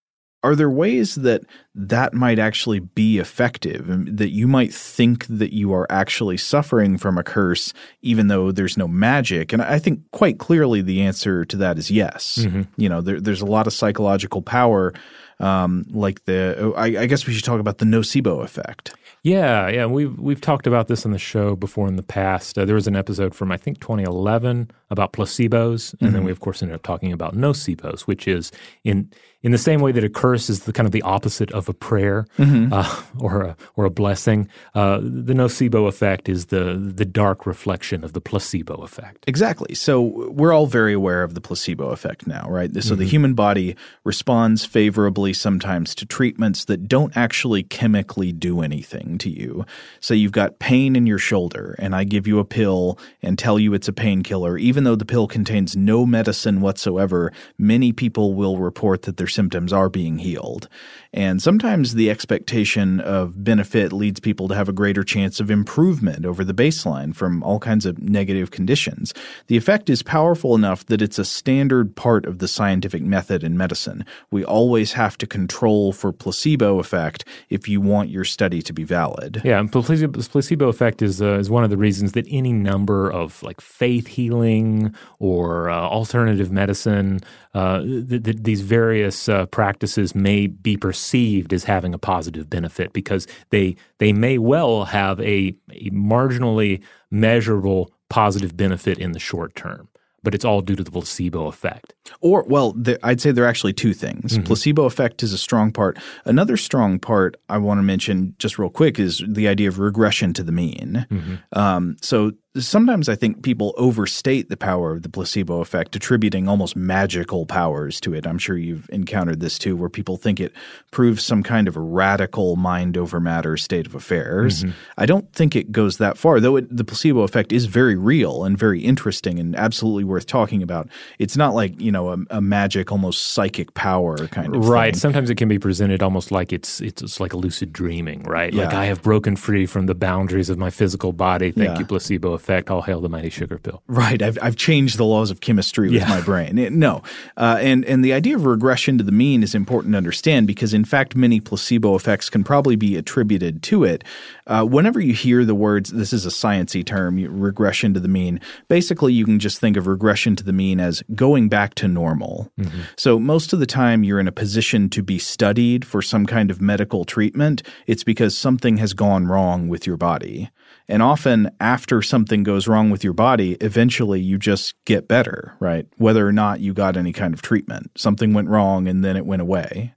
are 0.43 0.55
there 0.55 0.69
ways 0.69 1.15
that 1.15 1.41
that 1.73 2.13
might 2.13 2.39
actually 2.39 2.79
be 2.79 3.17
effective 3.17 3.85
that 4.17 4.29
you 4.29 4.47
might 4.47 4.73
think 4.73 5.25
that 5.27 5.53
you 5.53 5.73
are 5.73 5.87
actually 5.89 6.37
suffering 6.37 6.97
from 6.97 7.17
a 7.17 7.23
curse 7.23 7.73
even 8.01 8.27
though 8.27 8.51
there's 8.51 8.77
no 8.77 8.87
magic 8.87 9.51
and 9.51 9.61
i 9.61 9.79
think 9.79 9.99
quite 10.11 10.37
clearly 10.39 10.81
the 10.81 11.01
answer 11.01 11.43
to 11.45 11.57
that 11.57 11.77
is 11.77 11.89
yes 11.89 12.39
mm-hmm. 12.41 12.61
you 12.77 12.87
know 12.87 13.01
there, 13.01 13.19
there's 13.19 13.41
a 13.41 13.45
lot 13.45 13.67
of 13.67 13.73
psychological 13.73 14.41
power 14.41 14.93
um, 15.39 15.85
like 15.91 16.25
the 16.25 16.73
I, 16.75 17.03
I 17.03 17.05
guess 17.05 17.27
we 17.27 17.33
should 17.33 17.43
talk 17.43 17.59
about 17.59 17.77
the 17.77 17.85
nocebo 17.85 18.43
effect 18.43 18.95
yeah, 19.27 19.67
yeah, 19.67 19.85
we've 19.87 20.17
we've 20.17 20.39
talked 20.39 20.67
about 20.67 20.87
this 20.87 21.05
on 21.05 21.11
the 21.11 21.19
show 21.19 21.57
before 21.57 21.87
in 21.89 21.97
the 21.97 22.03
past. 22.03 22.57
Uh, 22.57 22.63
there 22.63 22.75
was 22.75 22.87
an 22.87 22.95
episode 22.95 23.35
from 23.35 23.51
I 23.51 23.57
think 23.57 23.81
2011 23.81 24.71
about 24.89 25.13
placebos, 25.13 25.93
and 25.93 26.01
mm-hmm. 26.01 26.13
then 26.13 26.23
we 26.23 26.31
of 26.31 26.39
course 26.39 26.61
ended 26.61 26.75
up 26.75 26.83
talking 26.83 27.11
about 27.11 27.35
nocebos, 27.35 28.01
which 28.01 28.27
is 28.27 28.51
in 28.83 29.09
in 29.43 29.51
the 29.51 29.57
same 29.57 29.81
way 29.81 29.91
that 29.91 30.03
a 30.03 30.09
curse 30.09 30.49
is 30.49 30.61
the 30.61 30.73
kind 30.73 30.85
of 30.85 30.91
the 30.91 31.01
opposite 31.03 31.51
of 31.51 31.69
a 31.69 31.73
prayer 31.73 32.25
mm-hmm. 32.37 32.73
uh, 32.73 33.01
or 33.19 33.41
a 33.43 33.57
or 33.75 33.85
a 33.85 33.89
blessing. 33.89 34.47
Uh, 34.73 34.97
the 34.97 35.33
nocebo 35.33 35.87
effect 35.87 36.27
is 36.27 36.47
the 36.47 36.75
the 36.75 37.05
dark 37.05 37.45
reflection 37.45 38.03
of 38.03 38.13
the 38.13 38.21
placebo 38.21 38.75
effect. 38.75 39.23
Exactly. 39.27 39.75
So 39.75 40.29
we're 40.31 40.53
all 40.53 40.67
very 40.67 40.93
aware 40.93 41.23
of 41.23 41.33
the 41.33 41.41
placebo 41.41 41.89
effect 41.89 42.25
now, 42.25 42.47
right? 42.49 42.73
So 42.73 42.79
mm-hmm. 42.79 42.95
the 42.99 43.05
human 43.05 43.33
body 43.33 43.75
responds 44.03 44.65
favorably 44.65 45.33
sometimes 45.33 45.93
to 45.95 46.05
treatments 46.05 46.65
that 46.65 46.87
don't 46.87 47.15
actually 47.15 47.63
chemically 47.63 48.31
do 48.31 48.61
anything 48.61 49.17
to 49.19 49.29
you. 49.29 49.65
Say 49.99 50.15
you've 50.15 50.31
got 50.31 50.59
pain 50.59 50.95
in 50.95 51.05
your 51.05 51.19
shoulder, 51.19 51.75
and 51.79 51.95
I 51.95 52.03
give 52.03 52.27
you 52.27 52.39
a 52.39 52.45
pill 52.45 52.97
and 53.21 53.37
tell 53.37 53.59
you 53.59 53.73
it's 53.73 53.87
a 53.87 53.93
painkiller, 53.93 54.57
even 54.57 54.76
though 54.83 54.95
the 54.95 55.05
pill 55.05 55.27
contains 55.27 55.75
no 55.75 56.05
medicine 56.05 56.61
whatsoever. 56.61 57.31
Many 57.57 57.91
people 57.91 58.33
will 58.33 58.57
report 58.57 59.03
that 59.03 59.17
their 59.17 59.27
symptoms 59.27 59.71
are 59.73 59.89
being 59.89 60.19
healed. 60.19 60.69
And 61.13 61.41
sometimes 61.41 61.93
the 61.93 62.09
expectation 62.09 62.99
of 62.99 63.43
benefit 63.43 63.93
leads 63.93 64.19
people 64.19 64.47
to 64.47 64.55
have 64.55 64.69
a 64.69 64.73
greater 64.73 65.03
chance 65.03 65.39
of 65.39 65.49
improvement 65.49 66.25
over 66.25 66.43
the 66.43 66.53
baseline 66.53 67.15
from 67.15 67.43
all 67.43 67.59
kinds 67.59 67.85
of 67.85 67.99
negative 67.99 68.51
conditions. 68.51 69.13
The 69.47 69.57
effect 69.57 69.89
is 69.89 70.03
powerful 70.03 70.55
enough 70.55 70.85
that 70.87 71.01
it's 71.01 71.19
a 71.19 71.25
standard 71.25 71.95
part 71.95 72.25
of 72.25 72.39
the 72.39 72.47
scientific 72.47 73.01
method 73.01 73.43
in 73.43 73.57
medicine. 73.57 74.05
We 74.31 74.43
always 74.43 74.93
have 74.93 75.17
to 75.19 75.27
control 75.27 75.93
for 75.93 76.11
placebo 76.11 76.79
effect 76.79 77.25
if 77.49 77.67
you 77.67 77.81
want 77.81 78.09
your 78.09 78.25
study 78.25 78.61
to 78.61 78.73
be 78.73 78.83
valid. 78.83 79.41
Yeah, 79.43 79.59
and 79.59 79.71
placebo, 79.71 80.21
placebo 80.21 80.67
effect 80.67 81.01
is 81.01 81.21
uh, 81.21 81.39
is 81.39 81.49
one 81.49 81.63
of 81.63 81.69
the 81.69 81.77
reasons 81.77 82.11
that 82.13 82.25
any 82.29 82.53
number 82.53 83.09
of 83.09 83.41
like 83.43 83.61
faith 83.61 84.07
healing 84.07 84.93
or 85.19 85.69
uh, 85.69 85.75
alternative 85.75 86.51
medicine 86.51 87.21
uh, 87.53 87.81
th- 87.81 88.23
th- 88.23 88.37
these 88.41 88.61
various 88.61 89.27
uh, 89.27 89.45
practices 89.47 90.13
may 90.13 90.47
be 90.47 90.77
perceived 90.77 91.06
as 91.51 91.63
having 91.63 91.93
a 91.93 91.97
positive 91.97 92.49
benefit 92.49 92.93
because 92.93 93.27
they 93.49 93.75
they 93.99 94.13
may 94.13 94.37
well 94.37 94.85
have 94.85 95.19
a, 95.19 95.55
a 95.71 95.89
marginally 95.91 96.81
measurable 97.11 97.91
positive 98.09 98.55
benefit 98.55 98.97
in 98.97 99.11
the 99.11 99.19
short 99.19 99.55
term 99.55 99.89
but 100.27 100.35
it's 100.35 100.43
all 100.43 100.59
due 100.59 100.75
to 100.75 100.83
the 100.83 100.91
placebo 100.91 101.47
effect. 101.47 101.93
Or, 102.19 102.43
well, 102.43 102.75
I'd 103.01 103.21
say 103.21 103.31
there 103.31 103.45
are 103.45 103.47
actually 103.47 103.71
two 103.71 103.93
things. 103.93 104.33
Mm-hmm. 104.33 104.43
Placebo 104.43 104.83
effect 104.83 105.23
is 105.23 105.31
a 105.31 105.37
strong 105.37 105.71
part. 105.71 105.97
Another 106.25 106.57
strong 106.57 106.99
part 106.99 107.37
I 107.47 107.57
want 107.59 107.77
to 107.77 107.83
mention 107.83 108.35
just 108.37 108.59
real 108.59 108.69
quick 108.69 108.99
is 108.99 109.23
the 109.25 109.47
idea 109.47 109.69
of 109.69 109.79
regression 109.79 110.33
to 110.33 110.43
the 110.43 110.51
mean. 110.51 111.07
Mm-hmm. 111.09 111.35
Um, 111.57 111.95
so 112.01 112.33
sometimes 112.59 113.09
I 113.09 113.15
think 113.15 113.43
people 113.43 113.73
overstate 113.77 114.49
the 114.49 114.57
power 114.57 114.91
of 114.91 115.03
the 115.03 115.09
placebo 115.09 115.61
effect, 115.61 115.95
attributing 115.95 116.47
almost 116.47 116.75
magical 116.75 117.45
powers 117.45 118.01
to 118.01 118.13
it. 118.13 118.25
I'm 118.25 118.37
sure 118.37 118.57
you've 118.57 118.89
encountered 118.89 119.39
this 119.39 119.59
too, 119.59 119.75
where 119.75 119.89
people 119.89 120.17
think 120.17 120.39
it 120.39 120.53
proves 120.91 121.23
some 121.23 121.43
kind 121.43 121.67
of 121.67 121.77
a 121.77 121.79
radical 121.79 122.55
mind 122.55 122.97
over 122.97 123.19
matter 123.19 123.55
state 123.57 123.85
of 123.85 123.95
affairs. 123.95 124.63
Mm-hmm. 124.63 124.71
I 124.97 125.05
don't 125.05 125.31
think 125.33 125.55
it 125.55 125.71
goes 125.71 125.97
that 125.97 126.17
far, 126.17 126.39
though 126.39 126.55
it, 126.55 126.75
the 126.75 126.83
placebo 126.83 127.21
effect 127.21 127.51
is 127.51 127.65
very 127.65 127.95
real 127.95 128.43
and 128.43 128.57
very 128.57 128.81
interesting 128.81 129.39
and 129.39 129.55
absolutely 129.55 130.03
worth 130.03 130.25
talking 130.25 130.63
about. 130.63 130.89
It's 131.19 131.37
not 131.37 131.53
like, 131.53 131.79
you 131.79 131.91
know, 131.91 132.09
a, 132.09 132.17
a 132.31 132.41
magic, 132.41 132.91
almost 132.91 133.33
psychic 133.33 133.73
power 133.73 134.27
kind 134.27 134.55
of 134.55 134.67
Right. 134.67 134.93
Thing. 134.93 134.99
Sometimes 134.99 135.29
it 135.29 135.35
can 135.35 135.47
be 135.47 135.59
presented 135.59 136.01
almost 136.01 136.31
like 136.31 136.51
it's, 136.51 136.81
it's, 136.81 137.01
it's 137.01 137.19
like 137.19 137.33
a 137.33 137.37
lucid 137.37 137.71
dreaming, 137.71 138.23
right? 138.23 138.51
Yeah. 138.51 138.65
Like 138.65 138.73
I 138.73 138.85
have 138.85 139.01
broken 139.03 139.35
free 139.35 139.65
from 139.67 139.85
the 139.85 139.95
boundaries 139.95 140.49
of 140.49 140.57
my 140.57 140.71
physical 140.71 141.13
body. 141.13 141.51
Thank 141.51 141.69
yeah. 141.69 141.79
you, 141.79 141.85
placebo 141.85 142.33
effect 142.33 142.46
effect, 142.47 142.69
all 142.69 142.81
hail 142.81 143.01
the 143.01 143.09
mighty 143.09 143.29
sugar 143.29 143.57
pill. 143.57 143.83
Right. 143.87 144.21
I've, 144.21 144.37
I've 144.41 144.55
changed 144.55 144.97
the 144.97 145.03
laws 145.03 145.31
of 145.31 145.41
chemistry 145.41 145.89
with 145.89 146.01
yeah. 146.01 146.07
my 146.07 146.21
brain. 146.21 146.57
It, 146.57 146.71
no. 146.71 147.03
Uh, 147.35 147.57
and, 147.59 147.83
and 147.83 148.05
the 148.05 148.13
idea 148.13 148.35
of 148.35 148.45
regression 148.45 148.97
to 148.97 149.03
the 149.03 149.11
mean 149.11 149.43
is 149.43 149.53
important 149.53 149.93
to 149.93 149.97
understand 149.97 150.47
because, 150.47 150.73
in 150.73 150.85
fact, 150.85 151.15
many 151.15 151.41
placebo 151.41 151.95
effects 151.95 152.29
can 152.29 152.45
probably 152.45 152.77
be 152.77 152.95
attributed 152.95 153.61
to 153.63 153.83
it. 153.83 154.03
Uh, 154.45 154.63
whenever 154.63 155.01
you 155.01 155.13
hear 155.13 155.43
the 155.43 155.55
words, 155.55 155.91
this 155.91 156.13
is 156.13 156.25
a 156.25 156.29
sciency 156.29 156.85
term, 156.85 157.17
regression 157.17 157.93
to 157.93 157.99
the 157.99 158.07
mean, 158.07 158.39
basically 158.69 159.11
you 159.11 159.25
can 159.25 159.39
just 159.39 159.59
think 159.59 159.75
of 159.75 159.85
regression 159.85 160.35
to 160.37 160.43
the 160.43 160.53
mean 160.53 160.79
as 160.79 161.03
going 161.15 161.49
back 161.49 161.75
to 161.75 161.87
normal. 161.87 162.49
Mm-hmm. 162.57 162.81
So 162.95 163.19
most 163.19 163.51
of 163.51 163.59
the 163.59 163.65
time 163.65 164.05
you're 164.05 164.19
in 164.19 164.27
a 164.27 164.31
position 164.31 164.89
to 164.91 165.03
be 165.03 165.19
studied 165.19 165.83
for 165.83 166.01
some 166.01 166.25
kind 166.25 166.49
of 166.49 166.61
medical 166.61 167.03
treatment, 167.03 167.61
it's 167.87 168.05
because 168.05 168.37
something 168.37 168.77
has 168.77 168.93
gone 168.93 169.27
wrong 169.27 169.67
with 169.67 169.85
your 169.85 169.97
body. 169.97 170.49
And 170.89 171.03
often 171.03 171.51
after 171.59 172.01
something 172.01 172.43
goes 172.43 172.67
wrong 172.67 172.89
with 172.89 173.03
your 173.03 173.13
body, 173.13 173.53
eventually 173.59 174.21
you 174.21 174.37
just 174.37 174.73
get 174.85 175.07
better, 175.07 175.55
right? 175.59 175.85
Whether 175.97 176.25
or 176.25 176.31
not 176.31 176.61
you 176.61 176.73
got 176.73 176.95
any 176.95 177.11
kind 177.11 177.33
of 177.33 177.41
treatment. 177.41 177.91
Something 177.95 178.33
went 178.33 178.49
wrong 178.49 178.87
and 178.87 179.03
then 179.03 179.17
it 179.17 179.25
went 179.25 179.41
away. 179.41 179.93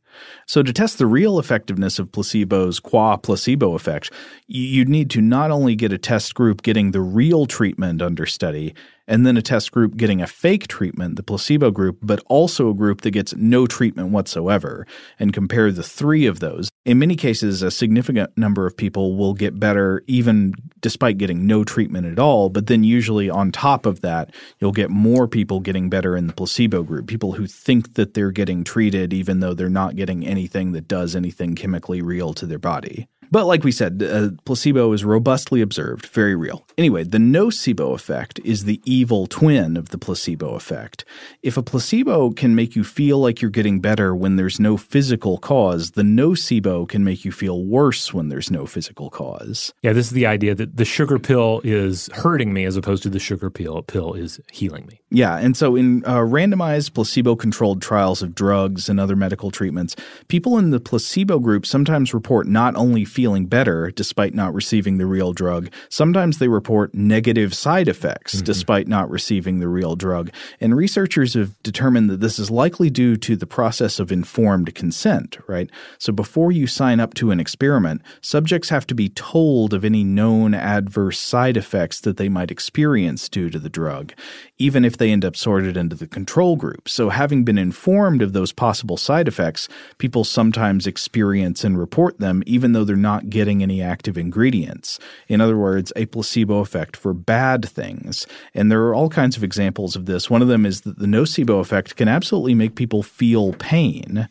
So, 0.47 0.62
to 0.62 0.72
test 0.72 0.99
the 0.99 1.07
real 1.07 1.38
effectiveness 1.38 1.99
of 1.99 2.11
placebos 2.11 2.82
qua 2.82 3.16
placebo 3.16 3.74
effect, 3.74 4.12
you'd 4.49 4.88
need 4.88 5.09
to 5.11 5.20
not 5.20 5.51
only 5.51 5.76
get 5.76 5.93
a 5.93 5.99
test 5.99 6.34
group 6.34 6.62
getting 6.62 6.91
the 6.91 7.01
real 7.01 7.47
treatment 7.47 8.03
under 8.03 8.26
study, 8.26 8.74
and 9.11 9.27
then 9.27 9.37
a 9.37 9.43
test 9.43 9.73
group 9.73 9.97
getting 9.97 10.23
a 10.23 10.27
fake 10.27 10.69
treatment, 10.69 11.17
the 11.17 11.23
placebo 11.25 11.73
group, 11.73 11.99
but 12.01 12.23
also 12.27 12.71
a 12.71 12.75
group 12.75 13.01
that 13.01 13.11
gets 13.11 13.35
no 13.35 13.67
treatment 13.67 14.11
whatsoever, 14.11 14.87
and 15.19 15.33
compare 15.33 15.73
the 15.73 15.83
three 15.83 16.27
of 16.27 16.39
those. 16.39 16.71
In 16.85 17.01
many 17.01 17.17
cases, 17.17 17.61
a 17.61 17.73
significant 17.73 18.31
number 18.39 18.67
of 18.67 18.77
people 18.77 19.17
will 19.17 19.35
get 19.35 19.59
better 19.59 20.05
even 20.07 20.55
despite 20.81 21.19
getting 21.19 21.45
no 21.45 21.65
treatment 21.65 22.07
at 22.07 22.21
all, 22.21 22.51
but 22.51 22.69
then 22.69 22.85
usually 22.85 23.29
on 23.29 23.51
top 23.51 23.85
of 23.85 24.01
that, 24.03 24.33
you'll 24.61 24.71
get 24.71 24.91
more 24.91 25.27
people 25.27 25.59
getting 25.59 25.91
better 25.91 26.17
in 26.17 26.29
the 26.29 26.33
placebo 26.33 26.85
group, 26.85 27.09
people 27.09 27.33
who 27.33 27.49
think 27.49 27.95
that 27.95 28.15
they're 28.15 28.31
getting 28.31 28.63
treated 28.63 29.13
even 29.13 29.41
though 29.41 29.55
they're 29.55 29.69
not 29.69 29.97
getting 29.97 30.25
anything 30.25 30.71
that 30.73 30.87
does 30.87 31.17
anything 31.17 31.57
chemically 31.57 32.01
real 32.01 32.33
to 32.33 32.47
their 32.47 32.61
body. 32.61 33.09
But 33.31 33.47
like 33.47 33.62
we 33.62 33.72
said, 33.72 34.03
uh, 34.03 34.31
placebo 34.45 34.93
is 34.93 35.05
robustly 35.05 35.61
observed, 35.61 36.07
very 36.07 36.35
real. 36.35 36.66
Anyway, 36.76 37.05
the 37.05 37.18
nocebo 37.18 37.95
effect 37.95 38.41
is 38.45 38.64
the 38.64 38.81
evil 38.85 39.26
twin 39.26 39.76
of 39.76 39.91
the 39.91 39.99
placebo 39.99 40.55
effect. 40.55 41.05
If 41.43 41.57
a 41.57 41.62
placebo 41.62 42.31
can 42.31 42.55
make 42.55 42.74
you 42.74 42.85
feel 42.85 43.18
like 43.18 43.41
you're 43.41 43.51
getting 43.51 43.81
better 43.81 44.14
when 44.16 44.37
there's 44.37 44.59
no 44.59 44.76
physical 44.76 45.39
cause, 45.39 45.93
the 45.93 46.03
nocebo 46.03 46.89
can 46.89 47.05
make 47.05 47.24
you 47.24 47.33
feel 47.33 47.64
worse 47.64 48.12
when 48.12 48.28
there's 48.28 48.51
no 48.51 48.66
physical 48.66 49.11
cause. 49.11 49.72
Yeah, 49.83 49.93
this 49.93 50.07
is 50.07 50.12
the 50.12 50.26
idea 50.26 50.55
that 50.55 50.76
the 50.76 50.85
sugar 50.85 51.18
pill 51.18 51.61
is 51.62 52.09
hurting 52.14 52.53
me 52.53 52.64
as 52.64 52.76
opposed 52.76 53.03
to 53.05 53.11
the 53.11 53.18
sugar 53.20 53.51
pill 53.51 53.83
pill 53.83 54.14
is 54.14 54.41
healing 54.51 54.87
me. 54.87 55.01
Yeah, 55.11 55.37
and 55.37 55.57
so 55.57 55.76
in 55.76 56.05
uh, 56.05 56.18
randomized 56.18 56.95
placebo 56.95 57.37
controlled 57.37 57.83
trials 57.83 58.22
of 58.22 58.35
drugs 58.35 58.89
and 58.89 58.99
other 58.99 59.16
medical 59.16 59.51
treatments, 59.51 59.97
people 60.28 60.59
in 60.59 60.70
the 60.70 60.81
placebo 60.81 61.39
group 61.39 61.66
sometimes 61.66 62.14
report 62.14 62.47
not 62.47 62.76
only 62.76 63.05
feeling 63.21 63.45
better 63.45 63.91
despite 63.91 64.33
not 64.33 64.55
receiving 64.55 64.97
the 64.97 65.05
real 65.05 65.35
drug, 65.35 65.71
sometimes 65.91 66.39
they 66.39 66.49
report 66.49 66.95
negative 66.95 67.53
side 67.53 67.87
effects 67.87 68.37
mm-hmm. 68.37 68.47
despite 68.47 68.89
not 68.89 69.11
receiving 69.11 69.59
the 69.59 69.68
real 69.68 69.95
drug. 69.95 70.31
And 70.59 70.75
researchers 70.75 71.35
have 71.35 71.62
determined 71.62 72.09
that 72.09 72.21
this 72.21 72.39
is 72.39 72.51
likely 72.51 72.89
due 72.89 73.18
to 73.18 73.37
the 73.37 73.47
process 73.47 74.01
of 74.01 74.11
informed 74.11 74.75
consent, 74.75 75.37
right? 75.47 75.68
So 75.99 76.14
before 76.14 76.51
you 76.51 76.66
sign 76.66 76.99
up 76.99 77.12
to 77.16 77.31
an 77.31 77.41
experiment, 77.41 78.01
subjects 78.23 78.71
have 78.71 78.87
to 78.87 78.95
be 78.95 79.11
told 79.11 79.75
of 79.75 79.85
any 79.85 80.03
known 80.03 80.55
adverse 80.55 81.18
side 81.18 81.59
effects 81.59 82.01
that 82.01 82.16
they 82.16 82.31
might 82.31 82.51
experience 82.51 83.29
due 83.29 83.51
to 83.51 83.59
the 83.59 83.68
drug, 83.68 84.14
even 84.57 84.83
if 84.83 84.97
they 84.97 85.11
end 85.11 85.27
up 85.27 85.37
sorted 85.37 85.77
into 85.77 85.95
the 85.95 86.07
control 86.07 86.57
group. 86.57 86.89
So, 86.89 87.11
having 87.11 87.45
been 87.45 87.59
informed 87.59 88.23
of 88.23 88.33
those 88.33 88.53
possible 88.53 88.97
side 88.97 89.29
effects, 89.29 89.68
people 89.99 90.25
sometimes 90.25 90.87
experience 90.87 91.64
and 91.64 91.79
report 91.79 92.18
them 92.18 92.43
even 92.47 92.73
though 92.73 92.85
they're 92.85 92.97
not 92.97 93.10
getting 93.19 93.63
any 93.63 93.83
active 93.83 94.17
ingredients. 94.17 94.99
In 95.29 95.41
other 95.41 95.57
words, 95.57 95.93
a 95.97 96.07
placebo 96.07 96.59
effect 96.59 96.97
for 96.97 97.13
bad 97.13 97.69
things. 97.69 98.27
And 98.55 98.71
there 98.71 98.83
are 98.85 98.95
all 98.95 99.09
kinds 99.09 99.37
of 99.37 99.45
examples 99.45 99.97
of 99.97 100.07
this. 100.07 100.31
One 100.31 100.43
of 100.43 100.49
them 100.49 100.65
is 100.65 100.83
that 100.83 100.99
the 100.99 101.07
nocebo 101.07 101.61
effect 101.61 101.97
can 101.97 102.09
absolutely 102.09 102.55
make 102.55 102.75
people 102.75 103.03
feel 103.03 103.53
pain. 103.55 104.29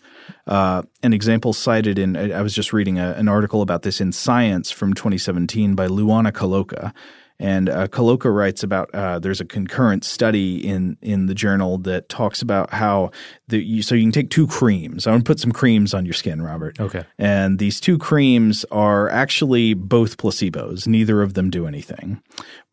Uh, 0.48 0.84
an 1.04 1.14
example 1.14 1.54
cited 1.54 2.00
in, 2.00 2.16
I 2.16 2.42
was 2.42 2.54
just 2.54 2.74
reading 2.74 3.00
a, 3.00 3.12
an 3.12 3.28
article 3.28 3.62
about 3.62 3.84
this 3.84 4.02
in 4.02 4.12
Science 4.12 4.72
from 4.72 4.94
2017 4.94 5.76
by 5.76 5.88
Luana 5.88 6.32
Colloca. 6.32 6.94
And 7.40 7.70
uh, 7.70 7.88
Colloca 7.88 8.34
writes 8.34 8.64
about 8.64 8.94
uh, 8.94 9.20
there's 9.20 9.40
a 9.40 9.46
concurrent 9.46 10.04
study 10.04 10.58
in 10.58 10.98
in 11.02 11.28
the 11.28 11.34
journal 11.34 11.78
that 11.80 12.10
talks 12.10 12.42
about 12.42 12.72
how 12.72 13.12
the 13.48 13.64
you, 13.64 13.82
so 13.82 13.96
you 13.96 14.04
can 14.04 14.12
take 14.12 14.30
two 14.30 14.46
creams. 14.46 15.08
I'm 15.08 15.14
gonna 15.14 15.24
put 15.24 15.40
some 15.40 15.54
creams 15.54 15.94
on 15.94 16.06
your 16.06 16.14
skin, 16.14 16.42
Robert. 16.42 16.80
Okay. 16.80 17.06
And 17.18 17.58
these 17.58 17.80
two 17.80 17.98
creams 17.98 18.66
are 18.72 19.10
actually 19.10 19.74
both 19.74 20.18
placebos. 20.18 20.86
Neither 20.86 21.22
of 21.22 21.34
them 21.34 21.50
do 21.50 21.66
anything. 21.66 22.22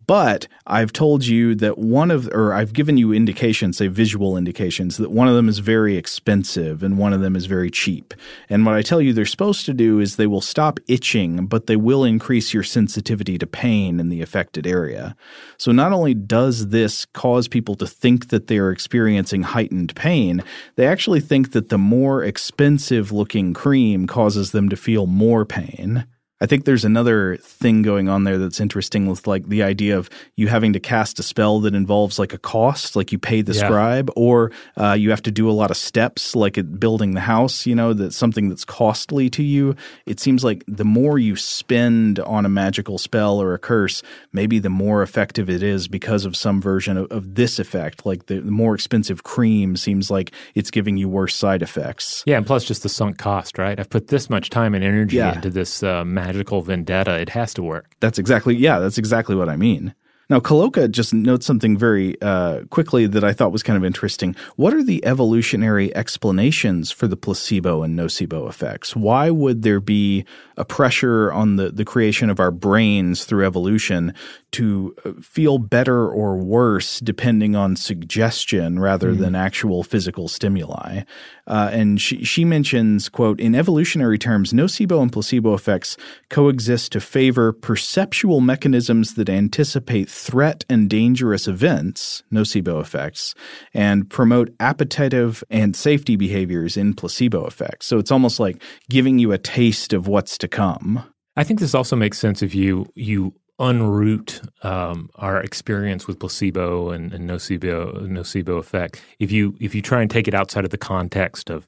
But 0.07 0.47
I've 0.67 0.93
told 0.93 1.27
you 1.27 1.55
that 1.57 1.79
one 1.79 2.11
of, 2.11 2.29
or 2.29 2.53
I've 2.53 2.73
given 2.73 2.97
you 2.97 3.13
indications, 3.13 3.79
say 3.79 3.89
visual 3.89 4.37
indications, 4.37 4.97
that 4.99 5.11
one 5.11 5.27
of 5.27 5.35
them 5.35 5.49
is 5.49 5.59
very 5.59 5.97
expensive 5.97 6.83
and 6.83 6.97
one 6.97 7.13
of 7.13 7.21
them 7.21 7.35
is 7.35 7.47
very 7.47 7.71
cheap. 7.71 8.15
And 8.49 8.65
what 8.65 8.77
I 8.77 8.83
tell 8.83 9.01
you 9.01 9.13
they're 9.13 9.27
supposed 9.27 9.67
to 9.67 9.75
do 9.75 9.99
is 9.99 10.15
they 10.17 10.27
will 10.27 10.41
stop 10.41 10.79
itching, 10.87 11.47
but 11.47 11.67
they 11.67 11.77
will 11.77 12.05
increase 12.05 12.55
your 12.55 12.63
sensitivity 12.63 13.37
to 13.39 13.47
pain 13.47 13.99
in 13.99 14.09
the 14.09 14.23
affected 14.23 14.67
area. 14.67 15.17
So 15.59 15.73
not 15.73 15.93
only 15.93 16.15
does 16.15 16.69
this 16.69 17.05
cause 17.07 17.49
people 17.49 17.75
to 17.77 17.87
think 17.87 18.29
that 18.29 18.47
they 18.47 18.59
are 18.59 18.71
experiencing 18.71 19.43
heightened 19.43 19.95
pain, 19.97 20.43
they 20.77 20.87
actually 20.87 21.21
think 21.21 21.53
that 21.53 21.69
the 21.69 21.79
more 21.79 22.23
expensive 22.23 23.11
looking 23.11 23.55
cream 23.55 24.07
causes 24.07 24.53
them 24.53 24.69
to 24.69 24.77
feel 24.77 25.07
more 25.07 25.45
pain. 25.45 26.07
I 26.41 26.47
think 26.47 26.65
there's 26.65 26.85
another 26.85 27.39
thing 27.39 27.81
going 27.81 28.09
on 28.09 28.25
there 28.25 28.37
that's 28.37 28.61
interesting 28.61 29.07
with 29.07 29.27
like 29.27 29.49
the 29.49 29.63
idea 29.63 29.97
of 29.97 30.11
you 30.37 30.49
having 30.49 30.75
to 30.75 30.81
cast 30.81 31.19
a 31.19 31.23
spell 31.23 31.61
that 31.61 31.75
involves 31.75 32.19
like 32.19 32.35
a 32.35 32.39
cost, 32.39 32.95
like 32.95 33.11
you 33.11 33.19
pay 33.19 33.41
the 33.41 33.55
yeah. 33.55 33.65
scribe, 33.65 34.11
or 34.17 34.53
uh, 34.77 34.93
you 34.93 35.11
have 35.11 35.23
to 35.23 35.31
do 35.31 35.49
a 35.49 35.53
lot 35.53 35.71
of 35.71 35.79
steps, 35.79 36.37
like 36.37 36.59
building 36.79 37.15
the 37.15 37.21
house. 37.21 37.65
You 37.65 37.75
know, 37.75 37.95
that's 37.95 38.17
something 38.17 38.51
that's 38.51 38.67
costly 38.67 39.31
to 39.31 39.43
you. 39.43 39.77
It 40.05 40.21
seems 40.21 40.45
like 40.45 40.63
the 40.69 40.85
more 40.85 41.19
you 41.19 41.37
spend 41.37 42.19
on 42.21 42.45
a 42.45 42.51
magical 42.51 42.99
spell 42.99 43.41
or 43.41 43.55
a 43.55 43.59
curse, 43.59 44.03
maybe 44.33 44.59
the 44.59 44.69
more 44.69 45.03
effective 45.03 45.49
it 45.49 45.63
is 45.63 45.89
because 45.89 46.27
of 46.27 46.37
some 46.37 46.61
version 46.61 46.99
of, 46.99 47.11
of 47.11 47.35
this 47.35 47.59
effect. 47.59 48.05
Like 48.05 48.27
the, 48.27 48.41
the 48.41 48.51
more 48.51 48.75
expensive 48.75 49.23
cream 49.23 49.75
seems 49.75 50.11
like 50.11 50.33
it's 50.55 50.71
giving 50.71 50.99
you 50.99 51.09
worse 51.09 51.35
side 51.35 51.63
effects. 51.63 52.23
Yeah, 52.27 52.37
and 52.37 52.47
plus 52.47 52.65
just 52.65 52.83
the 52.83 52.91
sunk 52.91 53.17
cost, 53.17 53.57
right? 53.57 53.81
I've 53.81 53.89
put 53.89 54.09
this 54.09 54.29
much 54.29 54.51
time 54.51 54.75
and 54.75 54.85
energy 54.85 55.17
yeah. 55.17 55.35
into 55.35 55.49
this 55.49 55.83
uh, 55.83 56.05
magical 56.27 56.63
vendetta, 56.63 57.19
it 57.19 57.31
has 57.31 57.55
to 57.55 57.63
work. 57.63 57.95
That's 58.01 58.19
exactly, 58.19 58.57
yeah, 58.57 58.79
that's 58.79 58.99
exactly 58.99 59.37
what 59.37 59.49
I 59.49 59.57
mean. 59.57 59.95
Now, 60.29 60.41
Colloca 60.41 60.91
just 60.91 61.15
notes 61.15 61.47
something 61.47 61.79
very 61.79 62.21
uh, 62.21 62.63
quickly 62.71 63.07
that 63.07 63.23
I 63.23 63.33
thought 63.33 63.53
was 63.53 63.63
kind 63.63 63.77
of 63.77 63.85
interesting. 63.85 64.35
What 64.57 64.75
are 64.75 64.83
the 64.83 65.05
evolutionary 65.05 65.95
explanations 65.95 66.91
for 66.91 67.07
the 67.07 67.17
placebo 67.17 67.85
and 67.85 67.97
nocebo 67.97 68.49
effects? 68.49 68.97
Why 68.97 69.31
would 69.31 69.63
there 69.63 69.79
be 69.79 70.25
a 70.57 70.65
pressure 70.65 71.33
on 71.33 71.57
the, 71.57 71.71
the 71.71 71.85
creation 71.85 72.29
of 72.29 72.41
our 72.41 72.51
brains 72.51 73.25
through 73.25 73.47
evolution 73.47 74.15
to 74.53 74.97
uh, 75.05 75.13
feel 75.21 75.59
better 75.59 76.09
or 76.09 76.39
worse 76.39 76.99
depending 76.99 77.55
on 77.55 77.77
suggestion 77.77 78.81
rather 78.81 79.13
mm. 79.13 79.19
than 79.19 79.37
actual 79.37 79.85
physical 79.85 80.27
stimuli? 80.27 81.03
Uh, 81.47 81.71
and 81.73 82.01
she, 82.01 82.25
she 82.25 82.45
mentions, 82.45 83.09
quote, 83.09 83.39
in 83.39 83.55
evolutionary 83.55 84.19
terms, 84.19 84.53
nocebo 84.53 85.01
and 85.01 85.13
placebo 85.13 85.55
effects 85.55 85.97
coexist 86.31 86.91
to 86.91 87.01
favor 87.01 87.53
perceptual 87.53 88.41
mechanisms 88.41 89.15
that 89.15 89.29
anticipate 89.29 90.11
threat 90.17 90.65
and 90.69 90.89
dangerous 90.89 91.47
events, 91.47 92.23
nocebo 92.33 92.81
effects, 92.81 93.35
and 93.75 94.09
promote 94.09 94.51
appetitive 94.61 95.45
and 95.51 95.77
safety 95.77 96.17
behaviors 96.17 96.77
in 96.77 96.95
placebo 96.95 97.47
effects. 97.47 97.87
So 97.87 97.99
it's 97.99 98.11
almost 98.11 98.41
like 98.41 98.63
giving 98.89 99.19
you 99.19 99.33
a 99.33 99.39
taste 99.39 99.93
of 99.93 100.09
what's 100.09 100.39
to 100.39 100.49
come. 100.49 101.05
I 101.37 101.45
think 101.45 101.61
this 101.61 101.75
also 101.75 101.97
makes 101.97 102.19
sense 102.19 102.43
if 102.43 102.55
you 102.55 102.87
you 102.95 103.35
unroot 103.61 104.47
um, 104.65 105.09
our 105.15 105.41
experience 105.41 106.07
with 106.07 106.19
placebo 106.19 106.91
and, 106.91 107.13
and 107.13 107.29
nocebo 107.29 108.07
nocebo 108.07 108.59
effect. 108.59 109.03
If 109.19 109.33
you 109.33 109.57
if 109.61 109.75
you 109.75 109.83
try 109.83 110.03
and 110.03 110.11
take 110.11 110.29
it 110.29 110.35
outside 110.35 110.65
of 110.65 110.71
the 110.71 110.79
context 110.79 111.51
of 111.51 111.67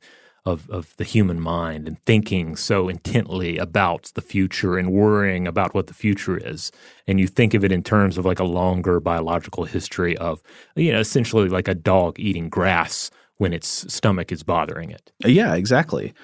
of, 0.49 0.69
of 0.71 0.97
the 0.97 1.05
human 1.05 1.41
mind 1.41 1.87
and 1.87 2.03
thinking 2.05 2.57
so 2.57 2.89
intently 2.89 3.59
about 3.59 4.11
the 4.15 4.23
future 4.23 4.79
and 4.79 4.93
worrying 4.93 5.47
about 5.47 5.75
what 5.75 5.87
the 5.87 5.95
future 5.95 6.37
is. 6.37 6.73
And 7.07 7.21
you 7.21 7.27
think 7.27 7.55
of 7.55 7.65
it 7.65 7.73
in 7.73 7.83
terms 7.83 8.17
of 8.17 8.25
like 8.25 8.41
a 8.41 8.45
longer 8.45 8.99
biological 8.99 9.65
history 9.65 10.17
of, 10.17 10.43
you 10.75 10.93
know, 10.93 11.01
essentially 11.01 11.49
like 11.49 11.69
a 11.69 11.75
dog 11.75 12.19
eating 12.19 12.49
grass 12.49 13.11
when 13.37 13.53
its 13.53 13.93
stomach 13.93 14.33
is 14.33 14.43
bothering 14.43 14.91
it. 14.91 15.13
Yeah, 15.25 15.55
exactly. 15.55 16.15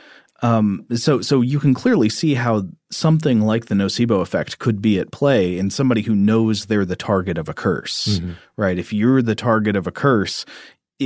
Um, 0.43 0.85
so, 0.95 1.21
so 1.21 1.41
you 1.41 1.59
can 1.59 1.73
clearly 1.75 2.09
see 2.09 2.35
how 2.35 2.65
something 2.91 3.41
like 3.41 3.67
the 3.67 3.75
nocebo 3.75 4.21
effect 4.21 4.59
could 4.59 4.83
be 4.83 4.99
at 4.99 5.11
play 5.11 5.59
in 5.59 5.71
somebody 5.71 6.03
who 6.03 6.15
knows 6.15 6.67
they're 6.67 6.85
the 6.85 6.97
target 6.97 7.39
of 7.39 7.49
a 7.49 7.55
curse, 7.55 8.19
mm-hmm. 8.19 8.33
right? 8.57 8.79
If 8.79 8.93
you're 8.93 9.23
the 9.23 9.35
target 9.35 9.77
of 9.77 9.87
a 9.87 9.93
curse, 9.93 10.45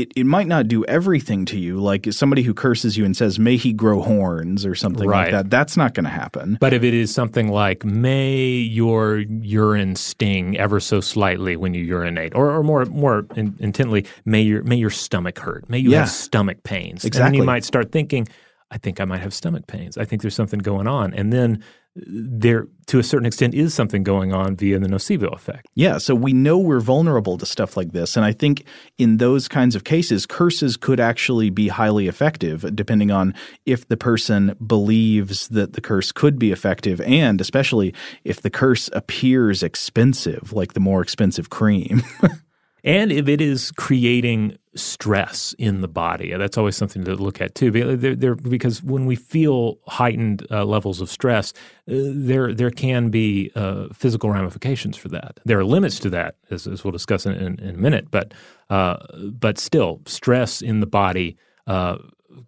it, 0.03 0.12
it 0.16 0.26
might 0.26 0.46
not 0.46 0.68
do 0.68 0.84
everything 0.86 1.44
to 1.46 1.59
you. 1.59 1.78
Like 1.80 2.12
somebody 2.12 2.42
who 2.42 2.55
curses 2.55 2.96
you 2.96 3.05
and 3.05 3.16
says, 3.16 3.38
may 3.38 3.57
he 3.57 3.72
grow 3.72 4.03
horns 4.03 4.64
or 4.64 4.74
something 4.74 5.09
right. 5.09 5.24
like 5.24 5.32
that. 5.32 5.51
That's 5.51 5.76
not 5.76 5.94
going 5.94 6.05
to 6.05 6.11
happen. 6.11 6.59
But 6.61 6.72
if 6.72 6.82
it 6.82 6.94
is 6.94 7.12
something 7.12 7.49
like, 7.49 7.84
may 7.84 8.44
your 8.44 9.18
urine 9.18 9.96
sting 9.96 10.57
ever 10.57 10.80
so 10.80 11.01
slightly 11.01 11.57
when 11.57 11.74
you 11.74 11.84
urinate, 11.84 12.34
or, 12.34 12.51
or 12.51 12.62
more 12.62 12.84
more 12.86 13.26
in, 13.36 13.57
intently, 13.59 14.07
may 14.24 14.42
your, 14.42 14.62
may 14.62 14.76
your 14.76 14.90
stomach 14.90 15.38
hurt, 15.38 15.68
may 15.68 15.78
you 15.78 15.90
yeah. 15.90 16.01
have 16.01 16.11
stomach 16.11 16.62
pains. 16.62 17.05
Exactly. 17.05 17.26
And 17.26 17.34
then 17.34 17.40
you 17.40 17.44
might 17.44 17.64
start 17.64 17.92
thinking, 17.92 18.28
I 18.70 18.78
think 18.78 19.01
I 19.01 19.05
might 19.05 19.20
have 19.20 19.32
stomach 19.32 19.66
pains. 19.66 19.96
I 19.96 20.05
think 20.05 20.22
there's 20.22 20.34
something 20.34 20.61
going 20.61 20.86
on. 20.86 21.14
And 21.14 21.32
then 21.32 21.64
there 22.07 22.66
to 22.86 22.99
a 22.99 23.03
certain 23.03 23.26
extent 23.26 23.55
is 23.55 23.74
something 23.74 24.03
going 24.03 24.32
on 24.32 24.57
via 24.57 24.78
the 24.78 24.88
nocebo 24.88 25.32
effect. 25.34 25.66
Yeah, 25.74 25.99
so 25.99 26.14
we 26.14 26.32
know 26.32 26.59
we're 26.59 26.80
vulnerable 26.80 27.38
to 27.38 27.46
stuff 27.46 27.76
like 27.76 27.92
this 27.92 28.16
and 28.16 28.24
I 28.24 28.32
think 28.32 28.64
in 28.99 29.18
those 29.18 29.49
kinds 29.49 29.74
of 29.74 29.84
cases 29.84 30.26
curses 30.26 30.76
could 30.76 31.01
actually 31.01 31.51
be 31.51 31.68
highly 31.68 32.09
effective 32.09 32.74
depending 32.74 33.11
on 33.11 33.34
if 33.66 33.88
the 33.88 33.96
person 33.96 34.57
believes 34.64 35.49
that 35.49 35.74
the 35.74 35.80
curse 35.80 36.12
could 36.12 36.38
be 36.38 36.53
effective 36.53 37.01
and 37.03 37.40
especially 37.40 37.94
if 38.24 38.42
the 38.42 38.51
curse 38.51 38.90
appears 38.92 39.62
expensive 39.62 40.53
like 40.53 40.72
the 40.74 40.80
more 40.80 41.03
expensive 41.03 41.51
cream. 41.51 42.03
and 42.84 43.12
if 43.12 43.28
it 43.28 43.40
is 43.40 43.70
creating 43.72 44.58
stress 44.75 45.55
in 45.59 45.81
the 45.81 45.89
body. 45.89 46.35
That's 46.37 46.59
always 46.59 46.77
something 46.77 47.05
to 47.05 47.14
look 47.14 47.41
at 47.41 47.55
too. 47.55 47.71
They're, 47.71 48.14
they're, 48.14 48.35
because 48.35 48.83
when 48.83 49.07
we 49.07 49.16
feel 49.16 49.79
heightened 49.87 50.47
uh, 50.51 50.64
levels 50.64 51.01
of 51.01 51.11
stress, 51.11 51.53
uh, 51.53 51.95
there 52.12 52.55
there 52.55 52.71
can 52.71 53.11
be 53.11 53.51
uh, 53.55 53.89
physical 53.93 54.31
ramifications 54.31 54.97
for 54.97 55.09
that. 55.09 55.41
There 55.45 55.59
are 55.59 55.64
limits 55.64 55.99
to 56.01 56.11
that, 56.11 56.37
as, 56.51 56.66
as 56.66 56.85
we'll 56.85 56.93
discuss 56.93 57.27
in, 57.27 57.35
in, 57.35 57.59
in, 57.61 57.75
a 57.75 57.79
minute. 57.79 58.11
But 58.11 58.35
uh, 58.71 58.99
but 59.31 59.59
still, 59.59 60.01
stress 60.07 60.62
in 60.62 60.81
the 60.81 60.87
body 60.87 61.37
uh, 61.66 61.99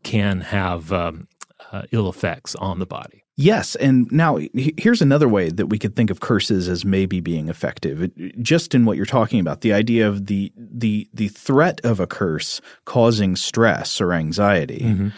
can 0.02 0.40
have 0.40 0.92
um, 0.92 1.28
uh, 1.72 1.82
ill 1.90 2.08
effects 2.08 2.54
on 2.56 2.78
the 2.78 2.86
body. 2.86 3.19
Yes, 3.40 3.74
and 3.76 4.10
now 4.12 4.38
here's 4.52 5.00
another 5.00 5.26
way 5.26 5.48
that 5.48 5.68
we 5.68 5.78
could 5.78 5.96
think 5.96 6.10
of 6.10 6.20
curses 6.20 6.68
as 6.68 6.84
maybe 6.84 7.20
being 7.20 7.48
effective. 7.48 8.02
It, 8.02 8.42
just 8.42 8.74
in 8.74 8.84
what 8.84 8.98
you're 8.98 9.06
talking 9.06 9.40
about, 9.40 9.62
the 9.62 9.72
idea 9.72 10.06
of 10.06 10.26
the 10.26 10.52
the 10.56 11.08
the 11.14 11.28
threat 11.28 11.80
of 11.82 12.00
a 12.00 12.06
curse 12.06 12.60
causing 12.84 13.36
stress 13.36 13.98
or 13.98 14.12
anxiety. 14.12 14.80
Mm-hmm. 14.80 15.08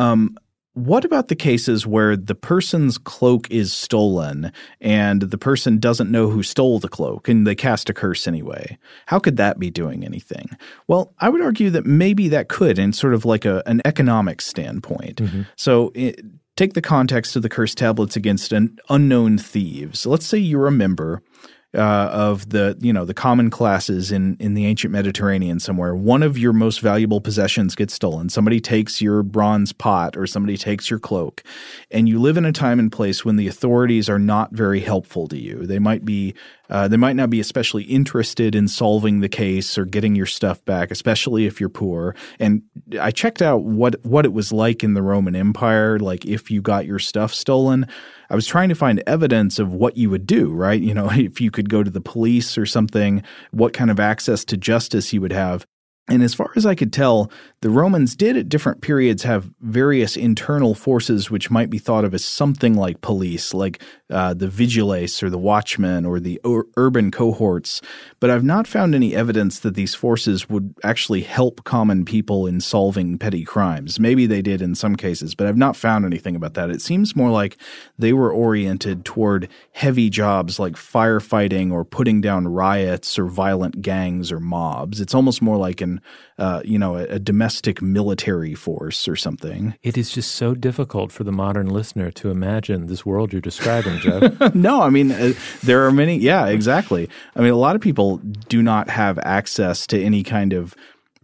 Um, 0.00 0.36
what 0.74 1.04
about 1.04 1.26
the 1.26 1.34
cases 1.34 1.84
where 1.84 2.16
the 2.16 2.36
person's 2.36 2.98
cloak 2.98 3.50
is 3.50 3.72
stolen 3.72 4.52
and 4.80 5.22
the 5.22 5.36
person 5.36 5.78
doesn't 5.78 6.10
know 6.10 6.30
who 6.30 6.42
stole 6.42 6.78
the 6.78 6.88
cloak 6.88 7.28
and 7.28 7.46
they 7.46 7.56
cast 7.56 7.90
a 7.90 7.92
curse 7.92 8.28
anyway? 8.28 8.78
How 9.06 9.18
could 9.18 9.36
that 9.36 9.58
be 9.58 9.70
doing 9.70 10.04
anything? 10.04 10.48
Well, 10.86 11.14
I 11.18 11.28
would 11.28 11.42
argue 11.42 11.68
that 11.70 11.84
maybe 11.84 12.28
that 12.28 12.48
could 12.48 12.78
in 12.78 12.92
sort 12.94 13.12
of 13.12 13.24
like 13.26 13.44
a, 13.44 13.62
an 13.66 13.82
economic 13.84 14.40
standpoint. 14.40 15.16
Mm-hmm. 15.16 15.42
So 15.56 15.90
it, 15.94 16.24
take 16.56 16.74
the 16.74 16.82
context 16.82 17.36
of 17.36 17.42
the 17.42 17.48
curse 17.48 17.74
tablets 17.74 18.16
against 18.16 18.52
an 18.52 18.78
unknown 18.88 19.38
thieves. 19.38 20.06
Let's 20.06 20.26
say 20.26 20.38
you're 20.38 20.66
a 20.66 20.72
member 20.72 21.22
uh, 21.74 22.08
of 22.12 22.50
the 22.50 22.76
you 22.80 22.92
know 22.92 23.04
the 23.04 23.14
common 23.14 23.48
classes 23.48 24.12
in 24.12 24.36
in 24.38 24.54
the 24.54 24.66
ancient 24.66 24.92
Mediterranean 24.92 25.58
somewhere, 25.58 25.94
one 25.96 26.22
of 26.22 26.36
your 26.36 26.52
most 26.52 26.80
valuable 26.80 27.20
possessions 27.20 27.74
gets 27.74 27.94
stolen. 27.94 28.28
Somebody 28.28 28.60
takes 28.60 29.00
your 29.00 29.22
bronze 29.22 29.72
pot 29.72 30.16
or 30.16 30.26
somebody 30.26 30.58
takes 30.58 30.90
your 30.90 30.98
cloak, 30.98 31.42
and 31.90 32.08
you 32.08 32.20
live 32.20 32.36
in 32.36 32.44
a 32.44 32.52
time 32.52 32.78
and 32.78 32.92
place 32.92 33.24
when 33.24 33.36
the 33.36 33.48
authorities 33.48 34.10
are 34.10 34.18
not 34.18 34.52
very 34.52 34.80
helpful 34.80 35.26
to 35.28 35.38
you. 35.38 35.66
They 35.66 35.78
might 35.78 36.04
be 36.04 36.34
uh, 36.72 36.88
they 36.88 36.96
might 36.96 37.16
not 37.16 37.28
be 37.28 37.38
especially 37.38 37.82
interested 37.82 38.54
in 38.54 38.66
solving 38.66 39.20
the 39.20 39.28
case 39.28 39.76
or 39.76 39.84
getting 39.84 40.16
your 40.16 40.24
stuff 40.24 40.64
back, 40.64 40.90
especially 40.90 41.44
if 41.44 41.60
you're 41.60 41.68
poor. 41.68 42.16
And 42.40 42.62
I 42.98 43.10
checked 43.10 43.42
out 43.42 43.62
what 43.62 44.02
what 44.06 44.24
it 44.24 44.32
was 44.32 44.52
like 44.52 44.82
in 44.82 44.94
the 44.94 45.02
Roman 45.02 45.36
Empire, 45.36 45.98
like 45.98 46.24
if 46.24 46.50
you 46.50 46.62
got 46.62 46.86
your 46.86 46.98
stuff 46.98 47.34
stolen. 47.34 47.86
I 48.30 48.34
was 48.34 48.46
trying 48.46 48.70
to 48.70 48.74
find 48.74 49.02
evidence 49.06 49.58
of 49.58 49.74
what 49.74 49.98
you 49.98 50.08
would 50.08 50.26
do, 50.26 50.50
right? 50.50 50.80
You 50.80 50.94
know, 50.94 51.10
if 51.12 51.42
you 51.42 51.50
could 51.50 51.68
go 51.68 51.82
to 51.82 51.90
the 51.90 52.00
police 52.00 52.56
or 52.56 52.64
something, 52.64 53.22
what 53.50 53.74
kind 53.74 53.90
of 53.90 54.00
access 54.00 54.42
to 54.46 54.56
justice 54.56 55.12
you 55.12 55.20
would 55.20 55.32
have. 55.32 55.66
And 56.08 56.22
as 56.22 56.34
far 56.34 56.50
as 56.56 56.66
I 56.66 56.74
could 56.74 56.92
tell, 56.92 57.30
the 57.60 57.70
Romans 57.70 58.16
did 58.16 58.36
at 58.36 58.48
different 58.48 58.80
periods 58.80 59.22
have 59.22 59.52
various 59.60 60.16
internal 60.16 60.74
forces 60.74 61.30
which 61.30 61.48
might 61.48 61.70
be 61.70 61.78
thought 61.78 62.04
of 62.04 62.12
as 62.12 62.24
something 62.24 62.74
like 62.74 63.00
police, 63.02 63.54
like 63.54 63.80
uh, 64.10 64.34
the 64.34 64.48
vigiles 64.48 65.22
or 65.22 65.30
the 65.30 65.38
watchmen 65.38 66.04
or 66.04 66.18
the 66.18 66.40
ur- 66.44 66.66
urban 66.76 67.12
cohorts. 67.12 67.80
But 68.18 68.30
I've 68.30 68.42
not 68.42 68.66
found 68.66 68.96
any 68.96 69.14
evidence 69.14 69.60
that 69.60 69.76
these 69.76 69.94
forces 69.94 70.50
would 70.50 70.74
actually 70.82 71.20
help 71.20 71.62
common 71.62 72.04
people 72.04 72.48
in 72.48 72.60
solving 72.60 73.16
petty 73.16 73.44
crimes. 73.44 74.00
Maybe 74.00 74.26
they 74.26 74.42
did 74.42 74.60
in 74.60 74.74
some 74.74 74.96
cases, 74.96 75.36
but 75.36 75.46
I've 75.46 75.56
not 75.56 75.76
found 75.76 76.04
anything 76.04 76.34
about 76.34 76.54
that. 76.54 76.68
It 76.68 76.82
seems 76.82 77.14
more 77.14 77.30
like 77.30 77.56
they 77.96 78.12
were 78.12 78.32
oriented 78.32 79.04
toward 79.04 79.48
heavy 79.70 80.10
jobs 80.10 80.58
like 80.58 80.74
firefighting 80.74 81.70
or 81.70 81.84
putting 81.84 82.20
down 82.20 82.48
riots 82.48 83.20
or 83.20 83.26
violent 83.26 83.82
gangs 83.82 84.32
or 84.32 84.40
mobs. 84.40 85.00
It's 85.00 85.14
almost 85.14 85.40
more 85.40 85.56
like 85.56 85.80
an 85.80 85.91
uh, 86.38 86.62
you 86.64 86.78
know, 86.78 86.96
a, 86.96 87.04
a, 87.04 87.18
domestic 87.18 87.82
military 87.82 88.54
force 88.54 89.06
or 89.08 89.16
something. 89.16 89.74
It 89.82 89.96
is 89.96 90.10
just 90.10 90.34
so 90.34 90.54
difficult 90.54 91.12
for 91.12 91.24
the 91.24 91.32
modern 91.32 91.68
listener 91.68 92.10
to 92.12 92.30
imagine 92.30 92.86
this 92.86 93.04
world 93.06 93.32
you're 93.32 93.40
describing, 93.40 93.98
Jeff. 93.98 94.54
no, 94.54 94.82
I 94.82 94.90
mean, 94.90 95.12
uh, 95.12 95.32
there 95.62 95.86
are 95.86 95.92
many. 95.92 96.18
Yeah, 96.18 96.46
exactly. 96.46 97.08
I 97.36 97.40
mean, 97.40 97.52
a 97.52 97.56
lot 97.56 97.76
of 97.76 97.82
people 97.82 98.18
do 98.48 98.62
not 98.62 98.88
have 98.90 99.18
access 99.20 99.86
to 99.88 100.02
any 100.02 100.22
kind 100.22 100.52
of 100.52 100.74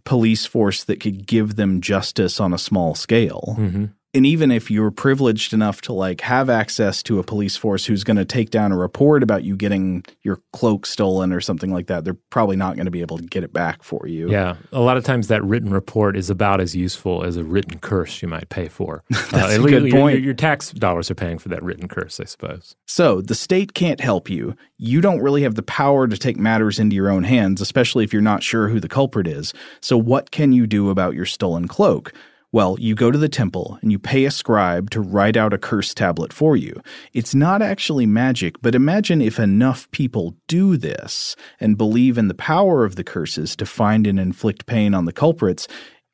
police 0.03 0.45
force 0.45 0.83
that 0.85 0.99
could 0.99 1.27
give 1.27 1.55
them 1.55 1.81
justice 1.81 2.39
on 2.39 2.53
a 2.53 2.57
small 2.57 2.95
scale. 2.95 3.55
Mm-hmm 3.57 3.85
and 4.13 4.25
even 4.25 4.49
if 4.49 4.71
you're 4.71 4.89
privileged 4.89 5.53
enough 5.53 5.81
to 5.81 5.93
like 5.93 6.21
have 6.21 6.49
access 6.49 7.03
to 7.03 7.19
a 7.19 7.23
police 7.23 7.55
force 7.55 7.85
who's 7.85 8.03
going 8.03 8.17
to 8.17 8.25
take 8.25 8.49
down 8.49 8.71
a 8.71 8.77
report 8.77 9.21
about 9.21 9.43
you 9.43 9.55
getting 9.55 10.03
your 10.23 10.41
cloak 10.51 10.87
stolen 10.87 11.31
or 11.31 11.39
something 11.39 11.71
like 11.71 11.87
that, 11.87 12.05
they're 12.05 12.17
probably 12.31 12.55
not 12.55 12.75
going 12.75 12.85
to 12.85 12.91
be 12.91 13.01
able 13.01 13.17
to 13.17 13.23
get 13.23 13.43
it 13.43 13.53
back 13.53 13.83
for 13.83 14.07
you. 14.07 14.31
Yeah, 14.31 14.55
a 14.71 14.79
lot 14.79 14.97
of 14.97 15.03
times 15.03 15.27
that 15.27 15.43
written 15.43 15.71
report 15.71 16.17
is 16.17 16.29
about 16.29 16.59
as 16.59 16.75
useful 16.75 17.23
as 17.23 17.37
a 17.37 17.43
written 17.43 17.77
curse 17.79 18.21
you 18.21 18.27
might 18.27 18.49
pay 18.49 18.67
for. 18.67 19.03
That's 19.09 19.57
uh, 19.57 19.61
a 19.61 19.67
good 19.67 19.91
point. 19.91 20.17
Your, 20.17 20.25
your 20.25 20.33
tax 20.33 20.71
dollars 20.71 21.11
are 21.11 21.15
paying 21.15 21.37
for 21.37 21.49
that 21.49 21.61
written 21.61 21.87
curse, 21.87 22.19
I 22.19 22.25
suppose. 22.25 22.75
So 22.87 23.21
the 23.21 23.35
state 23.35 23.73
can't 23.73 24.01
help 24.01 24.29
you. 24.29 24.55
You 24.77 25.01
don't 25.01 25.21
really 25.21 25.43
have 25.43 25.55
the 25.55 25.63
power 25.63 26.07
to 26.07 26.17
take 26.17 26.37
matters 26.37 26.79
into 26.79 26.95
your 26.95 27.09
own 27.09 27.23
hands, 27.23 27.61
especially 27.61 28.03
if 28.03 28.13
you're 28.13 28.21
not 28.21 28.41
sure 28.41 28.69
who 28.69 28.79
the 28.79 28.89
culprit 28.89 29.27
is. 29.27 29.53
So 29.81 29.97
what 29.97 30.31
can 30.31 30.51
you 30.51 30.65
do 30.65 30.89
about 30.89 31.13
your 31.13 31.25
stolen 31.25 31.67
cloak? 31.67 32.13
Well, 32.51 32.77
you 32.79 32.95
go 32.95 33.11
to 33.11 33.17
the 33.17 33.29
temple 33.29 33.77
and 33.83 33.91
you 33.91 33.99
pay 33.99 34.25
a 34.25 34.31
scribe 34.31 34.89
to 34.91 35.01
write 35.01 35.37
out 35.37 35.53
a 35.53 35.59
curse 35.59 35.93
tablet 35.93 36.33
for 36.33 36.57
you. 36.57 36.81
It's 37.13 37.35
not 37.35 37.61
actually 37.61 38.07
magic, 38.07 38.59
but 38.59 38.73
imagine 38.73 39.21
if 39.21 39.39
enough 39.39 39.89
people 39.91 40.35
do 40.47 40.75
this 40.75 41.35
and 41.59 41.77
believe 41.77 42.17
in 42.17 42.27
the 42.27 42.33
power 42.33 42.83
of 42.83 42.95
the 42.95 43.03
curses 43.03 43.55
to 43.57 43.67
find 43.67 44.07
and 44.07 44.19
inflict 44.19 44.65
pain 44.65 44.95
on 44.95 45.05
the 45.05 45.13
culprits, 45.13 45.67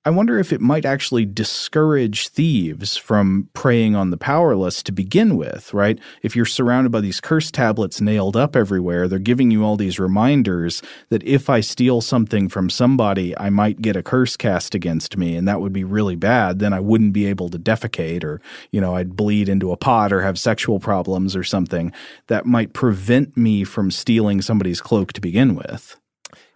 I 0.08 0.12
wonder 0.12 0.38
if 0.38 0.54
it 0.54 0.62
might 0.62 0.86
actually 0.86 1.26
discourage 1.26 2.28
thieves 2.28 2.96
from 2.96 3.50
preying 3.56 3.96
on 3.96 4.12
the 4.12 4.18
powerless 4.18 4.84
to 4.84 4.92
begin 4.92 5.36
with, 5.36 5.74
right? 5.74 6.00
If 6.22 6.36
you're 6.36 6.46
surrounded 6.46 6.92
by 6.92 7.02
these 7.02 7.20
curse 7.20 7.50
tablets 7.50 8.00
nailed 8.00 8.38
up 8.38 8.56
everywhere, 8.56 9.08
they're 9.08 9.18
giving 9.18 9.50
you 9.50 9.64
all 9.64 9.76
these 9.76 10.00
reminders 10.00 10.84
that 11.10 11.24
if 11.24 11.50
I 11.50 11.62
steal 11.62 12.02
something 12.02 12.50
from 12.50 12.70
somebody, 12.70 13.36
I 13.36 13.50
might 13.50 13.82
get 13.82 13.96
a 13.96 14.04
curse 14.04 14.38
cast 14.38 14.76
against 14.76 15.18
me, 15.18 15.36
and 15.36 15.48
that 15.48 15.60
would 15.60 15.74
be 15.74 15.84
really 15.84 16.16
bad. 16.16 16.60
Then 16.60 16.72
I 16.72 16.82
wouldn't 16.82 17.14
be 17.14 17.26
able 17.26 17.50
to 17.50 17.58
defecate, 17.58 18.24
or, 18.24 18.42
you 18.70 18.80
know, 18.80 18.96
I'd 18.96 19.16
bleed 19.16 19.50
into 19.50 19.72
a 19.72 19.78
pot 19.78 20.14
or 20.14 20.22
have 20.22 20.38
sexual 20.38 20.80
problems 20.80 21.36
or 21.36 21.44
something 21.44 21.92
that 22.28 22.46
might 22.46 22.74
prevent 22.74 23.36
me 23.36 23.64
from 23.64 23.90
stealing 23.90 24.44
somebody's 24.44 24.82
cloak 24.82 25.14
to 25.14 25.22
begin 25.22 25.56
with. 25.56 26.00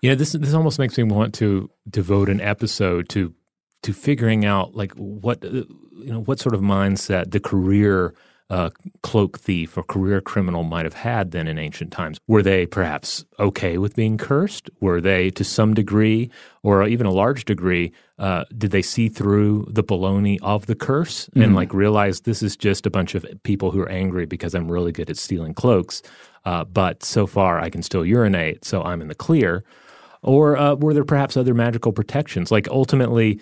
Know, 0.03 0.15
this 0.15 0.31
this 0.34 0.53
almost 0.53 0.80
makes 0.80 0.97
me 0.97 1.03
want 1.03 1.34
to 1.35 1.69
devote 1.89 2.30
an 2.30 2.39
episode 2.41 3.09
to 3.09 3.34
to 3.84 3.93
figuring 3.93 4.45
out 4.45 4.76
like 4.76 4.93
what 4.93 5.43
uh, 5.43 5.49
you 5.49 6.11
know 6.11 6.22
what 6.22 6.39
sort 6.39 6.56
of 6.56 6.61
mindset 6.61 7.31
the 7.31 7.39
career 7.39 8.14
uh, 8.49 8.72
cloak 9.03 9.38
thief 9.38 9.77
or 9.77 9.84
career 9.84 10.22
criminal 10.22 10.64
might 10.64 10.85
have 10.85 10.95
had 10.95 11.31
then 11.31 11.47
in 11.47 11.60
ancient 11.60 11.91
times. 11.91 12.18
Were 12.27 12.41
they 12.41 12.65
perhaps 12.65 13.23
okay 13.39 13.77
with 13.77 13.95
being 13.95 14.18
cursed? 14.18 14.69
Were 14.80 14.99
they 14.99 15.30
to 15.31 15.43
some 15.43 15.73
degree, 15.73 16.31
or 16.64 16.85
even 16.88 17.06
a 17.06 17.11
large 17.11 17.45
degree, 17.45 17.91
uh, 18.18 18.45
did 18.57 18.72
they 18.72 18.81
see 18.81 19.07
through 19.07 19.68
the 19.69 19.84
baloney 19.84 20.39
of 20.41 20.65
the 20.65 20.76
curse 20.76 21.27
mm-hmm. 21.27 21.43
and 21.43 21.56
like 21.56 21.73
realize 21.73 22.22
this 22.22 22.41
is 22.41 22.57
just 22.57 22.85
a 22.85 22.89
bunch 22.89 23.14
of 23.14 23.26
people 23.43 23.72
who 23.72 23.81
are 23.81 23.89
angry 23.89 24.26
because 24.26 24.56
I'm 24.56 24.72
really 24.72 24.91
good 24.91 25.10
at 25.10 25.18
stealing 25.18 25.53
cloaks, 25.53 26.01
uh, 26.45 26.64
but 26.64 27.03
so 27.03 27.27
far 27.27 27.60
I 27.60 27.69
can 27.69 27.84
still 27.84 28.06
urinate, 28.06 28.65
so 28.65 28.81
I'm 28.81 29.01
in 29.01 29.10
the 29.10 29.15
clear? 29.15 29.64
Or 30.22 30.57
uh, 30.57 30.73
were 30.73 30.93
there 30.93 31.06
perhaps 31.06 31.38
other 31.38 31.53
magical 31.53 31.93
protections? 31.93 32.51
Like 32.51 32.68
ultimately, 32.68 33.39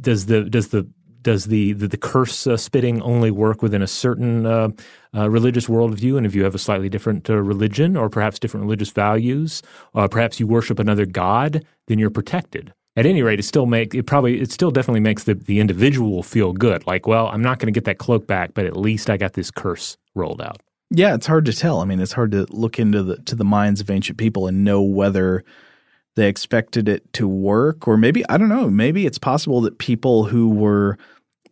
does 0.00 0.26
the 0.26 0.44
does 0.44 0.68
the 0.68 0.88
does 1.22 1.46
the 1.46 1.72
the, 1.74 1.88
the 1.88 1.96
curse 1.96 2.46
uh, 2.46 2.56
spitting 2.56 3.02
only 3.02 3.30
work 3.30 3.62
within 3.62 3.82
a 3.82 3.86
certain 3.86 4.46
uh, 4.46 4.68
uh, 5.14 5.28
religious 5.30 5.66
worldview? 5.66 6.16
And 6.16 6.26
if 6.26 6.34
you 6.34 6.44
have 6.44 6.54
a 6.54 6.58
slightly 6.58 6.88
different 6.88 7.28
uh, 7.28 7.36
religion 7.36 7.96
or 7.96 8.08
perhaps 8.08 8.38
different 8.38 8.64
religious 8.64 8.90
values, 8.90 9.62
uh, 9.94 10.08
perhaps 10.08 10.40
you 10.40 10.46
worship 10.46 10.78
another 10.78 11.06
god, 11.06 11.64
then 11.86 11.98
you're 11.98 12.10
protected. 12.10 12.72
At 12.96 13.06
any 13.06 13.22
rate, 13.22 13.38
it 13.38 13.44
still 13.44 13.66
make 13.66 13.94
it 13.94 14.04
probably 14.04 14.40
it 14.40 14.50
still 14.50 14.70
definitely 14.70 15.00
makes 15.00 15.24
the, 15.24 15.34
the 15.34 15.60
individual 15.60 16.22
feel 16.22 16.52
good. 16.52 16.86
Like, 16.86 17.06
well, 17.06 17.28
I'm 17.28 17.42
not 17.42 17.58
going 17.58 17.72
to 17.72 17.76
get 17.76 17.84
that 17.84 17.98
cloak 17.98 18.26
back, 18.26 18.54
but 18.54 18.66
at 18.66 18.76
least 18.76 19.08
I 19.08 19.16
got 19.16 19.34
this 19.34 19.50
curse 19.50 19.96
rolled 20.14 20.42
out. 20.42 20.60
Yeah, 20.90 21.14
it's 21.14 21.26
hard 21.26 21.44
to 21.44 21.52
tell. 21.52 21.80
I 21.80 21.84
mean, 21.84 22.00
it's 22.00 22.12
hard 22.12 22.32
to 22.32 22.46
look 22.50 22.80
into 22.80 23.04
the 23.04 23.16
to 23.18 23.36
the 23.36 23.44
minds 23.44 23.80
of 23.80 23.90
ancient 23.90 24.18
people 24.18 24.48
and 24.48 24.64
know 24.64 24.82
whether 24.82 25.44
they 26.16 26.28
expected 26.28 26.88
it 26.88 27.10
to 27.12 27.28
work 27.28 27.86
or 27.86 27.96
maybe 27.96 28.28
i 28.28 28.36
don't 28.36 28.48
know 28.48 28.68
maybe 28.68 29.06
it's 29.06 29.18
possible 29.18 29.60
that 29.60 29.78
people 29.78 30.24
who 30.24 30.48
were 30.48 30.98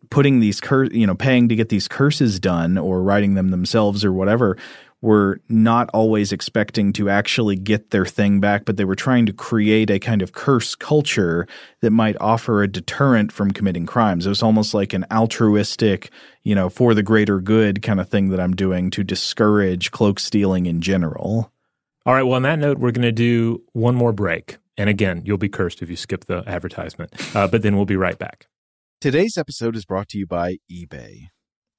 putting 0.09 0.39
these 0.39 0.59
cur 0.59 0.85
you 0.85 1.05
know 1.05 1.15
paying 1.15 1.49
to 1.49 1.55
get 1.55 1.69
these 1.69 1.87
curses 1.87 2.39
done 2.39 2.77
or 2.77 3.01
writing 3.01 3.35
them 3.35 3.49
themselves 3.49 4.03
or 4.03 4.13
whatever 4.13 4.57
were 5.01 5.39
not 5.47 5.89
always 5.93 6.33
expecting 6.33 6.91
to 6.91 7.09
actually 7.09 7.55
get 7.55 7.91
their 7.91 8.05
thing 8.05 8.39
back 8.41 8.65
but 8.65 8.75
they 8.75 8.83
were 8.83 8.95
trying 8.95 9.25
to 9.25 9.31
create 9.31 9.89
a 9.89 9.99
kind 9.99 10.21
of 10.21 10.33
curse 10.33 10.75
culture 10.75 11.47
that 11.81 11.91
might 11.91 12.17
offer 12.19 12.61
a 12.61 12.67
deterrent 12.67 13.31
from 13.31 13.51
committing 13.51 13.85
crimes. 13.85 14.25
It 14.25 14.29
was 14.29 14.43
almost 14.43 14.73
like 14.73 14.91
an 14.91 15.05
altruistic 15.09 16.09
you 16.43 16.55
know 16.55 16.69
for 16.69 16.93
the 16.93 17.03
greater 17.03 17.39
good 17.39 17.81
kind 17.81 17.99
of 17.99 18.09
thing 18.09 18.29
that 18.29 18.39
i'm 18.39 18.55
doing 18.55 18.89
to 18.89 19.03
discourage 19.03 19.91
cloak 19.91 20.19
stealing 20.19 20.65
in 20.65 20.81
general 20.81 21.51
all 22.09 22.15
right. 22.15 22.23
Well, 22.23 22.37
on 22.37 22.41
that 22.41 22.57
note, 22.57 22.79
we're 22.79 22.89
going 22.89 23.03
to 23.03 23.11
do 23.11 23.61
one 23.73 23.93
more 23.93 24.11
break. 24.11 24.57
And 24.79 24.89
again, 24.89 25.21
you'll 25.25 25.37
be 25.37 25.47
cursed 25.47 25.83
if 25.83 25.91
you 25.91 25.95
skip 25.95 26.25
the 26.25 26.43
advertisement, 26.47 27.13
uh, 27.35 27.47
but 27.47 27.61
then 27.61 27.75
we'll 27.75 27.85
be 27.85 27.95
right 27.95 28.17
back. 28.17 28.47
Today's 28.99 29.37
episode 29.37 29.75
is 29.75 29.85
brought 29.85 30.09
to 30.09 30.17
you 30.17 30.25
by 30.25 30.55
eBay. 30.71 31.27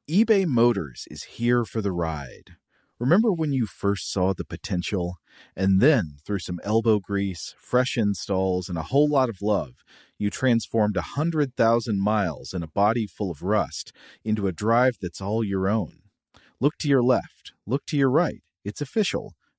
eBay 0.08 0.46
Motors 0.46 1.08
is 1.10 1.24
here 1.24 1.64
for 1.64 1.82
the 1.82 1.90
ride. 1.90 2.54
Remember 3.00 3.32
when 3.32 3.52
you 3.52 3.66
first 3.66 4.12
saw 4.12 4.32
the 4.32 4.44
potential? 4.44 5.16
And 5.56 5.80
then, 5.80 6.18
through 6.24 6.38
some 6.38 6.60
elbow 6.62 7.00
grease, 7.00 7.56
fresh 7.58 7.96
installs, 7.96 8.68
and 8.68 8.78
a 8.78 8.84
whole 8.84 9.08
lot 9.08 9.30
of 9.30 9.42
love, 9.42 9.82
you 10.16 10.30
transformed 10.30 10.96
a 10.96 11.10
100,000 11.16 12.00
miles 12.00 12.52
and 12.52 12.62
a 12.62 12.68
body 12.68 13.08
full 13.08 13.32
of 13.32 13.42
rust 13.42 13.92
into 14.24 14.46
a 14.46 14.52
drive 14.52 14.94
that's 15.02 15.20
all 15.20 15.42
your 15.42 15.68
own. 15.68 16.02
Look 16.60 16.74
to 16.78 16.88
your 16.88 17.02
left, 17.02 17.50
look 17.66 17.84
to 17.86 17.96
your 17.96 18.10
right. 18.10 18.42
It's 18.64 18.80
official. 18.80 19.34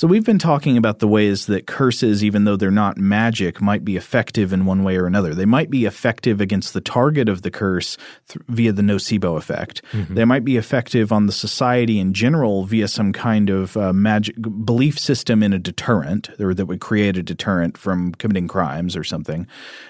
So, 0.00 0.06
we've 0.08 0.24
been 0.24 0.38
talking 0.38 0.78
about 0.78 1.00
the 1.00 1.06
ways 1.06 1.44
that 1.44 1.66
curses, 1.66 2.24
even 2.24 2.44
though 2.44 2.56
they're 2.56 2.70
not 2.70 2.96
magic, 2.96 3.60
might 3.60 3.84
be 3.84 3.98
effective 3.98 4.50
in 4.50 4.64
one 4.64 4.82
way 4.82 4.96
or 4.96 5.06
another. 5.06 5.34
They 5.34 5.44
might 5.44 5.68
be 5.68 5.84
effective 5.84 6.40
against 6.40 6.72
the 6.72 6.80
target 6.80 7.28
of 7.28 7.42
the 7.42 7.50
curse 7.50 7.98
th- 8.26 8.42
via 8.48 8.72
the 8.72 8.80
nocebo 8.80 9.36
effect. 9.36 9.82
Mm-hmm. 9.92 10.14
They 10.14 10.24
might 10.24 10.42
be 10.42 10.56
effective 10.56 11.12
on 11.12 11.26
the 11.26 11.32
society 11.32 11.98
in 11.98 12.14
general 12.14 12.64
via 12.64 12.88
some 12.88 13.12
kind 13.12 13.50
of 13.50 13.76
uh, 13.76 13.92
magic 13.92 14.36
belief 14.40 14.98
system 14.98 15.42
in 15.42 15.52
a 15.52 15.58
deterrent, 15.58 16.30
or 16.40 16.54
that 16.54 16.64
would 16.64 16.80
create 16.80 17.18
a 17.18 17.22
deterrent 17.22 17.76
from 17.76 18.12
committing 18.12 18.48
crimes 18.48 18.96
or 18.96 19.04
something. 19.04 19.46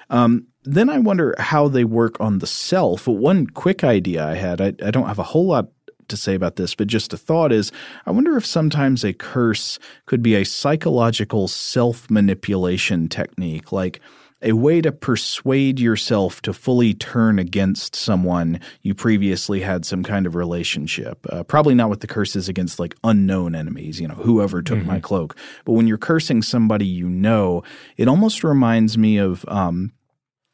Um, 0.09 0.49
then 0.65 0.91
I 0.91 0.99
wonder 0.99 1.37
how 1.39 1.69
they 1.69 1.85
work 1.85 2.21
on 2.21 2.41
the 2.41 2.49
self. 2.49 3.07
One 3.07 3.47
quick 3.47 3.85
idea 3.85 4.27
I 4.27 4.35
had, 4.35 4.61
I, 4.61 4.75
I 4.85 4.91
don't 4.91 5.07
have 5.07 5.21
a 5.21 5.23
whole 5.23 5.47
lot 5.47 5.69
to 6.11 6.17
say 6.17 6.35
about 6.35 6.57
this, 6.57 6.75
but 6.75 6.87
just 6.87 7.13
a 7.13 7.17
thought 7.17 7.53
is 7.53 7.73
I 8.07 8.11
wonder 8.11 8.37
if 8.37 8.47
sometimes 8.47 9.05
a 9.05 9.13
curse 9.13 9.79
could 10.07 10.23
be 10.23 10.35
a 10.35 10.45
psychological 10.45 11.49
self 11.49 12.11
manipulation 12.11 13.09
technique, 13.09 13.73
like 13.73 14.01
a 14.43 14.53
way 14.53 14.81
to 14.81 14.91
persuade 14.91 15.79
yourself 15.79 16.41
to 16.43 16.53
fully 16.53 16.95
turn 16.95 17.39
against 17.39 17.95
someone 17.95 18.59
you 18.83 18.95
previously 18.95 19.61
had 19.61 19.85
some 19.85 20.03
kind 20.03 20.27
of 20.27 20.35
relationship. 20.35 21.27
Uh, 21.29 21.43
probably 21.43 21.75
not 21.75 21.91
with 21.91 22.01
the 22.01 22.07
curses 22.07 22.49
against 22.49 22.79
like 22.79 22.95
unknown 23.05 23.55
enemies, 23.55 24.01
you 24.01 24.09
know, 24.09 24.15
whoever 24.15 24.63
took 24.63 24.79
mm-hmm. 24.79 24.87
my 24.87 25.01
cloak. 25.01 25.37
But 25.65 25.73
when 25.73 25.87
you're 25.87 25.99
cursing 25.99 26.43
somebody 26.43 26.87
you 26.87 27.09
know, 27.09 27.63
it 27.97 28.09
almost 28.09 28.43
reminds 28.43 28.97
me 28.97 29.19
of, 29.19 29.45
um, 29.49 29.93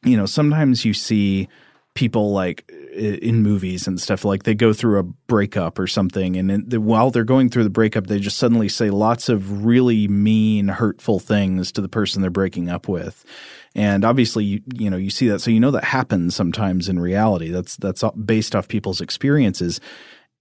you 0.03 0.17
know, 0.17 0.25
sometimes 0.25 0.83
you 0.83 0.93
see 0.93 1.47
people 1.95 2.31
like 2.31 2.69
in 2.97 3.43
movies 3.43 3.87
and 3.87 4.01
stuff 4.01 4.25
like 4.25 4.43
they 4.43 4.55
go 4.55 4.73
through 4.73 4.99
a 4.99 5.03
breakup 5.03 5.77
or 5.77 5.87
something 5.87 6.35
and 6.35 6.73
while 6.73 7.11
they're 7.11 7.23
going 7.23 7.49
through 7.49 7.63
the 7.63 7.69
breakup 7.69 8.07
they 8.07 8.19
just 8.19 8.37
suddenly 8.37 8.67
say 8.67 8.89
lots 8.89 9.29
of 9.29 9.65
really 9.65 10.07
mean 10.07 10.67
hurtful 10.67 11.19
things 11.19 11.71
to 11.71 11.81
the 11.81 11.89
person 11.89 12.21
they're 12.21 12.31
breaking 12.31 12.69
up 12.69 12.87
with. 12.87 13.25
And 13.75 14.03
obviously 14.03 14.43
you, 14.43 14.61
you 14.73 14.89
know 14.89 14.97
you 14.97 15.09
see 15.09 15.27
that. 15.29 15.39
So 15.39 15.51
you 15.51 15.59
know 15.59 15.71
that 15.71 15.83
happens 15.83 16.35
sometimes 16.35 16.89
in 16.89 16.99
reality. 16.99 17.49
That's 17.49 17.77
that's 17.77 18.03
based 18.25 18.55
off 18.55 18.67
people's 18.67 19.01
experiences. 19.01 19.79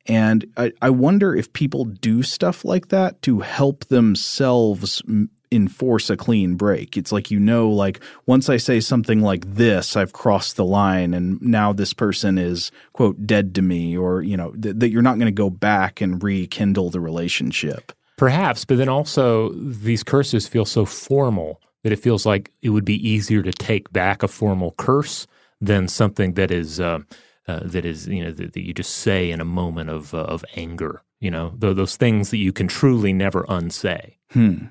And 0.09 0.47
I, 0.57 0.73
I 0.81 0.91
wonder 0.91 1.35
if 1.35 1.53
people 1.53 1.85
do 1.85 2.23
stuff 2.23 2.65
like 2.65 2.89
that 2.89 3.23
to 3.23 3.41
help 3.41 3.87
themselves 3.87 5.03
enforce 5.51 6.11
a 6.11 6.17
clean 6.17 6.57
break. 6.57 6.97
It's 6.97 7.13
like 7.13 7.31
you 7.31 7.41
know, 7.41 7.69
like 7.69 8.01
once 8.27 8.49
I 8.49 8.57
say 8.57 8.81
something 8.81 9.21
like 9.21 9.55
this, 9.55 9.97
I've 9.97 10.13
crossed 10.13 10.57
the 10.57 10.65
line, 10.65 11.15
and 11.15 11.41
now 11.41 11.73
this 11.73 11.93
person 11.93 12.39
is 12.39 12.71
quote 12.93 13.27
dead 13.27 13.55
to 13.57 13.63
me, 13.63 13.97
or 13.97 14.23
you 14.23 14.37
know 14.37 14.53
th- 14.53 14.77
that 14.77 14.91
you're 14.91 15.03
not 15.03 15.19
going 15.19 15.27
to 15.27 15.33
go 15.33 15.51
back 15.51 16.01
and 16.01 16.23
rekindle 16.23 16.91
the 16.91 17.01
relationship. 17.01 17.93
Perhaps, 18.17 18.65
but 18.65 18.79
then 18.79 18.89
also 18.89 19.51
these 19.53 20.03
curses 20.03 20.49
feel 20.49 20.65
so 20.65 20.87
formal 20.87 21.61
that 21.83 21.93
it 21.93 22.01
feels 22.01 22.27
like 22.27 22.51
it 22.63 22.71
would 22.71 22.85
be 22.85 23.09
easier 23.09 23.43
to 23.43 23.53
take 23.53 23.93
back 23.93 24.23
a 24.23 24.29
formal 24.29 24.75
curse 24.79 25.27
than 25.61 25.87
something 25.87 26.33
that 26.35 26.51
is 26.51 26.81
uh, 26.81 26.99
uh, 27.47 27.61
that 27.63 27.85
is 27.85 28.09
you 28.09 28.25
know 28.25 28.33
that, 28.33 28.53
that, 28.53 28.65
you 28.67 28.75
just 28.75 28.93
say 28.93 29.31
in 29.31 29.41
a 29.41 29.45
moment 29.45 29.91
of 29.91 30.15
uh, 30.15 30.19
of 30.19 30.45
anger. 30.57 31.03
You 31.21 31.31
know, 31.31 31.55
those 31.57 31.97
things 31.97 32.31
that 32.31 32.37
you 32.37 32.53
can 32.53 32.69
truly 32.69 33.13
never 33.13 33.47
unsay. 33.49 34.19
Hmm. 34.33 34.67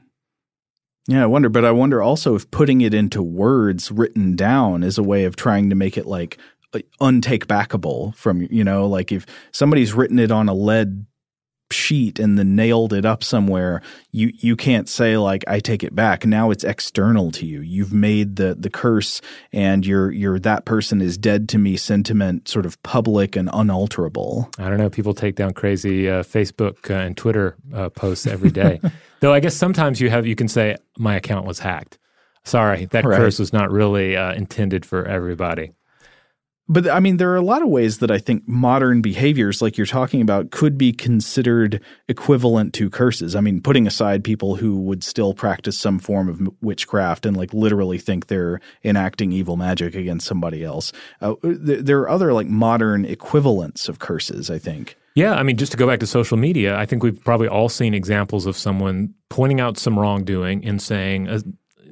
Yeah, 1.08 1.24
I 1.24 1.28
wonder, 1.28 1.50
but 1.50 1.66
I 1.66 1.72
wonder 1.72 2.02
also 2.02 2.36
if 2.36 2.50
putting 2.50 2.82
it 2.82 2.94
into 2.94 3.22
words 3.22 3.92
written 3.92 4.36
down 4.36 4.84
is 4.84 4.98
a 4.98 5.04
way 5.04 5.26
of 5.26 5.36
trying 5.36 5.70
to 5.70 5.76
make 5.76 5.98
it 5.98 6.08
like 6.08 6.40
uh, 6.74 6.80
untake 7.00 7.46
backable 7.46 8.16
from 8.16 8.42
you 8.50 8.64
know 8.64 8.88
like 8.88 9.12
if 9.12 9.26
somebody's 9.52 9.94
written 9.94 10.18
it 10.18 10.32
on 10.32 10.50
a 10.50 10.54
lead 10.54 11.06
sheet 11.72 12.20
and 12.20 12.38
then 12.38 12.56
nailed 12.56 12.94
it 12.94 13.06
up 13.06 13.24
somewhere 13.24 13.82
you 14.12 14.32
you 14.36 14.56
can't 14.56 14.88
say 14.88 15.18
like 15.18 15.44
i 15.48 15.60
take 15.60 15.84
it 15.84 15.96
back. 15.96 16.26
Now 16.26 16.52
it's 16.52 16.64
external 16.64 17.32
to 17.32 17.46
you. 17.46 17.62
You've 17.62 17.94
made 17.94 18.36
the 18.36 18.56
the 18.56 18.70
curse 18.70 19.20
and 19.52 19.86
your 19.86 20.12
your 20.12 20.40
that 20.40 20.66
person 20.66 21.02
is 21.02 21.18
dead 21.18 21.50
to 21.50 21.58
me 21.58 21.76
sentiment 21.78 22.48
sort 22.48 22.66
of 22.66 22.82
public 22.84 23.36
and 23.36 23.50
unalterable. 23.52 24.50
I 24.60 24.70
don't 24.70 24.78
know. 24.78 24.90
People 24.90 25.14
take 25.14 25.36
down 25.36 25.54
crazy 25.54 26.10
uh, 26.10 26.24
facebook 26.24 26.90
uh, 26.90 27.00
and 27.00 27.18
twitter 27.18 27.56
uh, 27.74 27.90
posts 27.90 28.28
every 28.28 28.52
day. 28.52 28.80
Though 29.22 29.34
i 29.34 29.40
guess 29.40 29.56
sometimes 29.56 30.00
you 30.00 30.10
have 30.10 30.28
you 30.28 30.36
can 30.36 30.48
say 30.48 30.78
my 30.98 31.16
account 31.16 31.46
was 31.46 31.60
hacked. 31.60 31.98
Sorry 32.44 32.86
that 32.86 33.06
right. 33.06 33.18
curse 33.18 33.40
was 33.40 33.52
not 33.52 33.72
really 33.72 34.16
uh, 34.16 34.34
intended 34.34 34.86
for 34.86 35.06
everybody 35.06 35.72
but 36.68 36.90
I 36.90 37.00
mean, 37.00 37.18
there 37.18 37.32
are 37.32 37.36
a 37.36 37.42
lot 37.42 37.62
of 37.62 37.70
ways 37.70 38.00
that 38.00 38.10
I 38.10 38.18
think 38.18 38.48
modern 38.48 39.02
behaviors, 39.02 39.62
like 39.62 39.78
you're 39.78 39.86
talking 39.86 40.22
about, 40.22 40.50
could 40.50 40.78
be 40.78 40.92
considered 40.92 41.80
equivalent 42.08 42.74
to 42.76 42.90
curses. 42.90 43.36
I 43.36 43.42
mean, 43.42 43.62
putting 43.62 43.86
aside 43.86 44.24
people 44.24 44.56
who 44.56 44.80
would 44.82 45.04
still 45.04 45.34
practice 45.34 45.78
some 45.78 46.00
form 46.00 46.28
of 46.28 46.42
witchcraft 46.62 47.26
and 47.26 47.38
like 47.38 47.54
literally 47.54 48.00
think 48.00 48.28
they're 48.28 48.60
enacting 48.84 49.32
evil 49.32 49.58
magic 49.58 49.94
against 49.94 50.28
somebody 50.28 50.64
else. 50.64 50.92
Uh, 51.22 51.36
th- 51.44 51.86
there 51.86 52.00
are 52.00 52.10
other 52.10 52.34
like 52.34 52.48
modern 52.48 53.06
equivalents 53.06 53.88
of 53.88 54.00
curses, 54.00 54.50
I 54.50 54.58
think. 54.58 54.98
Yeah, 55.14 55.36
I 55.36 55.44
mean, 55.44 55.56
just 55.56 55.72
to 55.72 55.78
go 55.78 55.88
back 55.88 56.00
to 56.02 56.08
social 56.08 56.36
media, 56.36 56.78
I 56.78 56.86
think 56.86 57.02
we've 57.02 57.24
probably 57.24 57.48
all 57.48 57.70
seen 57.70 57.94
examples 57.94 58.46
of 58.46 58.58
someone 58.58 59.14
pointing 59.30 59.62
out 59.62 59.78
some 59.78 59.98
wrongdoing 59.98 60.66
and 60.66 60.82
saying, 60.82 61.30
uh, 61.30 61.40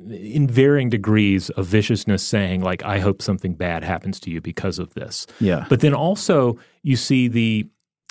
in 0.09 0.47
varying 0.47 0.89
degrees 0.89 1.49
of 1.51 1.65
viciousness 1.65 2.23
saying 2.23 2.61
like 2.61 2.83
i 2.83 2.99
hope 2.99 3.21
something 3.21 3.53
bad 3.53 3.83
happens 3.83 4.19
to 4.19 4.29
you 4.29 4.41
because 4.41 4.79
of 4.79 4.93
this. 4.93 5.27
Yeah. 5.39 5.65
But 5.69 5.79
then 5.81 5.93
also 5.93 6.57
you 6.81 6.95
see 6.95 7.27
the 7.27 7.67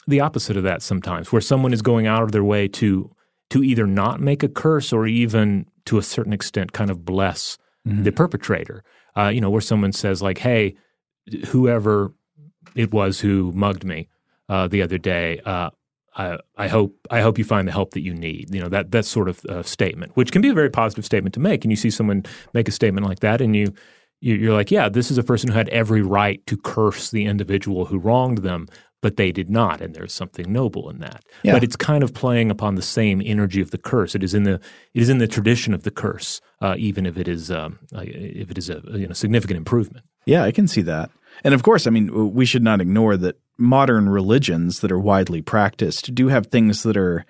the 0.06 0.20
opposite 0.20 0.56
of 0.56 0.64
that 0.64 0.82
sometimes 0.82 1.31
where 1.31 1.40
someone 1.40 1.73
is 1.73 1.82
going 1.82 2.06
out 2.06 2.23
of 2.23 2.32
their 2.32 2.44
way 2.44 2.69
to 2.69 3.14
to 3.51 3.62
either 3.62 3.86
not 3.86 4.20
make 4.20 4.43
a 4.43 4.48
curse 4.48 4.93
or 4.93 5.06
even 5.06 5.66
to 5.85 5.98
a 5.98 6.02
certain 6.02 6.32
extent 6.32 6.73
kind 6.73 6.90
of 6.90 7.05
bless 7.05 7.59
mm-hmm. 7.86 8.02
the 8.02 8.12
perpetrator. 8.12 8.82
Uh, 9.16 9.28
you 9.28 9.40
know 9.40 9.51
where 9.51 9.60
someone 9.60 9.93
says 9.93 10.23
like 10.23 10.39
hey 10.39 10.74
whoever 11.48 12.12
it 12.74 12.93
was 12.93 13.20
who 13.20 13.52
mugged 13.52 13.85
me 13.85 14.09
uh, 14.48 14.66
the 14.69 14.82
other 14.82 14.98
day 14.98 15.40
uh, 15.44 15.70
I, 16.15 16.39
I, 16.57 16.69
hope 16.69 16.95
I 17.11 17.21
hope 17.21 17.39
you 17.39 17.45
find 17.45 17.67
the 17.67 17.73
help 17.73 17.93
that 17.93 18.03
you 18.03 18.13
need. 18.13 18.55
You 18.55 18.61
know 18.61 18.69
that 18.69 18.91
that 18.91 19.05
sort 19.05 19.29
of 19.29 19.45
uh, 19.47 19.63
statement, 19.63 20.13
which 20.15 20.33
can 20.33 20.43
be 20.43 20.49
a 20.49 20.55
very 20.55 20.71
positive 20.71 21.05
statement 21.05 21.35
to 21.35 21.41
make. 21.41 21.65
And 21.65 21.73
you 21.73 21.77
see 21.77 21.91
someone 21.91 22.25
make 22.53 22.69
a 22.69 22.73
statement 22.73 23.07
like 23.07 23.21
that, 23.21 23.41
and 23.41 23.57
you, 23.57 23.73
you 24.21 24.51
are 24.51 24.55
like, 24.55 24.71
yeah, 24.71 24.89
this 24.89 25.11
is 25.11 25.19
a 25.19 25.23
person 25.23 25.51
who 25.51 25.57
had 25.57 25.69
every 25.71 26.03
right 26.03 26.47
to 26.47 26.57
curse 26.57 27.11
the 27.11 27.25
individual 27.25 27.87
who 27.87 27.99
wronged 27.99 28.39
them, 28.39 28.69
but 29.01 29.17
they 29.17 29.33
did 29.33 29.51
not, 29.51 29.81
and 29.81 29.95
there's 29.95 30.13
something 30.13 30.51
noble 30.53 30.89
in 30.89 30.99
that. 31.01 31.25
Yeah. 31.43 31.53
But 31.53 31.65
it's 31.65 31.77
kind 31.77 32.05
of 32.05 32.15
playing 32.15 32.51
upon 32.51 32.77
the 32.77 32.83
same 32.83 33.21
energy 33.25 33.61
of 33.61 33.73
the 33.73 33.79
curse. 33.79 34.15
It 34.15 34.23
is 34.23 34.33
in 34.33 34.45
the 34.45 34.61
it 34.95 35.03
is 35.03 35.09
in 35.09 35.19
the 35.19 35.27
tradition 35.27 35.75
of 35.75 35.83
the 35.83 35.91
curse, 35.91 36.41
uh, 36.61 36.77
even 36.79 37.05
if 37.05 37.19
it 37.19 37.27
is 37.29 37.51
um, 37.51 37.81
uh, 37.95 38.03
if 38.05 38.51
it 38.51 38.59
is 38.59 38.71
a 38.71 38.81
you 38.93 39.07
know 39.07 39.15
significant 39.15 39.57
improvement. 39.57 40.07
Yeah, 40.25 40.45
I 40.45 40.53
can 40.53 40.69
see 40.69 40.83
that. 40.83 41.11
And 41.45 41.55
of 41.55 41.63
course, 41.63 41.87
I 41.87 41.91
mean, 41.91 42.33
we 42.33 42.47
should 42.47 42.63
not 42.63 42.81
ignore 42.81 43.17
that 43.17 43.41
modern 43.63 44.09
religions 44.09 44.81
that 44.81 44.93
are 44.93 44.99
widely 44.99 45.41
practiced 45.41 46.15
do 46.15 46.29
have 46.29 46.47
things 46.49 46.83
that 46.83 46.97
are 46.97 47.25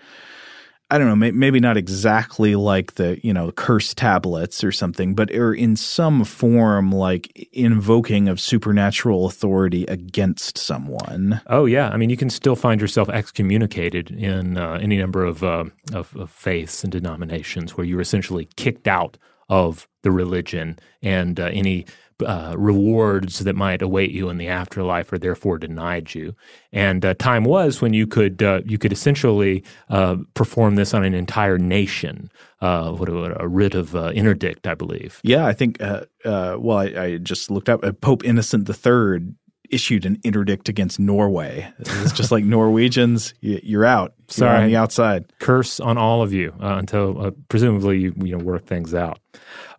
I 0.92 0.98
don't 0.98 1.08
know, 1.08 1.32
maybe 1.32 1.58
not 1.58 1.78
exactly 1.78 2.54
like 2.54 2.96
the, 2.96 3.18
you 3.22 3.32
know, 3.32 3.50
curse 3.50 3.94
tablets 3.94 4.62
or 4.62 4.70
something, 4.70 5.14
but 5.14 5.30
are 5.30 5.54
in 5.54 5.74
some 5.74 6.22
form 6.22 6.92
like 6.92 7.48
invoking 7.50 8.28
of 8.28 8.38
supernatural 8.38 9.24
authority 9.24 9.86
against 9.86 10.58
someone. 10.58 11.40
Oh 11.46 11.64
yeah, 11.64 11.88
I 11.88 11.96
mean, 11.96 12.10
you 12.10 12.18
can 12.18 12.28
still 12.28 12.56
find 12.56 12.78
yourself 12.78 13.08
excommunicated 13.08 14.10
in 14.10 14.58
uh, 14.58 14.80
any 14.82 14.98
number 14.98 15.24
of, 15.24 15.42
uh, 15.42 15.64
of, 15.94 16.14
of 16.14 16.28
faiths 16.30 16.82
and 16.84 16.92
denominations 16.92 17.74
where 17.74 17.86
you're 17.86 18.02
essentially 18.02 18.46
kicked 18.56 18.86
out 18.86 19.16
of 19.48 19.88
the 20.02 20.10
religion 20.10 20.78
and 21.00 21.40
uh, 21.40 21.44
any 21.54 21.86
uh, 22.24 22.54
rewards 22.56 23.40
that 23.40 23.56
might 23.56 23.82
await 23.82 24.10
you 24.10 24.28
in 24.28 24.38
the 24.38 24.48
afterlife 24.48 25.12
are 25.12 25.18
therefore 25.18 25.58
denied 25.58 26.14
you. 26.14 26.34
And 26.72 27.04
uh, 27.04 27.14
time 27.14 27.44
was 27.44 27.80
when 27.80 27.94
you 27.94 28.06
could 28.06 28.42
uh, 28.42 28.62
you 28.64 28.78
could 28.78 28.92
essentially 28.92 29.64
uh, 29.90 30.16
perform 30.34 30.76
this 30.76 30.94
on 30.94 31.04
an 31.04 31.14
entire 31.14 31.58
nation. 31.58 32.30
Uh, 32.60 32.92
what 32.92 33.08
a, 33.08 33.42
a, 33.42 33.48
writ 33.48 33.74
of 33.74 33.96
uh, 33.96 34.12
interdict, 34.14 34.68
I 34.68 34.74
believe. 34.74 35.20
Yeah, 35.24 35.46
I 35.46 35.52
think. 35.52 35.78
well, 35.80 36.78
I, 36.78 36.84
I, 36.84 37.16
just 37.18 37.50
looked 37.50 37.68
up. 37.68 37.82
Pope 38.00 38.24
Innocent 38.24 38.68
III 38.68 39.34
issued 39.68 40.06
an 40.06 40.20
interdict 40.22 40.68
against 40.68 41.00
Norway. 41.00 41.72
It's 41.78 42.12
just 42.12 42.30
like 42.30 42.44
Norwegians, 42.58 43.34
you're 43.40 43.84
out. 43.84 44.14
You're 44.18 44.26
Sorry, 44.28 44.62
on 44.62 44.66
the 44.68 44.76
outside. 44.76 45.24
Curse 45.40 45.80
on 45.80 45.98
all 45.98 46.22
of 46.22 46.32
you 46.32 46.54
until 46.60 47.32
presumably 47.48 47.98
you 47.98 48.14
you 48.22 48.36
know 48.36 48.44
work 48.44 48.66
things 48.66 48.94
out. 48.94 49.18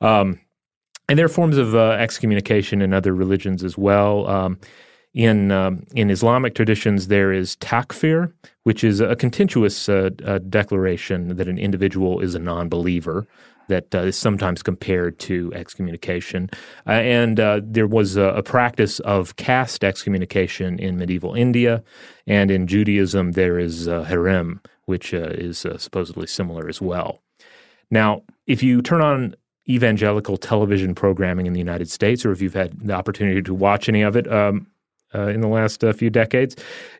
Um, 0.01 0.39
and 1.13 1.19
there 1.19 1.27
are 1.27 1.29
forms 1.29 1.57
of 1.57 1.75
uh, 1.75 1.91
excommunication 1.91 2.81
in 2.81 2.91
other 2.91 3.13
religions 3.13 3.63
as 3.63 3.77
well. 3.77 4.27
Um, 4.27 4.57
in 5.13 5.51
um, 5.51 5.85
in 5.93 6.09
Islamic 6.09 6.55
traditions, 6.55 7.07
there 7.07 7.31
is 7.31 7.55
takfir, 7.57 8.33
which 8.63 8.83
is 8.83 8.99
a 8.99 9.15
contentious 9.15 9.87
uh, 9.87 10.09
uh, 10.25 10.39
declaration 10.39 11.35
that 11.35 11.47
an 11.47 11.59
individual 11.59 12.19
is 12.19 12.33
a 12.33 12.39
non-believer. 12.39 13.27
That 13.67 13.93
uh, 13.93 13.99
is 13.99 14.17
sometimes 14.17 14.63
compared 14.63 15.19
to 15.19 15.53
excommunication, 15.53 16.49
uh, 16.87 16.93
and 16.93 17.39
uh, 17.39 17.61
there 17.63 17.85
was 17.85 18.17
a, 18.17 18.29
a, 18.29 18.41
practice 18.41 18.99
of 19.01 19.35
caste 19.35 19.83
excommunication 19.83 20.79
in 20.79 20.97
medieval 20.97 21.35
India, 21.35 21.83
and 22.25 22.49
in 22.49 22.65
Judaism 22.65 23.33
there 23.33 23.59
is 23.59 23.87
herem, 23.87 24.65
which 24.85 25.13
is 25.13 25.59
supposedly 25.77 26.25
similar 26.25 26.67
as 26.67 26.81
well. 26.81 27.21
Now, 27.91 28.23
if 28.47 28.63
you 28.63 28.81
turn 28.81 29.01
on 29.01 29.35
evangelical 29.67 30.37
television 30.37 30.93
programming 30.93 31.45
in 31.45 31.53
the 31.53 31.59
United 31.59 31.89
States, 31.89 32.25
or 32.25 32.31
if 32.31 32.41
you've 32.41 32.53
had 32.53 32.77
the 32.79 32.93
opportunity 32.93 33.41
to 33.41 33.53
watch 33.53 33.87
any 33.87 34.01
of 34.01 34.15
it 34.15 34.31
um, 34.31 34.67
uh, 35.15 35.27
in 35.27 35.41
the 35.41 35.47
last 35.47 35.83
uh, 35.83 35.93
few 35.93 36.09
decades, 36.09 36.55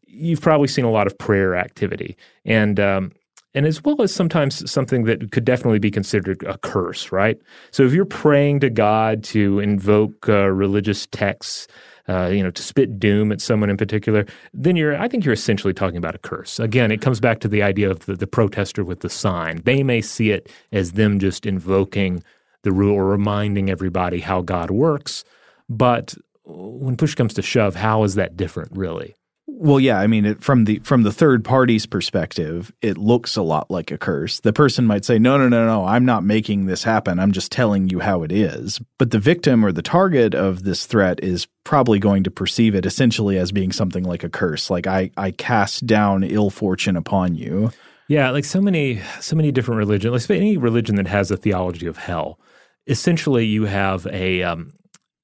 you've 0.07 0.41
probably 0.41 0.67
seen 0.67 0.85
a 0.85 0.91
lot 0.91 1.07
of 1.07 1.17
prayer 1.17 1.55
activity, 1.55 2.15
and 2.45 2.79
um, 2.79 3.11
and 3.53 3.65
as 3.65 3.83
well 3.83 4.01
as 4.01 4.13
sometimes 4.13 4.69
something 4.71 5.03
that 5.03 5.31
could 5.31 5.45
definitely 5.45 5.79
be 5.79 5.91
considered 5.91 6.41
a 6.43 6.57
curse, 6.59 7.11
right? 7.11 7.37
So 7.71 7.83
if 7.83 7.93
you're 7.93 8.05
praying 8.05 8.61
to 8.61 8.69
God 8.69 9.23
to 9.25 9.59
invoke 9.59 10.29
uh, 10.29 10.47
religious 10.47 11.07
texts. 11.07 11.67
Uh, 12.09 12.27
you 12.27 12.43
know, 12.43 12.51
to 12.51 12.61
spit 12.61 12.99
doom 12.99 13.31
at 13.31 13.39
someone 13.39 13.69
in 13.69 13.77
particular, 13.77 14.25
then 14.53 14.75
you're, 14.75 14.93
I 14.99 15.07
think 15.07 15.23
you're 15.23 15.33
essentially 15.33 15.73
talking 15.73 15.95
about 15.95 16.13
a 16.13 16.17
curse. 16.17 16.59
Again, 16.59 16.91
it 16.91 16.99
comes 16.99 17.21
back 17.21 17.39
to 17.39 17.47
the 17.47 17.63
idea 17.63 17.89
of 17.89 18.05
the, 18.07 18.17
the 18.17 18.27
protester 18.27 18.83
with 18.83 18.99
the 18.99 19.09
sign. 19.09 19.61
They 19.63 19.83
may 19.83 20.01
see 20.01 20.31
it 20.31 20.51
as 20.73 20.91
them 20.91 21.17
just 21.17 21.45
invoking 21.45 22.21
the 22.63 22.71
rule 22.71 22.95
or 22.95 23.05
reminding 23.05 23.69
everybody 23.69 24.19
how 24.19 24.41
God 24.41 24.71
works. 24.71 25.23
But 25.69 26.15
when 26.45 26.97
push 26.97 27.15
comes 27.15 27.33
to 27.35 27.41
shove, 27.41 27.75
how 27.75 28.03
is 28.03 28.15
that 28.15 28.35
different, 28.35 28.71
really? 28.73 29.15
Well, 29.45 29.79
yeah, 29.79 29.99
I 29.99 30.07
mean, 30.07 30.25
it, 30.25 30.41
from 30.41 30.65
the 30.65 30.79
from 30.79 31.03
the 31.03 31.11
third 31.11 31.43
party's 31.43 31.85
perspective, 31.85 32.71
it 32.81 32.97
looks 32.97 33.35
a 33.35 33.41
lot 33.41 33.69
like 33.69 33.91
a 33.91 33.97
curse. 33.97 34.39
The 34.39 34.53
person 34.53 34.85
might 34.85 35.03
say, 35.05 35.19
"No, 35.19 35.37
no, 35.37 35.49
no, 35.49 35.65
no, 35.65 35.85
I'm 35.85 36.05
not 36.05 36.23
making 36.23 36.65
this 36.65 36.83
happen. 36.83 37.19
I'm 37.19 37.33
just 37.33 37.51
telling 37.51 37.89
you 37.89 37.99
how 37.99 38.23
it 38.23 38.31
is." 38.31 38.81
But 38.97 39.11
the 39.11 39.19
victim 39.19 39.65
or 39.65 39.71
the 39.71 39.81
target 39.81 40.33
of 40.33 40.63
this 40.63 40.85
threat 40.85 41.21
is 41.21 41.47
probably 41.65 41.99
going 41.99 42.23
to 42.23 42.31
perceive 42.31 42.73
it 42.73 42.85
essentially 42.85 43.37
as 43.37 43.51
being 43.51 43.71
something 43.71 44.03
like 44.03 44.23
a 44.23 44.29
curse, 44.29 44.69
like 44.69 44.87
I 44.87 45.11
I 45.17 45.31
cast 45.31 45.85
down 45.85 46.23
ill 46.23 46.49
fortune 46.49 46.95
upon 46.95 47.35
you. 47.35 47.71
Yeah, 48.07 48.31
like 48.31 48.45
so 48.45 48.61
many 48.61 49.01
so 49.19 49.35
many 49.35 49.51
different 49.51 49.77
religions, 49.77 50.29
like 50.29 50.39
any 50.39 50.57
religion 50.57 50.95
that 50.95 51.07
has 51.07 51.31
a 51.31 51.37
theology 51.37 51.85
of 51.85 51.97
hell 51.97 52.39
essentially 52.87 53.45
you 53.45 53.65
have 53.65 54.07
a 54.07 54.43
um, 54.43 54.73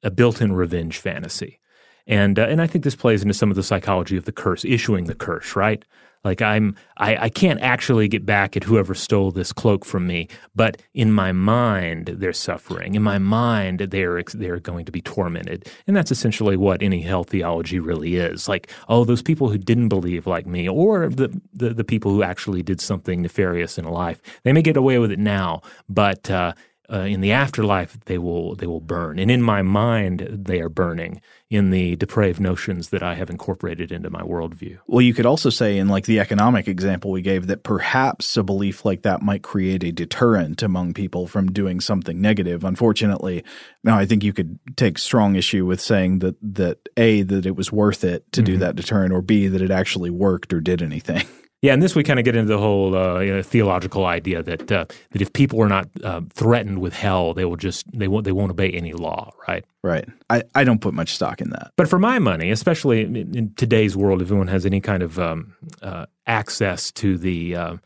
a 0.04 0.12
built-in 0.12 0.54
revenge 0.54 0.98
fantasy, 0.98 1.60
and 2.08 2.40
uh, 2.40 2.44
and 2.44 2.62
I 2.62 2.68
think 2.68 2.84
this 2.84 2.96
plays 2.96 3.22
into 3.22 3.34
some 3.34 3.50
of 3.50 3.56
the 3.56 3.64
psychology 3.64 4.18
of 4.18 4.26
the 4.26 4.32
curse, 4.32 4.66
issuing 4.66 5.06
the 5.06 5.16
curse, 5.16 5.56
right? 5.56 5.84
Like 6.24 6.42
I'm, 6.42 6.76
I, 6.98 7.16
I 7.16 7.30
can't 7.30 7.62
actually 7.62 8.10
get 8.10 8.26
back 8.26 8.58
at 8.58 8.66
whoever 8.66 8.94
stole 8.94 9.32
this 9.32 9.54
cloak 9.54 9.86
from 9.86 10.06
me, 10.06 10.28
but 10.54 10.82
in 10.94 11.14
my 11.14 11.32
mind 11.32 12.08
they're 12.18 12.34
suffering. 12.34 12.96
In 12.96 13.04
my 13.04 13.18
mind 13.20 13.80
they're 13.80 14.22
they're 14.24 14.60
going 14.60 14.84
to 14.86 14.92
be 14.92 15.02
tormented, 15.02 15.70
and 15.88 15.96
that's 15.96 16.12
essentially 16.12 16.58
what 16.58 16.84
any 16.84 17.02
hell 17.02 17.24
theology 17.24 17.80
really 17.80 18.18
is. 18.18 18.50
Like, 18.50 18.70
oh, 18.90 19.06
those 19.06 19.22
people 19.22 19.48
who 19.50 19.58
didn't 19.58 19.88
believe 19.88 20.28
like 20.28 20.46
me, 20.46 20.68
or 20.68 21.08
the 21.08 21.42
the, 21.54 21.70
the 21.74 21.86
people 21.86 22.12
who 22.12 22.22
actually 22.22 22.64
did 22.64 22.82
something 22.82 23.22
nefarious 23.22 23.78
in 23.78 23.86
life, 23.86 24.22
they 24.44 24.52
may 24.52 24.62
get 24.62 24.76
away 24.76 25.00
with 25.00 25.12
it 25.12 25.20
now, 25.20 25.62
but 25.88 26.30
uh, 26.30 26.52
uh, 26.92 27.00
in 27.00 27.22
the 27.22 27.32
afterlife 27.32 27.98
they 28.06 28.18
will 28.18 28.56
they 28.56 28.68
will 28.68 28.82
burn, 28.82 29.20
and 29.20 29.30
in 29.30 29.42
my 29.42 29.62
mind 29.62 30.28
they 30.32 30.60
are 30.60 30.70
burning 30.70 31.22
in 31.50 31.72
the 31.72 31.96
depraved 31.96 32.40
notions 32.40 32.90
that 32.90 33.02
I 33.02 33.16
have 33.16 33.30
incorporated 33.30 33.92
into 33.92 34.10
my 34.10 34.22
worldview. 34.22 34.78
Well, 34.86 35.02
you 35.02 35.14
could 35.14 35.26
also 35.26 35.50
say, 35.50 35.78
in 35.78 35.88
like 35.88 36.06
the 36.06 36.20
economic 36.20 36.68
example 36.68 37.12
we 37.12 37.22
gave, 37.22 37.48
that 37.48 37.64
perhaps 37.64 38.38
a 38.38 38.44
belief 38.44 38.86
like 38.86 39.02
that 39.02 39.22
might 39.22 39.42
create 39.42 39.84
a 39.84 39.92
deterrent 39.92 40.62
among 40.62 40.94
people 40.94 41.28
from 41.28 41.52
doing 41.52 41.80
something 41.80 42.22
negative. 42.22 42.64
Unfortunately, 42.64 43.44
now 43.84 43.98
I 43.98 44.06
think 44.06 44.24
you 44.24 44.34
could 44.34 44.60
take 44.76 44.98
strong 44.98 45.36
issue 45.36 45.66
with 45.66 45.82
saying 45.82 46.20
that 46.20 46.36
that 46.42 46.90
a 46.98 47.24
that 47.24 47.46
it 47.46 47.56
was 47.56 47.72
worth 47.72 48.04
it 48.04 48.32
to 48.34 48.42
mm-hmm. 48.42 48.54
do 48.54 48.58
that 48.58 48.76
deterrent, 48.76 49.14
or 49.14 49.22
b 49.22 49.48
that 49.48 49.62
it 49.62 49.72
actually 49.72 50.10
worked 50.10 50.54
or 50.54 50.62
did 50.62 50.82
anything. 50.82 51.26
Yeah, 51.62 51.74
and 51.74 51.84
this 51.84 51.94
we 51.94 52.04
kind 52.04 52.20
of 52.20 52.26
get 52.26 52.38
into 52.38 52.48
the 52.48 52.58
whole 52.58 52.96
uh, 52.96 53.20
you 53.20 53.34
know, 53.34 53.42
theological 53.42 54.06
idea 54.06 54.42
that 54.44 54.72
uh, 54.72 54.86
that 55.12 55.22
if 55.22 55.34
people 55.34 55.62
are 55.62 55.68
not 55.68 55.90
uh, 56.04 56.22
threatened 56.34 56.80
with 56.80 56.94
hell, 56.94 57.34
they 57.34 57.44
will 57.44 57.58
just 57.58 57.86
they 57.92 58.08
won't 58.08 58.24
they 58.24 58.32
won't 58.32 58.52
obey 58.52 58.72
any 58.72 58.94
law, 58.94 59.32
right? 59.46 59.66
Right. 59.84 60.06
I, 60.30 60.44
I 60.56 60.64
don't 60.64 60.80
put 60.80 60.94
much 60.94 61.14
stock 61.14 61.42
in 61.42 61.50
that. 61.50 61.72
But 61.76 61.90
for 61.90 62.00
my 62.00 62.18
money, 62.20 62.50
especially 62.52 63.02
in, 63.02 63.16
in 63.16 63.54
today's 63.56 63.98
world, 63.98 64.22
if 64.22 64.30
anyone 64.30 64.48
has 64.48 64.66
any 64.66 64.80
kind 64.80 65.04
of 65.04 65.20
um, 65.20 65.54
uh, 65.82 66.06
access 66.28 66.92
to 66.94 67.18
the 67.18 67.56
uh, 67.56 67.78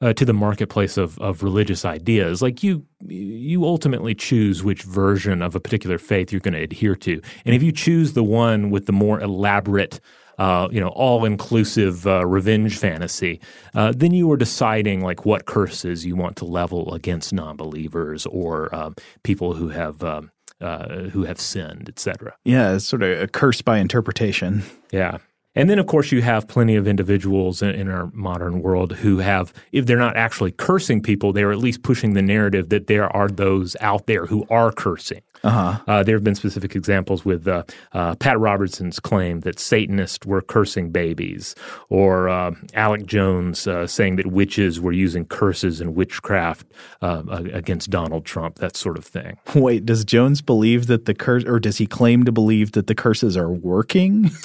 uh, 0.00 0.14
to 0.14 0.24
the 0.24 0.32
marketplace 0.32 0.96
of 0.96 1.18
of 1.18 1.42
religious 1.42 1.84
ideas, 1.84 2.40
like 2.40 2.62
you 2.62 2.86
you 3.08 3.66
ultimately 3.66 4.14
choose 4.14 4.64
which 4.64 4.84
version 4.84 5.42
of 5.42 5.54
a 5.54 5.60
particular 5.60 5.98
faith 5.98 6.32
you're 6.32 6.40
going 6.40 6.54
to 6.54 6.62
adhere 6.62 6.96
to, 6.96 7.20
and 7.44 7.54
if 7.54 7.62
you 7.62 7.72
choose 7.72 8.14
the 8.14 8.24
one 8.24 8.70
with 8.70 8.86
the 8.86 8.92
more 8.92 9.20
elaborate 9.20 10.00
uh, 10.38 10.68
you 10.70 10.80
know, 10.80 10.88
all-inclusive 10.88 12.06
uh, 12.06 12.26
revenge 12.26 12.78
fantasy, 12.78 13.40
uh, 13.74 13.92
then 13.94 14.12
you 14.12 14.30
are 14.30 14.36
deciding 14.36 15.00
like 15.00 15.24
what 15.24 15.46
curses 15.46 16.04
you 16.04 16.16
want 16.16 16.36
to 16.36 16.44
level 16.44 16.94
against 16.94 17.32
non-believers 17.32 18.26
or 18.26 18.74
um, 18.74 18.94
people 19.22 19.54
who 19.54 19.68
have 19.68 20.02
um, 20.02 20.30
uh, 20.60 21.08
who 21.10 21.24
have 21.24 21.40
sinned, 21.40 21.88
etc. 21.88 22.34
Yeah, 22.44 22.74
it's 22.74 22.84
sort 22.84 23.02
of 23.02 23.20
a 23.20 23.26
curse 23.26 23.62
by 23.62 23.78
interpretation. 23.78 24.62
Yeah. 24.92 25.18
And 25.54 25.68
then, 25.68 25.78
of 25.78 25.86
course, 25.86 26.12
you 26.12 26.22
have 26.22 26.48
plenty 26.48 26.76
of 26.76 26.86
individuals 26.86 27.60
in, 27.60 27.70
in, 27.70 27.88
our 27.90 28.10
modern 28.14 28.62
world 28.62 28.92
who 28.92 29.18
have, 29.18 29.52
if 29.70 29.84
they're 29.84 29.98
not 29.98 30.16
actually 30.16 30.52
cursing 30.52 31.02
people, 31.02 31.32
they're 31.32 31.52
at 31.52 31.58
least 31.58 31.82
pushing 31.82 32.14
the 32.14 32.22
narrative 32.22 32.70
that 32.70 32.86
there 32.86 33.14
are 33.14 33.28
those 33.28 33.76
out 33.80 34.06
there 34.06 34.26
who 34.26 34.46
are 34.48 34.72
cursing. 34.72 35.20
Uh-huh. 35.44 35.78
Uh, 35.86 36.02
there 36.02 36.14
have 36.14 36.24
been 36.24 36.34
specific 36.34 36.76
examples 36.76 37.24
with 37.24 37.48
uh, 37.48 37.64
uh, 37.92 38.14
Pat 38.16 38.38
Robertson's 38.38 39.00
claim 39.00 39.40
that 39.40 39.58
Satanists 39.58 40.24
were 40.24 40.40
cursing 40.40 40.90
babies, 40.90 41.54
or 41.88 42.28
uh, 42.28 42.52
Alex 42.74 43.04
Jones 43.04 43.66
uh, 43.66 43.86
saying 43.86 44.16
that 44.16 44.28
witches 44.28 44.80
were 44.80 44.92
using 44.92 45.24
curses 45.24 45.80
and 45.80 45.94
witchcraft 45.94 46.66
uh, 47.00 47.22
against 47.52 47.90
Donald 47.90 48.24
Trump, 48.24 48.56
that 48.56 48.76
sort 48.76 48.96
of 48.96 49.04
thing. 49.04 49.36
Wait, 49.54 49.84
does 49.84 50.04
Jones 50.04 50.42
believe 50.42 50.86
that 50.86 51.06
the 51.06 51.14
curse, 51.14 51.44
or 51.44 51.58
does 51.58 51.78
he 51.78 51.86
claim 51.86 52.24
to 52.24 52.32
believe 52.32 52.72
that 52.72 52.86
the 52.86 52.94
curses 52.94 53.36
are 53.36 53.50
working? 53.50 54.30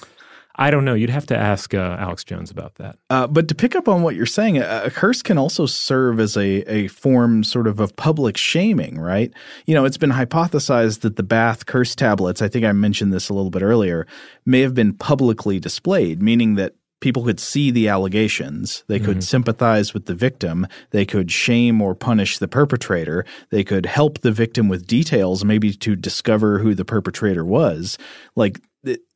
I 0.58 0.72
don't 0.72 0.86
know. 0.86 0.96
You'd 0.96 1.12
have 1.12 1.28
to 1.28 1.38
ask 1.38 1.74
uh, 1.74 1.98
Alex 2.00 2.24
Jones 2.24 2.50
about 2.50 2.76
that. 2.76 2.98
Uh, 3.10 3.28
but 3.28 3.48
to 3.48 3.56
pick 3.56 3.76
up 3.76 3.88
on 3.88 4.02
what 4.02 4.16
you're 4.16 4.26
saying, 4.26 4.58
a, 4.58 4.84
a, 4.86 4.92
curse 4.92 5.22
can 5.22 5.38
also 5.38 5.66
serve 5.66 6.20
as 6.20 6.36
a, 6.36 6.64
a 6.72 6.88
form 6.88 7.44
sort 7.44 7.68
of 7.68 7.80
of 7.80 7.96
public 7.96 8.38
shaming, 8.38 9.00
right? 9.00 9.32
You 9.66 9.76
know, 9.76 9.86
it's 9.86 9.98
been 9.98 10.12
hypothesized 10.12 11.02
that 11.02 11.16
the 11.16 11.24
Bath 11.24 11.66
curse 11.68 11.96
tablets, 11.96 12.42
I 12.42 12.48
think 12.48 12.66
I 12.66 12.72
mentioned 12.72 13.14
this 13.14 13.30
a 13.30 13.34
little 13.34 13.52
bit 13.52 13.62
earlier, 13.62 14.08
may 14.46 14.62
have 14.62 14.74
been 14.74 14.94
publicly 14.94 15.60
displayed, 15.60 16.22
meaning 16.22 16.56
that 16.56 16.74
people 17.00 17.24
could 17.24 17.40
see 17.40 17.70
the 17.70 17.88
allegations. 17.88 18.84
They 18.88 19.00
could 19.00 19.18
mm-hmm. 19.18 19.20
sympathize 19.20 19.94
with 19.94 20.08
the 20.08 20.16
victim. 20.16 20.66
They 20.90 21.06
could 21.06 21.32
shame 21.32 21.82
or 21.82 21.94
punish 21.94 22.40
the 22.40 22.48
perpetrator. 22.48 23.26
They 23.52 23.64
could 23.64 23.86
help 23.86 24.22
the 24.22 24.32
victim 24.32 24.68
with 24.68 24.88
details, 24.88 25.46
maybe 25.46 25.74
to 25.74 25.96
discover 25.96 26.60
who 26.60 26.74
the 26.74 26.86
perpetrator 26.86 27.46
was. 27.46 28.00
Like 28.36 28.60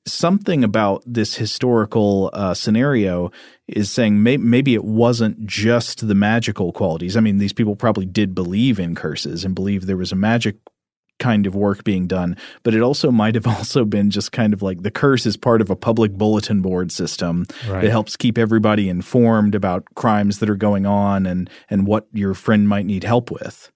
something 0.05 0.63
about 0.63 1.03
this 1.05 1.35
historical 1.35 2.29
uh, 2.33 2.53
scenario 2.53 3.31
is 3.67 3.91
saying 3.91 4.21
may- 4.23 4.37
maybe 4.37 4.73
it 4.73 4.83
wasn't 4.83 5.45
just 5.45 6.07
the 6.07 6.15
magical 6.15 6.71
qualities. 6.71 7.15
I 7.15 7.19
mean, 7.19 7.37
these 7.37 7.53
people 7.53 7.75
probably 7.75 8.05
did 8.05 8.33
believe 8.33 8.79
in 8.79 8.95
curses 8.95 9.45
and 9.45 9.53
believe 9.53 9.85
there 9.85 9.97
was 9.97 10.11
a 10.11 10.15
magic 10.15 10.57
kind 11.19 11.45
of 11.45 11.53
work 11.53 11.83
being 11.83 12.07
done, 12.07 12.35
but 12.63 12.73
it 12.73 12.81
also 12.81 13.11
might 13.11 13.35
have 13.35 13.47
also 13.57 13.85
been 13.85 14.09
just 14.09 14.31
kind 14.31 14.53
of 14.53 14.61
like 14.61 14.81
the 14.81 14.91
curse 14.91 15.25
is 15.25 15.37
part 15.37 15.61
of 15.61 15.69
a 15.69 15.75
public 15.75 16.13
bulletin 16.13 16.61
board 16.61 16.91
system 16.91 17.45
right. 17.69 17.81
that 17.81 17.91
helps 17.91 18.17
keep 18.17 18.37
everybody 18.37 18.89
informed 18.89 19.53
about 19.53 19.85
crimes 19.95 20.39
that 20.39 20.49
are 20.49 20.55
going 20.55 20.85
on 20.85 21.25
and 21.25 21.49
and 21.69 21.85
what 21.85 22.07
your 22.11 22.33
friend 22.33 22.67
might 22.67 22.85
need 22.85 23.03
help 23.03 23.31
with. 23.31 23.71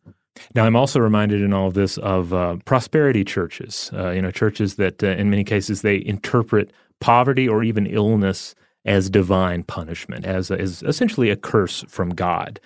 Now, 0.54 0.66
I'm 0.66 0.76
also 0.76 1.00
reminded 1.00 1.42
in 1.42 1.54
all 1.54 1.68
of 1.68 1.74
this 1.74 1.98
of 1.98 2.34
uh, 2.34 2.58
prosperity 2.66 3.24
churches, 3.24 3.92
uh, 3.94 4.12
you 4.12 4.22
know, 4.22 4.32
churches 4.32 4.76
that 4.76 5.04
uh, 5.04 5.08
in 5.08 5.30
many 5.30 5.44
cases 5.44 5.82
they 5.82 6.04
interpret 6.06 6.72
poverty 7.00 7.48
or 7.48 7.64
even 7.64 7.86
illness 7.86 8.56
as 8.86 9.10
divine 9.10 9.64
punishment, 9.64 10.26
as, 10.26 10.52
as 10.52 10.84
essentially 10.84 11.30
a 11.30 11.36
curse 11.36 11.84
from 11.88 12.10
God. 12.10 12.60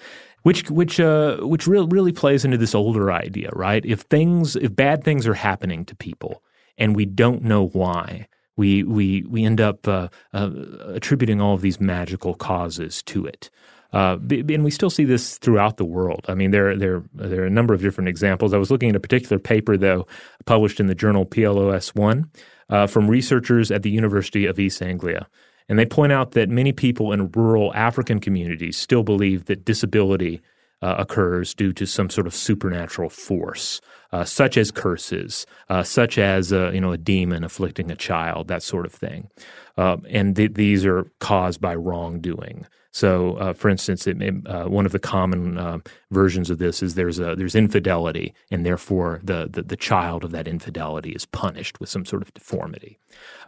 Which 0.44 0.70
which 0.72 1.00
uh, 1.02 1.38
which 1.38 1.68
really 1.68 1.88
really 1.90 2.14
plays 2.14 2.46
into 2.46 2.58
this 2.58 2.74
older 2.74 3.12
idea, 3.12 3.50
right? 3.54 3.86
If 3.86 4.02
things 4.02 4.56
if 4.56 4.74
bad 4.74 5.04
things 5.04 5.28
are 5.28 5.34
happening 5.34 5.84
to 5.86 5.96
people 5.96 6.42
and 6.78 6.96
we 6.96 7.06
don't 7.06 7.44
know 7.44 7.68
why, 7.68 8.28
we 8.56 8.84
we 8.84 9.24
we 9.24 9.44
end 9.44 9.60
up 9.60 9.86
uh, 9.86 10.08
uh, 10.34 10.50
attributing 10.88 11.42
all 11.42 11.56
of 11.56 11.62
these 11.62 11.82
magical 11.82 12.36
causes 12.36 13.04
to 13.04 13.26
it. 13.26 13.50
Uh, 13.92 14.18
and 14.30 14.64
we 14.64 14.72
still 14.72 14.90
see 14.90 15.04
this 15.04 15.38
throughout 15.38 15.78
the 15.78 15.86
world. 15.86 16.26
I 16.28 16.36
mean, 16.36 16.52
there, 16.52 16.76
there, 16.78 17.04
there 17.14 17.44
are 17.44 17.48
a 17.48 17.52
number 17.52 17.74
of 17.74 17.82
different 17.82 18.08
examples. 18.08 18.54
I 18.54 18.58
was 18.58 18.70
looking 18.70 18.90
at 18.90 18.96
a 18.96 19.00
particular 19.00 19.40
paper, 19.40 19.78
though, 19.78 20.06
published 20.46 20.80
in 20.80 20.88
the 20.88 20.96
journal 20.96 21.26
PLOS 21.26 21.96
One 21.96 22.30
uh, 22.70 22.86
from 22.88 23.10
researchers 23.10 23.72
at 23.72 23.82
the 23.82 23.90
University 23.90 24.46
of 24.46 24.60
East 24.60 24.82
Anglia. 24.82 25.28
And 25.68 25.78
they 25.78 25.86
point 25.86 26.12
out 26.12 26.32
that 26.32 26.50
many 26.50 26.72
people 26.72 27.12
in 27.12 27.32
rural 27.32 27.74
African 27.74 28.20
communities 28.20 28.78
still 28.78 29.04
believe 29.04 29.46
that 29.46 29.66
disability 29.66 30.42
uh, 30.82 30.96
occurs 30.98 31.54
due 31.54 31.74
to 31.74 31.86
some 31.86 32.10
sort 32.10 32.26
of 32.26 32.34
supernatural 32.34 33.10
force, 33.10 33.82
uh, 34.12 34.24
such 34.24 34.58
as 34.58 34.72
curses, 34.72 35.46
uh, 35.70 35.84
such 35.84 36.18
as 36.18 36.54
uh, 36.54 36.72
you 36.72 36.80
know 36.80 36.92
a 36.92 36.98
demon 36.98 37.44
afflicting 37.44 37.92
a 37.92 37.96
child, 37.96 38.48
that 38.48 38.64
sort 38.64 38.86
of 38.86 38.94
thing. 38.94 39.30
Uh, 39.78 39.98
and 40.10 40.36
th- 40.36 40.54
these 40.54 40.86
are 40.86 41.06
caused 41.20 41.60
by 41.60 41.76
wrongdoing. 41.76 42.66
So, 42.92 43.36
uh, 43.36 43.54
for 43.54 43.70
instance, 43.70 44.08
may, 44.08 44.32
uh, 44.46 44.68
one 44.68 44.86
of 44.86 44.92
the 44.92 45.00
common 45.00 45.58
uh, 45.58 45.80
versions 46.12 46.50
of 46.50 46.58
this 46.58 46.82
is 46.82 46.96
there's 46.96 47.20
a, 47.20 47.36
there's 47.36 47.56
infidelity, 47.56 48.34
and 48.50 48.66
therefore 48.66 49.20
the, 49.24 49.48
the, 49.52 49.62
the 49.62 49.78
child 49.78 50.24
of 50.24 50.32
that 50.32 50.48
infidelity 50.48 51.12
is 51.12 51.26
punished 51.26 51.80
with 51.80 51.90
some 51.90 52.06
sort 52.06 52.22
of 52.22 52.34
deformity. 52.34 52.98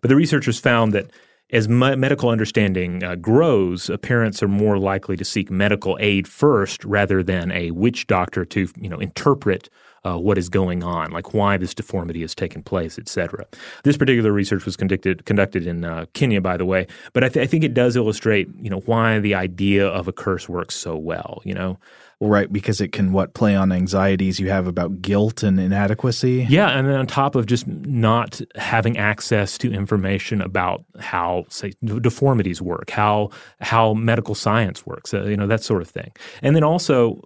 But 0.01 0.09
the 0.09 0.15
researchers 0.15 0.59
found 0.59 0.93
that 0.93 1.09
as 1.51 1.67
me- 1.67 1.95
medical 1.95 2.29
understanding 2.29 3.03
uh, 3.03 3.15
grows, 3.15 3.89
parents 4.01 4.41
are 4.41 4.47
more 4.47 4.77
likely 4.77 5.17
to 5.17 5.25
seek 5.25 5.51
medical 5.51 5.97
aid 5.99 6.27
first 6.27 6.85
rather 6.85 7.23
than 7.23 7.51
a 7.51 7.71
witch 7.71 8.07
doctor 8.07 8.45
to 8.45 8.69
you 8.77 8.89
know 8.89 8.99
interpret 8.99 9.69
uh, 10.03 10.17
what 10.17 10.37
is 10.37 10.49
going 10.49 10.83
on, 10.83 11.11
like 11.11 11.33
why 11.33 11.57
this 11.57 11.73
deformity 11.73 12.21
has 12.21 12.33
taken 12.33 12.63
place, 12.63 12.97
etc. 12.97 13.45
This 13.83 13.97
particular 13.97 14.31
research 14.31 14.65
was 14.65 14.75
conducted 14.75 15.25
conducted 15.25 15.67
in 15.67 15.85
uh, 15.85 16.05
Kenya, 16.13 16.41
by 16.41 16.57
the 16.57 16.65
way, 16.65 16.87
but 17.13 17.23
I, 17.23 17.29
th- 17.29 17.43
I, 17.43 17.47
think 17.47 17.63
it 17.63 17.73
does 17.73 17.95
illustrate, 17.95 18.49
you 18.59 18.69
know, 18.69 18.79
why 18.81 19.19
the 19.19 19.35
idea 19.35 19.87
of 19.87 20.07
a 20.07 20.13
curse 20.13 20.49
works 20.49 20.75
so 20.75 20.97
well. 20.97 21.41
You 21.43 21.53
know, 21.53 21.77
right? 22.21 22.53
Because 22.53 22.79
it 22.79 22.91
can 22.91 23.11
what 23.11 23.33
play 23.33 23.55
on 23.55 23.71
anxieties 23.71 24.39
you 24.39 24.49
have 24.49 24.67
about 24.67 25.01
guilt 25.01 25.43
and 25.43 25.59
inadequacy. 25.59 26.45
Yeah, 26.47 26.69
and 26.69 26.87
then 26.87 26.95
on 26.95 27.07
top 27.07 27.35
of 27.35 27.47
just 27.47 27.67
not 27.67 28.39
having 28.55 28.97
access 28.97 29.57
to 29.57 29.73
information 29.73 30.39
about 30.39 30.85
how, 30.99 31.45
say, 31.49 31.73
deformities 31.83 32.61
work, 32.61 32.91
how 32.91 33.31
how 33.59 33.93
medical 33.95 34.35
science 34.35 34.85
works, 34.85 35.13
uh, 35.13 35.23
you 35.23 35.35
know, 35.35 35.47
that 35.47 35.63
sort 35.63 35.81
of 35.81 35.89
thing. 35.89 36.11
And 36.41 36.55
then 36.55 36.63
also, 36.63 37.21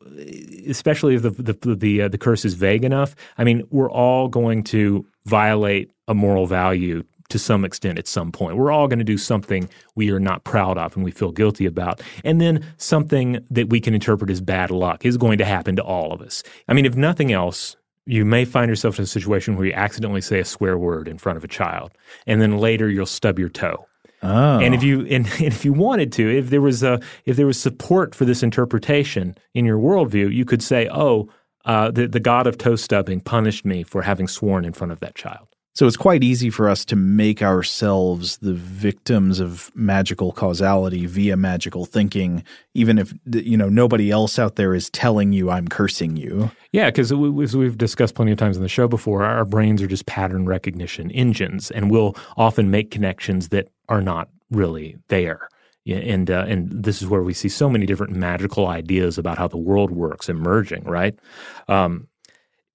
especially 0.68 1.16
if 1.16 1.22
the 1.22 1.32
the 1.32 1.76
the, 1.76 2.02
uh, 2.04 2.08
the 2.08 2.18
curse 2.18 2.46
is 2.46 2.54
vague 2.54 2.86
enough. 2.86 3.16
I 3.38 3.44
mean, 3.44 3.68
we're 3.70 3.92
all 3.92 4.30
going 4.30 4.64
to 4.66 5.06
violate 5.26 5.92
a 6.08 6.14
moral 6.14 6.48
value 6.48 7.04
to 7.30 7.40
some 7.40 7.66
extent 7.66 7.98
at 7.98 8.08
some 8.08 8.32
point. 8.32 8.58
We're 8.58 8.72
all 8.72 8.88
going 8.88 9.00
to 9.00 9.06
do 9.06 9.18
something 9.18 9.70
we 9.96 10.12
are 10.12 10.20
not 10.20 10.44
proud 10.44 10.78
of 10.78 10.96
and 10.96 11.04
we 11.04 11.12
feel 11.12 11.32
guilty 11.32 11.66
about. 11.66 12.02
And 12.24 12.40
then 12.40 12.66
something 12.78 13.44
that 13.50 13.70
we 13.70 13.80
can 13.80 13.94
interpret 13.94 14.30
as 14.30 14.42
bad 14.42 14.72
luck 14.72 15.06
is 15.06 15.18
going 15.18 15.38
to 15.40 15.46
happen 15.46 15.76
to 15.78 15.84
all 15.84 16.14
of 16.14 16.22
us. 16.22 16.44
I 16.68 16.74
mean, 16.74 16.86
if 16.86 16.96
nothing 16.96 17.32
else, 17.32 17.76
you 18.06 18.24
may 18.24 18.46
find 18.46 18.70
yourself 18.70 19.00
in 19.00 19.04
a 19.04 19.08
situation 19.08 19.56
where 19.56 19.66
you 19.66 19.74
accidentally 19.74 20.22
say 20.22 20.40
a 20.40 20.46
swear 20.46 20.78
word 20.78 21.08
in 21.08 21.18
front 21.18 21.38
of 21.38 21.44
a 21.44 21.48
child, 21.48 21.92
and 22.28 22.40
then 22.40 22.60
later 22.60 22.90
you'll 22.90 23.06
stub 23.06 23.40
your 23.40 23.50
toe. 23.50 23.88
Oh. 24.22 24.60
And 24.60 24.74
if 24.74 24.84
you 24.84 25.02
and, 25.08 25.26
and, 25.40 25.42
if 25.42 25.66
you 25.66 25.74
wanted 25.74 26.12
to, 26.14 26.38
if 26.38 26.50
there 26.50 26.62
was 26.62 26.84
a 26.84 27.00
if 27.26 27.36
there 27.36 27.48
was 27.48 27.60
support 27.60 28.14
for 28.14 28.26
this 28.26 28.44
interpretation 28.44 29.36
in 29.54 29.66
your 29.66 29.80
worldview, 29.80 30.34
you 30.34 30.46
could 30.46 30.62
say, 30.62 30.88
"Oh, 30.92 31.30
uh, 31.66 31.92
the 31.92 32.08
the 32.08 32.20
God 32.20 32.48
of 32.48 32.58
toe 32.58 32.76
stubbing 32.76 33.22
punished 33.22 33.66
me 33.66 33.84
for 33.84 34.04
having 34.04 34.28
sworn 34.28 34.66
in 34.66 34.74
front 34.74 34.92
of 34.92 35.00
that 35.00 35.16
child." 35.16 35.55
So 35.76 35.86
it's 35.88 35.98
quite 35.98 36.24
easy 36.24 36.50
for 36.50 36.70
us 36.70 36.86
to 36.86 36.96
make 36.96 37.42
ourselves 37.42 38.38
the 38.38 38.54
victims 38.54 39.42
of 39.42 39.70
magical 39.76 40.32
causality 40.32 41.06
via 41.06 41.36
magical 41.36 41.84
thinking, 41.84 42.46
even 42.74 42.98
if 42.98 43.14
you 43.34 43.58
know 43.58 43.68
nobody 43.68 44.10
else 44.10 44.40
out 44.40 44.56
there 44.56 44.74
is 44.74 44.90
telling 44.90 45.34
you 45.34 45.52
I'm 45.52 45.68
cursing 45.68 46.16
you. 46.16 46.50
Yeah, 46.72 46.90
because 46.92 47.12
as 47.12 47.56
we've 47.56 47.78
discussed 47.78 48.16
plenty 48.16 48.32
of 48.32 48.38
times 48.38 48.56
in 48.56 48.64
the 48.64 48.70
show 48.70 48.88
before, 48.88 49.26
our 49.26 49.44
brains 49.44 49.82
are 49.82 49.88
just 49.88 50.06
pattern 50.06 50.46
recognition 50.46 51.12
engines, 51.12 51.72
and 51.72 51.92
we'll 51.92 52.16
often 52.38 52.72
make 52.72 52.90
connections 52.90 53.50
that 53.50 53.68
are 53.90 54.02
not 54.02 54.30
really 54.52 54.96
there. 55.10 55.50
And 55.86 56.32
uh, 56.32 56.46
and 56.48 56.72
this 56.72 57.02
is 57.02 57.10
where 57.10 57.22
we 57.22 57.34
see 57.34 57.50
so 57.50 57.70
many 57.70 57.86
different 57.86 58.16
magical 58.16 58.68
ideas 58.68 59.18
about 59.18 59.38
how 59.38 59.50
the 59.50 59.58
world 59.58 59.92
works 59.92 60.30
emerging, 60.30 60.86
right? 60.86 61.20
Um, 61.68 62.08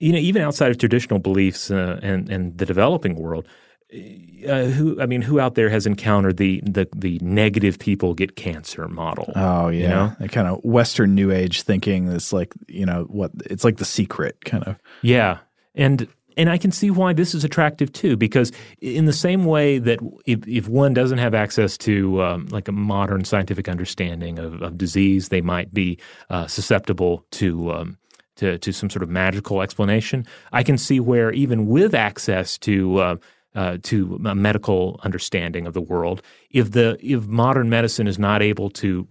you 0.00 0.12
know, 0.12 0.18
even 0.18 0.42
outside 0.42 0.70
of 0.70 0.78
traditional 0.78 1.20
beliefs 1.20 1.70
uh, 1.70 2.00
and 2.02 2.28
and 2.28 2.58
the 2.58 2.66
developing 2.66 3.16
world, 3.16 3.46
uh, 3.92 4.64
who 4.64 5.00
I 5.00 5.06
mean, 5.06 5.22
who 5.22 5.38
out 5.38 5.54
there 5.54 5.68
has 5.68 5.86
encountered 5.86 6.38
the 6.38 6.62
the 6.64 6.88
the 6.94 7.18
negative 7.22 7.78
people 7.78 8.14
get 8.14 8.34
cancer 8.34 8.88
model? 8.88 9.30
Oh 9.36 9.68
yeah, 9.68 9.80
you 9.80 9.88
know? 9.88 10.16
that 10.18 10.32
kind 10.32 10.48
of 10.48 10.64
Western 10.64 11.14
New 11.14 11.30
Age 11.30 11.62
thinking. 11.62 12.06
That's 12.06 12.32
like 12.32 12.54
you 12.66 12.86
know 12.86 13.04
what 13.04 13.30
it's 13.46 13.62
like 13.62 13.76
the 13.76 13.84
secret 13.84 14.44
kind 14.44 14.64
of. 14.64 14.76
Yeah, 15.02 15.38
and 15.74 16.08
and 16.36 16.48
I 16.48 16.56
can 16.56 16.72
see 16.72 16.90
why 16.90 17.12
this 17.12 17.34
is 17.34 17.44
attractive 17.44 17.92
too, 17.92 18.16
because 18.16 18.52
in 18.80 19.04
the 19.04 19.12
same 19.12 19.44
way 19.44 19.78
that 19.78 19.98
if, 20.24 20.46
if 20.46 20.68
one 20.68 20.94
doesn't 20.94 21.18
have 21.18 21.34
access 21.34 21.76
to 21.78 22.22
um, 22.22 22.46
like 22.50 22.68
a 22.68 22.72
modern 22.72 23.24
scientific 23.24 23.68
understanding 23.68 24.38
of, 24.38 24.62
of 24.62 24.78
disease, 24.78 25.28
they 25.28 25.42
might 25.42 25.74
be 25.74 25.98
uh, 26.30 26.46
susceptible 26.46 27.26
to 27.32 27.72
um, 27.72 27.98
to, 28.40 28.58
to 28.58 28.72
some 28.72 28.88
sort 28.88 29.02
of 29.02 29.08
magical 29.08 29.60
explanation. 29.62 30.26
I 30.52 30.62
can 30.62 30.78
see 30.78 30.98
where 30.98 31.30
even 31.32 31.66
with 31.66 31.94
access 31.94 32.58
to 32.58 32.98
uh, 32.98 33.16
uh, 33.54 33.78
to 33.82 34.20
a 34.24 34.34
medical 34.34 35.00
understanding 35.02 35.66
of 35.66 35.74
the 35.74 35.80
world, 35.80 36.22
if 36.50 36.70
the 36.70 36.96
if 37.00 37.26
modern 37.26 37.68
medicine 37.68 38.06
is 38.06 38.18
not 38.18 38.42
able 38.42 38.70
to, 38.70 39.06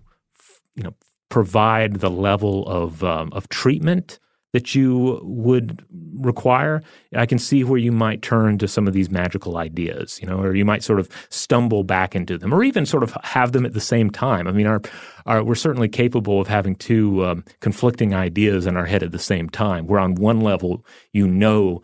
you 0.76 0.84
know, 0.84 0.93
provide 1.30 1.97
the 1.97 2.10
level 2.10 2.68
of 2.68 3.03
um, 3.03 3.31
of 3.34 3.47
treatment 3.49 4.19
that 4.51 4.73
you 4.73 5.19
would 5.23 5.85
require, 6.15 6.81
I 7.15 7.26
can 7.26 7.38
see 7.38 7.63
where 7.63 7.77
you 7.77 7.91
might 7.91 8.21
turn 8.21 8.57
to 8.57 8.67
some 8.67 8.88
of 8.88 8.93
these 8.93 9.09
magical 9.09 9.57
ideas, 9.57 10.19
you 10.21 10.27
know, 10.27 10.39
or 10.39 10.55
you 10.55 10.65
might 10.65 10.84
sort 10.84 10.99
of 10.99 11.09
stumble 11.30 11.84
back 11.84 12.15
into 12.15 12.38
them, 12.38 12.53
or 12.53 12.63
even 12.63 12.85
sort 12.85 13.03
of 13.03 13.15
have 13.23 13.51
them 13.51 13.65
at 13.65 13.73
the 13.73 13.81
same 13.81 14.09
time. 14.09 14.47
I 14.47 14.51
mean, 14.51 14.67
our, 14.67 14.81
our 15.26 15.43
we're 15.43 15.55
certainly 15.55 15.88
capable 15.88 16.41
of 16.41 16.47
having 16.47 16.76
two 16.76 17.26
um, 17.26 17.43
conflicting 17.59 18.15
ideas 18.15 18.65
in 18.65 18.76
our 18.76 18.85
head 18.85 19.03
at 19.03 19.11
the 19.11 19.19
same 19.19 19.49
time. 19.49 19.85
Where 19.85 19.99
on 19.99 20.15
one 20.15 20.41
level, 20.41 20.85
you 21.13 21.27
know 21.27 21.84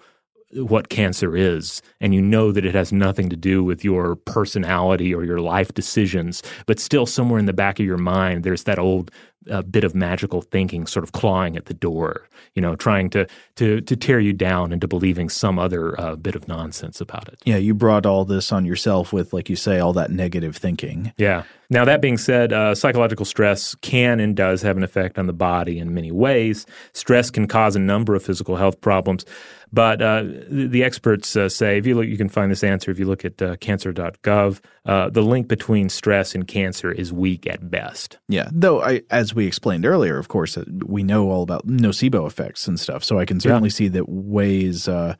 what 0.54 0.90
cancer 0.90 1.36
is, 1.36 1.82
and 2.00 2.14
you 2.14 2.22
know 2.22 2.52
that 2.52 2.66
it 2.66 2.76
has 2.76 2.94
nothing 2.94 3.30
to 3.30 3.36
do 3.36 3.64
with 3.64 3.84
your 3.84 4.16
personality 4.16 5.14
or 5.14 5.24
your 5.24 5.42
life 5.42 5.74
decisions, 5.74 6.42
but 6.66 6.80
still 6.80 7.06
somewhere 7.06 7.40
in 7.40 7.46
the 7.46 7.54
back 7.54 7.80
of 7.80 7.86
your 7.86 7.98
mind, 7.98 8.44
there's 8.44 8.64
that 8.64 8.80
old 8.80 9.12
uh, 9.50 9.62
bit 9.62 9.84
of 9.84 9.96
magical 9.96 10.42
thinking 10.42 10.88
sort 10.88 11.04
of 11.04 11.12
clawing 11.12 11.56
at 11.56 11.66
the 11.66 11.74
door, 11.74 12.28
you 12.54 12.62
know, 12.62 12.76
trying 12.76 13.10
to 13.12 13.28
to 13.56 13.82
to 13.82 13.96
tear 13.96 14.20
you 14.20 14.34
down 14.34 14.72
into 14.72 14.88
believing 14.88 15.30
some 15.30 15.60
other 15.60 16.00
uh, 16.00 16.16
bit 16.16 16.36
of 16.36 16.48
nonsense 16.48 17.02
about 17.02 17.28
it. 17.28 17.40
Yeah, 17.46 17.58
you 17.58 17.74
brought 17.74 18.06
all 18.06 18.26
this 18.26 18.52
on 18.52 18.66
yourself 18.66 19.14
with, 19.14 19.34
like 19.34 19.50
you 19.50 19.56
say, 19.56 19.80
all 19.80 19.94
that 19.94 20.12
negative 20.12 20.56
thinking. 20.56 21.14
Yeah. 21.18 21.44
Now, 21.70 21.86
that 21.86 22.02
being 22.02 22.18
said, 22.18 22.54
uh, 22.54 22.76
psychological 22.76 23.26
stress 23.26 23.76
can 23.76 24.20
and 24.20 24.36
does 24.36 24.62
have 24.62 24.78
an 24.78 24.84
effect 24.84 25.18
on 25.18 25.26
the 25.26 25.34
body 25.34 25.80
in 25.80 25.94
many 25.94 26.12
ways. 26.12 26.66
Stress 26.94 27.32
can 27.32 27.48
cause 27.48 27.76
a 27.76 27.80
number 27.80 28.14
of 28.16 28.24
physical 28.24 28.56
health 28.56 28.82
problems. 28.82 29.26
But 29.74 30.02
uh, 30.02 30.24
the, 30.24 30.68
the, 30.70 30.84
experts 30.86 31.36
uh, 31.36 31.50
say, 31.50 31.78
if 31.78 31.86
you 31.86 31.96
look, 31.96 32.06
you 32.06 32.18
can 32.18 32.30
find 32.30 32.50
this 32.50 32.64
answer 32.64 32.92
if 32.92 32.98
you 33.00 33.06
look 33.06 33.26
at 33.26 33.42
uh, 33.42 33.58
cancer.gov. 33.58 34.62
Uh, 34.86 35.10
the 35.10 35.22
link 35.22 35.50
between 35.50 35.90
stress 35.90 36.34
and 36.34 36.48
cancer 36.48 36.94
is 36.94 37.12
weak 37.12 37.46
at 37.46 37.70
best. 37.70 38.18
Yeah, 38.30 38.48
though, 38.54 38.82
I, 38.82 39.02
as 39.10 39.35
we 39.36 39.48
explained 39.48 39.86
earlier, 39.86 40.18
of 40.18 40.28
course, 40.28 40.58
we 40.86 41.04
know 41.04 41.30
all 41.30 41.44
about 41.44 41.68
nocebo 41.68 42.26
effects 42.26 42.68
and 42.68 42.80
stuff. 42.80 43.04
So 43.04 43.20
I 43.20 43.26
can 43.26 43.40
certainly 43.40 43.70
yeah. 43.70 43.76
see 43.76 43.88
that 43.90 44.10
ways, 44.10 44.88
uh, 44.88 45.16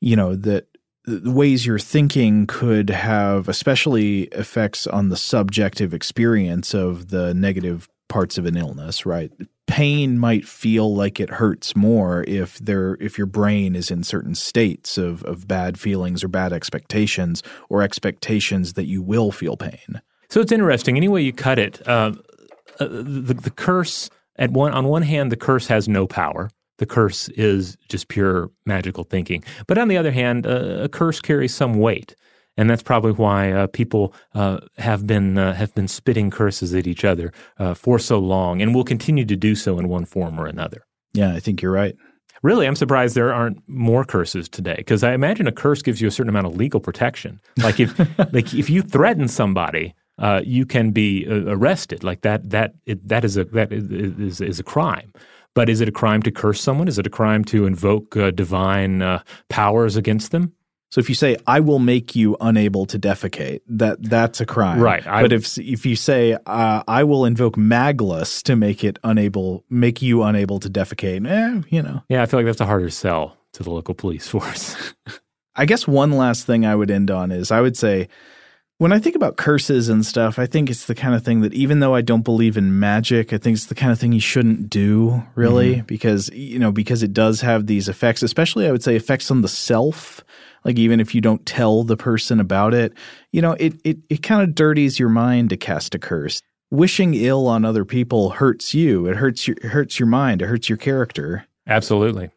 you 0.00 0.16
know, 0.16 0.36
that 0.36 0.66
the 1.06 1.30
ways 1.30 1.66
you're 1.66 1.78
thinking 1.78 2.46
could 2.46 2.90
have 2.90 3.48
especially 3.48 4.22
effects 4.32 4.86
on 4.86 5.10
the 5.10 5.16
subjective 5.16 5.92
experience 5.92 6.74
of 6.74 7.08
the 7.08 7.34
negative 7.34 7.88
parts 8.08 8.38
of 8.38 8.46
an 8.46 8.56
illness, 8.56 9.04
right? 9.04 9.30
Pain 9.66 10.18
might 10.18 10.46
feel 10.46 10.94
like 10.94 11.20
it 11.20 11.30
hurts 11.30 11.74
more 11.74 12.24
if 12.28 12.58
there 12.58 12.96
if 13.00 13.18
your 13.18 13.26
brain 13.26 13.74
is 13.74 13.90
in 13.90 14.04
certain 14.04 14.34
states 14.34 14.98
of 14.98 15.22
of 15.24 15.48
bad 15.48 15.78
feelings 15.78 16.22
or 16.22 16.28
bad 16.28 16.52
expectations 16.52 17.42
or 17.68 17.82
expectations 17.82 18.74
that 18.74 18.86
you 18.86 19.02
will 19.02 19.32
feel 19.32 19.56
pain. 19.56 20.00
So 20.28 20.40
it's 20.40 20.52
interesting. 20.52 20.96
Any 20.96 21.08
way 21.08 21.22
you 21.22 21.32
cut 21.32 21.58
it, 21.58 21.86
uh, 21.86 22.12
uh, 22.80 22.86
the 22.88 23.34
the 23.34 23.50
curse 23.50 24.10
at 24.36 24.50
one 24.50 24.72
on 24.72 24.86
one 24.86 25.02
hand, 25.02 25.32
the 25.32 25.36
curse 25.36 25.66
has 25.66 25.88
no 25.88 26.06
power 26.06 26.50
the 26.78 26.86
curse 26.86 27.28
is 27.30 27.76
just 27.88 28.08
pure 28.08 28.50
magical 28.66 29.04
thinking. 29.04 29.44
But 29.66 29.78
on 29.78 29.88
the 29.88 29.96
other 29.96 30.10
hand, 30.10 30.46
uh, 30.46 30.82
a 30.82 30.88
curse 30.88 31.20
carries 31.20 31.54
some 31.54 31.74
weight, 31.74 32.14
and 32.56 32.68
that's 32.68 32.82
probably 32.82 33.12
why 33.12 33.52
uh, 33.52 33.66
people 33.68 34.14
uh, 34.34 34.60
have 34.78 35.06
been 35.06 35.38
uh, 35.38 35.54
have 35.54 35.74
been 35.74 35.88
spitting 35.88 36.30
curses 36.30 36.74
at 36.74 36.86
each 36.86 37.04
other 37.04 37.32
uh, 37.58 37.74
for 37.74 37.98
so 37.98 38.18
long, 38.18 38.60
and 38.60 38.74
will 38.74 38.84
continue 38.84 39.24
to 39.24 39.36
do 39.36 39.54
so 39.54 39.78
in 39.78 39.88
one 39.88 40.04
form 40.04 40.38
or 40.38 40.46
another. 40.46 40.84
Yeah, 41.12 41.32
I 41.32 41.40
think 41.40 41.62
you're 41.62 41.72
right. 41.72 41.94
Really, 42.42 42.66
I'm 42.66 42.76
surprised 42.76 43.14
there 43.14 43.32
aren't 43.32 43.62
more 43.68 44.04
curses 44.04 44.48
today 44.48 44.74
because 44.76 45.02
I 45.02 45.14
imagine 45.14 45.46
a 45.46 45.52
curse 45.52 45.80
gives 45.80 46.00
you 46.00 46.08
a 46.08 46.10
certain 46.10 46.28
amount 46.28 46.46
of 46.46 46.56
legal 46.56 46.80
protection. 46.80 47.40
Like 47.58 47.80
if 47.80 47.98
like 48.32 48.52
if 48.52 48.68
you 48.68 48.82
threaten 48.82 49.28
somebody, 49.28 49.94
uh, 50.18 50.40
you 50.44 50.66
can 50.66 50.90
be 50.90 51.26
arrested. 51.28 52.04
Like 52.04 52.22
that 52.22 52.50
that 52.50 52.74
it, 52.86 53.06
that 53.08 53.24
is 53.24 53.36
a 53.36 53.44
that 53.44 53.72
is, 53.72 54.40
is 54.40 54.60
a 54.60 54.64
crime. 54.64 55.12
But 55.54 55.68
is 55.68 55.80
it 55.80 55.88
a 55.88 55.92
crime 55.92 56.22
to 56.22 56.32
curse 56.32 56.60
someone? 56.60 56.88
Is 56.88 56.98
it 56.98 57.06
a 57.06 57.10
crime 57.10 57.44
to 57.44 57.64
invoke 57.64 58.16
uh, 58.16 58.32
divine 58.32 59.02
uh, 59.02 59.22
powers 59.48 59.96
against 59.96 60.32
them? 60.32 60.52
So 60.90 61.00
if 61.00 61.08
you 61.08 61.14
say 61.16 61.36
I 61.46 61.58
will 61.58 61.80
make 61.80 62.14
you 62.14 62.36
unable 62.40 62.86
to 62.86 62.98
defecate, 63.00 63.62
that 63.66 64.00
that's 64.00 64.40
a 64.40 64.46
crime, 64.46 64.80
right? 64.80 65.04
I, 65.04 65.22
but 65.22 65.32
if 65.32 65.58
if 65.58 65.84
you 65.84 65.96
say 65.96 66.36
uh, 66.46 66.84
I 66.86 67.02
will 67.02 67.24
invoke 67.24 67.56
Maglus 67.56 68.42
to 68.44 68.54
make 68.54 68.84
it 68.84 69.00
unable, 69.02 69.64
make 69.68 70.02
you 70.02 70.22
unable 70.22 70.60
to 70.60 70.70
defecate, 70.70 71.28
eh, 71.28 71.62
you 71.68 71.82
know. 71.82 72.04
Yeah, 72.08 72.22
I 72.22 72.26
feel 72.26 72.38
like 72.38 72.46
that's 72.46 72.60
a 72.60 72.66
harder 72.66 72.90
sell 72.90 73.36
to 73.54 73.64
the 73.64 73.70
local 73.70 73.94
police 73.94 74.28
force. 74.28 74.76
I 75.56 75.66
guess 75.66 75.88
one 75.88 76.12
last 76.12 76.46
thing 76.46 76.64
I 76.64 76.76
would 76.76 76.92
end 76.92 77.10
on 77.10 77.32
is 77.32 77.50
I 77.50 77.60
would 77.60 77.76
say 77.76 78.08
when 78.78 78.92
I 78.92 78.98
think 78.98 79.14
about 79.14 79.36
curses 79.36 79.88
and 79.88 80.04
stuff, 80.04 80.38
I 80.38 80.46
think 80.46 80.68
it's 80.68 80.86
the 80.86 80.94
kind 80.94 81.14
of 81.14 81.24
thing 81.24 81.42
that 81.42 81.54
even 81.54 81.78
though 81.78 81.94
I 81.94 82.00
don't 82.00 82.22
believe 82.22 82.56
in 82.56 82.80
magic, 82.80 83.32
I 83.32 83.38
think 83.38 83.54
it's 83.54 83.66
the 83.66 83.74
kind 83.74 83.92
of 83.92 84.00
thing 84.00 84.12
you 84.12 84.20
shouldn't 84.20 84.68
do 84.68 85.22
really 85.36 85.76
mm-hmm. 85.76 85.86
because 85.86 86.28
you 86.30 86.58
know 86.58 86.72
because 86.72 87.02
it 87.02 87.12
does 87.12 87.40
have 87.40 87.66
these 87.66 87.88
effects, 87.88 88.22
especially 88.22 88.66
I 88.66 88.72
would 88.72 88.82
say 88.82 88.96
effects 88.96 89.30
on 89.30 89.42
the 89.42 89.48
self. 89.48 90.24
Like 90.64 90.78
even 90.78 90.98
if 90.98 91.14
you 91.14 91.20
don't 91.20 91.44
tell 91.46 91.84
the 91.84 91.96
person 91.96 92.40
about 92.40 92.74
it, 92.74 92.92
you 93.32 93.42
know, 93.42 93.52
it 93.52 93.74
it 93.84 93.98
it 94.10 94.22
kind 94.22 94.42
of 94.42 94.54
dirties 94.54 94.98
your 94.98 95.10
mind 95.10 95.50
to 95.50 95.56
cast 95.56 95.94
a 95.94 95.98
curse. 95.98 96.40
Wishing 96.70 97.14
ill 97.14 97.46
on 97.46 97.64
other 97.64 97.84
people 97.84 98.30
hurts 98.30 98.74
you. 98.74 99.06
It 99.06 99.16
hurts 99.16 99.46
your 99.46 99.56
it 99.58 99.68
hurts 99.68 100.00
your 100.00 100.08
mind. 100.08 100.42
It 100.42 100.46
hurts 100.46 100.68
your 100.68 100.78
character. 100.78 101.46
Absolutely. 101.66 102.30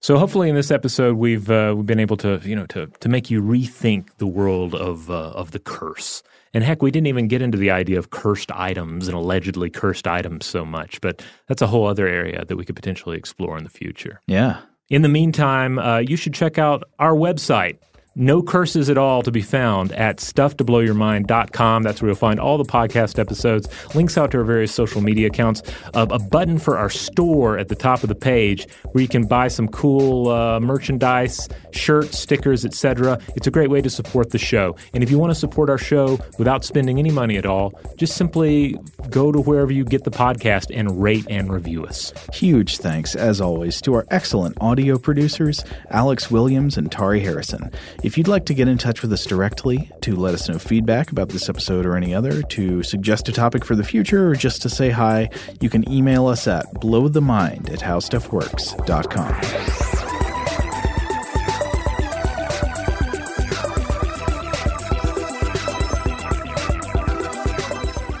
So 0.00 0.16
hopefully, 0.16 0.48
in 0.48 0.54
this 0.54 0.70
episode, 0.70 1.16
we've 1.16 1.50
uh, 1.50 1.74
we've 1.76 1.86
been 1.86 2.00
able 2.00 2.16
to 2.18 2.40
you 2.44 2.54
know 2.54 2.66
to 2.66 2.86
to 2.86 3.08
make 3.08 3.30
you 3.30 3.42
rethink 3.42 4.08
the 4.18 4.26
world 4.26 4.74
of 4.74 5.10
uh, 5.10 5.30
of 5.30 5.50
the 5.50 5.58
curse. 5.58 6.22
And 6.54 6.64
heck, 6.64 6.82
we 6.82 6.90
didn't 6.90 7.08
even 7.08 7.28
get 7.28 7.42
into 7.42 7.58
the 7.58 7.70
idea 7.70 7.98
of 7.98 8.10
cursed 8.10 8.50
items 8.52 9.06
and 9.06 9.16
allegedly 9.16 9.68
cursed 9.68 10.06
items 10.06 10.46
so 10.46 10.64
much, 10.64 11.00
but 11.02 11.22
that's 11.46 11.60
a 11.60 11.66
whole 11.66 11.86
other 11.86 12.08
area 12.08 12.44
that 12.46 12.56
we 12.56 12.64
could 12.64 12.74
potentially 12.74 13.18
explore 13.18 13.58
in 13.58 13.64
the 13.64 13.70
future. 13.70 14.20
Yeah. 14.26 14.60
In 14.88 15.02
the 15.02 15.08
meantime, 15.08 15.78
uh, 15.78 15.98
you 15.98 16.16
should 16.16 16.32
check 16.32 16.56
out 16.56 16.84
our 16.98 17.12
website, 17.12 17.78
no 18.18 18.42
curses 18.42 18.90
at 18.90 18.98
all 18.98 19.22
to 19.22 19.30
be 19.30 19.40
found 19.40 19.92
at 19.92 20.18
stufftoblowyourmind.com. 20.18 21.82
That's 21.82 22.02
where 22.02 22.08
you'll 22.08 22.16
find 22.16 22.40
all 22.40 22.58
the 22.58 22.64
podcast 22.64 23.18
episodes, 23.18 23.68
links 23.94 24.18
out 24.18 24.32
to 24.32 24.38
our 24.38 24.44
various 24.44 24.74
social 24.74 25.00
media 25.00 25.28
accounts, 25.28 25.62
uh, 25.94 26.06
a 26.10 26.18
button 26.18 26.58
for 26.58 26.76
our 26.76 26.90
store 26.90 27.58
at 27.58 27.68
the 27.68 27.76
top 27.76 28.02
of 28.02 28.08
the 28.08 28.14
page 28.14 28.66
where 28.92 29.02
you 29.02 29.08
can 29.08 29.26
buy 29.26 29.48
some 29.48 29.68
cool 29.68 30.28
uh, 30.28 30.58
merchandise, 30.58 31.48
shirts, 31.70 32.18
stickers, 32.18 32.64
etc. 32.64 33.20
It's 33.36 33.46
a 33.46 33.50
great 33.50 33.70
way 33.70 33.80
to 33.80 33.90
support 33.90 34.30
the 34.30 34.38
show. 34.38 34.76
And 34.92 35.02
if 35.02 35.10
you 35.10 35.18
want 35.18 35.30
to 35.30 35.38
support 35.38 35.70
our 35.70 35.78
show 35.78 36.18
without 36.38 36.64
spending 36.64 36.98
any 36.98 37.10
money 37.10 37.36
at 37.36 37.46
all, 37.46 37.78
just 37.96 38.16
simply 38.16 38.76
go 39.10 39.30
to 39.30 39.40
wherever 39.40 39.72
you 39.72 39.84
get 39.84 40.04
the 40.04 40.10
podcast 40.10 40.76
and 40.76 41.00
rate 41.00 41.26
and 41.30 41.52
review 41.52 41.86
us. 41.86 42.12
Huge 42.32 42.78
thanks, 42.78 43.14
as 43.14 43.40
always, 43.40 43.80
to 43.82 43.94
our 43.94 44.06
excellent 44.10 44.56
audio 44.60 44.98
producers, 44.98 45.64
Alex 45.90 46.30
Williams 46.30 46.76
and 46.76 46.90
Tari 46.90 47.20
Harrison. 47.20 47.70
If 48.08 48.16
you'd 48.16 48.26
like 48.26 48.46
to 48.46 48.54
get 48.54 48.68
in 48.68 48.78
touch 48.78 49.02
with 49.02 49.12
us 49.12 49.26
directly, 49.26 49.90
to 50.00 50.16
let 50.16 50.32
us 50.32 50.48
know 50.48 50.58
feedback 50.58 51.12
about 51.12 51.28
this 51.28 51.50
episode 51.50 51.84
or 51.84 51.94
any 51.94 52.14
other, 52.14 52.40
to 52.40 52.82
suggest 52.82 53.28
a 53.28 53.32
topic 53.32 53.66
for 53.66 53.76
the 53.76 53.84
future, 53.84 54.30
or 54.30 54.34
just 54.34 54.62
to 54.62 54.70
say 54.70 54.88
hi, 54.88 55.28
you 55.60 55.68
can 55.68 55.86
email 55.92 56.26
us 56.26 56.48
at 56.48 56.64
blowthemind 56.76 57.70
at 57.70 57.80
howstuffworks.com. 57.80 59.34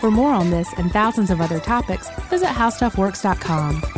For 0.00 0.10
more 0.10 0.34
on 0.34 0.50
this 0.50 0.70
and 0.76 0.92
thousands 0.92 1.30
of 1.30 1.40
other 1.40 1.60
topics, 1.60 2.10
visit 2.28 2.48
howstuffworks.com. 2.48 3.97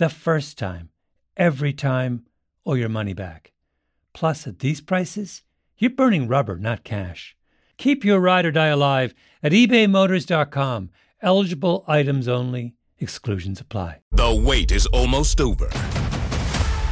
the 0.00 0.08
first 0.08 0.56
time, 0.56 0.88
every 1.36 1.74
time, 1.74 2.24
or 2.64 2.78
your 2.78 2.88
money 2.88 3.12
back. 3.12 3.52
Plus, 4.14 4.46
at 4.46 4.60
these 4.60 4.80
prices, 4.80 5.42
you're 5.76 5.90
burning 5.90 6.26
rubber, 6.26 6.56
not 6.56 6.84
cash. 6.84 7.36
Keep 7.76 8.02
your 8.02 8.18
ride 8.18 8.46
or 8.46 8.50
die 8.50 8.68
alive 8.68 9.14
at 9.42 9.52
ebaymotors.com. 9.52 10.88
Eligible 11.20 11.84
items 11.86 12.28
only, 12.28 12.74
exclusions 12.98 13.60
apply. 13.60 13.98
The 14.12 14.42
wait 14.42 14.72
is 14.72 14.86
almost 14.86 15.38
over. 15.38 15.68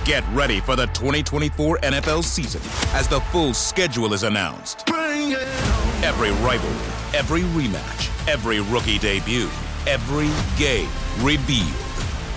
Get 0.05 0.22
ready 0.35 0.60
for 0.60 0.76
the 0.76 0.86
2024 0.89 1.78
NFL 1.78 2.22
season 2.22 2.60
as 2.94 3.09
the 3.09 3.20
full 3.32 3.55
schedule 3.55 4.12
is 4.12 4.22
announced. 4.22 4.86
Every 4.90 6.30
rivalry, 6.44 6.93
every 7.16 7.40
rematch, 7.56 8.28
every 8.28 8.60
rookie 8.60 8.98
debut, 8.98 9.48
every 9.86 10.28
game 10.59 10.90
revealed. 11.22 11.88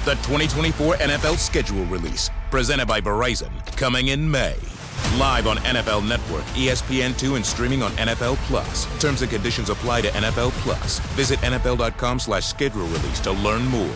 The 0.03 0.15
2024 0.15 0.95
NFL 0.95 1.37
schedule 1.37 1.85
release, 1.85 2.31
presented 2.49 2.87
by 2.87 2.99
Verizon, 2.99 3.51
coming 3.77 4.07
in 4.07 4.29
May. 4.31 4.55
Live 5.15 5.45
on 5.45 5.57
NFL 5.57 6.07
Network, 6.07 6.41
ESPN2, 6.55 7.35
and 7.35 7.45
streaming 7.45 7.83
on 7.83 7.91
NFL 7.91 8.37
Plus. 8.47 8.87
Terms 8.99 9.21
and 9.21 9.29
conditions 9.29 9.69
apply 9.69 10.01
to 10.01 10.07
NFL 10.07 10.49
Plus. 10.63 10.97
Visit 11.13 11.37
NFL.com 11.41 12.17
slash 12.17 12.47
schedule 12.47 12.87
release 12.87 13.19
to 13.19 13.31
learn 13.31 13.63
more. 13.65 13.93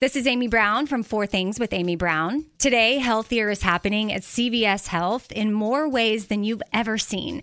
This 0.00 0.14
is 0.14 0.28
Amy 0.28 0.46
Brown 0.46 0.86
from 0.86 1.02
Four 1.02 1.26
Things 1.26 1.58
with 1.58 1.72
Amy 1.72 1.96
Brown. 1.96 2.46
Today, 2.58 2.98
healthier 2.98 3.50
is 3.50 3.62
happening 3.62 4.12
at 4.12 4.22
CVS 4.22 4.86
Health 4.86 5.32
in 5.32 5.52
more 5.52 5.88
ways 5.88 6.28
than 6.28 6.44
you've 6.44 6.62
ever 6.72 6.96
seen. 6.96 7.42